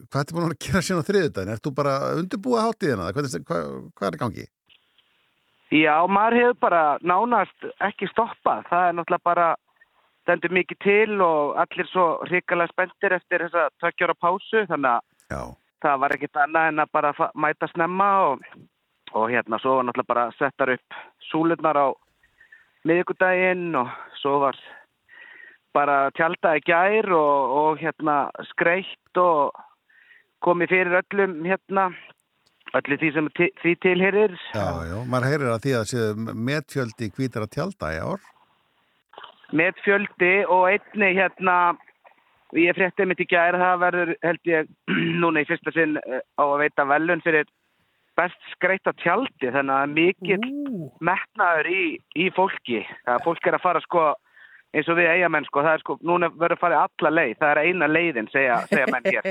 hvað 0.07 0.22
ertu 0.22 0.35
búin 0.38 0.45
að 0.47 0.60
gera 0.64 0.81
síðan 0.88 1.03
á 1.03 1.10
þriðjudaginn? 1.10 1.51
Ert 1.51 1.65
þú 1.65 1.73
bara 1.76 1.95
undirbúið 2.15 2.64
hátíðina? 2.64 3.10
Hvað, 3.15 3.34
hvað, 3.49 3.73
hvað 3.97 4.07
er 4.07 4.15
í 4.15 4.22
gangi? 4.22 4.45
Já, 5.73 5.95
maður 6.05 6.37
hefur 6.37 6.57
bara 6.61 6.81
nánast 7.01 7.69
ekki 7.81 8.05
stoppað. 8.11 8.67
Það 8.69 8.87
er 8.87 8.97
náttúrulega 8.97 9.25
bara 9.25 9.47
stendur 10.23 10.53
mikið 10.53 10.79
til 10.83 11.23
og 11.23 11.57
allir 11.59 11.89
svo 11.89 12.05
hrikalega 12.27 12.71
spenntir 12.71 13.15
eftir 13.17 13.43
þessa 13.47 13.65
tveggjára 13.81 14.15
pásu 14.21 14.63
þannig 14.69 14.91
að 14.91 15.33
Já. 15.33 15.41
það 15.83 15.97
var 16.03 16.15
ekkit 16.15 16.39
annað 16.43 16.69
en 16.69 16.83
að 16.83 16.93
bara 16.95 17.11
mæta 17.33 17.69
snemma 17.71 18.09
og, 18.27 18.45
og 19.17 19.25
hérna 19.33 19.59
svo 19.63 19.79
var 19.79 19.89
náttúrulega 19.89 20.13
bara 20.13 20.29
settar 20.37 20.75
upp 20.77 21.01
súlurnar 21.31 21.81
á 21.81 21.87
miðvikudaginn 22.87 23.75
og 23.81 23.91
svo 24.21 24.37
var 24.45 24.59
bara 25.73 25.97
tjálta 26.13 26.55
í 26.59 26.63
gær 26.69 27.09
og, 27.17 27.57
og 27.59 27.81
hérna 27.81 28.17
skreitt 28.53 29.19
og 29.19 29.57
komið 30.43 30.75
fyrir 30.75 30.99
öllum 31.01 31.39
hérna 31.47 31.89
öllu 32.79 32.97
því 32.99 33.09
sem 33.15 33.29
því 33.61 33.73
tilherir 33.85 34.35
Já, 34.53 34.67
já, 34.89 34.97
maður 35.09 35.29
heyrir 35.29 35.53
að 35.53 35.63
því 35.65 35.73
að 35.79 35.89
séu 35.93 36.35
metfjöldi 36.49 37.09
hvítar 37.17 37.45
að 37.45 37.55
tjálta 37.57 37.91
í 37.93 37.99
ár. 38.01 38.29
með 39.53 39.81
fjöldi 39.85 40.35
og 40.49 40.69
einni 40.71 41.11
hérna 41.17 41.57
ég 42.57 42.77
frétti 42.77 43.05
mitt 43.09 43.21
í 43.21 43.29
gær 43.29 43.57
það 43.57 43.83
verður 43.85 44.13
held 44.25 44.49
ég 44.49 44.71
núna 45.21 45.43
í 45.43 45.49
fyrsta 45.49 45.73
sinn 45.75 45.99
eh, 46.01 46.21
á 46.37 46.43
að 46.45 46.59
veita 46.65 46.87
velun 46.89 47.21
fyrir 47.25 47.49
best 48.17 48.49
skreita 48.53 48.93
tjaldi 49.01 49.49
þannig 49.53 49.73
að 49.73 49.93
mikill 49.97 50.89
metnaður 51.01 51.69
í, 51.73 51.85
í 52.13 52.27
fólki. 52.35 52.83
Það 53.07 53.23
fólk 53.25 53.47
er 53.49 53.57
að 53.57 53.63
fara 53.63 53.81
sko 53.81 54.03
eins 54.73 54.89
og 54.89 54.97
við 54.97 55.09
eigamenn 55.11 55.45
sko, 55.47 55.61
það 55.65 55.75
er 55.77 55.83
sko, 55.83 55.97
núna 56.09 56.29
verður 56.33 56.61
fara 56.61 56.79
alla 56.87 57.11
leið, 57.13 57.33
það 57.41 57.51
er 57.51 57.61
eina 57.67 57.89
leiðin 57.91 58.29
segja, 58.33 58.61
segja 58.71 58.87
menn 58.93 59.09
hér 59.09 59.29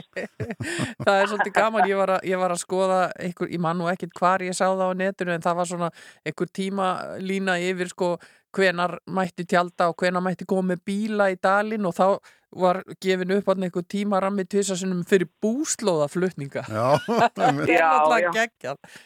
Það 1.06 1.16
er 1.16 1.32
svolítið 1.32 1.56
gaman, 1.56 1.88
ég 1.90 1.98
var 1.98 2.14
að, 2.16 2.28
ég 2.30 2.42
var 2.42 2.54
að 2.54 2.62
skoða 2.62 3.00
einhver, 3.16 3.50
ég 3.50 3.64
man 3.64 3.80
nú 3.80 3.88
ekkit 3.90 4.14
hvar 4.18 4.44
ég 4.46 4.54
sá 4.56 4.68
það 4.68 4.86
á 4.86 5.00
netinu 5.02 5.34
en 5.34 5.44
það 5.44 5.58
var 5.58 5.72
svona 5.72 5.90
einhver 6.28 6.54
tíma 6.60 6.92
lína 7.22 7.58
yfir 7.62 7.90
sko 7.90 8.14
hvenar 8.52 8.98
mætti 9.08 9.46
tjálta 9.48 9.88
og 9.90 9.98
hvenar 10.00 10.24
mætti 10.24 10.46
koma 10.48 10.72
með 10.72 10.84
bíla 10.88 11.30
í 11.32 11.38
dalinn 11.42 11.88
og 11.88 11.96
þá 11.96 12.06
var 12.52 12.82
gefin 13.00 13.32
upp 13.38 13.48
að 13.48 13.64
einhver 13.66 13.86
tíma 13.88 14.20
rammi 14.20 14.44
tvisasunum 14.44 15.04
fyrir 15.08 15.30
búslóðaflutninga. 15.42 16.66
Já, 16.72 16.86
það 17.32 18.16
er 18.16 18.26
já. 18.26 18.32
geggjað. 18.36 18.98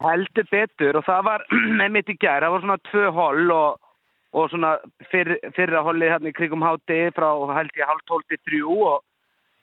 Heldur 0.00 0.46
betur 0.48 0.96
og 1.00 1.06
það 1.08 1.24
var 1.28 1.46
einmitt 1.84 2.12
í 2.12 2.16
gær, 2.20 2.44
það 2.44 2.54
var 2.54 2.66
svona 2.66 2.82
tvö 2.90 3.08
holl 3.16 3.54
og, 3.56 3.89
og 4.32 4.50
svona 4.50 4.76
fyrr, 5.10 5.36
fyrra 5.56 5.82
hollið 5.86 6.12
hérna 6.14 6.30
í 6.30 6.36
krigum 6.36 6.62
háti 6.62 7.00
frá 7.16 7.30
held 7.56 7.72
ég 7.78 7.88
hálf 7.88 8.04
tólti 8.06 8.38
þrjú 8.46 8.76
og, 8.86 9.00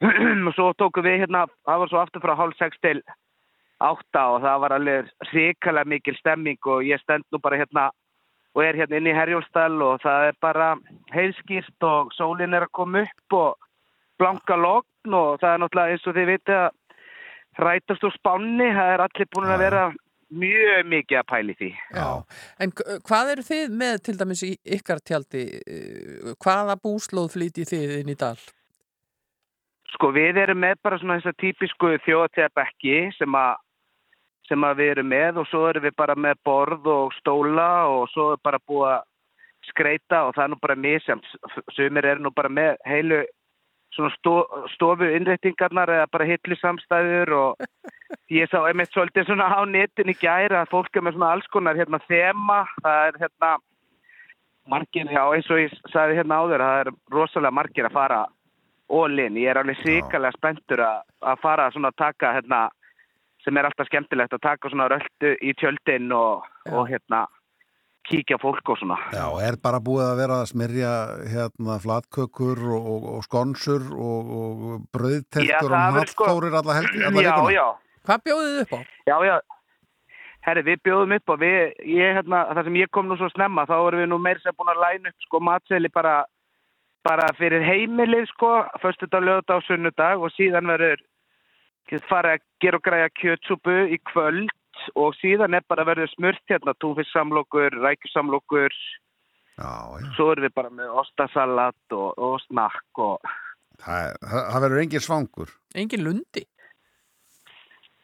og 0.48 0.52
svo 0.58 0.74
tókum 0.78 1.06
við 1.08 1.24
hérna, 1.24 1.46
það 1.68 1.84
var 1.84 1.94
svo 1.94 2.02
aftur 2.02 2.26
frá 2.26 2.36
hálf 2.36 2.58
sex 2.60 2.80
til 2.84 3.00
átta 3.84 4.24
og 4.34 4.42
það 4.42 4.60
var 4.64 4.76
alveg 4.76 5.14
hrikalega 5.30 5.92
mikil 5.94 6.18
stemming 6.18 6.70
og 6.74 6.84
ég 6.86 7.02
stend 7.04 7.26
nú 7.32 7.40
bara 7.42 7.60
hérna 7.62 7.90
og 8.58 8.64
er 8.66 8.80
hérna 8.80 8.98
inn 8.98 9.10
í 9.12 9.14
Herjólfstall 9.14 9.78
og 9.86 10.02
það 10.02 10.32
er 10.32 10.38
bara 10.42 10.72
heiðskýrt 11.14 11.86
og 11.86 12.12
sólinn 12.18 12.58
er 12.58 12.66
að 12.66 12.74
koma 12.74 13.04
upp 13.06 13.38
og 13.38 13.68
blanka 14.18 14.58
logn 14.58 15.14
og 15.14 15.38
það 15.42 15.54
er 15.54 15.62
náttúrulega 15.64 15.94
eins 15.94 16.08
og 16.10 16.18
þið 16.18 16.30
vitið 16.32 16.62
að 16.64 16.70
rætast 17.58 18.06
úr 18.06 18.14
spánni, 18.18 18.68
það 18.74 18.94
er 18.94 19.04
allir 19.06 19.30
búin 19.34 19.52
að 19.54 19.64
vera 19.64 19.84
mjög 20.30 20.88
mikið 20.92 21.20
að 21.22 21.28
pæli 21.32 21.56
því. 21.60 21.70
Já. 21.96 22.10
En 22.64 22.74
hvað 22.78 23.34
eru 23.34 23.46
þið 23.48 23.76
með 23.82 23.98
til 24.06 24.16
dæmis 24.20 24.44
í 24.48 24.52
ykkar 24.78 25.02
tjaldi 25.04 25.44
eh, 25.62 26.34
hvaða 26.44 26.78
búslóð 26.84 27.34
flýti 27.36 27.68
þið 27.68 27.96
inn 28.02 28.14
í 28.14 28.18
dal? 28.20 28.38
Sko 29.94 30.12
við 30.16 30.42
erum 30.44 30.60
með 30.62 30.82
bara 30.84 31.00
svona 31.00 31.20
þessa 31.22 31.40
típisku 31.40 31.94
þjóðtjabekki 32.06 33.00
sem 33.18 33.40
að 33.40 33.64
sem 34.48 34.64
að 34.64 34.80
við 34.80 34.92
erum 34.94 35.10
með 35.12 35.42
og 35.42 35.48
svo 35.50 35.66
erum 35.68 35.84
við 35.84 35.96
bara 36.00 36.16
með 36.16 36.42
borð 36.48 36.86
og 36.92 37.16
stóla 37.18 37.70
og 37.92 38.06
svo 38.14 38.30
er 38.36 38.44
bara 38.44 38.60
búið 38.64 38.94
að 38.94 39.08
skreita 39.68 40.22
og 40.28 40.36
það 40.36 40.44
er 40.44 40.52
nú 40.54 40.60
bara 40.64 40.78
misjamt. 40.80 41.28
Sumir 41.76 42.08
eru 42.08 42.24
nú 42.24 42.32
bara 42.36 42.52
með 42.52 42.78
heilu 42.88 43.24
stofu 43.96 45.08
innréttingarnar 45.16 45.90
eða 45.94 46.10
bara 46.12 46.28
hillisamstæður 46.30 47.34
og 47.38 47.68
ég 48.40 48.50
sá 48.52 48.60
einmitt 48.62 48.94
svolítið 48.94 49.30
svona 49.30 49.50
á 49.50 49.62
netin 49.66 50.12
í 50.12 50.18
gæra 50.18 50.64
að 50.64 50.74
fólk 50.74 50.96
er 50.96 51.06
með 51.08 51.18
svona 51.18 51.32
alls 51.36 51.50
konar 51.54 51.80
hérna 51.80 52.00
þema, 52.08 52.64
það 52.84 53.04
er 53.08 53.20
hérna 53.24 53.52
margir, 54.68 55.12
já 55.12 55.24
eins 55.34 55.52
og 55.52 55.62
ég 55.62 55.78
sagði 55.94 56.20
hérna 56.20 56.42
áður, 56.44 56.66
það 56.66 56.82
er 56.82 56.92
rosalega 57.16 57.58
margir 57.60 57.88
að 57.88 57.96
fara 57.96 58.26
all-in, 58.88 59.40
ég 59.40 59.52
er 59.52 59.62
alveg 59.62 59.80
síkalega 59.82 60.36
spenntur 60.36 60.84
að 60.84 61.42
fara 61.42 61.72
svona 61.72 61.92
að 61.94 62.02
taka 62.04 62.34
hérna, 62.38 62.68
sem 63.44 63.58
er 63.58 63.68
alltaf 63.68 63.90
skemmtilegt 63.90 64.36
að 64.36 64.46
taka 64.46 64.72
svona 64.72 64.90
röldu 64.92 65.34
í 65.42 65.56
tjöldin 65.60 66.12
og, 66.16 66.46
og 66.72 66.88
hérna 66.92 67.26
kíkja 68.08 68.38
á 68.40 68.44
fólk 68.44 68.72
og 68.72 68.80
svona. 68.80 68.98
Já, 69.14 69.26
er 69.48 69.58
bara 69.64 69.82
búið 69.84 70.06
að 70.08 70.20
vera 70.22 70.40
að 70.44 70.50
smyrja 70.54 70.94
hérna 71.34 71.78
flatkökur 71.84 72.64
og, 72.76 72.88
og, 72.94 73.10
og 73.18 73.28
skonsur 73.28 73.84
og, 73.92 74.32
og 74.40 74.56
það 74.96 75.52
og 75.64 75.70
verður 75.74 76.14
sko- 76.14 76.32
alla 76.62 76.80
helgi, 76.80 77.04
alla 77.10 77.26
Já, 77.28 77.36
já. 77.58 77.68
Hvað 78.08 78.24
bjóðið 78.24 78.54
þið 78.56 78.64
upp 78.64 78.74
á? 78.74 78.80
Já, 79.12 79.18
já. 79.28 79.38
Herri, 80.48 80.64
við 80.64 80.80
bjóðum 80.88 81.14
upp 81.18 81.32
og 81.34 81.40
við, 81.42 81.58
ég, 81.92 82.16
hérna, 82.16 82.46
það 82.56 82.70
sem 82.70 82.80
ég 82.80 82.92
kom 82.96 83.10
nú 83.10 83.18
svo 83.20 83.28
snemma, 83.34 83.66
þá 83.68 83.76
erum 83.82 84.02
við 84.04 84.10
nú 84.14 84.20
meir 84.24 84.40
sem 84.40 84.56
búin 84.56 84.72
að 84.72 84.84
læna 84.86 85.12
upp 85.12 85.26
sko 85.26 85.42
matseli 85.44 85.92
bara, 85.92 86.14
bara 87.04 87.26
fyrir 87.36 87.66
heimilið 87.68 88.30
sko, 88.32 88.52
föstudag, 88.80 89.26
lögudag 89.28 89.60
og 89.60 89.68
sunnudag 89.68 90.24
og 90.24 90.32
síðan 90.38 90.72
verður 90.72 91.04
fara 92.08 92.38
að 92.38 92.46
gera 92.64 92.80
og 92.80 92.86
græja 92.88 93.12
kjötsúpu 93.20 93.76
í 93.92 94.00
kvöld 94.12 94.52
og 94.96 95.16
síðan 95.22 95.58
er 95.58 95.66
bara 95.70 95.86
verður 95.88 96.12
smurt 96.14 96.44
hérna, 96.52 96.76
túnfisksamlokur, 96.82 97.76
rækjusamlokur, 97.84 98.76
svo 100.16 100.32
erum 100.34 100.46
við 100.46 100.56
bara 100.58 100.70
með 100.70 100.96
ostasalat 101.02 101.98
og, 101.98 102.10
og 102.18 102.40
snakk 102.46 103.02
og 103.02 103.36
Það, 103.78 104.14
það, 104.26 104.46
það 104.52 104.64
verður 104.66 104.84
engin 104.84 105.04
svangur. 105.06 105.52
Engin 105.78 106.04
lundi? 106.06 106.44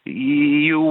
Jú, 0.03 0.81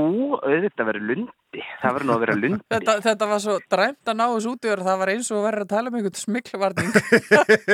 auðvitað 0.41 0.89
verður 0.89 1.09
lundi, 1.11 1.63
það 1.83 1.97
verður 1.97 2.09
nú 2.09 2.15
að 2.15 2.23
vera 2.23 2.37
lundi. 2.39 2.65
Þetta, 2.73 2.95
þetta 3.05 3.29
var 3.29 3.43
svo 3.45 3.57
dræmt 3.75 4.09
að 4.09 4.17
ná 4.19 4.25
þessu 4.25 4.55
út 4.55 4.69
yfir 4.69 4.85
það 4.87 5.03
var 5.03 5.13
eins 5.13 5.29
og 5.35 5.45
vera 5.45 5.67
að 5.67 5.73
tala 5.75 5.93
um 5.93 5.99
einhvern 5.99 6.21
smikluvarning 6.23 6.95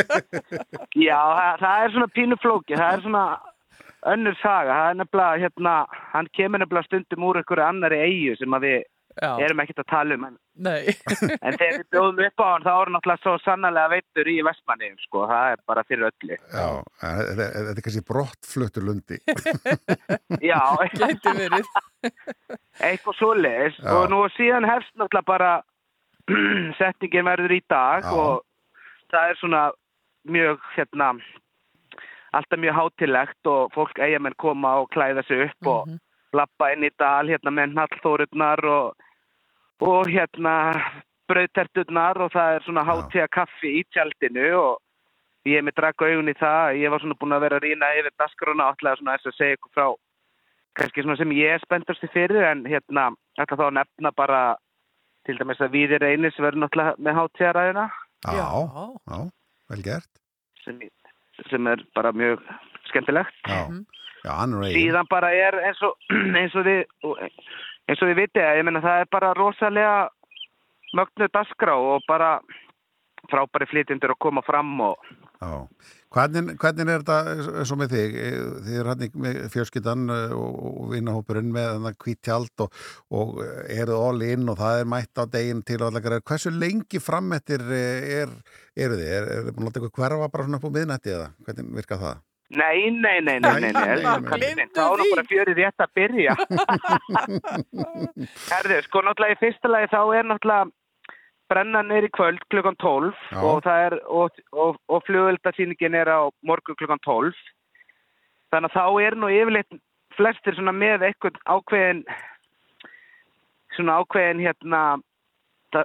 Já, 1.06 1.20
það, 1.38 1.52
það 1.62 1.84
er 1.84 1.94
svona 1.94 2.10
pínu 2.16 2.40
flóki, 2.42 2.74
það 2.74 2.90
er 2.90 3.04
svona 3.06 3.22
önnur 4.06 4.36
saga, 4.42 4.74
það 4.74 4.90
er 4.90 5.00
nefnilega, 5.00 5.40
hérna, 5.42 5.74
hann 6.12 6.30
kemur 6.36 6.62
nefnilega 6.62 6.86
stundum 6.86 7.26
úr 7.28 7.40
einhverju 7.40 7.66
annari 7.66 7.98
eigu 8.04 8.36
sem 8.38 8.54
að 8.54 8.66
við 8.68 8.78
Já. 9.18 9.32
erum 9.42 9.60
ekkert 9.62 9.80
að 9.82 9.88
tala 9.90 10.14
um, 10.14 10.24
en, 10.28 10.36
Nei 10.62 10.92
en 11.44 11.56
þegar 11.58 11.72
við 11.80 11.86
bjóðum 11.94 12.20
upp 12.28 12.42
á 12.42 12.46
hann 12.46 12.66
þá 12.66 12.70
er 12.74 12.92
náttúrulega 12.94 13.22
svo 13.24 13.34
sannlega 13.42 13.92
veitur 13.94 14.30
í 14.30 14.36
Vestmanni, 14.46 14.90
sko, 15.02 15.24
það 15.30 15.54
er 15.54 15.64
bara 15.70 15.84
fyrir 15.88 16.06
öllu. 16.10 16.38
Já, 16.38 16.68
þetta 17.02 17.48
er 17.72 17.82
kannski 17.86 18.04
brottfluttur 18.12 18.86
lundi. 18.86 19.18
Já, 20.44 20.62
Gæti 21.00 21.34
verið 21.40 21.72
eitthvað 22.86 23.18
svoleiðis 23.18 23.80
Já. 23.82 23.90
og 23.96 24.06
nú 24.12 24.22
síðan 24.36 24.68
hefst 24.70 24.94
náttúrulega 24.94 25.30
bara 25.32 25.52
setningin 26.78 27.26
verður 27.26 27.56
í 27.58 27.60
dag 27.66 28.06
Já. 28.06 28.14
og 28.14 28.44
það 29.10 29.32
er 29.32 29.42
svona 29.42 29.66
mjög, 30.28 30.62
hérna, 30.76 31.14
alltaf 32.36 32.60
mjög 32.60 32.76
hátilegt 32.78 33.50
og 33.50 33.72
fólk 33.74 33.98
eigamenn 33.98 34.36
koma 34.38 34.74
og 34.82 34.90
klæða 34.94 35.24
sig 35.26 35.48
upp 35.48 35.70
og 35.72 35.94
lappa 36.36 36.72
inn 36.74 36.84
í 36.84 36.90
dal 36.98 37.28
hérna 37.28 37.52
með 37.54 37.76
nallþórurnar 37.76 38.64
og, 38.68 39.06
og 39.80 40.10
hérna 40.12 40.54
brauðterturnar 41.28 42.20
og 42.24 42.32
það 42.32 42.56
er 42.56 42.66
svona 42.66 42.84
hátíða 42.88 43.28
kaffi 43.32 43.78
í 43.80 43.86
tjaldinu 43.92 44.50
og 44.58 45.48
ég 45.48 45.60
er 45.60 45.64
með 45.64 45.78
draka 45.80 46.08
augun 46.08 46.32
í 46.32 46.36
það, 46.36 46.76
ég 46.82 46.92
var 46.92 47.00
svona 47.00 47.16
búin 47.20 47.36
að 47.36 47.44
vera 47.46 47.58
að 47.60 47.64
rýna 47.64 47.94
yfir 48.00 48.14
dasgruna 48.20 48.68
alltaf 48.68 49.00
svona 49.00 49.16
þess 49.16 49.30
að 49.32 49.38
segja 49.38 49.58
ykkur 49.58 49.74
frá 49.76 49.88
kannski 50.78 51.04
svona 51.04 51.18
sem 51.18 51.34
ég 51.36 51.54
er 51.56 51.64
spennturst 51.64 52.08
fyrir 52.12 52.44
en 52.50 52.64
hérna 52.68 53.10
ætla 53.40 53.56
þá 53.56 53.66
að 53.68 53.76
nefna 53.78 54.12
bara 54.16 54.42
til 55.26 55.38
dæmis 55.40 55.60
að 55.64 55.74
við 55.76 55.96
er 55.96 56.04
sem 56.04 56.44
verður 56.44 56.62
náttúrulega 56.64 56.94
með 56.98 57.18
hátíðaræðina 57.20 57.88
Já, 58.26 58.48
já, 59.06 59.18
vel 59.70 59.82
gert. 59.86 60.10
sem, 60.64 60.80
sem 61.50 61.66
er 61.70 61.84
bara 61.94 62.12
mjög 62.12 62.42
skemmtilegt. 62.90 63.34
Já, 63.46 63.66
já 64.24 64.32
hann 64.40 64.54
er 64.58 64.68
eigin. 64.68 64.78
Síðan 64.78 65.10
bara 65.10 65.32
er 65.34 65.58
eins 65.68 65.82
og, 65.86 65.96
eins 66.40 66.56
og 66.58 66.66
við 66.68 66.84
eins 67.88 68.02
og 68.02 68.10
við 68.10 68.20
vitið 68.24 68.44
að 68.44 68.60
ég 68.60 68.68
meina 68.68 68.84
það 68.84 69.02
er 69.02 69.12
bara 69.12 69.34
rosalega 69.38 69.94
mögnuð 70.98 71.32
dasgrá 71.32 71.76
og 71.76 72.04
bara 72.08 72.38
frábæri 73.28 73.68
flytjendur 73.68 74.14
að 74.14 74.22
koma 74.24 74.42
fram 74.46 74.76
og 74.80 75.08
Já. 75.38 75.66
Hvernig, 76.14 76.54
hvernig 76.56 76.88
er 76.88 77.02
þetta 77.02 77.16
eins 77.60 77.72
og 77.74 77.80
með 77.82 77.94
þig? 77.94 78.14
Eh, 78.22 78.36
Þið 78.64 78.78
er 78.80 78.88
hann 78.88 79.02
með 79.24 79.40
fjölskyldan 79.52 80.14
eh, 80.14 80.36
og, 80.36 80.54
og 80.70 80.86
vinnahópurinn 80.94 81.50
með 81.52 81.68
þannig 81.74 81.98
hvít 82.04 82.22
tjald 82.24 82.64
og, 82.64 82.78
og 83.12 83.42
eru 83.44 83.98
all 83.98 84.24
in 84.24 84.48
og 84.48 84.56
það 84.60 84.84
er 84.84 84.88
mætt 84.94 85.20
á 85.20 85.24
deginn 85.28 85.60
til 85.68 85.82
og 85.82 85.90
allar 85.90 86.24
Hversu 86.28 86.54
lengi 86.54 87.02
framettir 87.02 87.60
er, 87.68 88.32
eru 88.72 88.96
þið? 88.96 89.12
Er, 89.18 89.28
er 89.36 89.52
búin 89.52 89.66
að 89.66 89.68
láta 89.68 89.82
ykkur 89.82 89.94
hverfa 90.00 90.32
bara 90.32 90.48
svona 90.48 90.62
upp 90.62 90.66
á 90.72 90.76
miðnætti 90.78 91.14
eða? 91.18 91.28
Hvernig 91.44 91.76
virka 91.82 92.00
það? 92.00 92.24
Nei, 92.48 92.88
nei, 92.88 93.20
nei, 93.20 93.36
nei, 93.44 93.60
nei, 93.60 93.72
nei, 93.76 94.66
þá 94.72 94.80
er 94.86 95.00
nú 95.02 95.06
bara 95.12 95.24
fjörið 95.28 95.58
rétt 95.58 95.82
að 95.84 95.90
byrja. 95.98 96.36
Herðu, 98.48 98.78
sko 98.86 99.02
náttúrulega 99.04 99.36
í 99.36 99.40
fyrsta 99.42 99.68
lagi 99.68 99.90
þá 99.92 99.98
er 100.16 100.30
náttúrulega 100.30 100.70
brennan 101.48 101.92
er 101.94 102.06
í 102.06 102.12
kvöld 102.14 102.42
klukkan 102.52 102.76
12 102.82 103.12
Já. 103.32 103.40
og 103.42 103.60
það 103.66 103.84
er 103.86 103.98
og, 104.06 104.40
og, 104.52 104.78
og 104.88 105.04
flugöldasýningin 105.08 105.96
er 105.98 106.10
á 106.12 106.20
morgun 106.42 106.78
klukkan 106.78 107.02
12 107.06 107.34
þannig 108.52 108.70
að 108.70 108.76
þá 108.76 108.86
er 109.06 109.16
nú 109.18 109.30
yfirleitt 109.32 109.78
flestir 110.18 110.56
svona 110.56 110.74
með 110.74 111.06
eitthvað 111.08 111.38
ákveðin 111.46 112.02
svona 113.76 114.00
ákveðin 114.02 114.42
hérna 114.46 114.82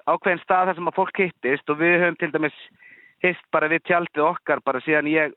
ákveðin 0.08 0.44
stað 0.44 0.70
þar 0.70 0.80
sem 0.80 0.92
að 0.92 1.00
fólk 1.00 1.22
hittist 1.22 1.70
og 1.70 1.80
við 1.82 2.00
höfum 2.02 2.20
til 2.20 2.32
dæmis 2.34 2.60
hist 3.24 3.48
bara 3.56 3.70
við 3.72 3.84
tjaldið 3.90 4.28
okkar 4.28 4.64
bara 4.66 4.82
síðan 4.84 5.10
ég 5.12 5.34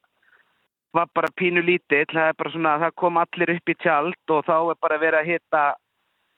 var 0.96 1.10
bara 1.14 1.32
pínu 1.36 1.60
lítill, 1.64 2.06
það 2.08 2.30
er 2.30 2.38
bara 2.38 2.52
svona 2.54 2.76
það 2.80 2.94
kom 3.02 3.18
allir 3.20 3.52
upp 3.56 3.68
í 3.72 3.76
tjald 3.82 4.32
og 4.32 4.46
þá 4.46 4.56
er 4.58 4.78
bara 4.80 5.00
verið 5.02 5.18
að 5.20 5.30
hitta 5.32 5.64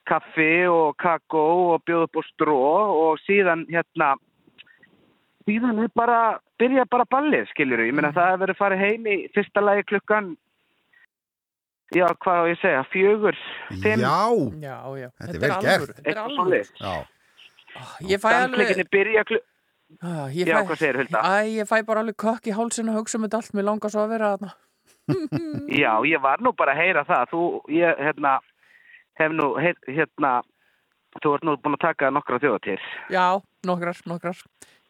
kaffi 0.09 0.51
og 0.73 0.97
kakó 1.03 1.45
og 1.75 1.83
bjóða 1.89 2.09
upp 2.09 2.19
á 2.21 2.23
stró 2.33 2.57
og 3.05 3.21
síðan 3.27 3.67
hérna 3.71 4.15
síðan 5.49 5.83
er 5.85 5.91
bara 5.97 6.19
byrja 6.61 6.85
bara 6.91 7.07
ballið 7.09 7.47
skiljur 7.53 7.85
ég 7.87 7.95
meina 7.97 8.11
það 8.17 8.33
er 8.35 8.41
verið 8.45 8.57
að 8.57 8.63
fara 8.63 8.81
heim 8.81 9.07
í 9.09 9.17
fyrsta 9.37 9.63
lagi 9.65 9.87
klukkan 9.93 10.33
já 11.97 12.05
hvað 12.21 12.41
á 12.41 12.45
ég 12.51 12.57
að 12.59 12.63
segja 12.65 12.83
fjögur, 12.93 13.39
fimm 13.83 14.03
Já, 14.03 14.17
Já, 14.61 14.77
já. 15.01 15.09
Þetta 15.21 15.37
er 15.37 15.41
vel 15.45 15.53
gert. 15.65 15.95
Þetta 15.97 16.11
er 16.13 16.19
alveg. 16.25 16.73
já, 16.83 16.97
Ég 18.13 18.21
fæ 18.21 18.29
alveg... 18.43 18.83
byrja 18.93 19.25
klukkan 19.29 19.55
Ah, 20.05 20.27
ég 20.29 20.45
Já, 20.45 20.59
fæ- 20.69 20.97
Hulda? 20.99 21.21
Æ, 21.25 21.49
ég 21.49 21.65
fæ 21.65 21.79
bara 21.89 22.03
alveg 22.05 22.17
kökk 22.21 22.45
í 22.51 22.53
hálsinn 22.53 22.91
og 22.93 22.99
hugsa 22.99 23.17
um 23.17 23.23
þetta 23.25 23.39
allt. 23.41 23.55
Mér 23.57 23.65
langar 23.71 23.89
svo 23.89 24.03
að 24.05 24.11
vera 24.13 24.35
þarna. 24.37 24.51
Já, 25.81 25.93
ég 26.05 26.21
var 26.21 26.43
nú 26.45 26.53
bara 26.53 26.75
að 26.75 26.83
heyra 26.83 27.05
það. 27.09 27.31
Þú, 27.33 27.41
ég, 27.73 28.03
hérna, 28.05 28.35
hef 29.19 29.35
nú, 29.35 29.51
heyr, 29.61 29.79
hérna, 29.87 30.39
þú 31.19 31.35
ert 31.37 31.47
nú 31.47 31.57
búin 31.63 31.77
að 31.79 31.85
taka 31.87 32.11
nokkra 32.15 32.41
þjóðatir. 32.43 32.85
Já, 33.13 33.41
nokkrar, 33.67 34.03
nokkrar. 34.09 34.43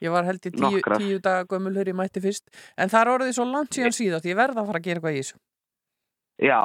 Ég 0.04 0.14
var 0.14 0.28
held 0.28 0.44
í 0.46 0.52
tíu, 0.54 0.82
tíu 0.84 1.18
daga 1.22 1.46
gömul 1.50 1.74
hér 1.74 1.90
í 1.90 1.96
mætti 1.96 2.22
fyrst. 2.22 2.46
En 2.78 2.90
það 2.92 3.00
er 3.00 3.12
orðið 3.14 3.32
svo 3.38 3.48
langt 3.48 3.74
síðan 3.74 3.96
síðast. 3.96 4.28
Ég 4.30 4.38
verða 4.38 4.62
að 4.62 4.70
fara 4.70 4.80
að 4.82 4.86
gera 4.86 5.00
eitthvað 5.00 5.16
í 5.16 5.22
þessu. 5.22 5.40
Já, 6.38 6.60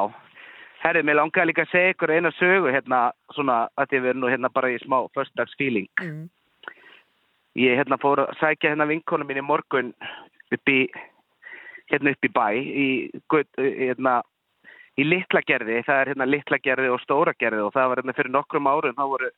herri, 0.84 1.02
mér 1.02 1.18
langaði 1.18 1.50
líka 1.50 1.66
að 1.66 1.72
segja 1.72 1.94
ykkur 1.96 2.14
eina 2.14 2.32
sögu, 2.38 2.70
hérna, 2.76 3.00
svona, 3.34 3.58
að 3.80 3.96
ég 3.98 4.06
verið 4.06 4.22
nú 4.22 4.30
hérna 4.30 4.52
bara 4.54 4.70
í 4.70 4.78
smá 4.84 5.00
förstagsfíling. 5.18 5.90
Mm. 6.04 6.28
Ég, 7.58 7.80
hérna, 7.80 7.98
fór 8.02 8.22
að 8.26 8.36
sækja 8.42 8.74
hérna 8.74 8.90
vinkonu 8.90 9.26
mín 9.30 9.42
í 9.42 9.46
morgun 9.46 9.94
upp 10.54 10.70
í, 10.70 10.80
hérna 11.90 12.14
upp 12.14 12.30
í 12.30 12.32
bæ, 12.38 12.46
í, 12.54 12.88
hérna, 13.58 14.20
í 15.00 15.08
Litlagerði. 15.08 15.80
Það 15.88 16.02
er 16.02 16.12
hérna 16.14 16.30
Litlagerði 16.30 16.92
og 16.94 17.02
Stóragerði 17.04 17.64
og 17.66 17.74
það 17.74 17.90
var 17.90 18.02
hérna 18.02 18.18
fyrir 18.18 18.36
nokkrum 18.36 18.70
árum, 18.70 18.98
þá 18.98 19.06
voru, 19.14 19.32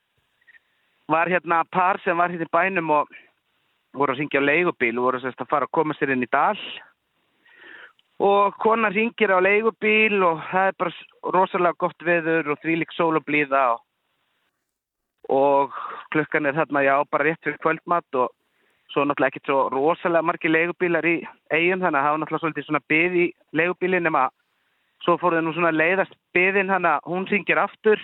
var 1.11 1.31
hérna 1.31 1.61
par 1.71 2.01
sem 2.03 2.17
var 2.17 2.33
hérna 2.33 2.49
í 2.49 2.55
bænum 2.55 2.91
og 2.97 3.15
voru 3.95 4.15
að 4.15 4.21
syngja 4.21 4.43
á 4.43 4.47
leigubíl 4.49 4.97
og 4.99 5.07
voru 5.07 5.23
sérst 5.23 5.41
að 5.41 5.51
fara 5.51 5.69
að 5.69 5.75
koma 5.77 5.95
sér 5.95 6.13
inn 6.15 6.25
í 6.25 6.31
dal 6.31 6.59
og 8.25 8.55
konar 8.63 8.95
ringir 8.95 9.31
á 9.31 9.39
leigubíl 9.43 10.21
og 10.23 10.43
það 10.51 10.69
er 10.69 10.77
bara 10.79 10.93
rosalega 11.35 11.79
gott 11.83 12.07
veður 12.07 12.53
og 12.53 12.61
þvílík 12.63 12.95
sól 12.95 13.15
og 13.19 13.25
blíða 13.27 13.63
og, 13.75 13.83
og 15.35 15.75
klukkan 16.15 16.47
er 16.47 16.57
þarna 16.59 16.85
já 16.85 16.95
bara 17.11 17.27
rétt 17.27 17.43
fyrir 17.43 17.59
kvöldmatt 17.63 18.19
og 18.21 18.31
svo 18.93 19.03
náttúrulega 19.03 19.33
ekkert 19.33 19.51
svo 19.51 19.59
rosalega 19.73 20.27
margir 20.29 20.53
leigubílar 20.53 21.07
í 21.07 21.17
eigum 21.51 21.83
þannig 21.83 21.99
að 21.99 22.05
það 22.05 22.11
var 22.11 22.21
náttúrulega 22.23 22.43
svolítið 22.45 22.67
svona 22.69 22.85
byð 22.91 23.19
í 23.19 23.25
leigubílinn 23.59 24.07
nema 24.07 24.29
svo 25.03 25.17
fór 25.21 25.35
það 25.35 25.45
nú 25.45 25.53
svona 25.55 25.73
leiðast 25.75 26.15
byðin 26.35 26.73
að 26.75 27.03
hún 27.09 27.27
ringir 27.29 27.59
aftur 27.61 28.01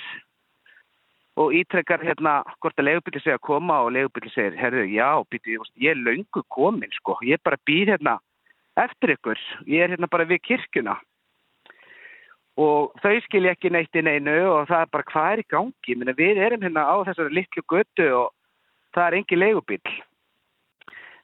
og 1.40 1.54
ítrekkar 1.56 2.04
hérna 2.04 2.42
hvort 2.60 2.80
að 2.80 2.90
leigubíli 2.90 3.22
segja 3.22 3.38
að 3.40 3.48
koma 3.48 3.80
og 3.86 3.94
leigubíli 3.96 4.32
segir, 4.34 4.58
herðu, 4.60 4.84
já, 4.92 5.08
býtu, 5.32 5.56
ég, 5.56 5.72
ég 5.80 5.96
er 5.96 6.04
löngu 6.04 6.44
komin, 6.52 6.92
sko, 7.00 7.16
ég 7.24 7.40
er 7.40 7.46
bara 7.46 7.62
býð 7.68 7.94
hérna 7.94 8.18
eftir 8.80 9.16
ykkur, 9.16 9.40
ég 9.72 9.86
er 9.86 9.96
hérna 9.96 10.12
bara 10.12 10.28
við 10.28 10.44
kirkjuna. 10.50 10.98
Og 12.60 12.92
þau 13.00 13.16
skilja 13.26 13.56
ekki 13.56 13.72
neitt 13.72 13.96
í 13.96 14.04
neinu 14.04 14.36
og 14.52 14.68
það 14.70 14.84
er 14.84 14.92
bara 14.92 15.08
hvað 15.08 15.32
er 15.32 15.42
í 15.42 15.50
gangi, 15.56 15.96
Minna, 15.96 16.16
við 16.18 16.42
erum 16.44 16.64
hérna 16.66 16.84
á 16.84 16.96
þessari 17.08 17.38
litlu 17.40 17.64
götu 17.64 18.08
og 18.20 18.34
það 18.92 19.06
er 19.08 19.20
engin 19.22 19.42
leigubíl 19.42 19.96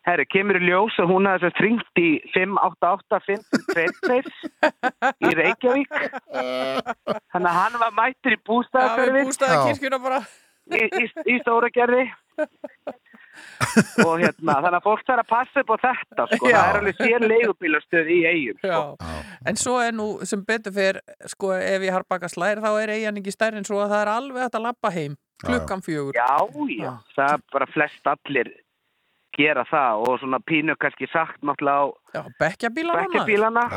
Herri, 0.08 0.24
kemur 0.32 0.56
í 0.56 0.64
ljós 0.70 0.96
að 1.02 1.10
hún 1.12 1.26
hafði 1.28 1.42
þess 1.44 1.50
að 1.50 1.56
stringt 1.58 1.96
í 2.00 2.10
588-522 2.32 4.32
í 5.28 5.30
Reykjavík 5.36 5.92
þannig 7.34 7.50
að 7.52 7.58
hann 7.58 7.76
var 7.82 7.92
mættur 7.98 8.32
í 8.32 8.38
Já, 8.38 8.42
bústaði 8.48 9.58
Já. 9.58 9.66
kirkjuna 9.68 10.00
bara. 10.06 10.20
í, 10.72 10.80
í, 10.88 11.04
í 11.34 11.36
stóra 11.44 11.68
gerði 11.76 12.06
og 14.06 14.14
hérna 14.22 14.54
þannig 14.64 14.78
að 14.80 14.86
fólk 14.86 15.02
þarf 15.08 15.22
að 15.24 15.30
passa 15.32 15.62
upp 15.62 15.72
á 15.76 15.78
þetta 15.84 16.24
sko. 16.32 16.46
Já. 16.48 16.52
það 16.56 16.68
er 16.70 16.78
alveg 16.80 16.96
sér 17.02 17.22
leigubílastöð 17.32 18.08
í 18.14 18.16
eigum 18.32 18.58
Já. 18.64 18.78
sko. 18.78 18.94
En 19.52 19.56
svo 19.60 19.76
er 19.84 19.94
nú 19.96 20.08
sem 20.28 20.42
betur 20.48 20.74
fyrir, 20.76 20.98
sko, 21.30 21.48
ef 21.58 21.82
ég 21.86 21.94
har 21.94 22.04
baka 22.10 22.28
slær, 22.32 22.58
þá 22.64 22.70
er 22.82 22.90
eigin 22.96 23.20
ekki 23.22 23.32
stærri 23.36 23.58
en 23.60 23.68
svo 23.68 23.78
að 23.84 23.92
það 23.94 24.02
er 24.06 24.12
alveg 24.16 24.44
að 24.48 24.66
lappa 24.70 24.90
heim. 24.96 25.14
Klukkan 25.38 25.82
fjögur. 25.86 26.14
já, 26.18 26.34
já, 26.74 26.94
það 27.14 27.30
er 27.36 27.40
bara 27.54 27.68
flest 27.70 28.02
allir 28.10 28.48
gera 29.38 29.64
það 29.70 30.08
og 30.08 30.20
svona 30.22 30.40
pínu 30.40 30.76
kannski 30.82 31.10
sagt 31.14 31.42
náttúrulega 31.46 31.94
á 32.18 32.30
bekkjabílana 32.42 33.68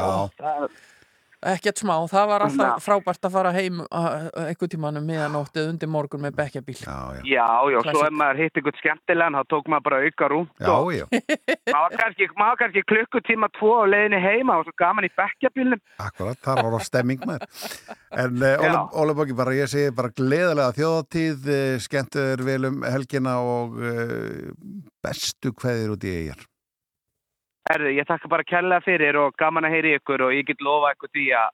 maður. 1.41 1.49
það, 1.49 1.57
Ekkert 1.57 1.83
smá, 1.83 1.95
það 2.11 2.27
var 2.31 2.45
alltaf 2.47 2.85
frábært 2.85 3.29
að 3.29 3.35
fara 3.37 3.53
heim 3.57 3.81
uh, 3.81 4.29
einhvern 4.47 4.73
tímanum 4.75 5.07
miðanótt 5.09 5.57
eða 5.57 5.73
undir 5.73 5.89
morgun 5.89 6.25
með 6.25 6.37
bekkjabíl. 6.41 6.77
já, 6.81 6.99
já, 7.17 7.23
já, 7.25 7.47
já, 7.75 7.79
svo 7.91 8.05
ef 8.07 8.17
maður 8.21 8.43
hitt 8.45 8.61
einhvern 8.61 8.81
skemmtilegan 8.81 9.39
þá 9.41 9.45
tók 9.55 9.71
maður 9.73 9.87
bara 9.89 10.03
auka 10.05 10.31
rúnt 10.31 10.53
já, 10.61 10.71
og 10.75 10.93
já. 10.95 11.07
maður 11.75 11.87
var 11.87 11.97
kannski, 12.05 12.31
maður 12.37 12.61
kannski 12.65 12.85
klukkutíma 12.93 13.51
tvo 13.59 13.73
á 13.81 13.85
leiðinni 13.89 14.21
heima 14.21 14.61
og 14.61 14.69
svo 14.69 14.77
gaman 14.79 15.09
í 15.09 15.13
bekkjabílnum 15.17 15.83
Akkurat, 16.01 16.41
þar 16.45 16.65
var 16.67 16.77
á 16.77 16.81
stemming 16.85 17.25
með 17.29 17.49
En 18.11 18.43
uh. 18.43 18.91
Óli 18.99 19.15
Bóki, 19.15 19.35
bara 19.39 19.55
ég 19.55 19.71
segi 19.71 19.93
bara 19.95 20.11
gleðilega 20.11 20.75
þjóðatíð, 20.75 21.45
uh, 21.47 21.75
skemmtur 21.83 22.43
vel 22.47 22.65
um 22.67 22.81
helgina 22.83 23.37
og 23.45 23.77
uh, 23.79 24.51
bestu 25.05 25.55
kveðir 25.55 25.95
út 25.95 26.07
í 26.07 26.15
eigjar. 26.17 26.43
Herðu, 27.71 27.91
ég 27.95 28.07
þakka 28.09 28.29
bara 28.33 28.47
kærlega 28.47 28.83
fyrir 28.83 29.17
og 29.21 29.35
gaman 29.39 29.69
að 29.69 29.77
heyri 29.77 29.95
ykkur 30.01 30.25
og 30.27 30.33
ég 30.35 30.49
get 30.49 30.63
lofa 30.65 30.91
ykkur 30.97 31.11
því 31.15 31.27
að 31.39 31.53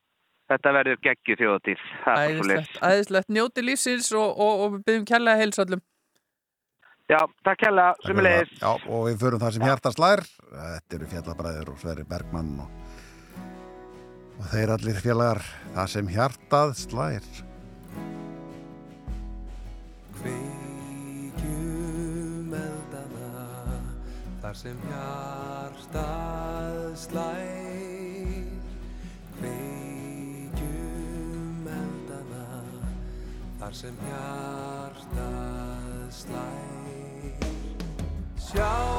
þetta 0.50 0.72
verður 0.76 1.02
geggju 1.04 1.34
bara 1.40 1.74
Æðislegt, 2.22 2.78
æðislegt, 2.80 3.28
njóti 3.36 3.64
lífsins 3.66 4.08
og, 4.16 4.28
og, 4.32 4.62
og 4.64 4.72
við 4.76 4.80
byggjum 4.86 5.06
kærlega 5.10 5.42
heils 5.42 5.60
öllum. 5.64 5.82
Já, 7.06 7.20
takk 7.46 7.60
kærlega, 7.62 7.92
sumulegis. 8.02 8.54
Já, 8.58 8.72
og 8.72 9.04
við 9.06 9.16
förum 9.20 9.42
það 9.42 9.52
sem 9.54 9.66
hjarta 9.68 9.90
slær. 9.94 10.22
Þetta 10.52 10.96
eru 10.96 11.06
fjallabræður 11.12 11.68
og 11.70 11.76
Sverri 11.82 12.04
Bergmann 12.08 12.52
og, 12.64 12.68
og 14.40 14.44
þeir 14.54 14.72
allir 14.74 14.98
félagar. 15.04 15.42
Það 15.76 15.92
sem 15.94 16.06
hjartað 16.16 16.70
slær. 16.80 17.28
Kveikjum 20.16 21.76
eldana 22.62 23.28
þar 24.42 24.56
sem 24.64 24.80
hjartað 25.76 26.96
slær 26.96 28.46
Kveikjum 29.36 30.56
eldana 31.68 32.62
þar 33.60 33.74
sem 33.76 33.96
hjartað 34.08 35.84
slær. 36.16 37.48
Sjá 38.40 38.95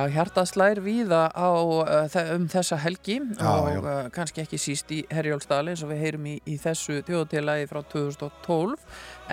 Já, 0.00 0.06
hjartað 0.14 0.46
slær 0.48 0.78
víða 0.80 1.26
á, 1.28 1.48
uh, 1.52 2.14
um 2.32 2.46
þessa 2.48 2.78
helgi 2.80 3.18
Já, 3.20 3.48
og 3.50 3.66
já. 3.68 3.80
Uh, 3.84 4.06
kannski 4.14 4.40
ekki 4.40 4.56
síst 4.60 4.92
í 4.96 5.02
Herjólfsdali 5.12 5.74
eins 5.74 5.82
og 5.84 5.90
við 5.90 6.00
heyrum 6.06 6.28
í, 6.30 6.36
í 6.48 6.56
þessu 6.60 7.02
þjóðutilagi 7.04 7.66
frá 7.68 7.82
2012 7.92 8.78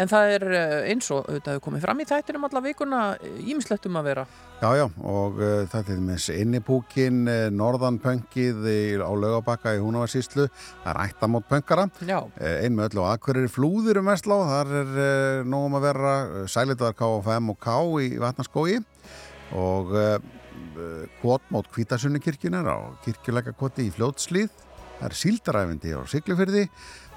en 0.02 0.11
það 0.11 0.31
er 0.34 0.45
uh, 0.49 0.73
eins 0.89 1.07
og 1.14 1.23
auðvitað 1.23 1.56
hefur 1.56 1.64
komið 1.69 1.85
fram 1.85 2.03
í 2.03 2.07
þættinum 2.10 2.48
alla 2.49 2.64
vikuna 2.65 3.02
ímislettum 3.48 3.99
að 4.02 4.10
vera. 4.10 4.26
Já, 4.57 4.68
já, 4.81 4.85
og 5.07 5.39
uh, 5.39 5.64
það 5.72 5.80
er 5.80 6.02
dæmis 6.02 6.27
innipúkin, 6.35 7.22
norðanpöngið 7.56 8.68
á 8.99 9.11
laugabakka 9.23 9.77
í 9.77 9.81
Húnavarsíslu, 9.85 10.49
það 10.84 10.91
er 10.91 11.02
ættamót 11.06 11.48
pöngara, 11.48 11.88
Já. 12.02 12.19
uh, 12.26 12.56
ein 12.60 12.76
með 12.76 12.89
öll 12.91 13.06
og 13.06 13.11
akkurir 13.14 13.48
flúðir 13.53 14.02
um 14.02 14.11
Vestlá, 14.11 14.41
þar 14.52 14.76
er 14.81 14.95
uh, 14.98 15.48
nógum 15.48 15.80
að 15.80 15.88
vera 15.94 16.15
sælitaðar 16.52 16.98
KFM 16.99 17.53
og 17.56 17.61
K 17.64 17.77
í 18.03 18.18
Vatnaskói 18.19 18.81
og 19.56 19.94
uh, 19.95 20.18
kvotmót 21.22 21.70
Kvítasunni 21.74 22.22
kirkjunar 22.24 22.68
á 22.70 22.78
kirkjuleikakoti 23.06 23.88
í 23.88 23.94
Fljótslíð, 23.96 24.50
það 25.00 25.10
er 25.10 25.18
síldaræfindi 25.22 25.94
á 25.94 26.02
Siglufyrði 26.10 26.64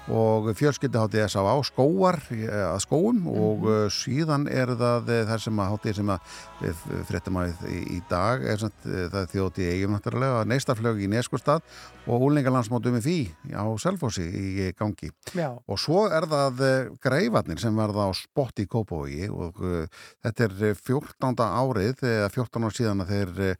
og 0.09 0.49
fjölskylduháttið 0.57 1.25
þess 1.25 1.37
á 1.37 1.55
skóar 1.67 2.17
eh, 2.33 2.49
að 2.65 2.79
skóum 2.85 3.27
og 3.29 3.67
uh, 3.67 3.83
síðan 3.93 4.47
er 4.49 4.73
það 4.79 5.11
eh, 5.13 5.25
þar 5.29 5.43
sem 5.45 5.61
að 5.61 5.71
háttið 5.75 5.99
sem 5.99 6.13
að 6.15 6.39
að 6.61 7.63
í, 7.69 7.79
í 7.97 7.99
dag 8.09 8.43
er 8.45 8.59
samt, 8.61 8.85
eh, 8.85 9.07
það 9.11 9.29
þjóti 9.31 9.65
í 9.65 9.71
eigum 9.75 9.95
náttúrulega 9.95 10.43
neistaflög 10.49 11.01
í 11.01 11.09
Neskustad 11.11 11.65
og 12.09 12.25
úlningalandsmótum 12.27 12.97
í 12.99 13.03
Fí 13.03 13.17
á 13.53 13.65
Selfossi 13.81 14.25
í 14.25 14.71
gangi 14.77 15.11
Já. 15.37 15.53
og 15.53 15.79
svo 15.81 16.07
er 16.09 16.27
það 16.29 16.63
eh, 16.65 16.89
greifarnir 17.01 17.61
sem 17.61 17.75
verða 17.77 18.09
á 18.09 18.11
spott 18.17 18.61
í 18.61 18.67
Kópavogi 18.69 19.29
og 19.29 19.61
uh, 19.61 19.85
þetta 20.23 20.47
er 20.47 20.57
eh, 20.71 20.77
14. 20.77 21.45
árið 21.45 22.03
eða 22.07 22.29
14 22.33 22.67
ár 22.67 22.77
síðan 22.77 23.05
að 23.05 23.13
þeir 23.15 23.55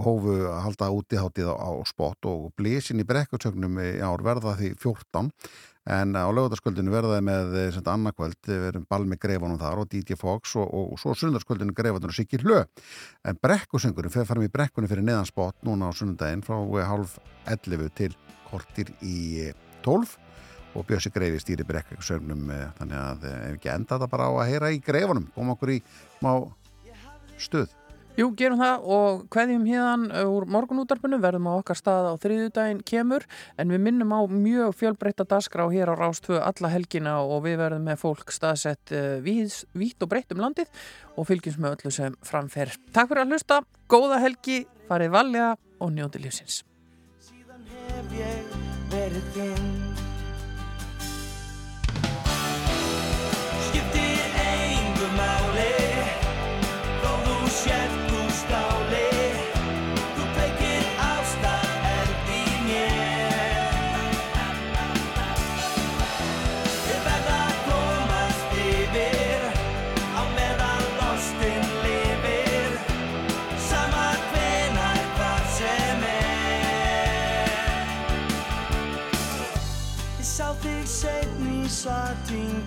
hófu 0.00 0.34
að 0.48 0.58
halda 0.66 0.90
útiháttið 0.94 1.52
á, 1.52 1.70
spott 1.88 2.26
og 2.30 2.50
blísin 2.58 3.02
í 3.02 3.06
brekkutsögnum 3.08 3.78
í 3.82 3.92
ár 4.04 4.24
verða 4.24 4.56
því 4.58 4.74
14 4.82 5.30
en 5.94 6.16
á 6.16 6.24
lögutaskvöldinu 6.32 6.92
verða 6.94 7.18
þeir 7.18 7.26
með 7.28 7.56
eh, 7.60 7.78
annarkvöld, 7.92 8.38
við 8.48 8.68
erum 8.70 8.86
ball 8.88 9.04
með 9.04 9.20
greifanum 9.26 9.60
þar 9.60 9.82
og 9.82 9.90
DJ 9.92 10.16
Fox 10.16 10.54
og, 10.56 10.64
og, 10.64 10.94
og 10.94 11.02
svo 11.02 11.12
sundarskvöldinu 11.20 11.76
greifanum 11.76 12.14
Siggi 12.14 12.40
Hlö. 12.40 12.62
En 13.28 13.36
brekkusöngurinn 13.36 14.14
fyrir 14.14 14.30
farum 14.30 14.46
í 14.46 14.52
brekkunni 14.52 14.88
fyrir 14.88 15.04
neðan 15.04 15.28
spott 15.28 15.60
núna 15.66 15.92
á 15.92 15.92
sunnundaginn 15.92 16.44
frá 16.46 16.56
eh, 16.56 16.88
hálf 16.88 17.18
11 17.52 17.92
til 18.00 18.14
kortir 18.48 18.94
í 19.04 19.18
eh, 19.44 19.56
12 19.84 20.16
og 20.74 20.86
Bjössi 20.88 21.12
Greifi 21.14 21.40
stýri 21.42 21.66
brekkusöngnum 21.66 22.50
eh, 22.50 22.66
þannig 22.78 23.00
að 23.00 23.26
eh, 23.28 23.38
ef 23.48 23.58
ekki 23.58 23.72
enda 23.74 23.94
þetta 23.94 24.10
bara 24.10 24.28
á 24.30 24.32
að 24.40 24.50
heyra 24.50 24.72
í 24.74 24.80
greifanum 24.82 25.28
koma 25.34 25.54
okkur 25.54 25.76
í 25.76 25.80
má 26.24 26.32
stuð 27.38 27.70
Jú, 28.14 28.28
gerum 28.38 28.60
það 28.60 28.84
og 28.94 29.22
hverjum 29.34 29.64
híðan 29.66 30.04
úr 30.30 30.44
morgunútarpinu 30.54 31.16
verðum 31.18 31.48
á 31.50 31.58
okkar 31.58 31.78
stað 31.80 32.06
á 32.06 32.14
þriðjudaginn 32.22 32.82
kemur 32.86 33.24
en 33.58 33.72
við 33.74 33.80
minnum 33.82 34.12
á 34.14 34.22
mjög 34.30 34.76
fjölbreytta 34.78 35.26
dasgrá 35.26 35.64
hér 35.72 35.90
á 35.90 35.98
Rástvö 35.98 36.38
alla 36.38 36.70
helgina 36.70 37.16
og 37.26 37.42
við 37.48 37.58
verðum 37.58 37.88
með 37.90 37.98
fólk 38.04 38.30
staðsett 38.30 38.94
uh, 38.94 39.18
vítt 39.18 39.98
og 40.06 40.12
breytt 40.12 40.30
um 40.30 40.44
landið 40.44 40.70
og 41.18 41.26
fylgjumst 41.26 41.58
með 41.58 41.74
öllu 41.74 41.90
sem 41.96 42.14
framfer. 42.22 42.70
Takk 42.94 43.10
fyrir 43.10 43.24
að 43.24 43.34
hlusta, 43.34 43.58
góða 43.90 44.20
helgi, 44.22 44.60
farið 44.86 45.10
valega 45.16 45.50
og 45.82 45.90
njóti 45.96 46.22
lífsins. 46.22 46.62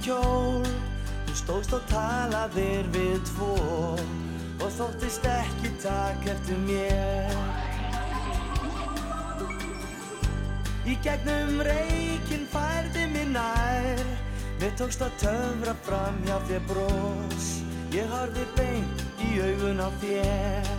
Kjól 0.08 0.64
Þú 1.28 1.36
stóðst 1.36 1.74
og 1.76 1.84
talaðir 1.92 2.88
við 2.96 3.20
tvo 3.32 3.54
Og 4.58 4.70
þóttist 4.74 5.26
ekki 5.30 5.70
takk 5.84 6.24
eftir 6.32 6.58
mér. 6.66 7.36
Í 10.88 10.96
gegnum 11.04 11.60
reikinn 11.68 12.48
færði 12.50 13.06
mér 13.12 13.32
nær 13.36 14.04
Mér 14.62 14.74
tókst 14.80 15.04
að 15.06 15.18
töfra 15.22 15.76
fram 15.86 16.22
hjá 16.26 16.38
þér 16.48 16.64
brós 16.72 17.50
Ég 17.94 18.08
horfi 18.12 18.48
beint 18.58 19.08
í 19.28 19.36
augun 19.44 19.84
á 19.84 19.90
þér 20.02 20.78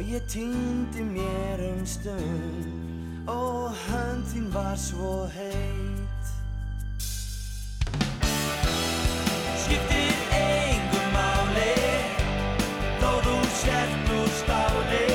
og 0.00 0.06
ég 0.06 0.22
týndi 0.28 1.02
mér 1.02 1.60
um 1.72 1.86
stund 1.86 3.28
og 3.28 3.70
höndin 3.86 4.54
var 4.54 4.76
svo 4.76 5.26
heit. 5.26 6.26
Skiptir 9.60 10.16
eigum 10.32 11.06
máli 11.12 11.76
þó 13.00 13.12
þú 13.26 13.36
sért 13.60 14.12
úr 14.16 14.28
stáli. 14.40 15.09